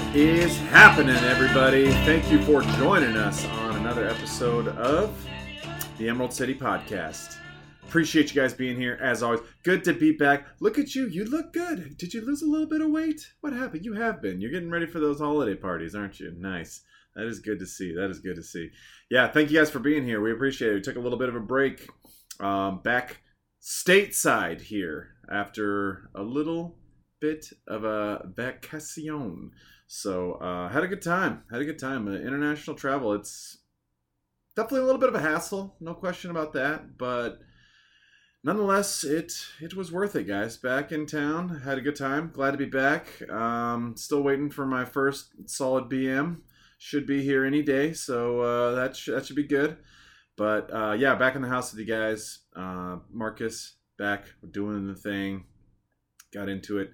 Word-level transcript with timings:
What 0.00 0.16
is 0.16 0.58
happening, 0.58 1.14
everybody? 1.14 1.88
Thank 2.04 2.32
you 2.32 2.42
for 2.42 2.62
joining 2.78 3.16
us 3.16 3.44
on 3.46 3.76
another 3.76 4.08
episode 4.08 4.66
of 4.66 5.14
the 5.98 6.08
Emerald 6.08 6.32
City 6.32 6.52
Podcast. 6.52 7.36
Appreciate 7.84 8.34
you 8.34 8.40
guys 8.40 8.52
being 8.52 8.76
here 8.76 8.98
as 9.00 9.22
always. 9.22 9.40
Good 9.62 9.84
to 9.84 9.92
be 9.92 10.10
back. 10.10 10.46
Look 10.58 10.80
at 10.80 10.96
you. 10.96 11.06
You 11.06 11.26
look 11.26 11.52
good. 11.52 11.96
Did 11.96 12.12
you 12.12 12.22
lose 12.22 12.42
a 12.42 12.46
little 12.46 12.66
bit 12.66 12.80
of 12.80 12.90
weight? 12.90 13.24
What 13.40 13.52
happened? 13.52 13.84
You 13.84 13.92
have 13.92 14.20
been. 14.20 14.40
You're 14.40 14.50
getting 14.50 14.70
ready 14.70 14.86
for 14.86 14.98
those 14.98 15.20
holiday 15.20 15.54
parties, 15.54 15.94
aren't 15.94 16.18
you? 16.18 16.34
Nice. 16.36 16.82
That 17.14 17.26
is 17.26 17.38
good 17.38 17.60
to 17.60 17.66
see. 17.66 17.94
That 17.94 18.10
is 18.10 18.18
good 18.18 18.36
to 18.36 18.42
see. 18.42 18.70
Yeah, 19.10 19.28
thank 19.28 19.50
you 19.50 19.58
guys 19.58 19.70
for 19.70 19.78
being 19.78 20.04
here. 20.04 20.20
We 20.20 20.32
appreciate 20.32 20.72
it. 20.72 20.74
We 20.74 20.80
took 20.80 20.96
a 20.96 21.00
little 21.00 21.18
bit 21.18 21.28
of 21.28 21.36
a 21.36 21.40
break 21.40 21.88
um, 22.40 22.80
back 22.82 23.20
stateside 23.62 24.60
here 24.62 25.10
after 25.30 26.10
a 26.16 26.22
little 26.22 26.78
bit 27.20 27.46
of 27.68 27.84
a 27.84 28.26
vacation. 28.34 29.52
So 29.92 30.34
uh, 30.34 30.68
had 30.68 30.84
a 30.84 30.86
good 30.86 31.02
time. 31.02 31.42
Had 31.50 31.62
a 31.62 31.64
good 31.64 31.80
time. 31.80 32.06
Uh, 32.06 32.12
international 32.12 32.76
travel. 32.76 33.12
It's 33.12 33.58
definitely 34.54 34.82
a 34.82 34.84
little 34.84 35.00
bit 35.00 35.08
of 35.08 35.16
a 35.16 35.20
hassle, 35.20 35.74
no 35.80 35.94
question 35.94 36.30
about 36.30 36.52
that. 36.52 36.96
But 36.96 37.40
nonetheless, 38.44 39.02
it 39.02 39.32
it 39.60 39.74
was 39.74 39.90
worth 39.90 40.14
it, 40.14 40.28
guys. 40.28 40.56
Back 40.56 40.92
in 40.92 41.06
town, 41.06 41.62
had 41.64 41.76
a 41.76 41.80
good 41.80 41.96
time. 41.96 42.30
Glad 42.32 42.52
to 42.52 42.56
be 42.56 42.66
back. 42.66 43.28
Um, 43.28 43.96
still 43.96 44.22
waiting 44.22 44.48
for 44.48 44.64
my 44.64 44.84
first 44.84 45.32
solid 45.46 45.90
BM. 45.90 46.42
Should 46.78 47.04
be 47.04 47.24
here 47.24 47.44
any 47.44 47.60
day, 47.60 47.92
so 47.92 48.42
uh, 48.42 48.74
that 48.76 48.94
sh- 48.94 49.08
that 49.08 49.26
should 49.26 49.34
be 49.34 49.42
good. 49.42 49.76
But 50.36 50.72
uh, 50.72 50.92
yeah, 50.96 51.16
back 51.16 51.34
in 51.34 51.42
the 51.42 51.48
house 51.48 51.72
with 51.72 51.80
you 51.80 51.92
guys. 51.92 52.38
Uh, 52.54 52.98
Marcus 53.10 53.74
back 53.98 54.26
doing 54.52 54.86
the 54.86 54.94
thing. 54.94 55.46
Got 56.32 56.48
into 56.48 56.78
it. 56.78 56.92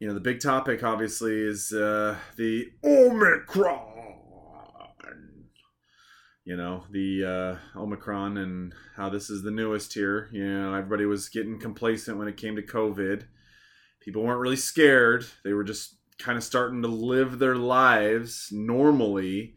You 0.00 0.06
know, 0.06 0.14
the 0.14 0.20
big 0.20 0.40
topic 0.40 0.84
obviously 0.84 1.40
is 1.40 1.72
uh, 1.72 2.16
the 2.36 2.70
Omicron. 2.84 4.04
You 6.44 6.56
know, 6.56 6.84
the 6.90 7.24
uh, 7.76 7.78
Omicron 7.78 8.38
and 8.38 8.72
how 8.96 9.10
this 9.10 9.28
is 9.28 9.42
the 9.42 9.50
newest 9.50 9.92
here. 9.92 10.28
You 10.32 10.48
know, 10.48 10.74
everybody 10.74 11.04
was 11.04 11.28
getting 11.28 11.58
complacent 11.58 12.16
when 12.16 12.28
it 12.28 12.36
came 12.36 12.56
to 12.56 12.62
COVID. 12.62 13.24
People 14.00 14.22
weren't 14.22 14.40
really 14.40 14.56
scared. 14.56 15.26
They 15.44 15.52
were 15.52 15.64
just 15.64 15.96
kind 16.18 16.38
of 16.38 16.44
starting 16.44 16.80
to 16.82 16.88
live 16.88 17.38
their 17.38 17.56
lives 17.56 18.50
normally. 18.52 19.56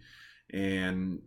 And 0.50 1.22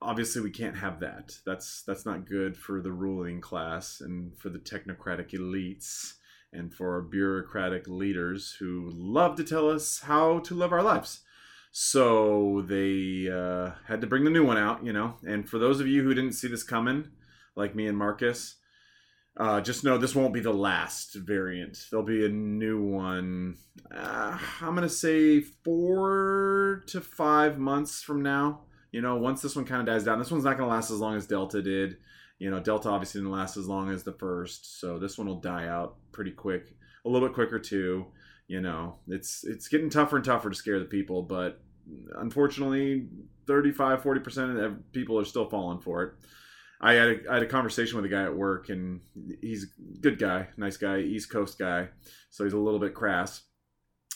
obviously 0.00 0.42
we 0.42 0.50
can't 0.50 0.78
have 0.78 1.00
that. 1.00 1.34
That's 1.44 1.82
that's 1.82 2.06
not 2.06 2.28
good 2.28 2.56
for 2.56 2.80
the 2.80 2.92
ruling 2.92 3.40
class 3.40 4.00
and 4.00 4.38
for 4.38 4.48
the 4.48 4.58
technocratic 4.58 5.32
elites 5.32 6.14
and 6.52 6.72
for 6.74 6.94
our 6.94 7.02
bureaucratic 7.02 7.86
leaders 7.86 8.56
who 8.58 8.90
love 8.92 9.36
to 9.36 9.44
tell 9.44 9.70
us 9.70 10.00
how 10.00 10.40
to 10.40 10.54
live 10.54 10.72
our 10.72 10.82
lives. 10.82 11.20
So 11.72 12.62
they 12.66 13.28
uh, 13.32 13.72
had 13.86 14.00
to 14.00 14.06
bring 14.06 14.24
the 14.24 14.30
new 14.30 14.44
one 14.44 14.58
out, 14.58 14.84
you 14.84 14.92
know. 14.92 15.14
And 15.24 15.48
for 15.48 15.58
those 15.58 15.80
of 15.80 15.86
you 15.86 16.02
who 16.02 16.14
didn't 16.14 16.32
see 16.32 16.48
this 16.48 16.64
coming, 16.64 17.08
like 17.54 17.76
me 17.76 17.86
and 17.86 17.96
Marcus, 17.96 18.56
uh, 19.36 19.60
just 19.60 19.84
know 19.84 19.96
this 19.96 20.14
won't 20.14 20.34
be 20.34 20.40
the 20.40 20.52
last 20.52 21.14
variant. 21.14 21.78
There'll 21.90 22.04
be 22.04 22.26
a 22.26 22.28
new 22.28 22.82
one. 22.82 23.56
Uh, 23.94 24.36
I'm 24.60 24.74
gonna 24.74 24.88
say 24.88 25.40
four 25.40 26.82
to 26.88 27.00
five 27.00 27.58
months 27.58 28.02
from 28.02 28.22
now. 28.22 28.62
You 28.90 29.00
know, 29.00 29.16
once 29.16 29.40
this 29.40 29.54
one 29.54 29.64
kind 29.64 29.80
of 29.80 29.86
dies 29.86 30.04
down, 30.04 30.18
this 30.18 30.32
one's 30.32 30.44
not 30.44 30.58
gonna 30.58 30.70
last 30.70 30.90
as 30.90 30.98
long 30.98 31.16
as 31.16 31.26
Delta 31.26 31.62
did. 31.62 31.98
You 32.40 32.50
know, 32.50 32.58
Delta 32.58 32.88
obviously 32.88 33.20
didn't 33.20 33.32
last 33.32 33.58
as 33.58 33.68
long 33.68 33.90
as 33.90 34.02
the 34.02 34.14
first, 34.14 34.80
so 34.80 34.98
this 34.98 35.18
one 35.18 35.26
will 35.26 35.40
die 35.40 35.68
out 35.68 35.96
pretty 36.10 36.30
quick, 36.30 36.74
a 37.04 37.08
little 37.08 37.28
bit 37.28 37.34
quicker 37.34 37.58
too. 37.58 38.06
You 38.48 38.62
know, 38.62 38.96
it's 39.06 39.44
it's 39.44 39.68
getting 39.68 39.90
tougher 39.90 40.16
and 40.16 40.24
tougher 40.24 40.48
to 40.48 40.56
scare 40.56 40.78
the 40.78 40.86
people, 40.86 41.22
but 41.22 41.60
unfortunately, 42.16 43.08
35, 43.46 44.02
40 44.02 44.20
percent 44.20 44.58
of 44.58 44.92
people 44.92 45.18
are 45.18 45.24
still 45.26 45.50
falling 45.50 45.80
for 45.80 46.02
it. 46.02 46.12
I 46.80 46.94
had 46.94 47.08
a, 47.08 47.30
I 47.30 47.34
had 47.34 47.42
a 47.42 47.46
conversation 47.46 47.96
with 47.96 48.06
a 48.06 48.08
guy 48.08 48.22
at 48.24 48.34
work, 48.34 48.70
and 48.70 49.02
he's 49.42 49.64
a 49.64 49.98
good 50.00 50.18
guy, 50.18 50.48
nice 50.56 50.78
guy, 50.78 51.00
East 51.00 51.30
Coast 51.30 51.58
guy, 51.58 51.88
so 52.30 52.44
he's 52.44 52.54
a 52.54 52.58
little 52.58 52.80
bit 52.80 52.94
crass. 52.94 53.42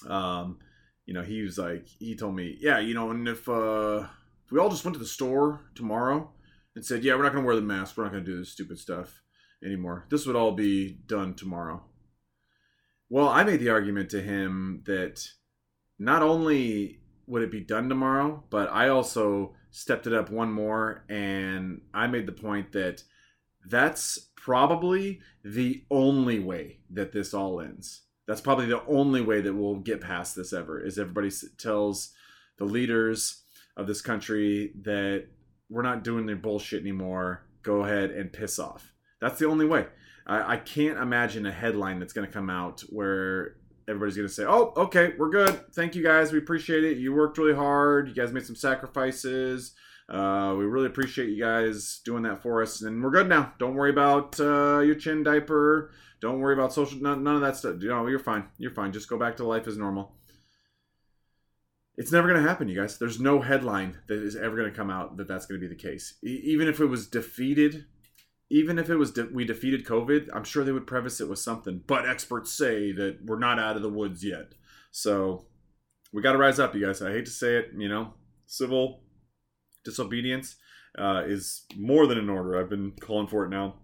Um, 0.09 0.61
you 1.05 1.13
know, 1.13 1.23
he 1.23 1.43
was 1.43 1.59
like, 1.59 1.87
he 1.87 2.17
told 2.17 2.35
me, 2.35 2.57
yeah, 2.59 2.79
you 2.79 2.95
know, 2.95 3.11
and 3.11 3.29
if 3.29 3.47
uh, 3.51 4.07
if 4.47 4.51
we 4.51 4.59
all 4.59 4.71
just 4.71 4.83
went 4.87 4.95
to 4.95 4.99
the 4.99 5.07
store 5.07 5.61
tomorrow 5.75 6.31
and 6.75 6.85
said, 6.85 7.05
yeah, 7.05 7.15
we're 7.15 7.23
not 7.23 7.33
going 7.33 7.45
to 7.45 7.47
wear 7.47 7.57
the 7.57 7.63
mask, 7.63 7.97
we're 7.97 8.05
not 8.05 8.13
going 8.13 8.25
to 8.25 8.31
do 8.31 8.39
this 8.39 8.51
stupid 8.51 8.79
stuff 8.79 9.23
anymore. 9.65 10.07
This 10.11 10.27
would 10.27 10.37
all 10.37 10.53
be 10.53 10.99
done 11.07 11.35
tomorrow. 11.35 11.83
Well, 13.09 13.29
I 13.29 13.45
made 13.45 13.61
the 13.61 13.71
argument 13.71 14.11
to 14.11 14.23
him 14.23 14.83
that 14.87 15.29
not 15.99 16.23
only 16.23 17.01
would 17.27 17.43
it 17.43 17.51
be 17.51 17.61
done 17.61 17.89
tomorrow, 17.89 18.45
but 18.51 18.71
I 18.73 18.89
also 18.89 19.55
stepped 19.71 20.07
it 20.07 20.13
up 20.13 20.31
one 20.31 20.53
more 20.53 21.05
and 21.09 21.81
I 21.93 22.07
made 22.07 22.27
the 22.27 22.33
point 22.33 22.73
that 22.73 23.03
that's 23.67 24.31
probably 24.37 25.21
the 25.43 25.85
only 25.91 26.39
way 26.39 26.81
that 26.91 27.13
this 27.13 27.33
all 27.33 27.61
ends. 27.61 28.03
That's 28.27 28.41
probably 28.41 28.67
the 28.67 28.85
only 28.87 29.21
way 29.21 29.41
that 29.41 29.55
we'll 29.55 29.77
get 29.77 30.01
past 30.01 30.37
this 30.37 30.53
ever 30.53 30.81
is 30.81 30.99
everybody 30.99 31.31
tells 31.59 32.13
the 32.59 32.65
leaders 32.65 33.43
of 33.77 33.87
this 33.87 34.01
country 34.01 34.73
that 34.83 35.27
we're 35.75 35.83
not 35.83 36.05
doing 36.05 36.25
their 36.25 36.37
bullshit 36.37 36.81
anymore. 36.81 37.45
Go 37.63 37.85
ahead 37.85 38.13
and 38.13 38.33
piss 38.33 38.61
off. 38.61 38.93
That's 39.21 39.41
the 39.41 39.49
only 39.49 39.67
way. 39.67 39.87
I, 40.27 40.55
I 40.55 40.57
can't 40.59 40.99
imagine 40.99 41.47
a 41.47 41.53
headline 41.53 41.99
that's 41.99 42.13
going 42.13 42.27
to 42.27 42.33
come 42.33 42.49
out 42.49 42.83
where 42.91 43.57
everybody's 43.89 44.17
going 44.17 44.29
to 44.29 44.33
say, 44.33 44.45
"Oh, 44.45 44.73
okay, 44.77 45.15
we're 45.19 45.31
good. 45.31 45.73
Thank 45.75 45.97
you 45.97 46.03
guys. 46.03 46.33
We 46.33 46.39
appreciate 46.39 46.85
it. 46.85 46.99
You 46.99 47.13
worked 47.13 47.39
really 47.39 47.57
hard. 47.57 48.09
You 48.09 48.15
guys 48.15 48.33
made 48.33 48.47
some 48.47 48.55
sacrifices. 48.55 49.75
Uh, 50.09 50.55
we 50.57 50.65
really 50.65 50.87
appreciate 50.87 51.31
you 51.31 51.43
guys 51.43 52.01
doing 52.05 52.23
that 52.23 52.43
for 52.43 52.63
us, 52.63 52.83
and 52.83 53.03
we're 53.03 53.11
good 53.11 53.29
now. 53.29 53.53
Don't 53.59 53.75
worry 53.75 53.91
about 53.91 54.39
uh, 54.39 54.79
your 54.79 54.95
chin 54.95 55.25
diaper. 55.25 55.91
Don't 56.21 56.39
worry 56.39 56.55
about 56.55 56.73
social. 56.73 57.01
None, 57.01 57.25
none 57.25 57.35
of 57.35 57.41
that 57.41 57.57
stuff. 57.57 57.77
You 57.81 57.89
know, 57.89 58.07
you're 58.07 58.19
fine. 58.21 58.45
You're 58.59 58.71
fine. 58.71 58.93
Just 58.93 59.09
go 59.09 59.19
back 59.19 59.37
to 59.39 59.45
life 59.45 59.67
as 59.67 59.77
normal." 59.77 60.15
It's 61.97 62.11
never 62.11 62.29
going 62.29 62.43
to 62.43 62.49
happen, 62.49 62.69
you 62.69 62.81
guys. 62.81 62.99
There's 62.99 63.21
no 63.21 63.41
headline 63.41 63.99
that 64.09 64.19
is 64.19 64.35
ever 64.35 64.57
going 64.57 64.71
to 64.71 64.77
come 64.77 64.91
out 64.91 65.17
that 65.17 65.29
that's 65.29 65.47
going 65.47 65.61
to 65.61 65.67
be 65.67 65.73
the 65.73 65.81
case. 65.81 66.15
E- 66.25 66.41
even 66.45 66.67
if 66.67 66.81
it 66.81 66.87
was 66.87 67.07
defeated 67.07 67.87
even 68.51 68.79
if 68.79 68.91
it 68.91 68.97
was 68.97 69.11
de- 69.11 69.29
we 69.33 69.45
defeated 69.45 69.85
COVID, 69.87 70.29
I'm 70.33 70.45
sure 70.45 70.65
they 70.65 70.73
would 70.73 70.87
preface 70.87 71.21
it 71.21 71.29
with 71.29 71.39
something. 71.39 71.83
But 71.87 72.09
experts 72.09 72.53
say 72.53 72.93
that 72.93 73.25
we're 73.25 73.39
not 73.39 73.59
out 73.59 73.77
of 73.77 73.83
the 73.83 73.89
woods 73.89 74.25
yet. 74.25 74.53
So 74.91 75.47
we 76.13 76.23
got 76.23 76.33
to 76.33 76.39
rise 76.39 76.61
up, 76.61 76.75
you 76.75 76.87
guys. 76.87 77.03
I 77.03 77.13
hate 77.13 77.25
to 77.25 77.31
say 77.31 77.57
it, 77.57 77.71
you 77.77 77.89
know, 77.89 78.15
civil 78.47 79.01
disobedience 79.85 80.57
uh, 80.97 81.23
is 81.27 81.65
more 81.77 82.07
than 82.07 82.19
an 82.19 82.29
order. 82.29 82.59
I've 82.61 82.71
been 82.71 82.93
calling 83.01 83.27
for 83.27 83.45
it 83.45 83.49
now 83.49 83.75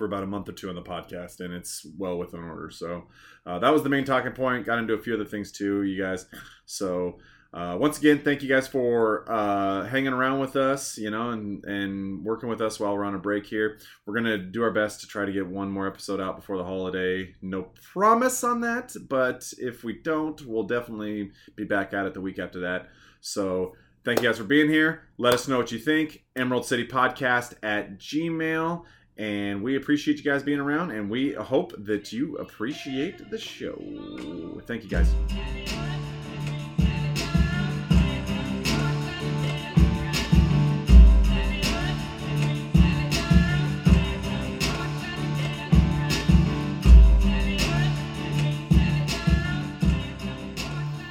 for 0.00 0.06
about 0.06 0.22
a 0.22 0.26
month 0.26 0.48
or 0.48 0.52
two 0.52 0.70
on 0.70 0.74
the 0.74 0.80
podcast, 0.80 1.40
and 1.40 1.52
it's 1.52 1.86
well 1.98 2.16
within 2.16 2.40
order. 2.40 2.70
So 2.70 3.04
uh, 3.44 3.58
that 3.58 3.70
was 3.70 3.82
the 3.82 3.90
main 3.90 4.06
talking 4.06 4.32
point. 4.32 4.64
Got 4.64 4.78
into 4.78 4.94
a 4.94 4.98
few 4.98 5.12
other 5.12 5.26
things 5.26 5.52
too, 5.52 5.82
you 5.82 6.02
guys. 6.02 6.24
So 6.64 7.18
uh, 7.52 7.76
once 7.78 7.98
again, 7.98 8.22
thank 8.24 8.42
you 8.42 8.48
guys 8.48 8.66
for 8.66 9.30
uh, 9.30 9.84
hanging 9.88 10.14
around 10.14 10.40
with 10.40 10.56
us, 10.56 10.96
you 10.96 11.10
know, 11.10 11.32
and 11.32 11.62
and 11.66 12.24
working 12.24 12.48
with 12.48 12.62
us 12.62 12.80
while 12.80 12.94
we're 12.94 13.04
on 13.04 13.14
a 13.14 13.18
break 13.18 13.44
here. 13.44 13.78
We're 14.06 14.14
gonna 14.14 14.38
do 14.38 14.62
our 14.62 14.70
best 14.70 15.02
to 15.02 15.06
try 15.06 15.26
to 15.26 15.32
get 15.32 15.46
one 15.46 15.70
more 15.70 15.86
episode 15.86 16.18
out 16.18 16.36
before 16.36 16.56
the 16.56 16.64
holiday. 16.64 17.34
No 17.42 17.64
promise 17.92 18.42
on 18.42 18.62
that, 18.62 18.94
but 19.06 19.52
if 19.58 19.84
we 19.84 20.00
don't, 20.00 20.40
we'll 20.46 20.62
definitely 20.62 21.32
be 21.56 21.64
back 21.64 21.92
at 21.92 22.06
it 22.06 22.14
the 22.14 22.22
week 22.22 22.38
after 22.38 22.60
that. 22.60 22.88
So 23.20 23.74
thank 24.02 24.22
you 24.22 24.28
guys 24.28 24.38
for 24.38 24.44
being 24.44 24.70
here. 24.70 25.02
Let 25.18 25.34
us 25.34 25.46
know 25.46 25.58
what 25.58 25.72
you 25.72 25.78
think. 25.78 26.24
Emerald 26.36 26.64
City 26.64 26.86
Podcast 26.86 27.52
at 27.62 27.98
Gmail. 27.98 28.86
And 29.20 29.62
we 29.62 29.76
appreciate 29.76 30.16
you 30.16 30.22
guys 30.22 30.42
being 30.42 30.60
around, 30.60 30.92
and 30.92 31.10
we 31.10 31.34
hope 31.34 31.74
that 31.76 32.10
you 32.10 32.38
appreciate 32.38 33.28
the 33.28 33.36
show. 33.36 34.62
Thank 34.66 34.82
you 34.82 34.88
guys. 34.88 35.14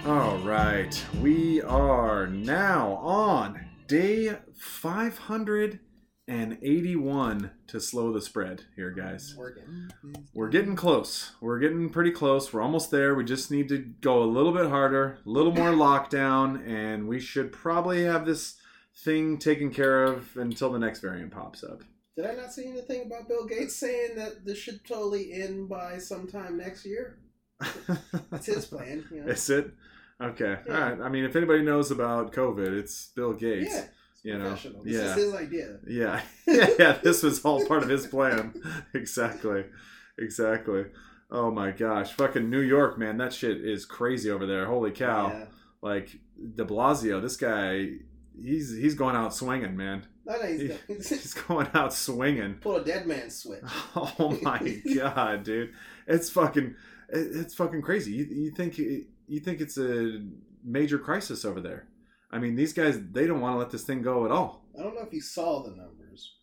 All 0.07 0.39
right, 0.39 1.05
we 1.21 1.61
are 1.61 2.25
now 2.25 2.93
on 3.03 3.67
day 3.85 4.35
581 6.29 7.49
to 7.67 7.79
slow 7.79 8.13
the 8.13 8.21
spread 8.21 8.61
here, 8.75 8.91
guys. 8.91 9.35
We're 10.33 10.49
getting 10.49 10.75
close. 10.75 11.31
We're 11.41 11.57
getting 11.57 11.89
pretty 11.89 12.11
close. 12.11 12.53
We're 12.53 12.61
almost 12.61 12.91
there. 12.91 13.15
We 13.15 13.23
just 13.23 13.49
need 13.49 13.67
to 13.69 13.79
go 13.79 14.21
a 14.21 14.25
little 14.25 14.51
bit 14.51 14.69
harder, 14.69 15.17
a 15.25 15.29
little 15.29 15.51
more 15.51 15.69
lockdown, 15.71 16.67
and 16.67 17.07
we 17.07 17.19
should 17.19 17.51
probably 17.51 18.03
have 18.03 18.27
this 18.27 18.57
thing 19.03 19.39
taken 19.39 19.71
care 19.71 20.03
of 20.03 20.37
until 20.37 20.71
the 20.71 20.77
next 20.77 20.99
variant 20.99 21.31
pops 21.31 21.63
up. 21.63 21.81
Did 22.15 22.27
I 22.27 22.35
not 22.35 22.53
see 22.53 22.67
anything 22.67 23.07
about 23.07 23.27
Bill 23.27 23.45
Gates 23.47 23.75
saying 23.75 24.15
that 24.17 24.45
this 24.45 24.59
should 24.59 24.85
totally 24.85 25.33
end 25.33 25.67
by 25.67 25.97
sometime 25.97 26.57
next 26.57 26.85
year? 26.85 27.17
That's 28.29 28.45
his 28.45 28.65
plan. 28.65 29.03
You 29.11 29.21
know? 29.21 29.31
Is 29.31 29.49
it? 29.49 29.71
Okay. 30.21 30.57
Yeah. 30.67 30.73
All 30.73 30.81
right. 30.91 31.01
I 31.01 31.09
mean, 31.09 31.23
if 31.23 31.35
anybody 31.35 31.63
knows 31.63 31.89
about 31.89 32.33
COVID, 32.33 32.77
it's 32.77 33.11
Bill 33.15 33.33
Gates. 33.33 33.73
Yeah, 33.73 33.85
You 34.23 34.37
know. 34.37 34.51
This 34.53 34.65
Yeah. 34.85 34.99
is 35.01 35.15
his 35.15 35.33
idea. 35.33 35.77
Yeah. 35.87 36.21
yeah. 36.47 36.67
Yeah. 36.79 36.97
This 37.03 37.23
was 37.23 37.43
all 37.45 37.65
part 37.65 37.83
of 37.83 37.89
his 37.89 38.07
plan. 38.07 38.53
exactly. 38.93 39.65
Exactly. 40.17 40.85
Oh 41.31 41.51
my 41.51 41.71
gosh. 41.71 42.11
Fucking 42.13 42.49
New 42.49 42.61
York, 42.61 42.97
man. 42.97 43.17
That 43.17 43.33
shit 43.33 43.57
is 43.63 43.85
crazy 43.85 44.29
over 44.31 44.45
there. 44.45 44.65
Holy 44.65 44.91
cow. 44.91 45.27
Yeah. 45.29 45.45
Like 45.81 46.19
De 46.55 46.65
Blasio, 46.65 47.21
this 47.21 47.37
guy, 47.37 47.91
he's 48.41 48.75
he's 48.75 48.95
going 48.95 49.15
out 49.15 49.33
swinging, 49.33 49.77
man. 49.77 50.05
No, 50.25 50.33
no, 50.37 50.45
he's, 50.47 51.09
He's 51.09 51.33
going 51.33 51.67
out 51.73 51.93
swinging. 51.93 52.55
pull 52.55 52.75
a 52.75 52.83
dead 52.83 53.07
man 53.07 53.29
switch. 53.29 53.61
Oh 53.95 54.37
my 54.41 54.81
god, 54.95 55.43
dude! 55.43 55.71
It's 56.05 56.29
fucking, 56.29 56.75
it's 57.07 57.55
fucking 57.55 57.81
crazy. 57.81 58.11
You, 58.11 58.25
you 58.25 58.51
think 58.51 58.77
you 58.77 59.39
think 59.39 59.61
it's 59.61 59.77
a 59.77 60.21
major 60.65 60.99
crisis 60.99 61.45
over 61.45 61.61
there? 61.61 61.87
I 62.31 62.39
mean, 62.39 62.55
these 62.55 62.73
guys 62.73 62.99
they 63.11 63.25
don't 63.25 63.41
want 63.41 63.55
to 63.55 63.59
let 63.59 63.71
this 63.71 63.83
thing 63.83 64.01
go 64.01 64.25
at 64.25 64.31
all. 64.31 64.65
I 64.77 64.83
don't 64.83 64.95
know 64.95 65.01
if 65.01 65.13
you 65.13 65.21
saw 65.21 65.63
the 65.63 65.71
numbers, 65.71 66.35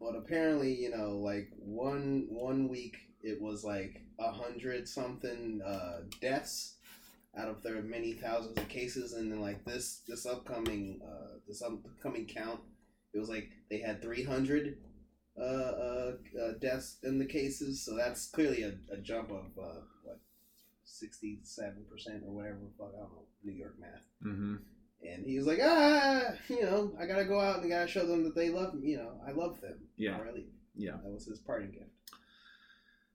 but 0.00 0.14
apparently, 0.16 0.74
you 0.74 0.90
know, 0.96 1.18
like 1.18 1.50
one 1.58 2.26
one 2.30 2.68
week 2.68 2.96
it 3.22 3.40
was 3.40 3.64
like 3.64 4.02
a 4.18 4.30
hundred 4.30 4.88
something 4.88 5.60
uh, 5.66 6.02
deaths 6.20 6.76
out 7.36 7.48
of 7.48 7.62
their 7.62 7.82
many 7.82 8.12
thousands 8.12 8.56
of 8.56 8.68
cases, 8.68 9.14
and 9.14 9.32
then 9.32 9.40
like 9.40 9.64
this 9.64 10.02
this 10.06 10.24
upcoming 10.24 11.00
uh, 11.04 11.38
this 11.48 11.62
upcoming 11.62 12.26
count, 12.26 12.60
it 13.12 13.18
was 13.18 13.28
like 13.28 13.50
they 13.70 13.78
had 13.78 14.00
three 14.00 14.22
hundred 14.22 14.78
uh, 15.38 15.42
uh, 15.42 16.12
uh, 16.40 16.52
deaths 16.60 16.98
in 17.02 17.18
the 17.18 17.26
cases, 17.26 17.84
so 17.84 17.96
that's 17.96 18.30
clearly 18.30 18.62
a, 18.62 18.74
a 18.92 18.98
jump 18.98 19.30
of 19.30 19.46
uh, 19.60 19.80
what 20.04 20.20
sixty 20.84 21.40
seven 21.42 21.84
percent 21.90 22.22
or 22.24 22.32
whatever. 22.32 22.58
Fuck, 22.78 22.92
I 22.94 23.00
don't 23.00 23.12
know 23.12 23.26
New 23.42 23.52
York 23.52 23.74
math. 23.80 24.06
Mm-hmm. 24.24 24.56
And 25.04 25.26
he 25.26 25.36
was 25.36 25.46
like, 25.46 25.58
ah, 25.62 26.22
you 26.48 26.62
know, 26.62 26.92
I 26.98 27.06
gotta 27.06 27.24
go 27.24 27.40
out 27.40 27.56
and 27.62 27.66
I 27.66 27.68
gotta 27.76 27.90
show 27.90 28.06
them 28.06 28.24
that 28.24 28.34
they 28.34 28.50
love 28.50 28.74
me. 28.74 28.90
You 28.90 28.98
know, 28.98 29.20
I 29.26 29.32
love 29.32 29.60
them. 29.60 29.78
Yeah. 29.96 30.18
leave. 30.34 30.46
Yeah. 30.74 30.96
That 31.02 31.12
was 31.12 31.26
his 31.26 31.40
parting 31.40 31.70
gift. 31.72 31.90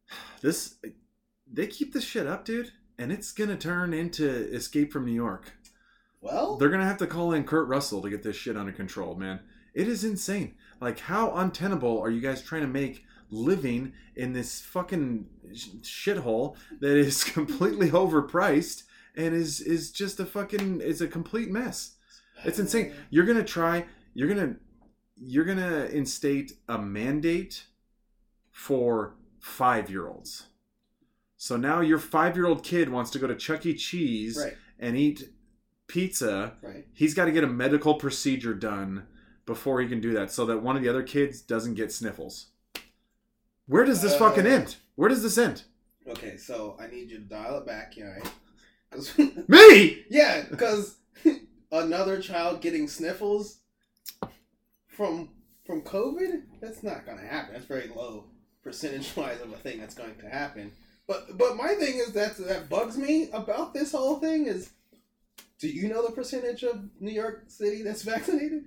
This 0.41 0.75
they 1.51 1.67
keep 1.67 1.93
this 1.93 2.03
shit 2.03 2.25
up, 2.27 2.45
dude, 2.45 2.71
and 2.97 3.11
it's 3.11 3.31
gonna 3.31 3.57
turn 3.57 3.93
into 3.93 4.27
Escape 4.53 4.91
from 4.93 5.05
New 5.05 5.13
York. 5.13 5.53
Well, 6.21 6.57
They're 6.57 6.69
gonna 6.69 6.85
have 6.85 6.97
to 6.99 7.07
call 7.07 7.33
in 7.33 7.43
Kurt 7.43 7.67
Russell 7.67 8.01
to 8.01 8.09
get 8.09 8.23
this 8.23 8.35
shit 8.35 8.57
under 8.57 8.71
control, 8.71 9.15
man. 9.15 9.39
It 9.73 9.87
is 9.87 10.03
insane. 10.03 10.55
Like, 10.81 10.99
how 10.99 11.35
untenable 11.35 11.99
are 11.99 12.09
you 12.09 12.21
guys 12.21 12.41
trying 12.41 12.61
to 12.61 12.67
make 12.67 13.03
living 13.29 13.93
in 14.15 14.33
this 14.33 14.61
fucking 14.61 15.25
sh- 15.53 15.67
shithole 15.83 16.55
that 16.79 16.97
is 16.97 17.23
completely 17.33 17.91
overpriced 17.91 18.83
and 19.15 19.33
is 19.35 19.61
is 19.61 19.91
just 19.91 20.19
a 20.19 20.25
fucking 20.25 20.81
is 20.81 21.01
a 21.01 21.07
complete 21.07 21.49
mess. 21.51 21.95
It's 22.43 22.59
insane. 22.63 22.93
You're 23.09 23.25
gonna 23.25 23.43
try. 23.43 23.85
You're 24.13 24.27
gonna 24.27 24.55
you're 25.17 25.45
gonna 25.45 25.85
instate 25.85 26.53
a 26.67 26.77
mandate 26.77 27.65
for 28.51 29.15
five 29.39 29.89
year 29.89 30.07
olds. 30.07 30.47
So 31.37 31.55
now 31.57 31.81
your 31.81 31.99
five 31.99 32.35
year 32.35 32.45
old 32.47 32.63
kid 32.63 32.89
wants 32.89 33.11
to 33.11 33.19
go 33.19 33.27
to 33.27 33.35
Chuck 33.35 33.65
E. 33.65 33.73
Cheese 33.73 34.37
Right, 34.37 34.57
and 34.79 34.97
eat 34.97 35.29
pizza. 35.87 36.53
right. 36.61 36.85
He's 36.93 37.13
got 37.13 37.25
to 37.25 37.31
get 37.31 37.43
a 37.43 37.47
medical 37.47 37.95
procedure 37.95 38.53
done 38.53 39.07
before 39.45 39.81
he 39.81 39.87
can 39.87 39.99
do 40.01 40.11
that, 40.13 40.31
so 40.31 40.45
that 40.45 40.61
one 40.61 40.75
of 40.75 40.83
the 40.83 40.89
other 40.89 41.01
kids 41.01 41.41
doesn't 41.41 41.73
get 41.75 41.91
sniffles. 41.91 42.47
Where 43.67 43.83
does 43.85 44.01
this 44.01 44.13
Uh. 44.13 44.19
fucking 44.19 44.45
end? 44.45 44.75
Where 44.95 45.09
does 45.09 45.23
this 45.23 45.37
end? 45.37 45.63
Okay, 46.07 46.37
so 46.37 46.75
I 46.79 46.87
need 46.87 47.09
you 47.09 47.17
to 47.19 47.23
dial 47.23 47.57
it 47.57 47.65
back, 47.65 47.95
yeah, 47.97 48.05
right? 48.17 48.31
Me? 49.47 50.05
yeah, 50.09 50.45
because 50.49 50.97
another 51.71 52.21
child 52.21 52.61
getting 52.61 52.87
sniffles 52.87 53.59
from 54.87 55.29
from 55.65 55.81
COVID, 55.83 56.41
that's 56.61 56.81
not 56.83 57.05
gonna 57.05 57.21
happen. 57.25 57.53
That's 57.53 57.65
very 57.65 57.87
low 57.87 58.25
percentage 58.63 59.15
wise 59.15 59.39
of 59.41 59.51
a 59.53 59.57
thing 59.57 59.79
that's 59.79 59.95
going 59.95 60.15
to 60.17 60.29
happen. 60.29 60.71
But 61.07 61.37
but 61.37 61.55
my 61.55 61.75
thing 61.75 61.95
is 61.97 62.13
that 62.13 62.37
that 62.37 62.69
bugs 62.69 62.97
me 62.97 63.29
about 63.31 63.73
this 63.73 63.91
whole 63.91 64.19
thing 64.19 64.45
is, 64.47 64.71
do 65.59 65.67
you 65.67 65.87
know 65.87 66.05
the 66.05 66.11
percentage 66.13 66.63
of 66.63 66.83
New 66.99 67.11
York 67.11 67.45
City 67.47 67.83
that's 67.83 68.03
vaccinated? 68.13 68.65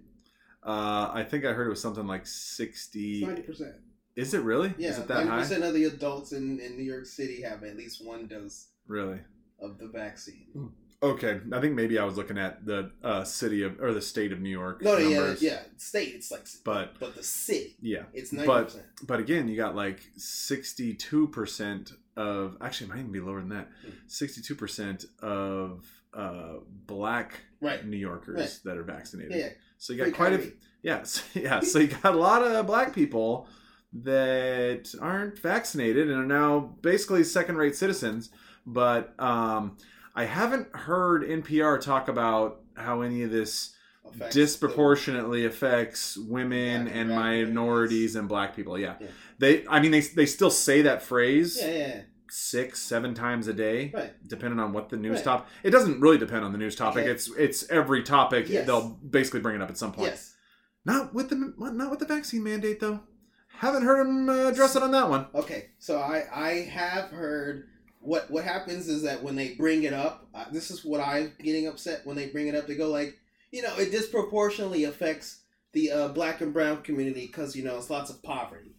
Uh, 0.65 1.11
I 1.13 1.25
think 1.29 1.45
I 1.45 1.53
heard 1.53 1.67
it 1.67 1.71
was 1.71 1.83
something 1.83 2.07
like 2.07 2.27
sixty. 2.27 3.25
Ninety 3.27 3.43
percent. 3.43 3.75
Is 4.15 4.35
it 4.35 4.43
really? 4.43 4.75
Yeah, 4.77 4.91
Is 4.91 4.99
it 4.99 5.09
that 5.09 5.15
ninety 5.15 5.31
high? 5.31 5.39
percent 5.41 5.65
of 5.65 5.75
the 5.75 5.85
adults 5.85 6.33
in, 6.33 6.61
in 6.61 6.77
New 6.77 6.85
York 6.85 7.07
City 7.07 7.43
have 7.43 7.65
at 7.65 7.77
least 7.77 8.05
one 8.05 8.27
dose 8.27 8.69
Really? 8.87 9.21
Of 9.62 9.79
the 9.79 9.87
vaccine. 9.87 10.73
Okay, 11.03 11.41
I 11.53 11.61
think 11.61 11.75
maybe 11.75 11.99
I 11.99 12.05
was 12.05 12.17
looking 12.17 12.38
at 12.38 12.64
the 12.64 12.93
uh, 13.03 13.25
city 13.25 13.62
of 13.64 13.81
or 13.81 13.93
the 13.93 14.00
state 14.03 14.31
of 14.32 14.41
New 14.41 14.50
York. 14.50 14.82
No, 14.82 14.97
no, 14.97 15.09
yeah, 15.09 15.35
yeah. 15.41 15.61
State, 15.76 16.14
it's 16.14 16.31
like, 16.31 16.47
But 16.64 16.99
but 17.00 17.17
the 17.17 17.23
city, 17.25 17.75
yeah, 17.81 18.05
it's 18.12 18.32
ninety 18.32 18.47
But- 18.47 18.64
percent. 18.67 18.85
but 19.06 19.19
again, 19.19 19.49
you 19.49 19.56
got 19.56 19.75
like 19.75 20.00
sixty-two 20.17 21.29
percent 21.29 21.93
of 22.17 22.56
actually 22.61 22.87
it 22.87 22.91
might 22.91 22.99
even 23.00 23.11
be 23.12 23.20
lower 23.20 23.41
than 23.41 23.49
that. 23.49 23.69
Hmm. 23.85 23.91
Sixty-two 24.06 24.55
percent 24.55 25.06
of 25.23 25.87
uh, 26.15 26.58
black 26.87 27.41
Right. 27.61 27.85
New 27.87 27.97
Yorkers 27.97 28.37
Right. 28.38 28.58
that 28.65 28.76
are 28.76 28.82
vaccinated. 28.85 29.32
Yeah, 29.32 29.38
yeah. 29.38 29.49
So 29.79 29.93
you 29.93 29.99
got 29.99 30.05
Free 30.05 30.12
quite 30.12 30.32
a 30.35 30.53
yeah, 30.82 31.03
so, 31.05 31.23
yeah. 31.41 31.61
So 31.61 31.79
you 31.81 31.88
got 31.88 32.15
a 32.15 32.19
lot 32.19 32.43
of 32.43 32.67
black 32.67 32.94
people 32.94 33.49
that 34.05 34.94
aren't 35.00 35.38
vaccinated 35.38 36.11
and 36.11 36.19
are 36.20 36.26
now 36.26 36.76
basically 36.81 37.25
second-rate 37.25 37.76
citizens. 37.76 38.31
But 38.67 39.14
um, 39.20 39.76
I 40.14 40.25
haven't 40.25 40.75
heard 40.75 41.23
NPR 41.23 41.81
talk 41.81 42.09
about 42.09 42.61
how 42.75 43.03
any 43.03 43.23
of 43.23 43.31
this 43.31 43.75
affects 44.05 44.35
disproportionately 44.35 45.44
affects 45.44 46.17
women 46.17 46.85
Black 46.85 46.97
and 46.97 47.11
minorities 47.11 48.17
and 48.17 48.29
black 48.29 48.55
people. 48.56 48.79
Yeah. 48.79 48.94
Yeah. 49.00 49.06
They 49.38 49.67
I 49.69 49.81
mean 49.81 49.91
they 49.91 50.00
they 50.00 50.26
still 50.26 50.50
say 50.50 50.82
that 50.82 51.03
phrase 51.03 51.59
Yeah, 51.61 51.69
yeah, 51.70 52.00
six, 52.31 52.81
seven 52.81 53.14
times 53.14 53.49
a 53.49 53.53
day. 53.53 53.91
Right. 53.94 54.12
Depending 54.26 54.61
on 54.61 54.73
what 54.73 54.88
the 54.88 54.97
news 54.97 55.17
Right. 55.17 55.25
topic. 55.25 55.47
It 55.62 55.70
doesn't 55.70 56.00
really 56.00 56.19
depend 56.19 56.44
on 56.44 56.53
the 56.53 56.58
news 56.58 56.75
topic. 56.76 57.03
Okay. 57.03 57.10
It's 57.13 57.31
it's 57.37 57.69
every 57.70 58.03
topic 58.03 58.48
Yes. 58.48 58.67
they'll 58.67 58.89
basically 58.91 59.41
bring 59.41 59.56
it 59.56 59.63
up 59.63 59.70
at 59.70 59.79
some 59.79 59.93
point. 59.93 60.10
Yes. 60.10 60.34
Not 60.84 61.15
with 61.15 61.31
the 61.31 61.55
not 61.58 61.91
with 61.91 62.01
the 62.01 62.06
vaccine 62.06 62.43
mandate 62.43 62.81
though. 62.81 63.01
Haven't 63.58 63.82
heard 63.84 64.05
them 64.06 64.29
uh, 64.29 64.48
address 64.48 64.75
it 64.77 64.82
on 64.82 64.91
that 64.93 65.08
one. 65.08 65.27
Okay, 65.34 65.70
so 65.79 65.98
I 66.01 66.25
I 66.34 66.51
have 66.70 67.10
heard 67.10 67.69
what 68.03 68.31
what 68.31 68.44
happens 68.44 68.89
is 68.89 69.03
that 69.03 69.23
when 69.23 69.37
they 69.37 69.55
bring 69.55 69.85
it 69.85 69.93
up, 69.93 70.27
uh, 70.35 70.44
this 70.53 70.71
is 70.71 70.85
what 70.85 71.01
I'm 71.01 71.32
getting 71.43 71.67
upset 71.67 72.03
when 72.05 72.17
they 72.17 72.27
bring 72.27 72.49
it 72.49 72.55
up. 72.55 72.67
They 72.67 72.75
go 72.75 72.89
like, 72.91 73.17
you 73.51 73.63
know, 73.63 73.75
it 73.79 73.91
disproportionately 73.91 74.85
affects 74.85 75.41
the 75.73 75.91
uh, 75.91 76.09
black 76.09 76.41
and 76.41 76.53
brown 76.53 76.82
community 76.82 77.27
because 77.27 77.56
you 77.56 77.65
know 77.65 77.77
it's 77.79 77.91
lots 77.91 78.11
of 78.11 78.23
poverty. 78.23 78.71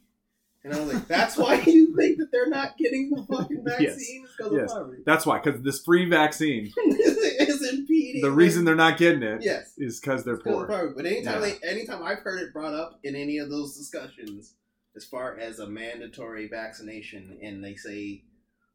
And 0.65 0.74
I 0.74 0.80
was 0.80 0.94
like, 0.94 1.08
that's 1.10 1.36
why 1.38 1.56
you 1.65 1.94
think 1.98 2.20
that 2.20 2.32
they're 2.32 2.48
not 2.48 2.77
getting 2.77 3.10
the 3.10 3.25
fucking 3.30 3.63
Yes. 3.68 3.80
vaccine 3.80 4.25
because 4.38 4.53
Yes. 4.53 4.72
of 4.72 4.77
poverty. 4.77 5.03
That's 5.06 5.25
why, 5.25 5.39
because 5.44 5.62
this 5.62 5.84
free 5.84 6.10
vaccine, 6.10 6.72
is 6.77 7.70
impeding. 7.70 8.22
the 8.22 8.32
reason 8.32 8.63
they're 8.63 8.74
not 8.75 8.98
getting 8.98 9.24
it 9.24 9.42
yes, 9.44 9.74
is 9.77 10.00
because 10.00 10.24
they're 10.24 10.36
of 10.36 10.44
poor. 10.46 10.65
poverty. 10.68 10.94
But 10.96 11.06
anytime 11.06 11.42
Yeah. 11.44 11.53
they, 11.62 11.68
anytime 11.68 12.01
I've 12.01 12.20
heard 12.20 12.39
it 12.42 12.53
brought 12.53 12.74
up 12.74 12.98
in 13.03 13.13
any 13.13 13.39
of 13.39 13.50
those 13.50 13.75
discussions, 13.77 14.53
as 14.96 15.03
far 15.03 15.38
as 15.38 15.60
a 15.60 15.68
mandatory 15.68 16.48
vaccination, 16.48 17.39
and 17.42 17.62
they 17.62 17.75
say, 17.75 18.24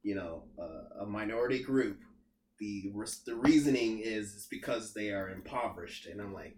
you 0.02 0.14
know, 0.14 0.45
uh, 0.59 1.02
a 1.02 1.07
minority 1.07 1.62
group, 1.62 1.99
the 2.59 2.90
the 3.26 3.37
reasoning 3.37 4.00
is 4.00 4.35
it's 4.35 4.47
because 4.47 4.95
they 4.95 5.11
are 5.11 5.31
impoverished, 5.31 6.07
and 6.07 6.21
I'm 6.21 6.33
like, 6.33 6.57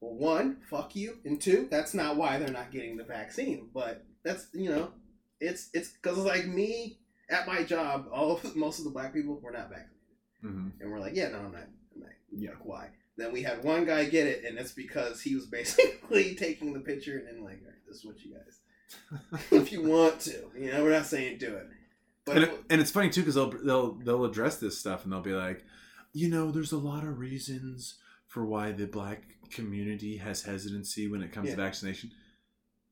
well, 0.00 0.14
one, 0.14 0.58
fuck 0.68 0.96
you, 0.96 1.18
and 1.24 1.40
two, 1.40 1.68
that's 1.70 1.94
not 1.94 2.16
why 2.16 2.38
they're 2.38 2.48
not 2.48 2.72
getting 2.72 2.96
the 2.96 3.04
vaccine, 3.04 3.68
but 3.72 4.04
that's 4.24 4.46
you 4.52 4.70
know, 4.70 4.90
it's 5.40 5.70
it's 5.72 5.90
because 5.90 6.18
like 6.18 6.46
me 6.46 6.98
at 7.30 7.46
my 7.46 7.62
job, 7.62 8.08
all 8.12 8.32
of, 8.36 8.56
most 8.56 8.78
of 8.78 8.84
the 8.84 8.90
black 8.90 9.12
people 9.14 9.38
were 9.40 9.52
not 9.52 9.70
vaccinated. 9.70 9.90
hmm 10.40 10.68
And 10.80 10.90
we're 10.90 11.00
like, 11.00 11.14
yeah, 11.14 11.28
no, 11.28 11.38
I'm 11.38 11.52
not. 11.52 11.68
I'm 11.94 12.00
not. 12.00 12.10
Yeah. 12.36 12.50
Like, 12.50 12.64
why? 12.64 12.88
Then 13.16 13.32
we 13.32 13.42
had 13.42 13.62
one 13.62 13.84
guy 13.84 14.04
get 14.06 14.26
it, 14.26 14.44
and 14.44 14.58
it's 14.58 14.72
because 14.72 15.20
he 15.20 15.34
was 15.34 15.46
basically 15.58 16.34
taking 16.34 16.72
the 16.72 16.80
picture 16.80 17.18
and 17.18 17.26
then 17.26 17.44
like, 17.44 17.60
all 17.62 17.68
right, 17.68 17.86
this 17.86 17.98
is 17.98 18.04
what 18.04 18.20
you 18.24 18.34
guys, 18.34 19.42
if 19.50 19.72
you 19.72 19.82
want 19.82 20.20
to, 20.20 20.50
you 20.58 20.70
know, 20.72 20.82
we're 20.82 20.90
not 20.90 21.06
saying 21.06 21.38
do 21.38 21.54
it, 21.54 21.66
but 22.24 22.36
and, 22.36 22.44
it, 22.44 22.64
and 22.70 22.80
it's 22.80 22.90
funny 22.90 23.10
too 23.10 23.22
because 23.22 23.34
they'll 23.34 23.50
they'll 23.50 23.92
they'll 23.94 24.24
address 24.24 24.58
this 24.58 24.78
stuff 24.78 25.04
and 25.04 25.12
they'll 25.12 25.20
be 25.20 25.32
like, 25.32 25.64
you 26.12 26.28
know, 26.28 26.50
there's 26.50 26.72
a 26.72 26.78
lot 26.78 27.02
of 27.04 27.18
reasons 27.18 27.96
for 28.28 28.44
why 28.44 28.72
the 28.72 28.86
black 28.86 29.22
community 29.50 30.16
has 30.16 30.42
hesitancy 30.42 31.08
when 31.08 31.22
it 31.22 31.32
comes 31.32 31.50
to 31.50 31.56
vaccination, 31.56 32.10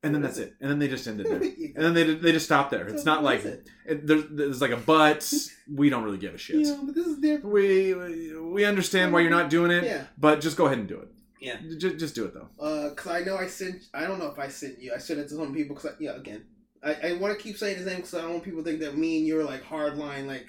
and 0.03 0.13
then 0.13 0.21
that's 0.21 0.37
it, 0.37 0.53
and 0.61 0.69
then 0.69 0.77
they 0.79 0.87
just 0.87 1.07
end 1.07 1.19
it 1.21 1.27
there, 1.29 1.43
You 1.57 1.73
and 1.75 1.83
then 1.83 1.93
they 1.93 2.03
they 2.13 2.31
just 2.31 2.45
stop 2.45 2.69
there. 2.69 2.87
So 2.89 2.93
It's 2.93 3.05
not 3.05 3.23
like 3.23 3.43
it? 3.45 3.67
there's, 4.07 4.25
there's 4.29 4.61
like 4.61 4.71
a 4.71 4.77
but. 4.77 5.31
We 5.73 5.89
don't 5.89 6.03
really 6.03 6.17
give 6.17 6.33
a 6.33 6.37
shit. 6.37 6.57
know, 6.57 6.79
but 6.83 6.95
this 6.95 7.07
is. 7.07 7.43
We 7.43 7.93
we 8.39 8.65
understand 8.65 9.13
why 9.13 9.21
you're 9.21 9.29
not 9.31 9.49
doing 9.49 9.71
it, 9.71 9.83
Yeah, 9.83 10.03
but 10.17 10.41
just 10.41 10.57
go 10.57 10.65
ahead 10.65 10.79
and 10.79 10.87
do 10.87 10.99
it. 10.99 11.07
Yeah. 11.39 11.57
just, 11.79 11.97
just 11.97 12.13
do 12.13 12.25
it 12.25 12.33
though. 12.35 12.49
uh, 12.63 12.93
cause 12.93 13.11
I 13.11 13.21
know 13.21 13.35
I 13.35 13.47
sent. 13.47 13.85
I 13.95 14.05
don't 14.05 14.19
know 14.19 14.27
if 14.27 14.37
I 14.37 14.47
sent 14.47 14.79
you. 14.79 14.93
I 14.93 14.99
sent 14.99 15.19
it 15.19 15.29
to 15.29 15.35
some 15.35 15.53
people. 15.55 15.75
Cause 15.75 15.87
I, 15.87 15.95
yeah, 15.99 16.15
again, 16.15 16.43
I, 16.83 17.09
I 17.09 17.13
want 17.13 17.37
to 17.37 17.43
keep 17.43 17.57
saying 17.57 17.77
his 17.77 17.85
name 17.85 17.97
because 17.97 18.13
I 18.13 18.21
don't 18.21 18.31
want 18.31 18.43
people 18.43 18.63
to 18.63 18.69
think 18.69 18.81
that 18.81 18.97
me 18.97 19.17
and 19.17 19.27
you're 19.27 19.43
like 19.43 19.63
hardline, 19.63 20.27
like 20.27 20.47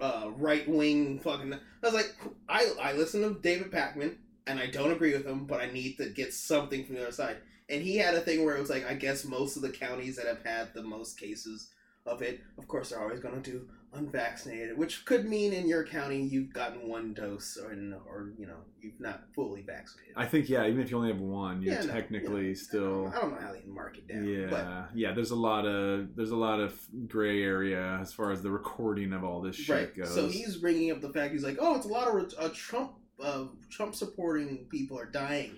uh, 0.00 0.30
right 0.36 0.68
wing 0.68 1.18
fucking. 1.18 1.52
I 1.54 1.58
was 1.82 1.94
like, 1.94 2.14
I 2.48 2.70
I 2.80 2.92
listen 2.92 3.22
to 3.22 3.40
David 3.40 3.70
Pakman 3.70 4.16
and 4.46 4.58
I 4.58 4.66
don't 4.66 4.92
agree 4.92 5.12
with 5.12 5.26
him, 5.26 5.44
but 5.46 5.60
I 5.60 5.70
need 5.70 5.96
to 5.98 6.08
get 6.08 6.32
something 6.32 6.84
from 6.84 6.96
the 6.96 7.02
other 7.02 7.12
side. 7.12 7.38
And 7.68 7.82
he 7.82 7.96
had 7.96 8.14
a 8.14 8.20
thing 8.20 8.44
where 8.44 8.56
it 8.56 8.60
was 8.60 8.70
like, 8.70 8.86
I 8.88 8.94
guess 8.94 9.24
most 9.24 9.56
of 9.56 9.62
the 9.62 9.68
counties 9.68 10.16
that 10.16 10.26
have 10.26 10.42
had 10.42 10.72
the 10.72 10.82
most 10.82 11.18
cases 11.18 11.68
of 12.06 12.22
it, 12.22 12.40
of 12.56 12.66
course, 12.66 12.90
they're 12.90 13.00
always 13.02 13.20
going 13.20 13.40
to 13.40 13.50
do 13.50 13.68
unvaccinated, 13.94 14.76
which 14.76 15.04
could 15.04 15.28
mean 15.28 15.52
in 15.52 15.66
your 15.66 15.84
county 15.84 16.22
you've 16.22 16.52
gotten 16.52 16.88
one 16.88 17.14
dose 17.14 17.56
or, 17.56 17.72
or 18.06 18.32
you 18.38 18.46
know, 18.46 18.58
you've 18.80 19.00
not 19.00 19.22
fully 19.34 19.62
vaccinated. 19.62 20.14
I 20.16 20.26
think 20.26 20.48
yeah, 20.48 20.66
even 20.66 20.80
if 20.80 20.90
you 20.90 20.96
only 20.96 21.10
have 21.10 21.20
one, 21.20 21.62
you're 21.62 21.74
Yeah, 21.74 21.82
no, 21.82 21.92
technically 21.92 22.42
you 22.42 22.48
know, 22.48 22.54
still. 22.54 23.08
I 23.08 23.20
don't 23.20 23.30
know 23.32 23.40
how 23.40 23.52
they 23.52 23.62
mark 23.66 23.98
it 23.98 24.08
down. 24.08 24.24
Yeah, 24.24 24.46
But, 24.50 24.96
yeah. 24.96 25.12
There's 25.12 25.30
a 25.30 25.36
lot 25.36 25.66
of 25.66 26.14
there's 26.16 26.30
a 26.30 26.36
lot 26.36 26.60
of 26.60 26.78
gray 27.08 27.42
area 27.42 27.98
as 28.00 28.12
far 28.12 28.30
as 28.30 28.42
the 28.42 28.50
recording 28.50 29.12
of 29.12 29.24
all 29.24 29.40
this 29.40 29.56
shit 29.56 29.76
right. 29.76 29.96
goes. 29.96 30.14
So 30.14 30.28
he's 30.28 30.56
bringing 30.56 30.90
up 30.90 31.00
the 31.00 31.10
fact 31.10 31.32
he's 31.32 31.44
like, 31.44 31.58
oh, 31.60 31.76
it's 31.76 31.86
a 31.86 31.90
lot 31.90 32.08
of 32.08 32.34
uh, 32.38 32.48
Trump. 32.54 32.92
Uh, 33.20 33.46
Trump 33.68 33.96
supporting 33.96 34.66
people 34.70 34.96
are 34.96 35.04
dying, 35.04 35.56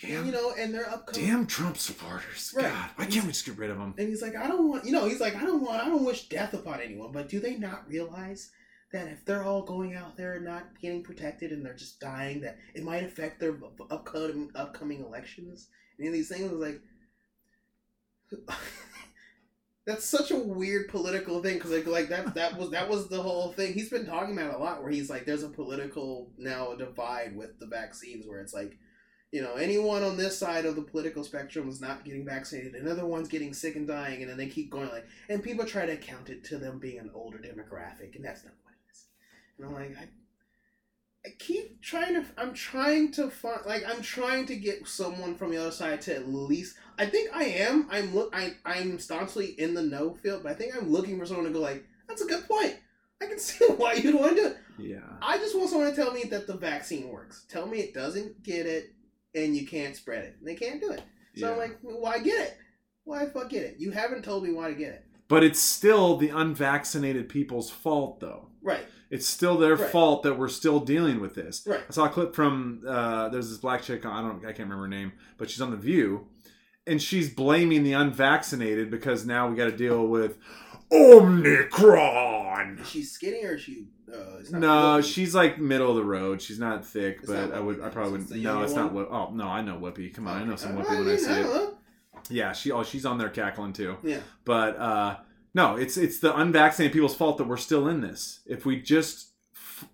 damn, 0.00 0.26
you 0.26 0.32
know, 0.32 0.52
and 0.58 0.74
they're 0.74 0.88
upcoming. 0.88 1.26
damn 1.26 1.46
Trump 1.46 1.76
supporters. 1.76 2.52
Right. 2.56 2.64
God, 2.66 2.90
why 2.96 3.06
can't 3.06 3.24
we 3.26 3.32
just 3.32 3.46
get 3.46 3.58
rid 3.58 3.70
of 3.70 3.78
them? 3.78 3.94
And 3.98 4.08
he's 4.08 4.22
like, 4.22 4.36
I 4.36 4.46
don't 4.46 4.68
want, 4.68 4.84
you 4.84 4.92
know, 4.92 5.06
he's 5.06 5.20
like, 5.20 5.36
I 5.36 5.42
don't 5.42 5.62
want, 5.62 5.82
I 5.82 5.88
don't 5.88 6.04
wish 6.04 6.28
death 6.28 6.54
upon 6.54 6.80
anyone, 6.80 7.12
but 7.12 7.28
do 7.28 7.40
they 7.40 7.56
not 7.56 7.88
realize 7.88 8.50
that 8.92 9.08
if 9.08 9.24
they're 9.24 9.44
all 9.44 9.62
going 9.62 9.94
out 9.94 10.16
there 10.16 10.34
and 10.34 10.44
not 10.44 10.78
getting 10.80 11.02
protected 11.02 11.50
and 11.50 11.64
they're 11.64 11.74
just 11.74 12.00
dying, 12.00 12.40
that 12.42 12.58
it 12.74 12.84
might 12.84 13.04
affect 13.04 13.40
their 13.40 13.56
upcoming 13.90 14.50
upcoming 14.54 15.04
elections? 15.04 15.68
And 15.98 16.14
these 16.14 16.28
things 16.28 16.52
like, 16.52 16.80
that's 19.86 20.06
such 20.06 20.30
a 20.30 20.36
weird 20.36 20.88
political 20.88 21.42
thing 21.42 21.54
because 21.54 21.70
like, 21.70 21.86
like 21.86 22.08
that 22.08 22.34
that 22.34 22.56
was 22.56 22.70
that 22.70 22.88
was 22.88 23.08
the 23.08 23.20
whole 23.20 23.52
thing. 23.52 23.74
He's 23.74 23.90
been 23.90 24.06
talking 24.06 24.36
about 24.36 24.54
it 24.54 24.56
a 24.56 24.62
lot 24.62 24.82
where 24.82 24.90
he's 24.90 25.10
like, 25.10 25.26
there's 25.26 25.42
a 25.42 25.48
political 25.48 26.30
now 26.38 26.74
divide 26.74 27.36
with 27.36 27.58
the 27.58 27.66
vaccines 27.66 28.26
where 28.26 28.40
it's 28.40 28.54
like 28.54 28.78
you 29.34 29.42
know, 29.42 29.54
anyone 29.54 30.04
on 30.04 30.16
this 30.16 30.38
side 30.38 30.64
of 30.64 30.76
the 30.76 30.82
political 30.82 31.24
spectrum 31.24 31.68
is 31.68 31.80
not 31.80 32.04
getting 32.04 32.24
vaccinated, 32.24 32.76
another 32.76 33.04
one's 33.04 33.26
getting 33.26 33.52
sick 33.52 33.74
and 33.74 33.88
dying, 33.88 34.22
and 34.22 34.30
then 34.30 34.36
they 34.36 34.46
keep 34.46 34.70
going 34.70 34.88
like, 34.90 35.08
and 35.28 35.42
people 35.42 35.66
try 35.66 35.84
to 35.84 35.94
account 35.94 36.30
it 36.30 36.44
to 36.44 36.56
them 36.56 36.78
being 36.78 37.00
an 37.00 37.10
older 37.12 37.38
demographic, 37.38 38.14
and 38.14 38.24
that's 38.24 38.44
not 38.44 38.54
what 38.62 38.74
it 38.74 38.92
is. 38.92 39.06
And 39.58 39.66
I'm 39.66 39.74
like, 39.74 39.96
I, 39.98 40.04
I 41.26 41.32
keep 41.40 41.82
trying 41.82 42.14
to, 42.14 42.24
I'm 42.38 42.54
trying 42.54 43.10
to 43.14 43.28
find, 43.28 43.58
like, 43.66 43.82
I'm 43.84 44.02
trying 44.02 44.46
to 44.46 44.54
get 44.54 44.86
someone 44.86 45.34
from 45.34 45.50
the 45.50 45.56
other 45.56 45.72
side 45.72 46.00
to 46.02 46.14
at 46.14 46.28
least, 46.28 46.76
I 46.96 47.06
think 47.06 47.34
I 47.34 47.42
am, 47.42 47.88
I'm 47.90 48.14
look, 48.14 48.32
I, 48.32 48.54
I'm 48.64 49.00
staunchly 49.00 49.46
in 49.58 49.74
the 49.74 49.82
no 49.82 50.14
field, 50.14 50.44
but 50.44 50.52
I 50.52 50.54
think 50.54 50.76
I'm 50.76 50.92
looking 50.92 51.18
for 51.18 51.26
someone 51.26 51.46
to 51.46 51.50
go 51.50 51.58
like, 51.58 51.84
that's 52.06 52.22
a 52.22 52.26
good 52.26 52.46
point. 52.46 52.76
I 53.20 53.26
can 53.26 53.38
see 53.40 53.64
why 53.66 53.94
you'd 53.94 54.14
want 54.14 54.36
to 54.36 54.42
do 54.42 54.46
it. 54.46 54.58
Yeah. 54.78 54.98
I 55.20 55.38
just 55.38 55.58
want 55.58 55.70
someone 55.70 55.90
to 55.90 55.96
tell 55.96 56.12
me 56.12 56.22
that 56.30 56.46
the 56.46 56.54
vaccine 56.54 57.08
works. 57.08 57.46
Tell 57.48 57.66
me 57.66 57.78
it 57.78 57.94
doesn't 57.94 58.44
get 58.44 58.66
it 58.66 58.93
and 59.34 59.56
you 59.56 59.66
can't 59.66 59.96
spread 59.96 60.24
it. 60.24 60.36
And 60.38 60.48
they 60.48 60.54
can't 60.54 60.80
do 60.80 60.90
it. 60.92 61.02
So 61.36 61.48
I'm 61.50 61.54
Yeah. 61.56 61.58
like, 61.58 61.78
why 61.82 62.18
get 62.20 62.40
it? 62.48 62.56
Why 63.04 63.26
fuck 63.26 63.50
get 63.50 63.62
it? 63.64 63.76
You 63.78 63.90
haven't 63.90 64.22
told 64.24 64.44
me 64.44 64.52
why 64.52 64.68
to 64.68 64.74
get 64.74 64.92
it. 64.92 65.04
But 65.28 65.42
it's 65.42 65.60
still 65.60 66.16
the 66.16 66.28
unvaccinated 66.30 67.28
people's 67.28 67.70
fault, 67.70 68.20
though. 68.20 68.48
Right. 68.62 68.84
It's 69.10 69.26
still 69.26 69.56
their 69.58 69.76
Right. 69.76 69.90
fault 69.90 70.22
that 70.22 70.38
we're 70.38 70.48
still 70.48 70.80
dealing 70.80 71.20
with 71.20 71.34
this. 71.34 71.62
Right. 71.66 71.80
I 71.88 71.92
saw 71.92 72.06
a 72.06 72.08
clip 72.08 72.34
from 72.34 72.82
uh, 72.86 73.28
there's 73.30 73.48
this 73.48 73.58
black 73.58 73.82
chick. 73.82 74.04
I 74.06 74.20
don't. 74.22 74.38
I 74.44 74.48
can't 74.52 74.60
remember 74.70 74.82
her 74.84 74.88
name, 74.88 75.12
but 75.38 75.50
she's 75.50 75.60
on 75.60 75.70
the 75.70 75.76
View, 75.76 76.26
and 76.86 77.00
she's 77.02 77.28
blaming 77.32 77.82
the 77.84 77.92
unvaccinated 77.92 78.90
because 78.90 79.24
now 79.26 79.48
we 79.48 79.56
got 79.56 79.66
to 79.66 79.76
deal 79.76 80.06
with 80.06 80.38
Omicron. 80.94 82.78
She's 82.84 82.88
she 82.90 83.02
skinny 83.02 83.44
or 83.44 83.58
she? 83.58 83.86
Uh, 84.12 84.16
No, 84.50 84.68
Whoopi. 84.98 85.04
she's 85.04 85.34
like 85.34 85.58
middle 85.58 85.90
of 85.90 85.96
the 85.96 86.04
road. 86.04 86.40
She's 86.40 86.58
not 86.58 86.86
thick, 86.86 87.18
It's 87.22 87.30
but 87.30 87.48
not 87.50 87.54
I 87.54 87.60
would. 87.60 87.80
I 87.80 87.88
probably 87.88 88.12
wouldn't. 88.12 88.30
No, 88.42 88.62
it's 88.62 88.74
not. 88.74 88.92
one? 88.92 89.04
Whoop. 89.04 89.08
Oh 89.10 89.30
no, 89.32 89.44
I 89.48 89.60
know 89.62 89.76
Whoopi. 89.76 90.12
Come 90.14 90.26
on, 90.28 90.40
I 90.40 90.44
know 90.44 90.56
some 90.56 90.76
Okay. 90.78 90.88
Whoopi 90.88 90.98
when 91.04 91.08
I 91.08 91.16
see 91.16 91.30
I 91.32 91.40
it. 91.40 91.74
Yeah, 92.30 92.52
she. 92.52 92.70
Oh, 92.72 92.82
she's 92.82 93.04
on 93.06 93.18
there 93.18 93.28
cackling 93.28 93.72
too. 93.72 93.96
Yeah. 94.02 94.20
But 94.44 94.76
uh, 94.78 95.16
no, 95.54 95.76
it's 95.76 95.96
it's 95.96 96.18
the 96.20 96.34
unvaccinated 96.36 96.92
people's 96.92 97.14
fault 97.16 97.38
that 97.38 97.46
we're 97.48 97.56
still 97.56 97.88
in 97.88 98.00
this. 98.00 98.40
If 98.46 98.64
we 98.66 98.80
just, 98.80 99.30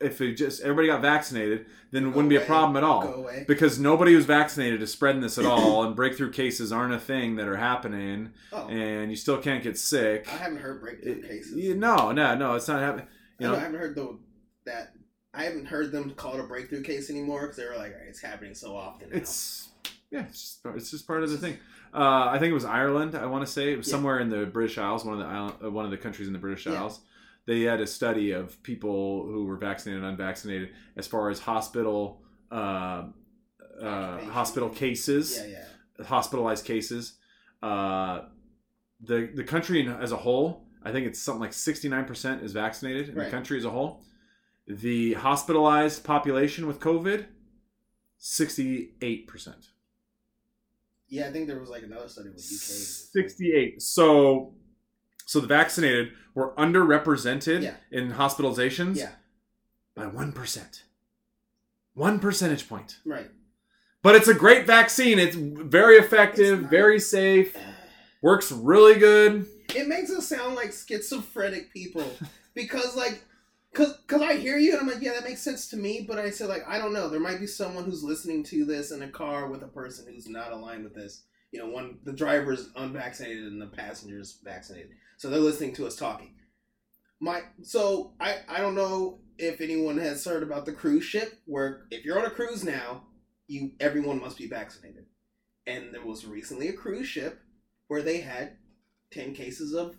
if 0.00 0.20
it 0.20 0.34
just 0.34 0.60
everybody 0.62 0.88
got 0.88 1.00
vaccinated, 1.02 1.66
then 1.90 2.04
it 2.04 2.08
wouldn't 2.08 2.28
be 2.28 2.37
a 2.37 2.40
problem 2.40 2.76
at 2.76 2.84
all. 2.84 3.02
Away. 3.12 3.44
Because 3.49 3.78
nobody 3.78 4.12
who's 4.12 4.25
vaccinated 4.25 4.82
is 4.82 4.92
spreading 4.92 5.20
this 5.20 5.38
at 5.38 5.44
all, 5.46 5.82
and 5.84 5.94
breakthrough 5.96 6.30
cases 6.30 6.72
aren't 6.72 6.94
a 6.94 6.99
thing 6.99 7.37
that 7.37 7.49
are 7.49 7.56
happening, 7.56 8.30
Oh, 8.52 8.68
and 8.68 9.10
you 9.10 9.16
still 9.16 9.38
can't 9.38 9.62
get 9.62 9.78
sick. 9.78 10.26
I 10.28 10.37
haven't 10.37 10.58
heard 10.58 10.80
breakthrough 10.80 11.22
cases. 11.22 11.52
You- 11.56 11.75
no, 11.75 12.12
no, 12.12 12.34
no, 12.37 12.54
it's 12.54 12.68
not 12.68 12.80
happening. 12.80 13.06
You 13.38 13.49
I, 13.49 13.50
know, 13.50 13.56
I 13.56 13.60
haven't 13.60 13.78
heard 13.80 13.94
the 13.96 14.18
that. 14.66 14.92
I 15.32 15.44
haven't 15.44 15.66
heard 15.66 15.92
them 15.92 16.10
call 16.10 16.34
it 16.34 16.40
a 16.40 16.42
breakthrough 16.44 16.82
case 16.82 17.08
anymore 17.08 17.42
because 17.42 17.56
they 17.56 17.64
were 17.64 17.76
like, 17.76 17.94
it's 18.08 18.20
happening 18.20 18.54
so 18.54 18.76
often. 18.76 19.10
now." 19.10 19.16
it's 19.16 19.68
yeah, 20.10 20.25
it's 20.26 20.40
just, 20.62 20.66
it's 20.76 20.90
just 20.90 21.06
part 21.06 21.22
of 21.22 21.30
the 21.30 21.38
thing. 21.38 21.56
Uh, 21.94 22.26
I 22.30 22.38
think 22.38 22.50
it 22.50 22.54
was 22.54 22.64
Ireland. 22.64 23.14
I 23.14 23.26
want 23.26 23.46
to 23.46 23.50
say 23.50 23.72
it 23.72 23.76
was 23.76 23.87
Yeah. 23.87 23.92
somewhere 23.92 24.18
in 24.18 24.28
the 24.28 24.44
British 24.46 24.76
Isles, 24.78 25.04
one 25.04 25.14
of 25.14 25.20
the 25.20 25.26
island, 25.32 25.54
uh, 25.64 25.70
one 25.70 25.84
of 25.84 25.90
the 25.92 25.96
countries 25.96 26.26
in 26.26 26.32
the 26.32 26.38
British 26.40 26.66
Yeah. 26.66 26.72
They 27.50 27.62
had 27.62 27.80
a 27.80 27.87
study 27.87 28.30
of 28.30 28.62
people 28.62 29.25
who 29.26 29.45
were 29.45 29.57
vaccinated 29.57 30.04
and 30.04 30.12
unvaccinated 30.12 30.69
as 30.97 31.09
far 31.09 31.30
as 31.30 31.40
hospital 31.40 32.23
uh, 32.52 33.02
uh, 33.83 34.19
hospital 34.26 34.69
cases, 34.69 35.37
yeah, 35.37 35.47
yeah. 35.99 36.04
hospitalized 36.07 36.64
cases. 36.64 37.14
Uh, 37.61 38.21
the 39.00 39.30
the 39.35 39.42
country 39.42 39.92
as 40.00 40.12
a 40.12 40.16
whole, 40.16 40.69
I 40.85 40.92
think 40.92 41.09
it's 41.09 41.19
something 41.21 41.40
like 41.40 41.52
sixty 41.52 41.88
nine 41.88 42.04
percent 42.04 42.45
is 42.45 42.52
vaccinated 42.52 43.09
in 43.09 43.16
Right. 43.16 43.25
the 43.25 43.30
country 43.33 43.59
as 43.59 43.64
a 43.64 43.71
whole. 43.71 44.04
The 44.69 45.14
hospitalized 45.14 46.04
population 46.04 46.69
with 46.69 46.78
COVID, 46.78 47.26
sixty 48.16 48.95
eight 49.02 49.26
percent. 49.26 49.71
Yeah, 51.09 51.26
I 51.26 51.33
think 51.33 51.49
there 51.49 51.59
was 51.59 51.69
like 51.69 51.83
another 51.83 52.07
study 52.07 52.28
with 52.28 52.38
UK. 52.38 52.45
68 53.19 53.83
so 53.83 54.54
so 55.26 55.40
the 55.40 55.49
vaccinated 55.49 56.12
were 56.40 56.52
underrepresented 56.56 57.62
Yeah. 57.62 57.75
in 57.90 58.12
hospitalizations 58.12 58.97
Yeah, 58.97 59.11
by 59.94 60.06
1% 60.06 60.82
1 61.94 62.18
percentage 62.20 62.68
point 62.68 62.99
right. 63.04 63.30
but 64.02 64.14
it's 64.14 64.28
a 64.28 64.35
great 64.35 64.66
vaccine 64.66 65.18
it's 65.18 65.37
very 65.37 65.97
effective 65.97 66.61
It's 66.62 66.70
very 66.70 66.99
safe 67.18 67.56
works 68.23 68.50
really 68.52 68.99
good 68.99 69.47
It 69.75 69.87
makes 69.88 70.11
us 70.11 70.26
sound 70.28 70.54
like 70.56 70.73
schizophrenic 70.73 71.73
people 71.73 72.04
because, 72.54 72.97
like, 72.97 73.23
cause, 73.75 73.99
cause 74.09 74.20
I 74.23 74.35
hear 74.37 74.59
you 74.59 74.73
and 74.73 74.80
I'm 74.80 74.88
like, 74.88 75.00
yeah, 75.02 75.12
that 75.12 75.23
makes 75.25 75.40
sense 75.42 75.68
to 75.70 75.76
me. 75.76 76.04
But 76.09 76.18
I 76.18 76.30
said, 76.30 76.49
like, 76.49 76.64
I 76.66 76.78
don't 76.78 76.92
know. 76.92 77.09
There 77.09 77.20
might 77.20 77.38
be 77.38 77.47
someone 77.47 77.85
who's 77.85 78.02
listening 78.02 78.42
to 78.44 78.64
this 78.64 78.90
in 78.90 79.02
a 79.02 79.09
car 79.09 79.49
with 79.49 79.62
a 79.62 79.68
person 79.68 80.06
who's 80.12 80.28
not 80.28 80.50
aligned 80.50 80.82
with 80.82 80.94
this. 80.94 81.23
You 81.52 81.61
know, 81.61 81.69
one 81.69 81.99
the 82.04 82.12
driver's 82.12 82.69
unvaccinated 82.76 83.45
and 83.45 83.61
the 83.61 83.66
passenger's 83.66 84.38
vaccinated, 84.45 84.90
so 85.16 85.28
they're 85.28 85.40
listening 85.40 85.75
to 85.75 85.87
us 85.87 85.97
talking. 85.97 86.35
My 87.21 87.42
so 87.62 88.12
I 88.21 88.38
I 88.49 88.61
don't 88.61 88.75
know 88.75 89.21
if 89.38 89.61
anyone 89.61 89.99
has 89.99 90.25
heard 90.25 90.42
about 90.42 90.66
the 90.66 90.73
cruise 90.73 91.04
ship 91.04 91.40
where 91.47 91.87
if 91.90 92.04
you're 92.04 92.19
on 92.19 92.26
a 92.26 92.30
cruise 92.30 92.64
now, 92.64 93.04
you 93.49 93.73
everyone 93.80 94.21
must 94.21 94.38
be 94.38 94.47
vaccinated, 94.47 95.07
and 95.66 95.92
there 95.92 96.04
was 96.04 96.26
recently 96.26 96.69
a 96.69 96.73
cruise 96.73 97.09
ship 97.09 97.40
where 97.88 98.02
they 98.02 98.21
had 98.21 98.57
10 99.11 99.35
cases 99.35 99.75
of 99.75 99.97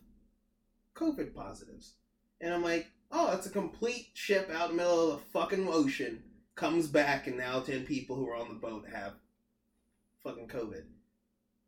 COVID 0.96 1.36
positives. 1.36 1.96
And 2.40 2.54
I'm 2.54 2.64
like, 2.64 2.88
oh, 3.12 3.34
it's 3.34 3.46
a 3.46 3.52
complete 3.52 4.08
ship 4.14 4.50
out 4.50 4.72
in 4.72 4.78
the 4.78 4.84
middle 4.84 5.12
of 5.12 5.20
the 5.20 5.26
fucking 5.34 5.68
ocean. 5.68 6.24
Comes 6.56 6.88
back, 6.88 7.28
and 7.28 7.38
now 7.38 7.60
10 7.60 7.86
people 7.86 8.16
who 8.16 8.30
are 8.30 8.36
on 8.36 8.50
the 8.50 8.56
boat 8.56 8.86
have 8.94 9.14
fucking 10.24 10.48
COVID. 10.48 10.84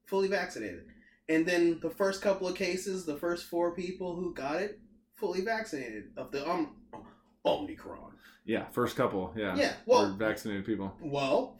Fully 0.05 0.27
vaccinated. 0.27 0.85
And 1.29 1.45
then 1.45 1.79
the 1.81 1.89
first 1.89 2.21
couple 2.21 2.47
of 2.47 2.55
cases, 2.55 3.05
the 3.05 3.15
first 3.17 3.45
four 3.45 3.73
people 3.73 4.15
who 4.15 4.33
got 4.33 4.57
it, 4.61 4.79
fully 5.15 5.41
vaccinated 5.41 6.05
of 6.17 6.31
the 6.31 6.47
um, 6.49 6.75
Omicron. 7.45 8.11
yeah 8.45 8.65
first 8.71 8.95
couple 8.95 9.33
yeah 9.37 9.55
Yeah, 9.55 9.73
well, 9.85 10.13
vaccinated 10.13 10.65
people 10.65 10.93
well, 11.01 11.57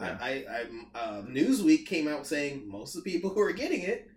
Yeah. 0.00 0.18
I, 0.20 0.30
I, 0.30 0.64
I 0.94 0.98
uh, 0.98 1.22
Newsweek 1.22 1.86
came 1.86 2.08
out 2.08 2.26
saying 2.26 2.68
most 2.68 2.94
of 2.96 3.04
the 3.04 3.10
people 3.10 3.30
who 3.30 3.40
are 3.40 3.52
getting 3.52 3.80
it 3.82 4.08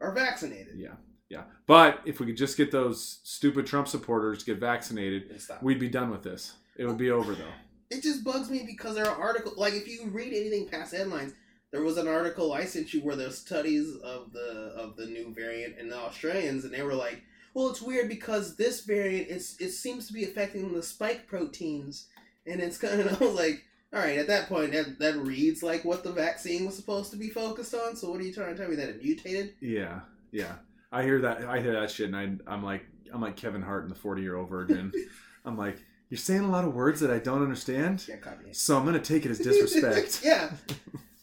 are 0.00 0.12
vaccinated. 0.12 0.74
yeah 0.76 0.94
yeah 1.28 1.42
but 1.66 2.00
if 2.04 2.18
we 2.20 2.26
could 2.26 2.36
just 2.36 2.56
get 2.56 2.70
those 2.72 3.20
stupid 3.22 3.66
trump 3.66 3.86
supporters 3.86 4.38
to 4.38 4.46
get 4.46 4.58
vaccinated 4.58 5.40
we'd 5.62 5.78
be 5.78 5.88
done 5.88 6.10
with 6.10 6.22
this 6.22 6.54
it 6.76 6.86
would 6.86 6.98
be 6.98 7.10
over 7.10 7.34
though 7.34 7.52
it 7.90 8.02
just 8.02 8.24
bugs 8.24 8.48
me 8.50 8.62
because 8.66 8.94
there 8.94 9.06
are 9.08 9.20
articles 9.20 9.56
like 9.58 9.74
if 9.74 9.86
you 9.86 10.06
read 10.06 10.32
anything 10.32 10.66
past 10.68 10.94
headlines 10.94 11.32
there 11.72 11.82
was 11.82 11.96
an 11.96 12.08
article 12.08 12.52
i 12.52 12.64
sent 12.64 12.92
you 12.92 13.00
where 13.00 13.16
there's 13.16 13.38
studies 13.38 13.96
of 14.02 14.32
the 14.32 14.72
of 14.76 14.96
the 14.96 15.06
new 15.06 15.32
variant 15.34 15.78
in 15.78 15.88
the 15.88 15.96
australians 15.96 16.64
and 16.64 16.72
they 16.74 16.82
were 16.82 16.94
like 16.94 17.22
well 17.54 17.68
it's 17.68 17.82
weird 17.82 18.08
because 18.08 18.56
this 18.56 18.84
variant 18.84 19.28
it's 19.28 19.60
it 19.60 19.70
seems 19.70 20.06
to 20.06 20.12
be 20.12 20.24
affecting 20.24 20.72
the 20.72 20.82
spike 20.82 21.26
proteins 21.26 22.08
and 22.46 22.60
it's 22.60 22.78
kind 22.78 23.00
of 23.00 23.06
I 23.22 23.24
was 23.24 23.34
like 23.34 23.64
all 23.92 24.00
right 24.00 24.18
at 24.18 24.28
that 24.28 24.48
point 24.48 24.72
that, 24.72 24.98
that 25.00 25.16
reads 25.16 25.62
like 25.62 25.84
what 25.84 26.04
the 26.04 26.12
vaccine 26.12 26.64
was 26.64 26.76
supposed 26.76 27.10
to 27.10 27.16
be 27.16 27.28
focused 27.28 27.74
on 27.74 27.96
so 27.96 28.10
what 28.10 28.20
are 28.20 28.24
you 28.24 28.32
trying 28.32 28.54
to 28.54 28.60
tell 28.60 28.70
me 28.70 28.76
that 28.76 28.88
it 28.88 29.02
mutated 29.02 29.54
Yeah, 29.60 30.00
yeah. 30.32 30.54
I 30.92 31.02
hear 31.04 31.20
that. 31.20 31.44
I 31.44 31.60
hear 31.60 31.72
that 31.72 31.90
shit, 31.90 32.12
and 32.12 32.16
I, 32.16 32.52
I'm 32.52 32.64
like, 32.64 32.84
I'm 33.12 33.20
like 33.20 33.36
Kevin 33.36 33.62
Hart 33.62 33.84
in 33.84 33.88
the 33.88 33.94
40 33.94 34.22
year 34.22 34.36
old 34.36 34.48
virgin. 34.48 34.92
I'm 35.44 35.56
like, 35.56 35.78
you're 36.08 36.18
saying 36.18 36.40
a 36.42 36.50
lot 36.50 36.64
of 36.64 36.74
words 36.74 37.00
that 37.00 37.10
I 37.10 37.18
don't 37.18 37.42
understand, 37.42 38.04
Yeah, 38.08 38.16
so 38.52 38.76
I'm 38.76 38.84
gonna 38.84 38.98
take 38.98 39.24
it 39.24 39.30
as 39.30 39.38
disrespect. 39.38 40.20
yeah, 40.24 40.50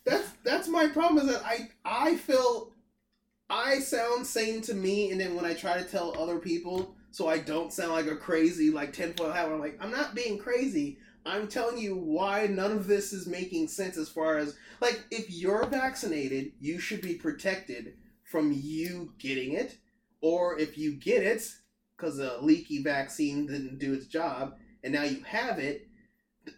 that's 0.08 0.32
that's 0.44 0.68
my 0.68 0.88
problem. 0.88 1.28
Is 1.28 1.34
that 1.34 1.46
I 1.46 1.70
I 1.86 2.16
feel 2.16 2.72
I 3.50 3.80
sound 3.80 4.26
sane 4.26 4.62
to 4.62 4.74
me, 4.74 5.12
and 5.12 5.20
then 5.20 5.36
when 5.36 5.46
I 5.46 5.54
try 5.54 5.78
to 5.78 5.84
tell 5.84 6.20
other 6.20 6.40
people, 6.40 6.96
so 7.12 7.28
I 7.28 7.40
don't 7.40 7.74
sound 7.74 7.92
like 7.92 8.08
a 8.08 8.16
crazy 8.16 8.72
like 8.72 8.94
tinfoil 8.94 9.32
hat. 9.32 9.46
I'm 9.46 9.60
like, 9.60 9.78
I'm 9.82 9.92
not 9.92 10.16
being 10.16 10.38
crazy. 10.38 10.98
I'm 11.26 11.48
telling 11.48 11.78
you 11.78 11.96
why 11.96 12.48
none 12.48 12.72
of 12.72 12.88
this 12.88 13.12
is 13.12 13.28
making 13.28 13.68
sense 13.68 13.98
as 13.98 14.10
far 14.10 14.38
as 14.38 14.56
like 14.82 15.04
if 15.12 15.30
you're 15.30 15.66
vaccinated, 15.66 16.54
you 16.60 16.80
should 16.80 17.02
be 17.02 17.16
protected 17.16 17.96
from 18.24 18.52
you 18.54 19.14
getting 19.20 19.54
it, 19.54 19.78
or 20.22 20.58
if 20.60 20.78
you 20.78 20.94
get 20.94 21.24
it 21.24 21.44
because 21.96 22.20
a 22.20 22.40
leaky 22.42 22.84
vaccine 22.84 23.48
didn't 23.48 23.80
do 23.80 23.94
its 23.94 24.06
job 24.06 24.56
and 24.84 24.94
now 24.94 25.04
you 25.04 25.24
have 25.24 25.60
it, 25.60 25.87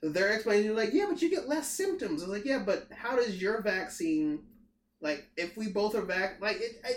they're 0.01 0.33
explaining 0.33 0.65
you 0.65 0.73
like, 0.73 0.93
yeah, 0.93 1.05
but 1.09 1.21
you 1.21 1.29
get 1.29 1.47
less 1.47 1.67
symptoms. 1.67 2.21
I 2.21 2.27
was 2.27 2.37
like, 2.37 2.45
yeah, 2.45 2.61
but 2.65 2.87
how 2.91 3.15
does 3.15 3.41
your 3.41 3.61
vaccine, 3.61 4.39
like, 5.01 5.27
if 5.37 5.55
we 5.57 5.67
both 5.67 5.95
are 5.95 6.05
back, 6.05 6.41
like, 6.41 6.57
it, 6.59 6.81
I, 6.85 6.91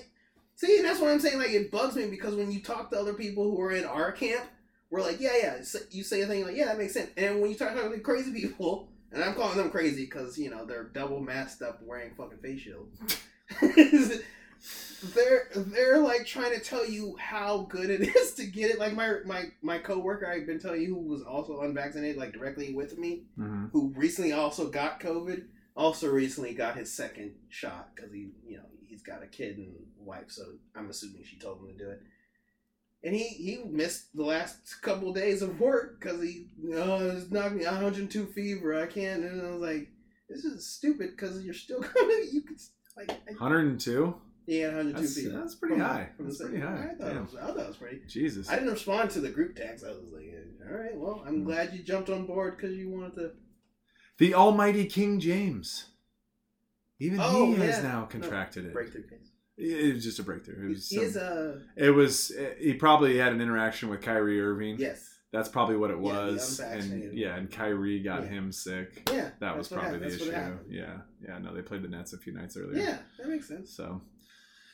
see, 0.57 0.81
that's 0.83 1.01
what 1.01 1.11
I'm 1.11 1.21
saying. 1.21 1.39
Like, 1.39 1.51
it 1.51 1.71
bugs 1.71 1.97
me 1.97 2.07
because 2.07 2.35
when 2.35 2.53
you 2.53 2.61
talk 2.61 2.91
to 2.91 2.99
other 2.99 3.15
people 3.15 3.45
who 3.45 3.61
are 3.61 3.73
in 3.73 3.85
our 3.85 4.13
camp, 4.13 4.45
we're 4.91 5.03
like, 5.03 5.21
yeah, 5.21 5.37
yeah, 5.43 5.63
so 5.63 5.79
you 5.91 6.03
say 6.03 6.21
a 6.21 6.27
thing 6.27 6.45
like, 6.45 6.57
yeah, 6.57 6.67
that 6.67 6.79
makes 6.79 6.95
sense. 6.95 7.11
And 7.17 7.41
when 7.41 7.51
you 7.51 7.57
start 7.57 7.75
talking 7.75 7.93
to 7.93 8.01
crazy 8.01 8.33
people, 8.33 8.89
and 9.13 9.23
I'm 9.23 9.35
calling 9.35 9.57
them 9.57 9.71
crazy 9.71 10.05
because 10.05 10.39
you 10.39 10.51
know 10.51 10.65
they're 10.65 10.85
double 10.85 11.21
masked 11.21 11.63
up 11.63 11.81
wearing 11.83 12.15
fucking 12.15 12.39
face 12.39 12.61
shields. 12.61 12.99
they're 15.03 15.49
they're 15.55 15.99
like 15.99 16.27
trying 16.27 16.53
to 16.53 16.61
tell 16.61 16.87
you 16.87 17.17
how 17.19 17.67
good 17.69 17.91
it 17.91 18.01
is 18.17 18.35
to 18.35 18.47
get 18.47 18.71
it. 18.71 18.79
Like 18.79 18.95
my 18.95 19.17
my 19.25 19.45
my 19.63 19.79
coworker 19.79 20.27
I've 20.27 20.47
been 20.47 20.61
telling 20.61 20.83
you 20.83 20.95
who 20.95 21.01
was 21.01 21.23
also 21.23 21.61
unvaccinated, 21.63 22.17
like 22.17 22.33
directly 22.33 22.73
with 22.73 22.99
me, 22.99 23.25
hmm 23.37 23.67
who 23.73 23.93
recently 23.97 24.33
also 24.33 24.69
got 24.69 25.01
COVID, 25.01 25.45
also 25.77 26.11
recently 26.11 26.55
got 26.55 26.77
his 26.77 26.93
second 26.93 27.33
shot 27.49 27.91
because 27.95 28.13
he 28.13 28.31
you 28.47 28.59
know 28.59 28.65
he's 28.87 29.03
got 29.03 29.23
a 29.23 29.27
kid 29.27 29.57
and 29.59 29.75
wife, 29.99 30.31
so 30.31 30.45
I'm 30.77 30.91
assuming 30.91 31.25
she 31.25 31.39
told 31.39 31.61
him 31.61 31.69
to 31.69 31.85
do 31.85 31.91
it. 31.91 32.03
And 33.05 33.17
he, 33.17 33.25
he 33.25 33.65
missed 33.69 34.15
the 34.15 34.23
last 34.23 34.81
couple 34.81 35.09
of 35.09 35.17
days 35.17 35.43
of 35.43 35.59
work 35.59 35.99
because 35.99 36.23
he 36.23 36.47
oh 36.73 37.11
it's 37.11 37.29
me 37.31 37.65
102 37.65 38.27
fever 38.27 38.81
I 38.81 38.87
can't 38.87 39.25
and 39.25 39.45
I 39.45 39.51
was 39.51 39.61
like 39.61 39.89
this 40.29 40.45
is 40.45 40.65
stupid 40.65 41.11
because 41.11 41.43
you're 41.43 41.53
still 41.53 41.83
coming 41.83 42.29
you 42.33 42.43
could 42.43 42.61
like 42.97 43.11
102. 43.27 44.15
Yeah, 44.47 44.67
102 44.69 44.93
That's- 44.93 45.15
feet. 45.15 45.33
that's 45.33 45.55
pretty 45.55 45.75
From- 45.77 45.85
high. 45.85 46.09
From 46.17 46.27
That's 46.27 46.41
pretty 46.43 46.59
high. 46.61 46.91
I 46.93 46.95
thought, 46.95 47.11
it 47.11 47.15
Damn. 47.15 47.25
was, 47.27 47.35
I 47.37 47.41
thought 47.47 47.59
it 47.59 47.69
was 47.69 47.77
pretty. 47.77 48.01
Jesus. 48.09 48.49
I 48.49 48.55
didn't 48.57 48.73
respond 48.73 49.11
to 49.13 49.21
the 49.21 49.31
group 49.31 49.57
text. 49.57 49.85
I 49.85 49.89
was 49.89 49.99
like, 50.13 50.35
all 50.71 50.77
right, 50.79 50.97
well, 50.97 51.25
I'm 51.27 51.39
Hmm. 51.41 51.45
glad 51.45 51.73
you 51.75 51.83
jumped 51.83 52.11
on 52.11 52.27
board 52.27 52.57
because 52.57 52.77
you 52.77 52.91
wanted 52.91 53.15
to. 53.15 53.31
The 54.19 54.35
Almighty 54.35 54.87
King 54.87 55.21
James. 55.21 55.87
Even 57.01 57.19
Oh, 57.21 57.47
he 57.47 57.55
has 57.61 57.77
yeah. 57.79 57.83
now 57.83 58.05
contracted 58.05 58.65
it. 58.67 58.73
Breakthrough 58.73 59.03
case. 59.09 59.31
It 59.59 59.95
was 59.95 60.05
just 60.05 60.19
a 60.19 60.23
breakthrough. 60.23 60.67
It 60.67 60.69
was. 60.71 60.89
He 60.89 60.99
is 61.01 61.17
a 61.17 61.61
it 61.77 61.91
was. 61.91 62.33
He 62.59 62.75
probably 62.75 63.19
had 63.19 63.33
an 63.33 63.41
interaction 63.41 63.89
with 63.91 64.01
Kyrie 64.01 64.41
Irving. 64.41 64.77
yes, 64.79 65.09
That's 65.33 65.49
probably 65.49 65.77
what 65.77 65.91
it 65.91 65.99
was. 65.99 66.59
Yeah, 66.61 66.73
and 66.73 67.19
yeah, 67.19 67.37
and 67.37 67.51
Kyrie 67.51 68.01
got 68.03 68.23
Yeah. 68.23 68.29
him 68.29 68.53
sick. 68.53 69.09
yeah. 69.13 69.31
That 69.41 69.57
was 69.59 69.69
probably 69.69 69.99
the 69.99 70.07
issue. 70.15 70.31
Yeah, 70.69 70.99
yeah. 71.21 71.39
No, 71.39 71.55
they 71.55 71.63
played 71.63 71.83
the 71.83 71.89
Nets 71.89 72.13
a 72.13 72.19
few 72.19 72.33
nights 72.33 72.57
earlier. 72.57 72.79
Yeah, 72.83 72.99
that 73.19 73.29
makes 73.29 73.47
sense. 73.49 73.71
So, 73.71 74.01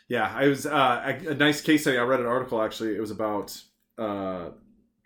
yeah, 0.08 0.32
I 0.34 0.46
was 0.48 0.66
uh, 0.66 1.14
a, 1.24 1.30
a 1.30 1.34
nice 1.34 1.60
case 1.60 1.82
study. 1.82 1.98
I 1.98 2.02
read 2.02 2.20
an 2.20 2.26
article 2.26 2.62
actually. 2.62 2.96
It 2.96 3.00
was 3.00 3.10
about 3.10 3.56
uh, 3.98 4.50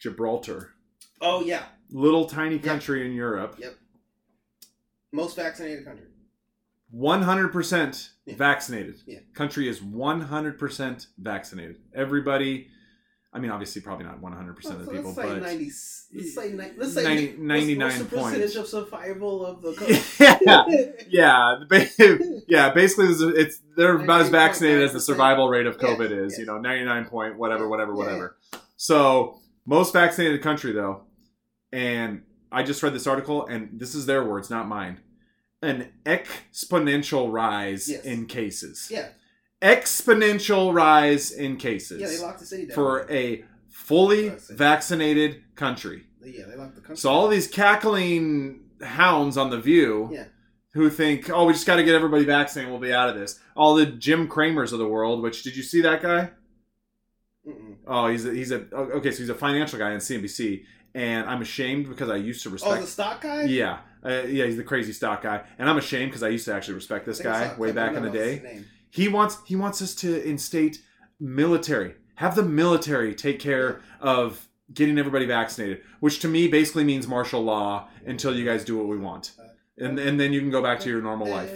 Gibraltar, 0.01 0.71
Oh 1.21 1.43
yeah, 1.43 1.65
little 1.91 2.27
tiny 2.27 2.59
country 2.59 3.07
in 3.07 3.13
Europe, 3.13 3.57
Yep. 3.59 3.75
most 5.13 5.37
vaccinated 5.37 5.85
country. 5.85 6.07
one 6.91 7.23
hundred 7.23 7.49
percent 7.53 8.11
vaccinated. 8.27 8.97
Yeah. 9.07 9.21
Country 9.35 9.69
is 9.69 9.83
one 9.83 10.21
hundred 10.23 10.59
percent 10.59 11.07
vaccinated. 11.19 11.79
Everybody. 11.95 12.69
I 13.35 13.39
mean, 13.39 13.51
obviously, 13.51 13.81
probably 13.81 14.05
not 14.05 14.21
one 14.21 14.33
hundred 14.33 14.57
percent 14.57 14.81
of 14.81 14.87
the 14.87 14.93
Let's 14.93 14.99
people, 15.07 15.15
say 15.15 15.23
but 15.23 15.41
90. 15.43 15.65
Let's 15.65 16.35
say 16.35 16.53
ni- 16.53 16.73
let's 16.77 16.93
say 16.93 17.03
90 17.05 17.37
99 17.39 17.87
what's 17.87 17.99
the 17.99 18.05
percentage 18.05 18.57
of 18.57 18.67
survival 18.69 19.47
of 19.47 19.63
the 19.63 19.73
country? 19.79 19.99
yeah, 21.11 21.57
yeah, 21.71 22.39
yeah. 22.49 22.71
Basically, 22.75 23.07
it's, 23.07 23.59
they're 23.77 23.97
about 23.97 24.21
as 24.21 24.29
vaccinated 24.29 24.83
as 24.83 24.93
the 24.93 25.01
survival 25.01 25.49
rate 25.49 25.65
of 25.67 25.79
Yeah, 25.81 25.89
COVID 25.89 26.11
is. 26.27 26.39
You 26.39 26.45
know, 26.45 26.59
ninety 26.59 26.85
nine 26.85 27.07
point 27.07 27.39
whatever, 27.39 27.65
Yeah, 27.65 27.69
whatever, 27.71 27.93
yeah, 27.93 27.97
whatever. 27.99 28.37
So 28.77 29.41
most 29.65 29.95
vaccinated 29.95 30.43
country 30.43 30.73
though, 30.73 31.05
and 31.73 32.25
I 32.51 32.63
just 32.65 32.83
read 32.83 32.93
this 32.93 33.07
article, 33.07 33.47
and 33.47 33.81
this 33.81 33.95
is 33.95 34.05
their 34.05 34.23
words, 34.25 34.51
not 34.51 34.69
mine. 34.69 35.01
An 35.63 35.91
exponential 36.05 37.33
rise 37.33 37.89
Yes. 37.89 38.05
in 38.05 38.27
cases. 38.27 38.89
Yeah, 38.91 39.09
Exponential 39.63 40.75
rise 40.75 41.31
in 41.31 41.57
cases 41.57 42.01
yeah, 42.01 42.09
they 42.09 42.19
locked 42.19 42.41
the 42.41 42.47
city 42.47 42.67
down. 42.67 42.75
for 42.75 43.11
a 43.11 43.45
fully 43.69 44.31
vaccinated 44.51 45.43
country. 45.55 46.05
yeah, 46.25 46.45
they 46.47 46.57
locked 46.57 46.75
the 46.75 46.81
country. 46.81 46.97
So 46.97 47.11
all 47.11 47.29
these 47.29 47.47
cackling 47.47 48.61
hounds 48.83 49.37
on 49.37 49.51
the 49.51 49.61
View, 49.61 50.09
Yeah. 50.13 50.25
who 50.75 50.91
think, 50.91 51.31
"Oh, 51.31 51.45
we 51.47 51.53
just 51.53 51.67
got 51.67 51.77
to 51.77 51.85
get 51.85 51.95
everybody 51.95 52.25
vaccinated, 52.25 52.71
we'll 52.73 52.81
be 52.81 52.93
out 52.93 53.09
of 53.09 53.15
this." 53.15 53.39
All 53.55 53.75
the 53.75 53.87
Jim 53.87 54.27
Cramers 54.29 54.73
of 54.73 54.79
the 54.79 54.89
world. 54.89 55.23
Which 55.23 55.43
did 55.43 55.57
you 55.57 55.63
see 55.63 55.81
that 55.83 56.03
guy? 56.03 56.31
Mm-mm. 57.47 57.77
Oh, 57.87 58.07
he's 58.09 58.25
a, 58.25 58.33
he's 58.33 58.51
a 58.53 58.67
oh, 58.73 58.83
okay. 58.99 59.11
So 59.11 59.19
he's 59.19 59.29
a 59.29 59.35
financial 59.35 59.79
guy 59.79 59.93
on 59.93 59.99
CNBC, 59.99 60.65
and 60.95 61.29
I'm 61.29 61.43
ashamed 61.43 61.89
because 61.89 62.09
I 62.09 62.17
used 62.17 62.43
to 62.45 62.51
respect. 62.51 62.71
Oh, 62.73 62.81
respect. 62.81 62.87
the 62.87 62.93
stock 63.03 63.21
guy. 63.21 63.43
yeah, 63.45 63.79
uh, 64.05 64.23
yeah, 64.27 64.45
he's 64.47 64.57
the 64.57 64.65
crazy 64.65 64.93
stock 64.93 65.23
guy, 65.23 65.43
and 65.59 65.69
I'm 65.69 65.77
ashamed 65.79 66.11
because 66.11 66.23
I 66.23 66.29
used 66.29 66.45
to 66.47 66.55
actually 66.55 66.75
respect 66.75 67.05
this 67.07 67.21
I 67.21 67.23
think 67.23 67.35
I 67.37 67.47
guy 67.49 67.59
way 67.59 67.73
back 67.73 67.95
in 67.95 68.03
the 68.03 68.11
day. 68.11 68.63
He 68.93 69.09
wants 69.09 69.39
he 69.47 69.57
wants 69.57 69.81
us 69.81 69.95
to 69.97 70.23
instate 70.23 70.83
military. 71.19 71.95
Have 72.17 72.37
the 72.37 72.43
military 72.43 73.15
take 73.15 73.41
care 73.41 73.81
of 74.01 74.49
getting 74.75 74.99
everybody 74.99 75.25
vaccinated, 75.25 75.81
which 76.01 76.21
to 76.21 76.29
me 76.29 76.47
basically 76.47 76.85
means 76.85 77.09
martial 77.09 77.43
law 77.43 77.89
until 78.05 78.37
you 78.37 78.45
guys 78.45 78.65
do 78.65 78.77
what 78.77 78.89
we 78.89 78.99
want. 78.99 79.33
And 79.79 79.99
and 79.99 80.21
then 80.21 80.35
you 80.35 80.41
can 80.41 80.51
go 80.51 80.63
back 80.63 80.79
to 80.81 80.91
your 80.91 81.01
normal 81.01 81.27
life. 81.27 81.51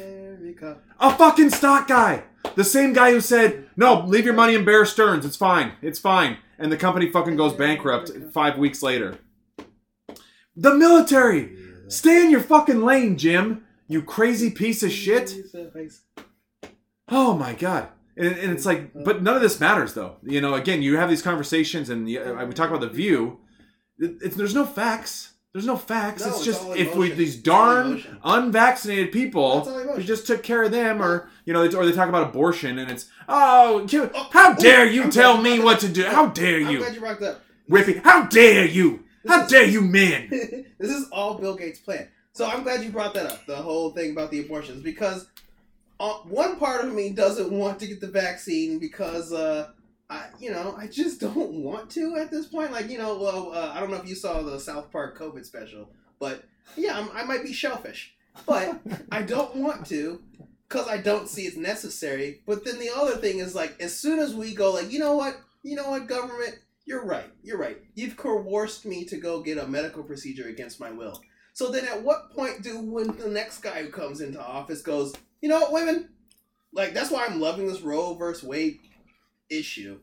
A 0.98 1.14
fucking 1.14 1.50
stock 1.50 1.86
guy. 1.86 2.24
The 2.54 2.64
same 2.64 2.94
guy 2.94 3.10
who 3.10 3.20
said, 3.20 3.68
"No, 3.76 4.00
leave 4.06 4.24
your 4.24 4.32
money 4.32 4.54
in 4.54 4.64
Bear 4.64 4.86
Stearns. 4.86 5.26
It's 5.26 5.36
fine. 5.36 5.72
It's 5.82 5.98
fine." 5.98 6.38
And 6.58 6.72
the 6.72 6.78
company 6.78 7.10
fucking 7.10 7.36
goes 7.36 7.52
bankrupt 7.52 8.10
5 8.32 8.56
weeks 8.56 8.82
later. 8.82 9.18
The 10.56 10.74
military. 10.74 11.54
Stay 11.88 12.24
in 12.24 12.30
your 12.30 12.40
fucking 12.40 12.82
lane, 12.82 13.18
Jim. 13.18 13.66
You 13.88 14.00
crazy 14.00 14.50
piece 14.50 14.82
of 14.82 14.90
shit. 14.90 15.36
Oh 17.08 17.34
my 17.34 17.54
god. 17.54 17.88
And, 18.16 18.28
and 18.28 18.52
it's 18.52 18.64
like, 18.64 18.92
but 19.04 19.22
none 19.22 19.36
of 19.36 19.42
this 19.42 19.60
matters 19.60 19.94
though. 19.94 20.16
You 20.22 20.40
know, 20.40 20.54
again, 20.54 20.82
you 20.82 20.96
have 20.96 21.10
these 21.10 21.22
conversations, 21.22 21.90
and 21.90 22.06
we 22.06 22.16
talk 22.54 22.70
about 22.70 22.80
the 22.80 22.88
view. 22.88 23.38
It, 23.98 24.16
it's, 24.22 24.36
there's 24.36 24.54
no 24.54 24.64
facts. 24.64 25.34
There's 25.52 25.66
no 25.66 25.76
facts. 25.76 26.20
No, 26.22 26.28
it's 26.28 26.36
it's 26.36 26.44
just 26.44 26.68
if 26.76 26.94
we 26.94 27.10
these 27.10 27.34
darn 27.36 28.02
unvaccinated 28.22 29.10
people 29.10 29.56
That's 29.56 29.68
all 29.68 29.78
emotion. 29.78 30.00
who 30.00 30.06
just 30.06 30.26
took 30.26 30.42
care 30.42 30.62
of 30.64 30.70
them, 30.70 31.00
or 31.02 31.30
you 31.46 31.54
know, 31.54 31.62
or 31.62 31.86
they 31.86 31.92
talk 31.92 32.10
about 32.10 32.28
abortion, 32.28 32.78
and 32.78 32.90
it's 32.90 33.08
oh, 33.26 33.86
you- 33.88 34.10
Oh, 34.14 34.28
how 34.32 34.52
oh, 34.52 34.56
dare 34.56 34.84
you 34.86 35.04
I'm 35.04 35.10
tell 35.10 35.40
me 35.40 35.58
what 35.58 35.80
to 35.80 35.88
do? 35.88 36.04
How 36.04 36.26
dare 36.26 36.60
I'm 36.60 36.70
you, 36.70 36.78
glad 36.78 36.94
you 36.94 37.00
brought 37.00 37.20
that 37.20 37.36
up. 37.36 38.04
How 38.04 38.26
dare 38.26 38.66
you? 38.66 39.04
How 39.26 39.44
is- 39.44 39.50
dare 39.50 39.64
you, 39.64 39.80
men? 39.80 40.28
this 40.78 40.90
is 40.90 41.08
all 41.10 41.38
Bill 41.38 41.54
Gates' 41.54 41.78
plan. 41.78 42.08
So 42.32 42.44
I'm 42.46 42.62
glad 42.62 42.82
you 42.84 42.90
brought 42.90 43.14
that 43.14 43.24
up, 43.24 43.46
the 43.46 43.56
whole 43.56 43.92
thing 43.92 44.10
about 44.10 44.30
the 44.30 44.40
abortions, 44.40 44.82
because 44.82 45.26
uh, 45.98 46.14
one 46.24 46.56
part 46.58 46.84
of 46.84 46.92
me 46.92 47.10
doesn't 47.10 47.50
want 47.50 47.78
to 47.80 47.86
get 47.86 48.00
the 48.00 48.08
vaccine 48.08 48.78
because, 48.78 49.32
uh, 49.32 49.70
I, 50.08 50.26
you 50.38 50.50
know, 50.50 50.74
I 50.78 50.86
just 50.86 51.20
don't 51.20 51.52
want 51.62 51.90
to 51.92 52.16
at 52.16 52.30
this 52.30 52.46
point. 52.46 52.72
Like, 52.72 52.90
you 52.90 52.98
know, 52.98 53.18
well, 53.18 53.52
uh, 53.52 53.72
I 53.74 53.80
don't 53.80 53.90
know 53.90 53.96
if 53.96 54.08
you 54.08 54.14
saw 54.14 54.42
the 54.42 54.58
South 54.58 54.90
Park 54.92 55.18
COVID 55.18 55.44
special, 55.44 55.90
but 56.18 56.44
yeah, 56.76 56.98
I'm, 56.98 57.10
I 57.14 57.24
might 57.24 57.42
be 57.42 57.52
shellfish, 57.52 58.14
but 58.46 58.80
I 59.10 59.22
don't 59.22 59.56
want 59.56 59.86
to 59.86 60.22
because 60.68 60.88
I 60.88 60.98
don't 60.98 61.28
see 61.28 61.42
it's 61.42 61.56
necessary. 61.56 62.42
But 62.46 62.64
then 62.64 62.78
the 62.78 62.90
other 62.94 63.16
thing 63.16 63.38
is 63.38 63.54
like, 63.54 63.80
as 63.80 63.96
soon 63.98 64.18
as 64.18 64.34
we 64.34 64.54
go, 64.54 64.72
like, 64.72 64.90
you 64.90 64.98
know 64.98 65.16
what, 65.16 65.36
you 65.62 65.76
know 65.76 65.90
what, 65.90 66.06
government, 66.06 66.56
you're 66.84 67.04
right, 67.04 67.30
you're 67.42 67.58
right. 67.58 67.78
You've 67.94 68.16
coerced 68.16 68.84
me 68.84 69.04
to 69.06 69.16
go 69.16 69.42
get 69.42 69.58
a 69.58 69.66
medical 69.66 70.02
procedure 70.02 70.48
against 70.48 70.80
my 70.80 70.90
will. 70.90 71.20
So 71.52 71.70
then, 71.70 71.86
at 71.86 72.02
what 72.02 72.32
point 72.32 72.62
do 72.62 72.80
when 72.80 73.16
the 73.16 73.28
next 73.28 73.58
guy 73.58 73.82
who 73.82 73.88
comes 73.88 74.20
into 74.20 74.40
office 74.40 74.82
goes, 74.82 75.14
you 75.40 75.48
know 75.48 75.60
what, 75.60 75.72
women, 75.72 76.08
like 76.72 76.94
that's 76.94 77.10
why 77.10 77.26
I'm 77.26 77.40
loving 77.40 77.66
this 77.66 77.80
Roe 77.80 78.14
versus 78.14 78.44
Wade 78.44 78.78
issue. 79.50 79.98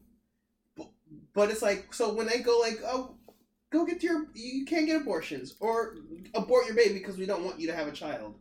But, 0.78 0.88
but 1.34 1.52
it's 1.52 1.62
like, 1.62 1.93
so 1.93 2.13
when 2.13 2.28
they 2.28 2.39
go 2.39 2.60
like, 2.60 2.80
oh, 2.86 3.15
go 3.72 3.86
get 3.86 4.04
your, 4.04 4.28
you 4.34 4.65
can't 4.65 4.86
get 4.86 5.02
abortions 5.02 5.56
or 5.60 5.96
abort 6.34 6.65
your 6.67 6.76
baby 6.76 6.96
because 6.96 7.17
we 7.17 7.26
don't 7.26 7.43
want 7.43 7.60
you 7.60 7.67
to 7.67 7.76
have 7.76 7.88
a 7.88 7.91
child. 7.91 8.36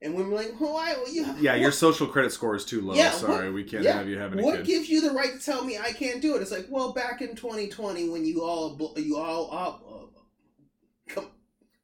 And 0.00 0.14
women 0.14 0.32
are 0.32 0.36
like, 0.36 0.60
well, 0.60 0.74
why? 0.74 0.92
Well, 0.94 1.12
you 1.12 1.26
Yeah, 1.40 1.56
your 1.56 1.72
social 1.72 2.06
credit 2.06 2.30
score 2.32 2.54
is 2.54 2.64
too 2.64 2.80
low. 2.82 2.94
Yeah, 2.94 3.10
Sorry, 3.10 3.46
what- 3.46 3.54
we 3.54 3.64
can't 3.64 3.82
yeah, 3.82 3.94
have 3.98 4.08
you 4.08 4.16
having 4.16 4.38
a 4.38 4.42
What 4.44 4.58
kid. 4.58 4.66
gives 4.66 4.88
you 4.88 5.00
the 5.00 5.10
right 5.10 5.32
to 5.32 5.44
tell 5.44 5.64
me 5.64 5.76
I 5.76 5.90
can't 5.92 6.22
do 6.22 6.36
it? 6.36 6.42
It's 6.42 6.52
like, 6.52 6.66
well, 6.70 6.92
back 6.92 7.20
in 7.20 7.34
2020, 7.34 8.08
when 8.08 8.24
you 8.24 8.42
all 8.44 8.94
you 8.96 9.16
all 9.16 9.48
uh, 9.52 11.12
com- 11.12 11.32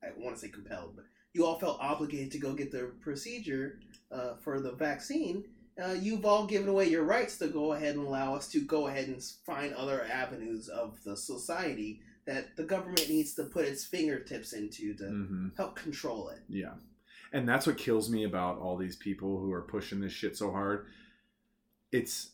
I 0.01 0.09
want 0.17 0.37
to 0.37 0.41
say 0.41 0.49
compelled, 0.49 0.95
but 0.95 1.07
you 1.33 1.45
all 1.45 1.59
felt 1.59 1.79
obligated 1.81 2.31
to 2.33 2.39
go 2.39 2.55
get 2.55 2.71
the 2.71 2.93
procedure 3.01 3.81
uh, 4.15 4.35
for 4.37 4.61
the 4.61 4.73
vaccine. 4.73 5.45
Uh, 5.83 5.93
you've 5.93 6.25
all 6.25 6.47
given 6.47 6.69
away 6.69 6.89
your 6.89 7.03
rights 7.03 7.37
to 7.39 7.49
go 7.49 7.73
ahead 7.73 7.97
and 7.97 8.07
allow 8.07 8.35
us 8.35 8.47
to 8.49 8.61
go 8.61 8.87
ahead 8.87 9.09
and 9.09 9.21
find 9.45 9.75
other 9.75 10.07
avenues 10.11 10.69
of 10.69 11.03
the 11.05 11.17
society 11.17 12.01
that 12.27 12.57
the 12.57 12.63
government 12.63 13.09
needs 13.09 13.35
to 13.35 13.45
put 13.45 13.65
its 13.65 13.85
fingertips 13.85 14.53
into 14.53 14.95
to 14.95 15.05
hmm 15.05 15.49
help 15.57 15.75
control 15.75 16.29
it. 16.29 16.41
Yeah. 16.49 16.75
And 17.33 17.49
that's 17.49 17.67
what 17.67 17.77
kills 17.77 18.09
me 18.09 18.25
about 18.25 18.59
all 18.59 18.77
these 18.77 18.97
people 18.97 19.41
who 19.41 19.53
are 19.53 19.63
pushing 19.63 20.01
this 20.01 20.13
shit 20.13 20.37
so 20.37 20.53
hard. 20.53 20.87
It's 21.91 22.31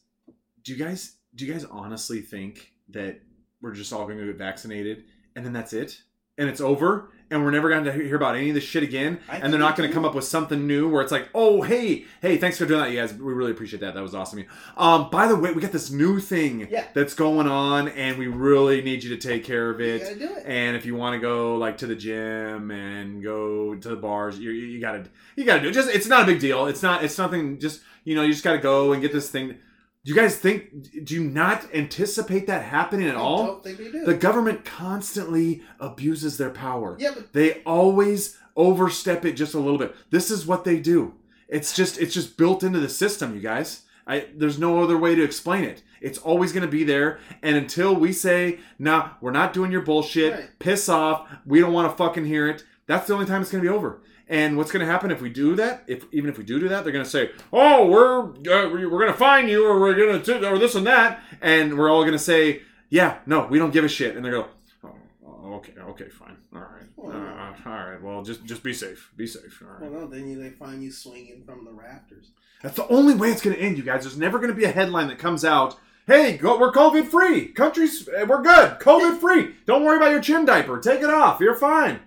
do 0.62 0.72
you 0.72 0.78
guys 0.84 1.16
do 1.34 1.46
you 1.46 1.52
guys 1.52 1.64
honestly 1.64 2.20
think 2.20 2.72
that 2.90 3.20
we're 3.62 3.72
just 3.72 3.92
all 3.92 4.04
going 4.04 4.18
to 4.18 4.26
get 4.26 4.36
vaccinated 4.36 5.04
and 5.34 5.44
then 5.44 5.52
that's 5.54 5.72
it? 5.72 6.02
And 6.36 6.48
it's 6.48 6.60
over 6.60 7.10
and 7.30 7.44
we're 7.44 7.50
never 7.50 7.68
going 7.68 7.84
to 7.84 7.92
hear 7.92 8.16
about 8.16 8.34
any 8.36 8.48
of 8.48 8.54
this 8.54 8.64
shit 8.64 8.82
again 8.82 9.20
I 9.28 9.36
and 9.36 9.52
they're 9.52 9.60
not 9.60 9.76
going 9.76 9.88
to 9.88 9.94
come 9.94 10.04
up 10.04 10.14
with 10.14 10.24
something 10.24 10.66
new 10.66 10.88
where 10.88 11.02
it's 11.02 11.12
like, 11.12 11.28
"Oh, 11.34 11.62
hey, 11.62 12.06
hey, 12.20 12.36
thanks 12.38 12.58
for 12.58 12.66
doing 12.66 12.80
that, 12.80 12.90
you 12.90 12.98
guys. 12.98 13.14
We 13.14 13.32
really 13.32 13.52
appreciate 13.52 13.80
that. 13.80 13.94
That 13.94 14.02
was 14.02 14.14
awesome." 14.14 14.44
Um, 14.76 15.10
by 15.10 15.26
the 15.26 15.36
way, 15.36 15.52
we 15.52 15.60
got 15.60 15.72
this 15.72 15.90
new 15.90 16.18
thing 16.20 16.68
Yeah. 16.70 16.84
that's 16.94 17.14
going 17.14 17.46
on 17.46 17.88
and 17.88 18.18
we 18.18 18.26
really 18.26 18.82
need 18.82 19.04
you 19.04 19.10
to 19.16 19.28
take 19.28 19.44
care 19.44 19.70
of 19.70 19.80
You 19.80 19.86
it. 19.86 19.98
gotta 20.00 20.14
do 20.16 20.34
it. 20.36 20.42
And 20.46 20.76
if 20.76 20.84
you 20.84 20.94
want 20.96 21.14
to 21.14 21.20
go 21.20 21.56
like 21.56 21.78
to 21.78 21.86
the 21.86 21.94
gym 21.96 22.70
and 22.70 23.22
go 23.22 23.74
to 23.74 23.88
the 23.88 23.96
bars, 23.96 24.38
you, 24.38 24.50
you 24.50 24.66
you 24.66 24.80
gotta 24.80 25.04
you 25.36 25.44
gotta 25.44 25.62
do 25.62 25.68
it. 25.68 25.72
Just 25.72 25.90
it's 25.90 26.06
not 26.08 26.22
a 26.22 26.26
big 26.26 26.40
deal. 26.40 26.66
It's 26.66 26.82
not 26.82 27.04
it's 27.04 27.16
nothing. 27.18 27.58
Just 27.58 27.80
you 28.04 28.14
know 28.14 28.22
you 28.22 28.32
just 28.32 28.44
gotta 28.44 28.58
go 28.58 28.92
and 28.92 29.00
get 29.02 29.12
this 29.12 29.30
thing. 29.30 29.56
Do 30.04 30.10
you 30.12 30.16
guys 30.16 30.36
think? 30.36 31.04
Do 31.04 31.14
you 31.14 31.24
not 31.24 31.66
anticipate 31.74 32.46
that 32.46 32.62
happening 32.64 33.06
at 33.08 33.16
I 33.16 33.20
all? 33.20 33.46
don't 33.46 33.62
think 33.64 33.78
they 33.78 33.90
do. 33.90 34.04
The 34.04 34.14
government 34.14 34.64
constantly 34.64 35.62
abuses 35.78 36.38
their 36.38 36.50
power. 36.50 36.96
yeah, 36.98 37.10
but 37.14 37.32
They 37.32 37.62
always 37.64 38.38
overstep 38.56 39.24
it 39.24 39.32
just 39.32 39.54
a 39.54 39.58
little 39.58 39.78
bit. 39.78 39.94
This 40.10 40.30
is 40.30 40.46
what 40.46 40.64
they 40.64 40.78
do. 40.80 41.14
It's 41.48 41.74
just 41.74 41.98
it's 41.98 42.14
just 42.14 42.36
built 42.38 42.62
into 42.62 42.80
the 42.80 42.88
system, 42.88 43.34
you 43.34 43.40
guys. 43.42 43.82
I 44.06 44.26
there's 44.34 44.58
no 44.58 44.82
other 44.82 44.96
way 44.96 45.14
to 45.14 45.22
explain 45.22 45.64
it. 45.64 45.82
It's 46.00 46.18
always 46.18 46.52
going 46.52 46.64
to 46.64 46.70
be 46.70 46.84
there 46.84 47.18
and 47.42 47.56
until 47.56 47.94
we 47.94 48.12
say, 48.12 48.60
"Nah, 48.78 49.10
we're 49.20 49.32
not 49.32 49.52
doing 49.52 49.70
your 49.70 49.82
bullshit. 49.82 50.32
Right. 50.32 50.58
Piss 50.58 50.88
off. 50.88 51.28
We 51.44 51.60
don't 51.60 51.72
want 51.74 51.90
to 51.90 51.96
fucking 51.96 52.24
hear 52.24 52.48
it." 52.48 52.64
That's 52.86 53.06
the 53.06 53.14
only 53.14 53.26
time 53.26 53.42
it's 53.42 53.50
going 53.52 53.62
to 53.62 53.70
be 53.70 53.74
over. 53.76 54.00
And 54.30 54.56
what's 54.56 54.70
going 54.70 54.86
to 54.86 54.90
happen 54.90 55.10
if 55.10 55.20
we 55.20 55.28
do 55.28 55.56
that? 55.56 55.82
If 55.88 56.04
even 56.12 56.30
if 56.30 56.38
we 56.38 56.44
do 56.44 56.60
do 56.60 56.68
that, 56.68 56.84
they're 56.84 56.92
going 56.92 57.04
to 57.04 57.10
say, 57.10 57.32
"Oh, 57.52 57.88
we're 57.88 58.26
uh, 58.28 58.70
we're 58.70 58.88
going 58.88 59.08
to 59.08 59.12
find 59.12 59.50
you, 59.50 59.66
or 59.66 59.80
we're 59.80 59.94
going 59.94 60.22
to 60.22 60.48
or 60.48 60.56
this 60.56 60.76
and 60.76 60.86
that," 60.86 61.20
and 61.42 61.76
we're 61.76 61.90
all 61.90 62.02
going 62.02 62.12
to 62.12 62.18
say, 62.18 62.62
"Yeah, 62.90 63.18
no, 63.26 63.48
we 63.50 63.58
don't 63.58 63.72
give 63.72 63.84
a 63.84 63.88
shit." 63.88 64.14
And 64.14 64.24
they 64.24 64.30
go, 64.30 64.46
"Oh, 64.84 65.54
okay, 65.54 65.72
okay, 65.80 66.08
fine, 66.08 66.36
all 66.54 66.60
right, 66.60 66.86
Well, 66.96 67.10
uh, 67.10 67.68
all 67.68 67.72
right. 67.72 68.00
Well, 68.00 68.22
just 68.22 68.44
just 68.44 68.62
be 68.62 68.72
safe, 68.72 69.10
be 69.16 69.26
safe. 69.26 69.60
All 69.62 69.72
right." 69.72 69.90
Well, 69.90 70.02
no, 70.02 70.06
then 70.06 70.28
you, 70.30 70.40
they 70.40 70.50
find 70.50 70.80
you 70.80 70.92
swinging 70.92 71.42
from 71.44 71.64
the 71.64 71.72
rafters. 71.72 72.30
That's 72.62 72.76
the 72.76 72.86
only 72.86 73.14
way 73.14 73.32
it's 73.32 73.42
going 73.42 73.56
to 73.56 73.62
end, 73.62 73.78
you 73.78 73.82
guys. 73.82 74.04
There's 74.04 74.16
never 74.16 74.38
going 74.38 74.50
to 74.50 74.56
be 74.56 74.64
a 74.64 74.70
headline 74.70 75.08
that 75.08 75.18
comes 75.18 75.44
out. 75.44 75.76
Hey, 76.06 76.36
go, 76.36 76.56
we're 76.56 76.70
COVID 76.70 77.06
free. 77.08 77.48
Countries, 77.48 78.08
eh, 78.16 78.22
we're 78.22 78.42
good. 78.42 78.78
COVID 78.78 79.18
free. 79.20 79.56
Don't 79.66 79.84
worry 79.84 79.96
about 79.96 80.12
your 80.12 80.20
chin 80.20 80.44
diaper. 80.44 80.78
Take 80.78 81.00
it 81.00 81.10
off. 81.10 81.40
You're 81.40 81.56
fine. 81.56 81.98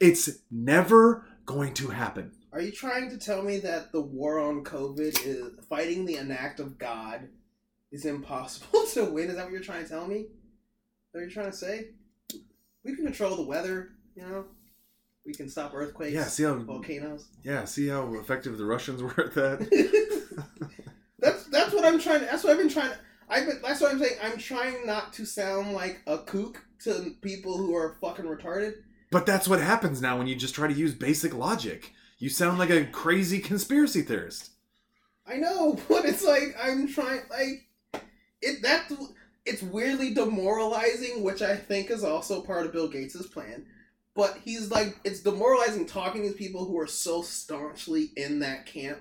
It's 0.00 0.28
never 0.50 1.24
going 1.48 1.72
to 1.72 1.88
happen. 1.88 2.30
Are 2.52 2.60
you 2.60 2.70
trying 2.70 3.08
to 3.08 3.16
tell 3.16 3.40
me 3.42 3.56
that 3.60 3.90
the 3.90 4.02
war 4.02 4.38
on 4.38 4.62
COVID 4.64 5.24
is 5.26 5.64
fighting 5.66 6.04
the 6.04 6.16
enact 6.16 6.60
of 6.60 6.76
God 6.78 7.26
is 7.90 8.04
impossible 8.04 8.84
to 8.92 9.06
win? 9.06 9.30
Is 9.30 9.36
that 9.36 9.44
what 9.46 9.52
you're 9.52 9.62
trying 9.62 9.82
to 9.84 9.88
tell 9.88 10.06
me? 10.06 10.26
What 11.12 11.22
you're 11.22 11.30
trying 11.30 11.50
to 11.50 11.56
say? 11.56 11.86
We 12.84 12.94
can 12.94 13.06
control 13.06 13.34
the 13.34 13.42
weather, 13.42 13.92
you 14.14 14.22
know? 14.22 14.44
We 15.24 15.32
can 15.32 15.48
stop 15.48 15.72
earthquakes, 15.74 16.12
Yeah, 16.12 16.24
see 16.24 16.42
how 16.42 16.54
volcanoes. 16.56 17.28
yeah, 17.42 17.64
see 17.64 17.88
how 17.88 18.14
effective 18.16 18.58
the 18.58 18.66
Russians 18.66 19.02
were 19.02 19.18
at 19.18 19.34
that. 19.34 20.44
that's 21.18 21.44
that's 21.46 21.72
what 21.72 21.84
I'm 21.86 21.98
trying 21.98 22.20
that's 22.20 22.44
what 22.44 22.52
I've 22.52 22.58
been 22.58 22.68
trying 22.68 22.92
I've 23.28 23.46
been 23.46 23.60
that's 23.62 23.80
what 23.80 23.90
I'm 23.92 23.98
saying. 23.98 24.16
I'm 24.22 24.38
trying 24.38 24.86
not 24.86 25.12
to 25.14 25.24
sound 25.24 25.72
like 25.72 26.00
a 26.06 26.18
kook 26.18 26.62
to 26.84 27.14
people 27.22 27.56
who 27.56 27.74
are 27.74 27.96
fucking 28.00 28.24
retarded. 28.26 28.74
But 29.10 29.26
that's 29.26 29.48
what 29.48 29.60
happens 29.60 30.02
now 30.02 30.18
when 30.18 30.26
you 30.26 30.34
just 30.34 30.54
try 30.54 30.68
to 30.68 30.74
use 30.74 30.94
basic 30.94 31.34
logic. 31.34 31.92
You 32.18 32.28
sound 32.28 32.58
like 32.58 32.70
a 32.70 32.84
crazy 32.84 33.38
conspiracy 33.38 34.02
theorist. 34.02 34.50
I 35.26 35.36
know, 35.36 35.78
but 35.88 36.04
it's 36.04 36.24
like 36.24 36.56
I'm 36.60 36.88
trying 36.88 37.20
like 37.30 38.02
it 38.42 38.62
that 38.62 38.92
it's 39.44 39.62
weirdly 39.62 40.12
demoralizing, 40.12 41.22
which 41.22 41.42
I 41.42 41.56
think 41.56 41.90
is 41.90 42.04
also 42.04 42.42
part 42.42 42.66
of 42.66 42.72
Bill 42.72 42.88
Gates's 42.88 43.26
plan. 43.26 43.64
But 44.14 44.38
he's 44.44 44.70
like 44.70 44.98
it's 45.04 45.20
demoralizing 45.20 45.86
talking 45.86 46.28
to 46.28 46.36
people 46.36 46.64
who 46.64 46.78
are 46.78 46.86
so 46.86 47.22
staunchly 47.22 48.10
in 48.16 48.40
that 48.40 48.66
camp 48.66 49.00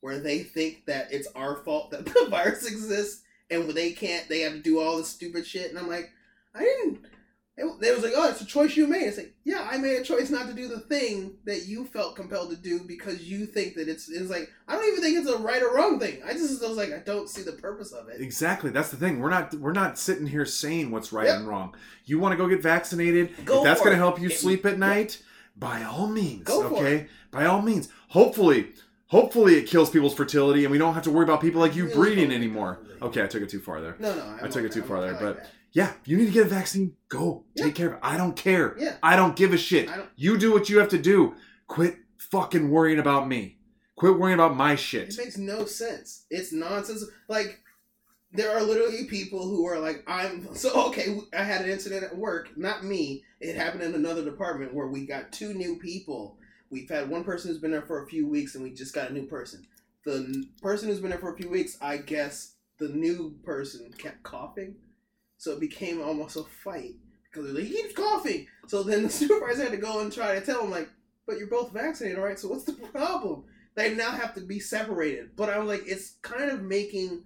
where 0.00 0.18
they 0.18 0.40
think 0.40 0.86
that 0.86 1.12
it's 1.12 1.28
our 1.34 1.56
fault 1.56 1.90
that 1.90 2.04
the 2.06 2.26
virus 2.30 2.66
exists 2.66 3.22
and 3.50 3.66
when 3.66 3.74
they 3.74 3.92
can't 3.92 4.28
they 4.28 4.40
have 4.40 4.52
to 4.52 4.60
do 4.60 4.80
all 4.80 4.96
this 4.96 5.08
stupid 5.08 5.46
shit 5.46 5.70
and 5.70 5.78
I'm 5.78 5.88
like, 5.88 6.10
I 6.54 6.60
didn't 6.60 7.00
it, 7.60 7.80
they 7.80 7.92
was 7.92 8.02
like, 8.02 8.12
oh, 8.16 8.28
it's 8.30 8.40
a 8.40 8.46
choice 8.46 8.76
you 8.76 8.86
made. 8.86 9.02
It's 9.02 9.16
like, 9.18 9.34
yeah, 9.44 9.68
I 9.70 9.76
made 9.78 9.96
a 9.96 10.02
choice 10.02 10.30
not 10.30 10.46
to 10.48 10.54
do 10.54 10.66
the 10.68 10.80
thing 10.80 11.34
that 11.44 11.66
you 11.66 11.84
felt 11.84 12.16
compelled 12.16 12.50
to 12.50 12.56
do 12.56 12.80
because 12.80 13.22
you 13.22 13.46
think 13.46 13.74
that 13.74 13.88
it's. 13.88 14.08
It's 14.08 14.30
like 14.30 14.50
I 14.66 14.74
don't 14.74 14.88
even 14.88 15.00
think 15.02 15.18
it's 15.18 15.28
a 15.28 15.38
right 15.38 15.62
or 15.62 15.74
wrong 15.74 16.00
thing. 16.00 16.20
I 16.24 16.32
just 16.32 16.62
was 16.62 16.76
like, 16.76 16.92
I 16.92 16.98
don't 16.98 17.28
see 17.28 17.42
the 17.42 17.52
purpose 17.52 17.92
of 17.92 18.08
it. 18.08 18.20
Exactly. 18.20 18.70
That's 18.70 18.90
the 18.90 18.96
thing. 18.96 19.20
We're 19.20 19.30
not 19.30 19.54
we're 19.54 19.72
not 19.72 19.98
sitting 19.98 20.26
here 20.26 20.44
saying 20.46 20.90
what's 20.90 21.12
right 21.12 21.26
Yep. 21.26 21.36
and 21.40 21.48
wrong. 21.48 21.74
You 22.06 22.18
want 22.18 22.32
to 22.32 22.36
go 22.36 22.48
get 22.48 22.62
vaccinated? 22.62 23.44
Go 23.44 23.58
if 23.58 23.64
that's 23.64 23.80
going 23.80 23.92
to 23.92 23.96
help 23.98 24.20
you 24.20 24.28
It- 24.28 24.38
sleep 24.38 24.64
at 24.66 24.78
night, 24.78 25.22
by 25.56 25.82
all 25.84 26.06
means, 26.08 26.44
Go 26.44 26.68
for 26.68 26.76
okay? 26.76 27.06
By 27.30 27.44
all 27.46 27.62
means. 27.62 27.88
Hopefully, 28.08 28.72
hopefully 29.06 29.54
it 29.56 29.66
kills 29.66 29.90
people's 29.90 30.14
fertility 30.14 30.64
and 30.64 30.72
we 30.72 30.78
don't 30.78 30.94
have 30.94 31.04
to 31.04 31.10
worry 31.10 31.24
about 31.24 31.40
people 31.40 31.60
like 31.60 31.76
you 31.76 31.86
breeding 31.86 32.32
anymore. 32.32 32.80
Okay, 33.02 33.22
I 33.22 33.26
took 33.26 33.42
it 33.42 33.48
too 33.48 33.60
far 33.60 33.80
there. 33.80 33.96
No, 33.98 34.14
no, 34.14 34.22
I'm 34.24 34.44
I 34.44 34.48
took 34.48 34.64
it 34.64 34.72
too 34.72 34.82
far 34.82 35.00
there, 35.00 35.14
but- 35.14 35.36
that. 35.36 35.50
Yeah, 35.72 35.92
you 36.04 36.16
need 36.16 36.26
to 36.26 36.32
get 36.32 36.46
a 36.46 36.48
vaccine. 36.48 36.96
Go. 37.08 37.44
Yeah. 37.54 37.64
Take 37.64 37.74
care 37.76 37.88
of 37.88 37.92
it. 37.94 38.00
I 38.02 38.16
don't 38.16 38.36
care. 38.36 38.76
yeah, 38.78 38.96
I 39.02 39.16
don't 39.16 39.36
give 39.36 39.52
a 39.52 39.58
shit. 39.58 39.88
I 39.88 39.96
don't. 39.96 40.08
You 40.16 40.36
do 40.38 40.52
what 40.52 40.68
you 40.68 40.78
have 40.78 40.88
to 40.90 40.98
do. 40.98 41.34
Quit 41.66 41.96
fucking 42.16 42.70
worrying 42.70 42.98
about 42.98 43.28
me. 43.28 43.58
Quit 43.96 44.18
worrying 44.18 44.34
about 44.34 44.56
my 44.56 44.74
shit. 44.74 45.10
It 45.10 45.18
makes 45.18 45.36
no 45.38 45.66
sense. 45.66 46.24
It's 46.30 46.52
nonsense. 46.52 47.04
Like 47.28 47.60
there 48.32 48.56
are 48.56 48.62
literally 48.62 49.04
people 49.04 49.46
who 49.46 49.66
are 49.66 49.78
like, 49.78 50.04
I'm 50.06 50.54
so 50.54 50.88
okay. 50.88 51.18
I 51.36 51.42
had 51.42 51.62
an 51.62 51.70
incident 51.70 52.04
at 52.04 52.16
work, 52.16 52.56
not 52.56 52.84
me. 52.84 53.24
It 53.40 53.56
happened 53.56 53.82
in 53.82 53.94
another 53.94 54.24
department 54.24 54.72
where 54.74 54.86
we 54.86 55.06
got 55.06 55.32
two 55.32 55.52
new 55.54 55.78
people. 55.78 56.36
We've 56.70 56.88
had 56.88 57.10
one 57.10 57.24
person 57.24 57.50
who's 57.50 57.60
been 57.60 57.72
there 57.72 57.82
for 57.82 58.02
a 58.04 58.06
few 58.06 58.28
weeks, 58.28 58.54
and 58.54 58.62
we 58.62 58.70
just 58.70 58.94
got 58.94 59.10
a 59.10 59.12
new 59.12 59.26
person. 59.26 59.66
The 60.04 60.44
person 60.62 60.88
who's 60.88 61.00
been 61.00 61.10
there 61.10 61.18
for 61.18 61.34
a 61.34 61.36
few 61.36 61.50
weeks, 61.50 61.76
I 61.80 61.96
guess 61.96 62.54
the 62.78 62.88
new 62.88 63.34
person 63.44 63.92
kept 63.98 64.22
coughing, 64.22 64.76
so 65.40 65.52
it 65.52 65.60
became 65.60 66.02
almost 66.02 66.36
a 66.36 66.44
fight 66.44 66.96
because 67.24 67.56
he 67.58 67.70
keeps 67.70 67.94
coughing. 67.94 68.46
So 68.66 68.82
then 68.82 69.04
the 69.04 69.08
supervisor 69.10 69.62
had 69.62 69.72
to 69.72 69.78
go 69.78 70.00
and 70.00 70.12
try 70.12 70.34
to 70.34 70.44
tell 70.44 70.62
him 70.62 70.70
like, 70.70 70.90
"But 71.26 71.38
you're 71.38 71.46
both 71.46 71.72
vaccinated, 71.72 72.18
right? 72.18 72.38
So 72.38 72.48
what's 72.48 72.64
the 72.64 72.74
problem?" 72.74 73.44
They 73.74 73.94
now 73.94 74.10
have 74.10 74.34
to 74.34 74.42
be 74.42 74.60
separated. 74.60 75.30
But 75.36 75.48
I 75.48 75.58
was 75.58 75.68
like, 75.68 75.88
it's 75.88 76.16
kind 76.20 76.50
of 76.50 76.60
making 76.60 77.24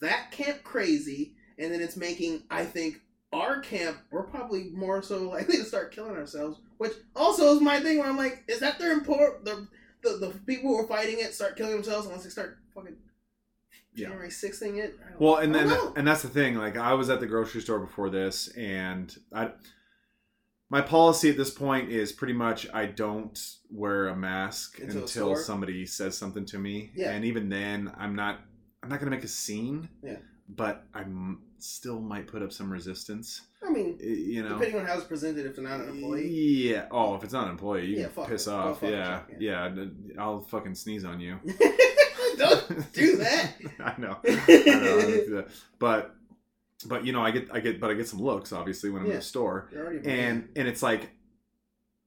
that 0.00 0.32
camp 0.32 0.64
crazy, 0.64 1.34
and 1.56 1.72
then 1.72 1.80
it's 1.80 1.96
making 1.96 2.42
I 2.50 2.64
think 2.64 3.00
our 3.32 3.60
camp 3.60 3.96
we're 4.10 4.24
probably 4.24 4.70
more 4.74 5.00
so 5.00 5.22
likely 5.30 5.58
to 5.58 5.64
start 5.64 5.94
killing 5.94 6.16
ourselves. 6.16 6.58
Which 6.78 6.94
also 7.14 7.54
is 7.54 7.60
my 7.60 7.78
thing 7.78 7.98
where 7.98 8.08
I'm 8.08 8.16
like, 8.16 8.42
is 8.48 8.58
that 8.58 8.80
their 8.80 8.90
import 8.90 9.44
the 9.44 9.68
the, 10.02 10.16
the 10.16 10.34
people 10.46 10.70
who 10.70 10.80
are 10.80 10.88
fighting 10.88 11.20
it 11.20 11.32
start 11.32 11.56
killing 11.56 11.74
themselves 11.74 12.06
unless 12.06 12.24
they 12.24 12.30
start 12.30 12.58
fucking 12.74 12.96
Yeah. 13.94 14.06
January 14.08 14.30
6th 14.30 14.54
thing 14.56 14.78
it? 14.78 14.98
Well, 15.18 15.36
and 15.36 15.54
then 15.54 15.70
and 15.96 16.06
that's 16.06 16.22
the 16.22 16.28
thing. 16.28 16.56
Like 16.56 16.76
I 16.78 16.94
was 16.94 17.10
at 17.10 17.20
the 17.20 17.26
grocery 17.26 17.60
store 17.60 17.78
before 17.78 18.08
this, 18.10 18.48
and 18.56 19.14
I 19.34 19.50
my 20.70 20.80
policy 20.80 21.28
at 21.28 21.36
this 21.36 21.50
point 21.50 21.90
is 21.90 22.12
pretty 22.12 22.32
much 22.32 22.66
I 22.72 22.86
don't 22.86 23.38
wear 23.70 24.08
a 24.08 24.16
mask 24.16 24.78
a 24.80 24.84
until 24.84 25.06
store? 25.06 25.36
somebody 25.36 25.84
says 25.84 26.16
something 26.16 26.46
to 26.46 26.58
me, 26.58 26.90
Yeah. 26.94 27.10
and 27.10 27.24
even 27.26 27.48
then, 27.50 27.92
I'm 27.98 28.14
not 28.16 28.40
I'm 28.82 28.88
not 28.88 28.98
gonna 28.98 29.10
make 29.10 29.24
a 29.24 29.28
scene. 29.28 29.88
Yeah. 30.02 30.16
But 30.48 30.84
I 30.94 31.04
still 31.58 32.00
might 32.00 32.26
put 32.26 32.42
up 32.42 32.52
some 32.52 32.70
resistance. 32.70 33.42
I 33.64 33.70
mean, 33.70 33.96
You 34.02 34.42
know. 34.42 34.58
depending 34.58 34.80
on 34.80 34.86
how 34.86 34.96
it's 34.96 35.04
presented, 35.06 35.46
if 35.46 35.54
they're 35.54 35.64
not 35.64 35.80
an 35.80 35.88
employee. 35.90 36.28
Yeah. 36.28 36.86
Oh, 36.90 37.14
if 37.14 37.22
it's 37.24 37.32
not 37.32 37.44
an 37.44 37.50
employee, 37.52 37.86
you 37.86 37.98
Yeah, 38.00 38.08
can 38.08 38.24
piss 38.26 38.48
it. 38.48 38.52
Off. 38.52 38.80
Yeah. 38.82 38.88
yourself, 38.88 39.22
yeah. 39.38 39.84
I'll 40.18 40.40
fucking 40.42 40.74
sneeze 40.74 41.04
on 41.04 41.20
you. 41.20 41.38
don't 42.38 42.92
do 42.92 43.16
that. 43.16 43.54
I 43.80 43.94
know. 43.98 44.16
I 44.24 44.28
know. 44.28 44.28
I 44.28 45.00
don't 45.02 45.06
do 45.26 45.34
that. 45.36 45.48
But 45.78 46.14
but 46.86 47.04
you 47.06 47.12
know, 47.12 47.22
I 47.22 47.30
get 47.30 47.48
I 47.52 47.60
get 47.60 47.80
but 47.80 47.90
I 47.90 47.94
get 47.94 48.08
some 48.08 48.20
looks 48.20 48.52
obviously 48.52 48.90
when 48.90 49.00
I'm 49.02 49.06
in 49.06 49.12
Yeah. 49.12 49.18
the 49.18 49.24
store. 49.24 49.68
And 50.04 50.48
and 50.56 50.68
it's 50.68 50.82
like 50.82 51.10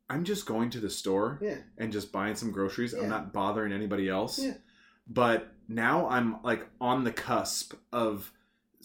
I'm 0.10 0.24
just 0.24 0.46
going 0.46 0.70
to 0.72 0.80
the 0.80 0.90
store 0.90 1.40
Yeah. 1.42 1.58
and 1.78 1.92
just 1.92 2.12
buying 2.12 2.36
some 2.36 2.52
groceries. 2.52 2.94
Yeah. 2.96 3.04
I'm 3.04 3.10
not 3.10 3.34
bothering 3.34 3.72
anybody 3.74 4.08
else. 4.10 4.38
Yeah. 4.40 4.54
But 5.08 5.52
now 5.68 6.08
I'm 6.10 6.42
like 6.44 6.68
on 6.80 7.04
the 7.04 7.12
cusp 7.12 7.74
of 7.92 8.32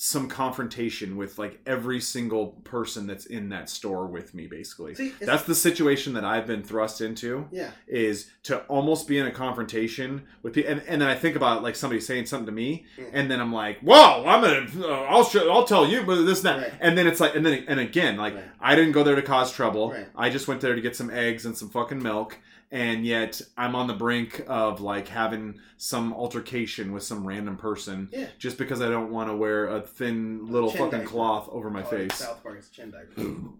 some 0.03 0.29
confrontation 0.29 1.15
with 1.15 1.39
like 1.39 1.61
every 1.67 2.01
single 2.01 2.47
person 2.65 3.07
that's 3.07 3.27
in 3.27 3.51
that 3.51 3.69
store 3.69 4.07
with 4.07 4.33
me 4.33 4.47
basically. 4.47 4.95
See, 4.95 5.13
That's 5.21 5.43
the 5.43 5.55
situation 5.55 6.15
that 6.15 6.25
I've 6.25 6.47
been 6.47 6.63
thrust 6.63 7.03
into 7.03 7.47
yeah. 7.53 7.73
is 7.87 8.31
to 8.45 8.61
almost 8.61 9.07
be 9.07 9.19
in 9.19 9.27
a 9.27 9.31
confrontation 9.31 10.23
with 10.43 10.55
people 10.55 10.73
and, 10.73 10.83
and 10.89 11.03
then 11.03 11.09
I 11.11 11.15
think 11.17 11.37
about 11.37 11.63
like 11.63 11.77
somebody 11.77 12.01
saying 12.01 12.25
something 12.25 12.47
to 12.47 12.53
me 12.53 12.87
Yeah. 12.97 13.05
and 13.13 13.31
then 13.31 13.43
I'm 13.43 13.53
like, 13.53 13.81
"Whoa, 13.81 14.25
I'm 14.25 14.41
going 14.41 14.67
to 14.69 14.89
uh, 14.89 15.03
I'll 15.03 15.23
show, 15.25 15.53
I'll 15.53 15.65
tell 15.65 15.87
you 15.87 16.03
but 16.05 16.23
this 16.23 16.43
and 16.43 16.47
that." 16.47 16.71
Right. 16.71 16.81
And 16.81 16.97
then 16.97 17.07
it's 17.07 17.21
like 17.21 17.35
and 17.35 17.45
then 17.45 17.65
and 17.69 17.79
again, 17.79 18.17
like 18.17 18.35
Right. 18.35 18.45
I 18.59 18.77
didn't 18.77 18.93
go 18.93 19.03
there 19.03 19.17
to 19.17 19.23
cause 19.23 19.53
trouble. 19.53 19.91
Right. 19.91 20.07
I 20.17 20.31
just 20.31 20.49
went 20.49 20.63
there 20.63 20.75
to 20.75 20.81
get 20.81 20.97
some 20.97 21.11
eggs 21.11 21.45
and 21.45 21.55
some 21.59 21.69
fucking 21.69 22.03
milk 22.03 22.39
and 22.71 23.05
yet 23.05 23.41
I'm 23.57 23.75
on 23.75 23.87
the 23.87 23.95
brink 23.95 24.45
of 24.47 24.81
like 24.81 25.09
having 25.09 25.59
some 25.77 26.13
altercation 26.13 26.93
with 26.93 27.03
some 27.03 27.27
random 27.27 27.57
person 27.57 28.09
Yeah. 28.13 28.29
just 28.39 28.59
because 28.59 28.81
I 28.81 28.89
don't 28.89 29.11
want 29.11 29.29
to 29.31 29.37
wear 29.37 29.67
a 29.69 29.81
thin 29.81 30.47
little 30.47 30.71
Chin 30.71 30.79
fucking 30.79 30.99
diaper. 31.01 31.11
cloth 31.11 31.49
over 31.51 31.71
my 31.71 31.81
oh, 31.81 31.83
Call 31.83 31.91
face. 31.91 32.15
South 32.15 32.43
Park's 32.43 32.69
chin 32.69 32.91
diaper. 32.91 33.37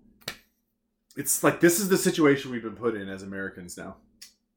It's 1.17 1.43
like 1.43 1.61
this 1.61 1.81
is 1.81 1.89
the 1.89 1.99
situation 1.99 2.51
we've 2.53 2.63
been 2.63 2.77
put 2.77 2.95
in 2.95 3.09
as 3.09 3.23
Americans 3.25 3.77
now. 3.77 3.97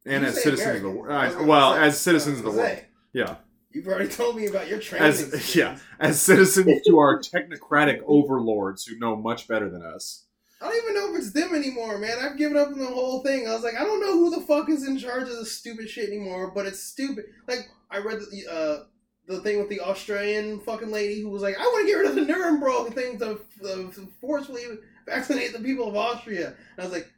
And 0.06 0.24
as 0.26 0.36
say 0.36 0.42
citizens 0.44 0.76
of 0.78 0.82
the 0.84 0.90
world. 0.92 1.12
Uh, 1.12 1.30
gonna 1.32 1.48
Well, 1.48 1.74
as 1.74 2.00
citizens 2.00 2.38
of 2.40 2.46
the 2.46 2.52
world. 2.52 2.80
Yeah. 3.12 3.36
You've 3.72 3.88
already 3.88 4.08
told 4.08 4.36
me 4.36 4.46
about 4.46 4.68
your 4.68 4.80
training. 4.80 5.08
As 5.08 5.56
yeah, 5.56 5.80
as 6.00 6.22
citizens 6.22 6.84
to 6.86 7.00
our 7.00 7.20
technocratic 7.20 8.02
overlords 8.06 8.86
who 8.86 9.00
know 9.00 9.16
much 9.16 9.48
better 9.48 9.68
than 9.68 9.82
us. 9.82 10.26
I 10.64 10.70
don't 10.70 10.84
even 10.84 10.94
know 10.96 11.14
if 11.14 11.20
it's 11.20 11.32
them 11.32 11.54
anymore, 11.54 11.98
man. 11.98 12.18
I've 12.22 12.38
given 12.38 12.58
up 12.58 12.70
on 12.70 12.80
the 12.80 12.86
whole 12.86 13.22
thing. 13.22 13.48
I 13.48 13.54
was 13.54 13.64
like, 13.64 13.76
I 13.76 13.84
don't 13.84 14.00
know 14.00 14.14
who 14.14 14.30
the 14.30 14.46
fuck 14.46 14.70
is 14.70 14.88
in 14.88 14.98
charge 14.98 15.24
of 15.24 15.36
this 15.36 15.52
stupid 15.52 15.90
shit 15.90 16.08
anymore, 16.08 16.52
but 16.56 16.66
it's 16.66 16.82
stupid. 16.82 17.26
Like, 17.48 17.68
I 17.92 17.98
read 17.98 18.20
the, 18.20 18.52
uh, 18.52 18.84
the 19.28 19.42
thing 19.42 19.58
with 19.58 19.68
the 19.68 19.82
Australian 19.82 20.62
fucking 20.62 20.90
lady 20.90 21.22
who 21.22 21.30
was 21.30 21.42
like, 21.42 21.58
I 21.60 21.64
want 21.64 21.86
to 21.86 21.92
get 21.92 22.00
rid 22.00 22.10
of 22.10 22.16
the 22.16 22.22
Nuremberg 22.22 22.94
thing 22.94 23.20
to, 23.20 23.42
to 23.62 24.08
forcefully 24.22 24.64
vaccinate 25.06 25.52
the 25.52 25.60
people 25.60 25.90
of 25.90 25.98
Austria. 25.98 26.48
And 26.48 26.80
I 26.80 26.84
was 26.84 26.94
like, 26.94 27.12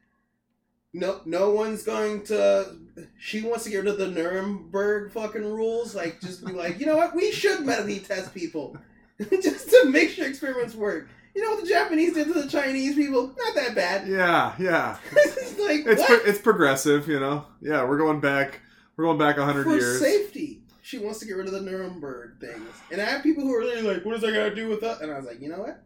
no, 0.91 1.21
no 1.25 1.51
one's 1.51 1.83
going 1.83 2.23
to. 2.23 2.77
She 3.19 3.41
wants 3.41 3.65
to 3.65 3.69
get 3.69 3.79
rid 3.79 3.87
of 3.87 3.97
the 3.99 4.07
Nuremberg 4.07 5.11
fucking 5.11 5.43
rules. 5.43 5.93
Like, 5.93 6.19
just 6.19 6.43
be 6.43 6.53
like, 6.53 6.79
you 6.79 6.87
know 6.87 6.97
what? 6.97 7.13
We 7.13 7.31
should 7.31 7.65
medically 7.65 7.99
test 7.99 8.33
people 8.33 8.77
just 9.29 9.69
to 9.69 9.85
make 9.85 10.09
sure 10.09 10.25
experiments 10.25 10.73
work. 10.73 11.09
You 11.35 11.43
know 11.43 11.51
what 11.51 11.63
the 11.63 11.69
Japanese 11.69 12.13
did 12.13 12.27
to 12.27 12.33
the 12.33 12.47
Chinese 12.47 12.95
people? 12.95 13.27
Not 13.27 13.55
that 13.55 13.75
bad. 13.75 14.07
Yeah, 14.07 14.53
yeah. 14.57 14.97
it's 15.11 15.59
like 15.59 15.85
It's 15.85 15.99
what? 15.99 16.07
pro- 16.21 16.29
it's 16.31 16.39
progressive, 16.39 17.07
you 17.09 17.19
know. 17.19 17.45
Yeah, 17.61 17.83
we're 17.83 17.97
going 17.97 18.21
back. 18.21 18.61
We're 18.95 19.03
going 19.05 19.17
back 19.17 19.37
hundred 19.37 19.65
for 19.65 19.71
years. 19.77 19.99
safety. 19.99 20.61
She 20.81 20.97
wants 20.99 21.19
to 21.19 21.25
get 21.25 21.33
rid 21.35 21.47
of 21.47 21.53
the 21.53 21.61
Nuremberg 21.61 22.39
things, 22.39 22.69
and 22.91 23.01
I 23.01 23.05
have 23.05 23.23
people 23.23 23.43
who 23.43 23.53
are 23.53 23.59
really 23.59 23.81
like, 23.81 24.05
"What 24.05 24.13
does 24.13 24.21
that 24.21 24.33
got 24.33 24.49
to 24.49 24.55
do 24.55 24.69
with 24.69 24.79
that?" 24.81 25.01
And 25.01 25.11
I 25.11 25.17
was 25.17 25.25
like, 25.25 25.41
you 25.41 25.49
know 25.49 25.59
what? 25.59 25.83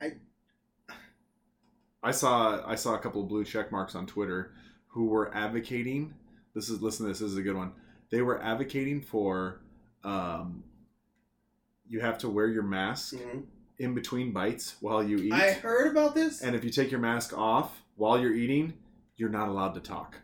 I 0.00 0.12
I 2.02 2.10
saw 2.10 2.60
I 2.66 2.74
saw 2.74 2.94
a 2.94 2.98
couple 2.98 3.22
of 3.22 3.28
blue 3.28 3.44
check 3.44 3.70
marks 3.70 3.94
on 3.94 4.06
Twitter 4.06 4.54
who 4.88 5.06
were 5.06 5.32
advocating. 5.34 6.14
This 6.54 6.68
is 6.68 6.80
listen. 6.82 7.04
to 7.06 7.10
This, 7.12 7.20
this 7.20 7.30
is 7.30 7.36
a 7.36 7.42
good 7.42 7.56
one. 7.56 7.72
They 8.10 8.22
were 8.22 8.42
advocating 8.42 9.02
for 9.02 9.60
um, 10.04 10.64
you 11.88 12.00
have 12.00 12.18
to 12.18 12.28
wear 12.28 12.48
your 12.48 12.62
mask 12.62 13.14
Mhm. 13.14 13.44
In 13.78 13.94
between 13.94 14.32
bites 14.32 14.76
while 14.80 15.02
you 15.02 15.18
eat, 15.18 15.32
I 15.32 15.52
heard 15.52 15.90
about 15.90 16.14
this. 16.14 16.42
and 16.42 16.54
if 16.56 16.64
you 16.64 16.70
take 16.70 16.90
your 16.90 17.00
mask 17.00 17.36
off 17.36 17.82
while 17.96 18.20
you're 18.20 18.34
eating, 18.34 18.74
you're 19.16 19.28
not 19.28 19.48
allowed 19.48 19.74
to 19.74 19.80
talk. 19.80 20.16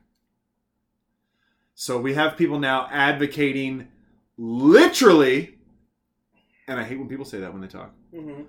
So 1.74 2.00
we 2.00 2.14
have 2.14 2.36
people 2.36 2.58
now 2.58 2.88
advocating 2.90 3.88
literally, 4.36 5.58
and 6.68 6.78
I 6.78 6.84
hate 6.84 6.98
when 6.98 7.08
people 7.08 7.24
say 7.24 7.40
that 7.40 7.52
when 7.52 7.62
they 7.62 7.68
talk 7.68 7.92
hmm 8.12 8.42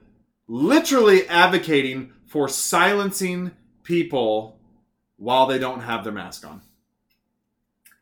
literally 0.48 1.28
advocating 1.28 2.14
for 2.28 2.48
silencing 2.48 3.52
people 3.84 4.60
while 5.18 5.48
they 5.48 5.58
don't 5.58 5.82
have 5.82 6.04
their 6.04 6.14
mask 6.14 6.46
on. 6.46 6.62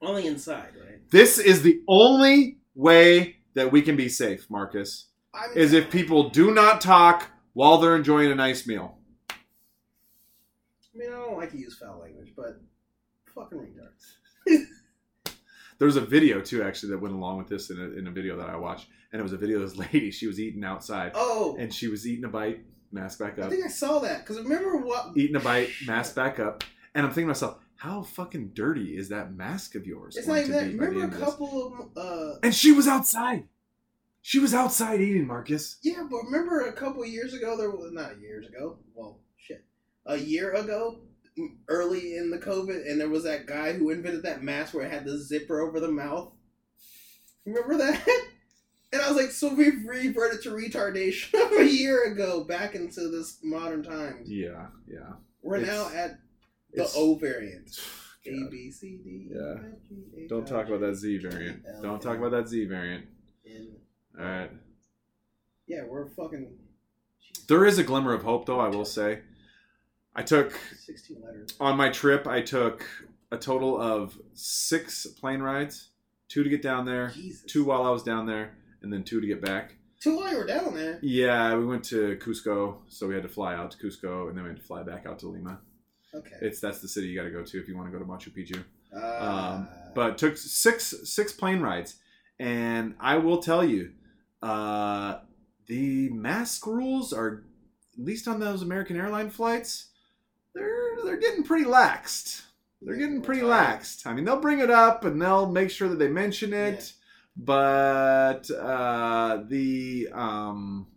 On 0.02 0.16
the 0.16 0.28
inside, 0.28 0.74
right? 0.78 1.00
This 1.10 1.40
is 1.40 1.62
the 1.62 1.82
only 1.88 2.58
way 2.76 3.38
that 3.54 3.72
we 3.72 3.82
can 3.82 3.96
be 3.96 4.10
safe, 4.10 4.50
Marcus, 4.50 5.08
I 5.34 5.48
mean, 5.48 5.58
is 5.58 5.74
if 5.74 5.90
people 5.90 6.30
do 6.30 6.54
not 6.54 6.82
talk 6.82 7.28
while 7.54 7.78
they're 7.78 7.96
enjoying 7.96 8.32
a 8.32 8.36
nice 8.36 8.68
meal. 8.68 8.98
I 9.30 9.36
mean, 10.96 11.10
I 11.10 11.14
don't 11.16 11.38
like 11.38 11.52
to 11.52 11.58
use 11.58 11.78
foul 11.78 12.00
language, 12.02 12.34
but 12.36 12.62
fucking 13.34 13.58
retards. 13.58 14.66
There's 15.80 15.96
a 15.96 16.02
video 16.02 16.40
too, 16.40 16.64
actually, 16.64 16.92
that 16.92 17.00
went 17.02 17.16
along 17.16 17.40
with 17.40 17.48
this 17.50 17.70
in 17.70 17.80
a, 17.80 17.98
in 17.98 18.08
a 18.08 18.12
video 18.12 18.38
that 18.38 18.50
I 18.50 18.56
watched, 18.56 18.88
and 19.12 19.20
it 19.20 19.24
was 19.24 19.34
a 19.34 19.38
video 19.38 19.62
of 19.62 19.70
this 19.70 19.78
lady. 19.94 20.12
She 20.12 20.28
was 20.28 20.40
eating 20.40 20.64
outside, 20.64 21.12
Oh, 21.16 21.56
and 21.60 21.74
she 21.74 21.88
was 21.88 22.08
eating 22.08 22.26
a 22.26 22.30
bite, 22.30 22.64
mask 22.92 23.20
back 23.20 23.40
up. 23.40 23.46
I 23.46 23.50
think 23.50 23.66
I 23.66 23.70
saw 23.70 24.00
that 24.00 24.20
because 24.20 24.38
remember 24.40 24.78
what? 24.78 25.18
eating 25.18 25.36
a 25.36 25.40
bite, 25.40 25.70
mask 25.86 26.16
back 26.16 26.40
up, 26.40 26.64
and 26.94 27.06
I'm 27.06 27.12
thinking 27.12 27.26
to 27.26 27.30
myself, 27.30 27.58
how 27.76 28.04
fucking 28.04 28.52
dirty 28.54 28.96
is 28.96 29.10
that 29.10 29.34
mask 29.34 29.76
of 29.76 29.86
yours? 29.86 30.16
It's 30.16 30.26
to 30.26 30.32
that. 30.52 30.72
be 30.72 30.78
Remember 30.78 31.18
a 31.18 31.20
couple 31.20 31.92
of 31.96 31.98
uh, 31.98 32.38
And 32.44 32.54
she 32.56 32.72
was 32.72 32.88
outside. 32.88 33.46
She 34.26 34.40
was 34.40 34.54
outside 34.54 35.02
eating, 35.02 35.28
Marcus. 35.28 35.78
Yeah, 35.84 36.08
but 36.10 36.24
remember 36.24 36.62
a 36.62 36.72
couple 36.74 37.06
years 37.06 37.34
ago, 37.34 37.58
there 37.58 37.70
was 37.70 37.92
not 37.92 38.22
years 38.22 38.48
ago. 38.48 38.78
Well, 38.96 39.20
shit, 39.38 39.66
a 40.06 40.16
year 40.16 40.54
ago, 40.54 41.02
early 41.68 42.16
in 42.16 42.32
the 42.32 42.38
COVID, 42.38 42.90
and 42.90 43.00
there 43.02 43.10
was 43.10 43.24
that 43.26 43.46
guy 43.48 43.74
who 43.74 43.90
invented 43.90 44.24
that 44.24 44.42
mask 44.42 44.74
where 44.74 44.86
it 44.86 44.92
had 44.92 45.04
the 45.04 45.18
zipper 45.18 45.60
over 45.60 45.80
the 45.82 45.92
mouth. 45.92 46.32
Remember 47.46 47.78
that? 47.78 48.02
And 48.94 49.02
I 49.02 49.08
was 49.12 49.18
like, 49.18 49.32
so 49.32 49.52
we've 49.52 49.84
reverted 49.88 50.44
to 50.44 50.52
retardation 50.52 51.34
of 51.44 51.52
a 51.60 51.68
year 51.68 52.04
ago, 52.14 52.44
back 52.44 52.76
into 52.76 53.10
this 53.10 53.40
modern 53.44 53.82
times. 53.82 54.30
Yeah, 54.30 54.68
yeah. 54.88 55.14
We're 55.42 55.56
It's- 55.56 55.68
now 55.76 55.90
at 55.98 56.20
the 56.72 56.88
O 56.96 57.16
variant. 57.16 57.72
A. 58.28 58.48
B 58.52 58.70
C 58.70 59.00
D. 59.04 59.30
Yeah. 59.32 59.56
F, 59.56 59.90
G, 59.90 59.96
H, 60.16 60.30
Don't 60.30 60.48
talk 60.48 60.68
about 60.68 60.82
that 60.82 60.94
Z 60.94 61.18
variant. 61.18 61.64
Don't 61.82 62.00
talk 62.04 62.20
about 62.20 62.30
that 62.34 62.48
Z 62.48 62.66
variant. 62.66 63.06
N. 63.50 63.78
All 64.20 64.26
right. 64.26 64.52
Yeah, 65.68 65.84
we're 65.88 66.10
fucking. 66.10 66.52
There 67.48 67.66
is 67.66 67.78
a 67.78 67.84
glimmer 67.84 68.14
of 68.14 68.24
hope, 68.24 68.46
though. 68.46 68.60
I 68.60 68.68
will 68.68 68.86
say. 68.86 69.20
I 70.16 70.22
took 70.22 70.58
Sixteen 70.78 71.18
letters. 71.26 71.50
on 71.60 71.76
my 71.78 71.90
trip. 71.90 72.28
I 72.28 72.42
took 72.42 72.86
a 73.32 73.38
total 73.38 73.80
of 73.82 74.18
six 74.34 75.08
plane 75.08 75.42
rides. 75.42 75.90
Two 76.30 76.44
to 76.44 76.50
get 76.50 76.62
down 76.62 76.86
there. 76.86 77.10
Jesus. 77.10 77.44
Two 77.52 77.64
while 77.64 77.84
I 77.84 77.90
was 77.90 78.04
down 78.04 78.26
there, 78.26 78.56
and 78.82 78.92
then 78.94 79.04
two 79.04 79.20
to 79.22 79.28
get 79.28 79.42
back. 79.42 79.76
Two 80.00 80.18
while 80.18 80.32
you 80.32 80.38
were 80.38 80.46
down 80.46 80.74
there. 80.76 81.00
Yeah, 81.02 81.56
we 81.56 81.66
went 81.66 81.84
to 81.86 82.18
Cusco, 82.18 82.78
so 82.90 83.08
we 83.08 83.14
had 83.14 83.24
to 83.24 83.30
fly 83.30 83.56
out 83.56 83.72
to 83.72 83.78
Cusco, 83.78 84.28
and 84.30 84.38
then 84.38 84.44
we 84.44 84.50
had 84.50 84.58
to 84.60 84.64
fly 84.64 84.84
back 84.84 85.06
out 85.06 85.20
to 85.20 85.28
Lima. 85.30 85.60
Okay. 86.14 86.36
It's 86.42 86.60
that's 86.60 86.80
the 86.82 86.88
city 86.88 87.08
you 87.08 87.16
got 87.18 87.24
to 87.24 87.32
go 87.32 87.44
to 87.44 87.60
if 87.60 87.68
you 87.68 87.76
want 87.76 87.92
to 87.92 87.98
go 87.98 88.04
to 88.04 88.10
Machu 88.10 88.30
Picchu. 88.36 88.64
Uh, 88.96 89.26
um, 89.26 89.68
but 89.96 90.18
took 90.20 90.38
six 90.38 90.94
six 91.06 91.34
plane 91.34 91.60
rides, 91.62 91.96
and 92.40 92.94
I 93.00 93.18
will 93.18 93.42
tell 93.42 93.64
you, 93.64 93.94
uh, 94.44 95.20
the 95.68 96.10
mask 96.10 96.68
rules 96.68 97.14
are 97.14 97.46
at 97.98 98.04
least 98.04 98.28
on 98.28 98.40
those 98.40 98.62
American 98.62 98.98
airline 98.98 99.30
flights. 99.30 99.90
They're 100.54 100.98
they're 101.04 101.18
getting 101.18 101.44
pretty 101.44 101.66
laxed. 101.66 102.42
They're 102.82 102.98
getting 102.98 103.22
pretty 103.22 103.42
laxed. 103.42 104.06
I 104.06 104.14
mean, 104.14 104.26
they'll 104.26 104.42
bring 104.42 104.60
it 104.60 104.70
up 104.70 105.06
and 105.06 105.22
they'll 105.22 105.50
make 105.50 105.70
sure 105.70 105.88
that 105.88 106.00
they 106.00 106.10
mention 106.10 106.52
it, 106.52 106.92
but 107.38 108.52
uh, 108.52 109.44
the 109.48 110.10
um, 110.14 110.88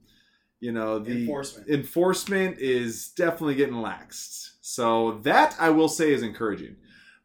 you 0.58 0.72
know 0.72 0.98
the 0.98 1.20
enforcement. 1.20 1.68
enforcement 1.68 2.58
is 2.58 3.08
definitely 3.10 3.54
getting 3.54 3.76
laxed. 3.76 4.54
So 4.60 5.20
that 5.22 5.54
I 5.60 5.70
will 5.70 5.88
say 5.88 6.12
is 6.12 6.24
encouraging. 6.24 6.76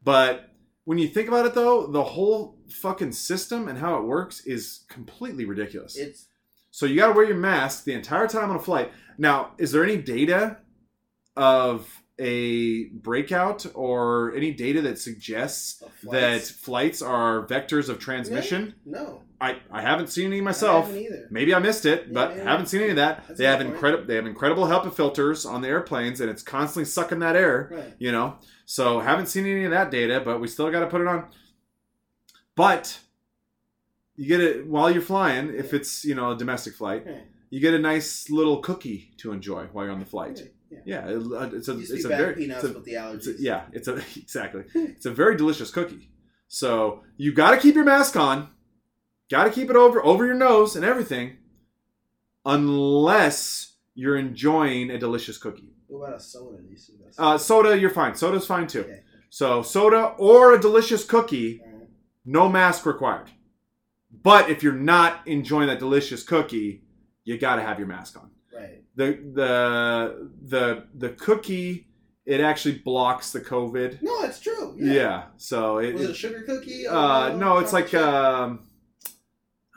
But 0.04 0.52
when 0.84 1.00
you 1.00 1.08
think 1.08 1.28
about 1.28 1.48
it 1.48 1.56
though, 1.56 1.88
the 1.88 2.04
whole 2.04 2.61
fucking 2.74 3.12
system 3.12 3.68
and 3.68 3.78
how 3.78 3.98
it 3.98 4.04
works 4.04 4.46
is 4.46 4.86
completely 4.90 5.46
ridiculous. 5.46 5.98
It's 5.98 6.28
so 6.72 6.86
you 6.86 6.96
got 6.96 7.08
to 7.08 7.14
wear 7.14 7.26
your 7.26 7.38
mask 7.38 7.84
the 7.84 7.94
entire 7.94 8.28
time 8.28 8.50
on 8.50 8.56
a 8.56 8.60
flight. 8.60 8.92
Now, 9.18 9.52
is 9.58 9.72
there 9.74 9.84
any 9.84 9.98
data 9.98 10.58
of 11.36 12.02
a 12.18 12.86
breakout 12.90 13.66
or 13.74 14.34
any 14.36 14.52
data 14.52 14.82
that 14.82 15.00
suggests 15.00 15.80
the 16.04 16.12
that 16.12 16.42
flights. 16.42 16.52
flights 16.52 17.02
are 17.02 17.46
vectors 17.48 17.90
of 17.90 18.00
transmission? 18.00 18.76
No, 18.86 19.24
I, 19.42 19.58
I 19.72 19.82
haven't 19.82 20.08
seen 20.08 20.28
any 20.28 20.38
I 20.38 20.42
myself. 20.42 20.94
either. 20.94 21.28
Maybe 21.32 21.54
I 21.54 21.60
missed 21.60 21.86
it, 21.86 22.08
Yeah, 22.08 22.14
but 22.14 22.36
yeah, 22.38 22.44
haven't 22.44 22.68
seen 22.68 22.82
any 22.82 22.92
of 22.92 22.96
that. 22.98 23.26
That's 23.28 23.40
they 23.40 23.46
have 23.46 23.60
incredible 23.60 24.06
they 24.06 24.16
have 24.16 24.28
incredible 24.28 24.66
HEPA 24.66 24.94
filters 24.94 25.46
on 25.46 25.62
the 25.62 25.68
airplanes, 25.68 26.22
and 26.22 26.30
it's 26.30 26.44
constantly 26.44 26.86
sucking 26.86 27.20
that 27.20 27.36
air. 27.36 27.70
Right. 27.72 27.94
You 27.98 28.12
know, 28.12 28.38
so 28.66 29.00
haven't 29.00 29.26
seen 29.28 29.46
any 29.46 29.66
of 29.66 29.72
that 29.72 29.90
data, 29.90 30.22
but 30.24 30.40
we 30.40 30.48
still 30.48 30.70
got 30.72 30.82
to 30.82 30.88
put 30.88 31.02
it 31.02 31.08
on. 31.08 31.26
But 32.66 33.00
you 34.16 34.28
get 34.28 34.42
it 34.42 34.68
while 34.68 34.90
you're 34.92 35.02
flying. 35.14 35.46
If 35.64 35.70
Yeah. 35.72 35.80
it's 35.80 35.92
you 36.10 36.16
know 36.16 36.28
a 36.34 36.38
domestic 36.44 36.74
flight, 36.82 37.02
Right. 37.06 37.26
you 37.50 37.60
get 37.60 37.74
a 37.74 37.80
nice 37.80 38.30
little 38.30 38.58
cookie 38.68 39.00
to 39.22 39.32
enjoy 39.38 39.64
while 39.72 39.84
you're 39.86 39.94
on 40.00 40.00
the 40.00 40.12
flight. 40.18 40.38
Yeah. 40.86 41.08
it- 41.10 41.32
uh, 41.42 41.50
it's 41.58 41.68
a 41.68 41.74
It 41.74 41.80
used 41.80 41.92
to 41.92 41.96
it's 41.98 42.06
a 42.06 42.10
very 42.10 42.34
it's 42.46 42.64
a, 42.64 42.72
it's 43.18 43.28
a- 43.28 43.36
yeah 43.50 43.62
it's 43.78 43.88
a 43.90 43.96
exactly 44.26 44.64
it's 44.96 45.06
a 45.08 45.12
very 45.24 45.36
delicious 45.36 45.72
cookie. 45.78 46.06
So 46.48 47.04
you 47.18 47.30
got 47.34 47.52
to 47.52 47.58
keep 47.58 47.76
your 47.76 47.84
mask 47.96 48.16
on, 48.16 48.38
got 49.30 49.46
to 49.46 49.52
keep 49.58 49.70
it 49.70 49.76
over 49.76 49.98
over 50.12 50.24
your 50.30 50.36
nose 50.36 50.76
and 50.78 50.86
everything, 50.86 51.38
unless 52.46 53.74
you're 53.96 54.18
enjoying 54.18 54.92
a 54.92 54.98
delicious 54.98 55.38
cookie. 55.38 55.74
What 55.88 56.00
about 56.08 56.20
a 56.20 56.24
soda? 56.24 56.58
You 56.70 56.78
see 56.78 56.94
uh, 57.18 57.38
soda, 57.38 57.78
you're 57.78 57.90
fine. 58.02 58.14
Soda's 58.16 58.46
fine 58.46 58.68
too. 58.68 58.82
Okay. 58.82 59.02
So 59.30 59.62
soda 59.62 60.14
or 60.18 60.54
a 60.54 60.60
delicious 60.60 61.04
cookie. 61.06 61.62
No 62.26 62.50
mask 62.50 62.86
required. 62.86 63.30
But 64.24 64.50
if 64.50 64.62
you're 64.64 64.74
not 64.74 65.26
enjoying 65.28 65.68
that 65.68 65.80
delicious 65.80 66.24
cookie, 66.24 66.84
you 67.24 67.38
got 67.38 67.56
to 67.56 67.62
have 67.62 67.80
your 67.80 67.88
mask 67.88 68.18
on. 68.18 68.30
Right. 68.54 68.84
The 68.96 69.06
the 69.34 70.30
the 70.46 70.88
the 70.96 71.10
cookie 71.12 71.88
it 72.26 72.40
actually 72.42 72.78
blocks 72.80 73.32
the 73.32 73.42
COVID. 73.42 74.02
No, 74.02 74.24
it's 74.24 74.40
true. 74.40 74.76
Yeah. 74.78 74.94
Yeah. 74.94 75.24
So 75.38 75.78
it, 75.80 75.94
Was 75.94 76.04
it 76.10 76.16
sugar 76.16 76.44
cookie? 76.44 76.86
uh, 76.88 77.36
no, 77.36 77.58
it's 77.58 77.74
like 77.74 77.94
um, 77.96 78.68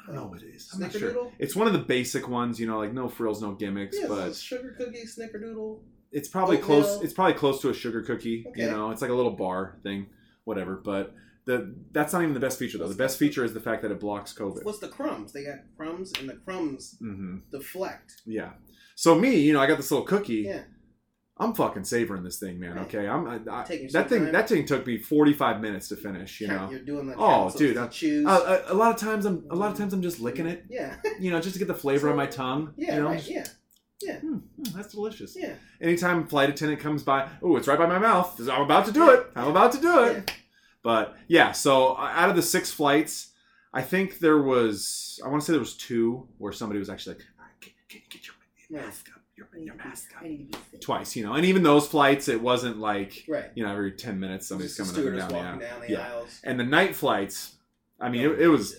I 0.02 0.06
don't 0.08 0.16
know 0.16 0.26
what 0.26 0.42
it 0.42 0.54
is. 0.54 0.70
I'm 0.74 0.80
not 0.80 0.92
sure. 0.92 1.12
Snickerdoodle. 1.12 1.32
It's 1.38 1.56
one 1.56 1.66
of 1.66 1.72
the 1.72 1.78
basic 1.78 2.28
ones, 2.28 2.60
you 2.60 2.66
know, 2.66 2.78
like 2.78 2.92
no 2.92 3.08
frills, 3.08 3.40
no 3.40 3.52
gimmicks, 3.52 3.96
Yeah, 3.98 4.08
but 4.08 4.28
it's 4.28 4.40
a 4.40 4.42
sugar 4.42 4.74
cookie, 4.76 5.04
snickerdoodle. 5.06 5.78
it's 6.12 6.28
probably 6.28 6.58
Oatmeal. 6.58 6.82
close. 6.82 7.02
It's 7.02 7.14
probably 7.14 7.34
close 7.34 7.62
to 7.62 7.70
a 7.70 7.74
sugar 7.74 8.02
cookie. 8.02 8.44
You 8.56 8.70
know, 8.70 8.90
it's 8.90 9.00
like 9.00 9.10
a 9.10 9.14
little 9.14 9.32
bar 9.32 9.78
thing, 9.82 10.06
whatever. 10.44 10.76
But 10.76 11.14
the 11.46 11.74
that's 11.92 12.12
not 12.12 12.22
even 12.22 12.34
the 12.34 12.40
best 12.40 12.58
feature 12.58 12.78
though. 12.78 12.88
The 12.88 12.94
best 12.94 13.18
feature 13.18 13.44
is 13.44 13.52
the 13.54 13.60
fact 13.60 13.82
that 13.82 13.90
it 13.90 14.00
blocks 14.00 14.32
COVID. 14.32 14.64
What's 14.64 14.78
the 14.78 14.88
crumbs? 14.88 15.32
They 15.32 15.44
got 15.44 15.56
crumbs, 15.76 16.12
and 16.18 16.28
the 16.28 16.34
crumbs 16.34 16.96
hmm 16.98 17.38
deflect. 17.50 18.14
Yeah. 18.26 18.52
So 18.96 19.14
me, 19.14 19.36
you 19.40 19.52
know, 19.52 19.60
I 19.60 19.66
got 19.66 19.76
this 19.76 19.90
little 19.90 20.06
cookie. 20.06 20.44
Yeah. 20.46 20.62
I'm 21.36 21.52
fucking 21.52 21.82
savoring 21.82 22.22
this 22.22 22.38
thing, 22.38 22.60
man. 22.60 22.76
Right. 22.76 22.86
Okay, 22.86 23.08
I'm 23.08 23.26
I, 23.26 23.40
I, 23.50 23.64
Taking 23.64 23.88
that 23.92 24.08
thing. 24.08 24.22
time. 24.24 24.32
That 24.32 24.48
thing 24.48 24.64
took 24.64 24.86
me 24.86 24.98
45 24.98 25.60
minutes 25.60 25.88
to 25.88 25.96
finish. 25.96 26.40
You 26.40 26.46
know, 26.46 26.68
You're 26.70 26.78
doing 26.78 27.08
the 27.08 27.16
Oh, 27.18 27.50
dude, 27.50 27.74
to 27.74 27.82
I- 27.82 27.86
choose. 27.88 28.24
uh, 28.24 28.62
a, 28.68 28.72
a 28.72 28.76
lot 28.76 28.94
of 28.94 29.00
times 29.00 29.24
I'm 29.26 29.44
a 29.50 29.56
lot 29.56 29.72
of 29.72 29.76
times 29.76 29.92
I'm 29.92 30.00
just 30.02 30.20
licking 30.20 30.46
it. 30.46 30.64
yeah, 30.70 30.96
You 31.20 31.32
know, 31.32 31.40
just 31.40 31.54
to 31.54 31.58
get 31.58 31.66
the 31.66 31.74
flavor 31.74 32.08
on 32.08 32.16
my 32.16 32.26
tongue. 32.26 32.72
yeah, 32.76 32.94
you 32.94 33.00
know, 33.02 33.08
right, 33.08 33.20
just- 33.20 33.56
yeah, 34.00 34.18
"Hmm, 34.20 34.36
hmm, 34.36 34.76
that's 34.76 34.92
delicious. 34.94 35.36
yeah. 35.36 35.54
Anytime 35.80 36.26
flight 36.28 36.50
attendant 36.50 36.80
comes 36.80 37.02
by, 37.02 37.28
oh, 37.42 37.56
it's 37.56 37.66
right 37.66 37.78
by 37.78 37.86
my 37.86 37.98
mouth. 37.98 38.38
I'm 38.48 38.62
about 38.62 38.86
to 38.86 38.92
do 38.92 39.10
it. 39.10 39.26
I'm 39.34 39.48
about 39.48 39.72
to 39.72 39.80
do 39.80 40.04
it. 40.04 40.30
But 40.84 41.16
yeah, 41.26 41.50
so 41.50 41.94
uh, 41.94 42.12
out 42.14 42.30
of 42.30 42.36
the 42.36 42.42
six 42.42 42.70
flights, 42.70 43.32
I 43.72 43.82
think 43.82 44.20
there 44.20 44.40
was 44.40 45.18
I 45.24 45.28
want 45.28 45.40
to 45.42 45.46
say 45.46 45.52
there 45.52 45.58
was 45.60 45.74
two 45.74 46.28
where 46.38 46.52
somebody 46.52 46.78
was 46.78 46.88
actually 46.90 47.16
like, 47.16 47.24
"All 47.40 47.44
right, 47.46 47.60
can, 47.60 47.72
can 47.88 48.00
you 48.04 48.06
get 48.10 48.26
your 48.26 48.80
mask 48.82 49.08
up? 49.08 49.22
Your, 49.36 49.48
your 49.58 49.74
mask 49.74 50.12
up. 50.16 50.22
I 50.22 50.28
need 50.28 50.52
to 50.52 50.58
be 50.58 50.64
safe. 50.70 50.80
Twice, 50.80 51.16
you 51.16 51.24
know, 51.24 51.32
and 51.32 51.44
even 51.44 51.64
those 51.64 51.88
flights, 51.88 52.28
it 52.28 52.40
wasn't 52.40 52.78
like 52.78 53.24
Right. 53.26 53.50
you 53.56 53.64
know 53.64 53.72
every 53.72 53.90
ten 53.92 54.20
minutes 54.20 54.46
somebody's 54.46 54.76
coming 54.76 54.92
up 54.92 54.98
and 54.98 55.16
down 55.18 55.28
the 55.28 55.34
walking 55.34 55.58
down 55.60 55.80
the 55.80 55.88
Yeah. 55.90 56.06
aisles. 56.06 56.40
And 56.44 56.60
the 56.60 56.64
night 56.64 56.94
flights, 56.94 57.56
I 57.98 58.10
mean, 58.10 58.20
it, 58.22 58.42
it 58.42 58.48
was 58.48 58.76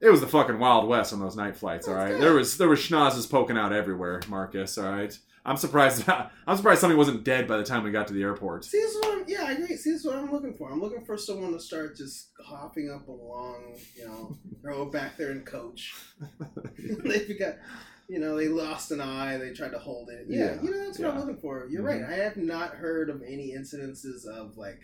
it 0.00 0.08
was 0.08 0.20
the 0.22 0.26
fucking 0.28 0.58
wild 0.58 0.88
west 0.88 1.12
on 1.12 1.18
those 1.20 1.36
night 1.36 1.56
flights. 1.56 1.86
All 1.88 1.94
right, 1.94 2.18
there 2.18 2.32
was 2.32 2.56
there 2.56 2.68
was 2.68 2.78
schnozzes 2.78 3.28
poking 3.28 3.58
out 3.58 3.72
everywhere, 3.74 4.20
Marcus. 4.28 4.78
All 4.78 4.90
right, 4.90 5.18
I'm 5.44 5.56
surprised. 5.56 6.04
I'm 6.46 6.56
surprised 6.56 6.80
somebody 6.80 6.98
wasn't 6.98 7.24
dead 7.24 7.48
by 7.48 7.56
the 7.56 7.64
time 7.64 7.82
we 7.82 7.90
got 7.90 8.06
to 8.08 8.12
the 8.14 8.22
airport. 8.22 8.64
See, 8.64 8.78
this 8.78 8.92
is 8.94 9.00
what 9.00 9.18
I'm. 9.18 9.24
Yeah, 9.26 9.44
I 9.46 9.52
agree. 9.52 9.76
See, 9.76 9.90
this 9.90 10.00
is 10.00 10.04
what 10.06 10.16
I'm 10.16 10.30
looking 10.30 10.54
for. 10.54 10.70
I'm 10.70 10.80
looking 10.80 11.04
for 11.04 11.16
someone 11.16 11.52
to 11.52 11.60
start 11.60 11.96
just 11.96 12.30
hopping 12.44 12.90
up 12.90 13.08
along. 13.08 13.76
You 13.96 14.06
know, 14.06 14.36
go 14.64 14.84
back 14.86 15.16
there 15.16 15.30
and 15.30 15.44
coach. 15.46 15.94
They've 16.78 17.38
got, 17.38 17.54
you 18.08 18.18
know, 18.18 18.36
they 18.36 18.48
lost 18.48 18.90
an 18.90 19.00
eye. 19.00 19.38
They 19.38 19.52
tried 19.52 19.70
to 19.72 19.78
hold 19.78 20.10
it. 20.10 20.26
Yeah, 20.28 20.38
Yeah, 20.56 20.62
you 20.62 20.70
know, 20.72 20.84
that's 20.84 20.98
what 20.98 21.10
I'm 21.10 21.18
looking 21.20 21.38
for. 21.38 21.66
You're 21.70 21.82
Mhm. 21.82 21.86
right. 21.86 22.02
I 22.04 22.22
have 22.22 22.36
not 22.36 22.70
heard 22.74 23.08
of 23.08 23.22
any 23.22 23.54
incidences 23.56 24.26
of 24.26 24.56
like 24.58 24.80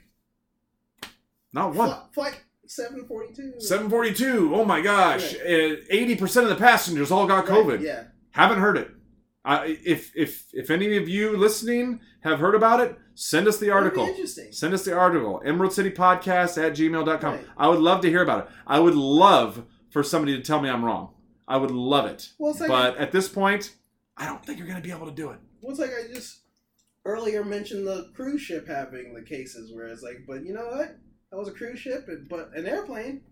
Not 1.52 1.74
one. 1.74 1.88
flight, 1.88 2.00
flight 2.14 2.40
742. 2.66 3.60
742. 3.60 4.54
Oh 4.54 4.64
my 4.64 4.80
gosh. 4.80 5.34
Eighty 5.44 6.16
percent 6.16 6.44
of 6.44 6.50
the 6.50 6.56
passengers 6.56 7.10
all 7.10 7.26
got 7.26 7.46
COVID. 7.46 7.72
Right, 7.76 7.80
yeah. 7.80 8.04
Haven't 8.32 8.58
heard 8.58 8.76
it. 8.76 8.90
I 9.46 9.78
if 9.84 10.10
if 10.16 10.46
if 10.52 10.70
any 10.70 10.96
of 10.96 11.08
you 11.08 11.36
listening 11.36 12.00
have 12.20 12.40
heard 12.40 12.56
about 12.56 12.80
it, 12.80 12.98
send 13.14 13.46
us 13.46 13.58
the 13.58 13.70
article. 13.70 14.04
Interesting. 14.04 14.52
Send 14.52 14.74
us 14.74 14.84
the 14.84 14.92
article. 14.92 15.40
Emerald 15.44 15.72
City 15.72 15.90
Podcast 15.90 16.62
at 16.62 16.72
gmail.com. 16.72 17.32
Right. 17.34 17.46
I 17.56 17.68
would 17.68 17.78
love 17.78 18.00
to 18.00 18.08
hear 18.10 18.22
about 18.22 18.46
it. 18.46 18.52
I 18.66 18.80
would 18.80 18.96
love 18.96 19.64
for 19.90 20.02
somebody 20.02 20.36
to 20.36 20.42
tell 20.42 20.60
me 20.60 20.68
I'm 20.68 20.84
wrong. 20.84 21.14
I 21.46 21.58
would 21.58 21.70
love 21.70 22.06
it. 22.06 22.32
Well, 22.38 22.56
like 22.58 22.68
But 22.68 22.96
at 22.96 23.12
this 23.12 23.28
point, 23.28 23.76
I 24.16 24.26
don't 24.26 24.44
think 24.44 24.58
you're 24.58 24.66
going 24.66 24.82
to 24.82 24.86
be 24.86 24.94
able 24.94 25.06
to 25.06 25.14
do 25.14 25.30
it. 25.30 25.38
Well, 25.60 25.70
it's 25.70 25.80
like 25.80 25.90
I 25.90 26.12
just 26.12 26.40
earlier 27.04 27.44
mentioned 27.44 27.86
the 27.86 28.10
cruise 28.16 28.40
ship 28.40 28.66
having 28.66 29.14
the 29.14 29.22
cases 29.22 29.72
where 29.72 29.86
it's 29.86 30.02
like, 30.02 30.24
but 30.26 30.44
you 30.44 30.52
know 30.54 30.66
what? 30.66 30.98
That 31.30 31.38
was 31.38 31.48
a 31.48 31.52
cruise 31.52 31.78
ship, 31.78 32.08
but 32.28 32.50
an 32.54 32.66
airplane. 32.66 33.22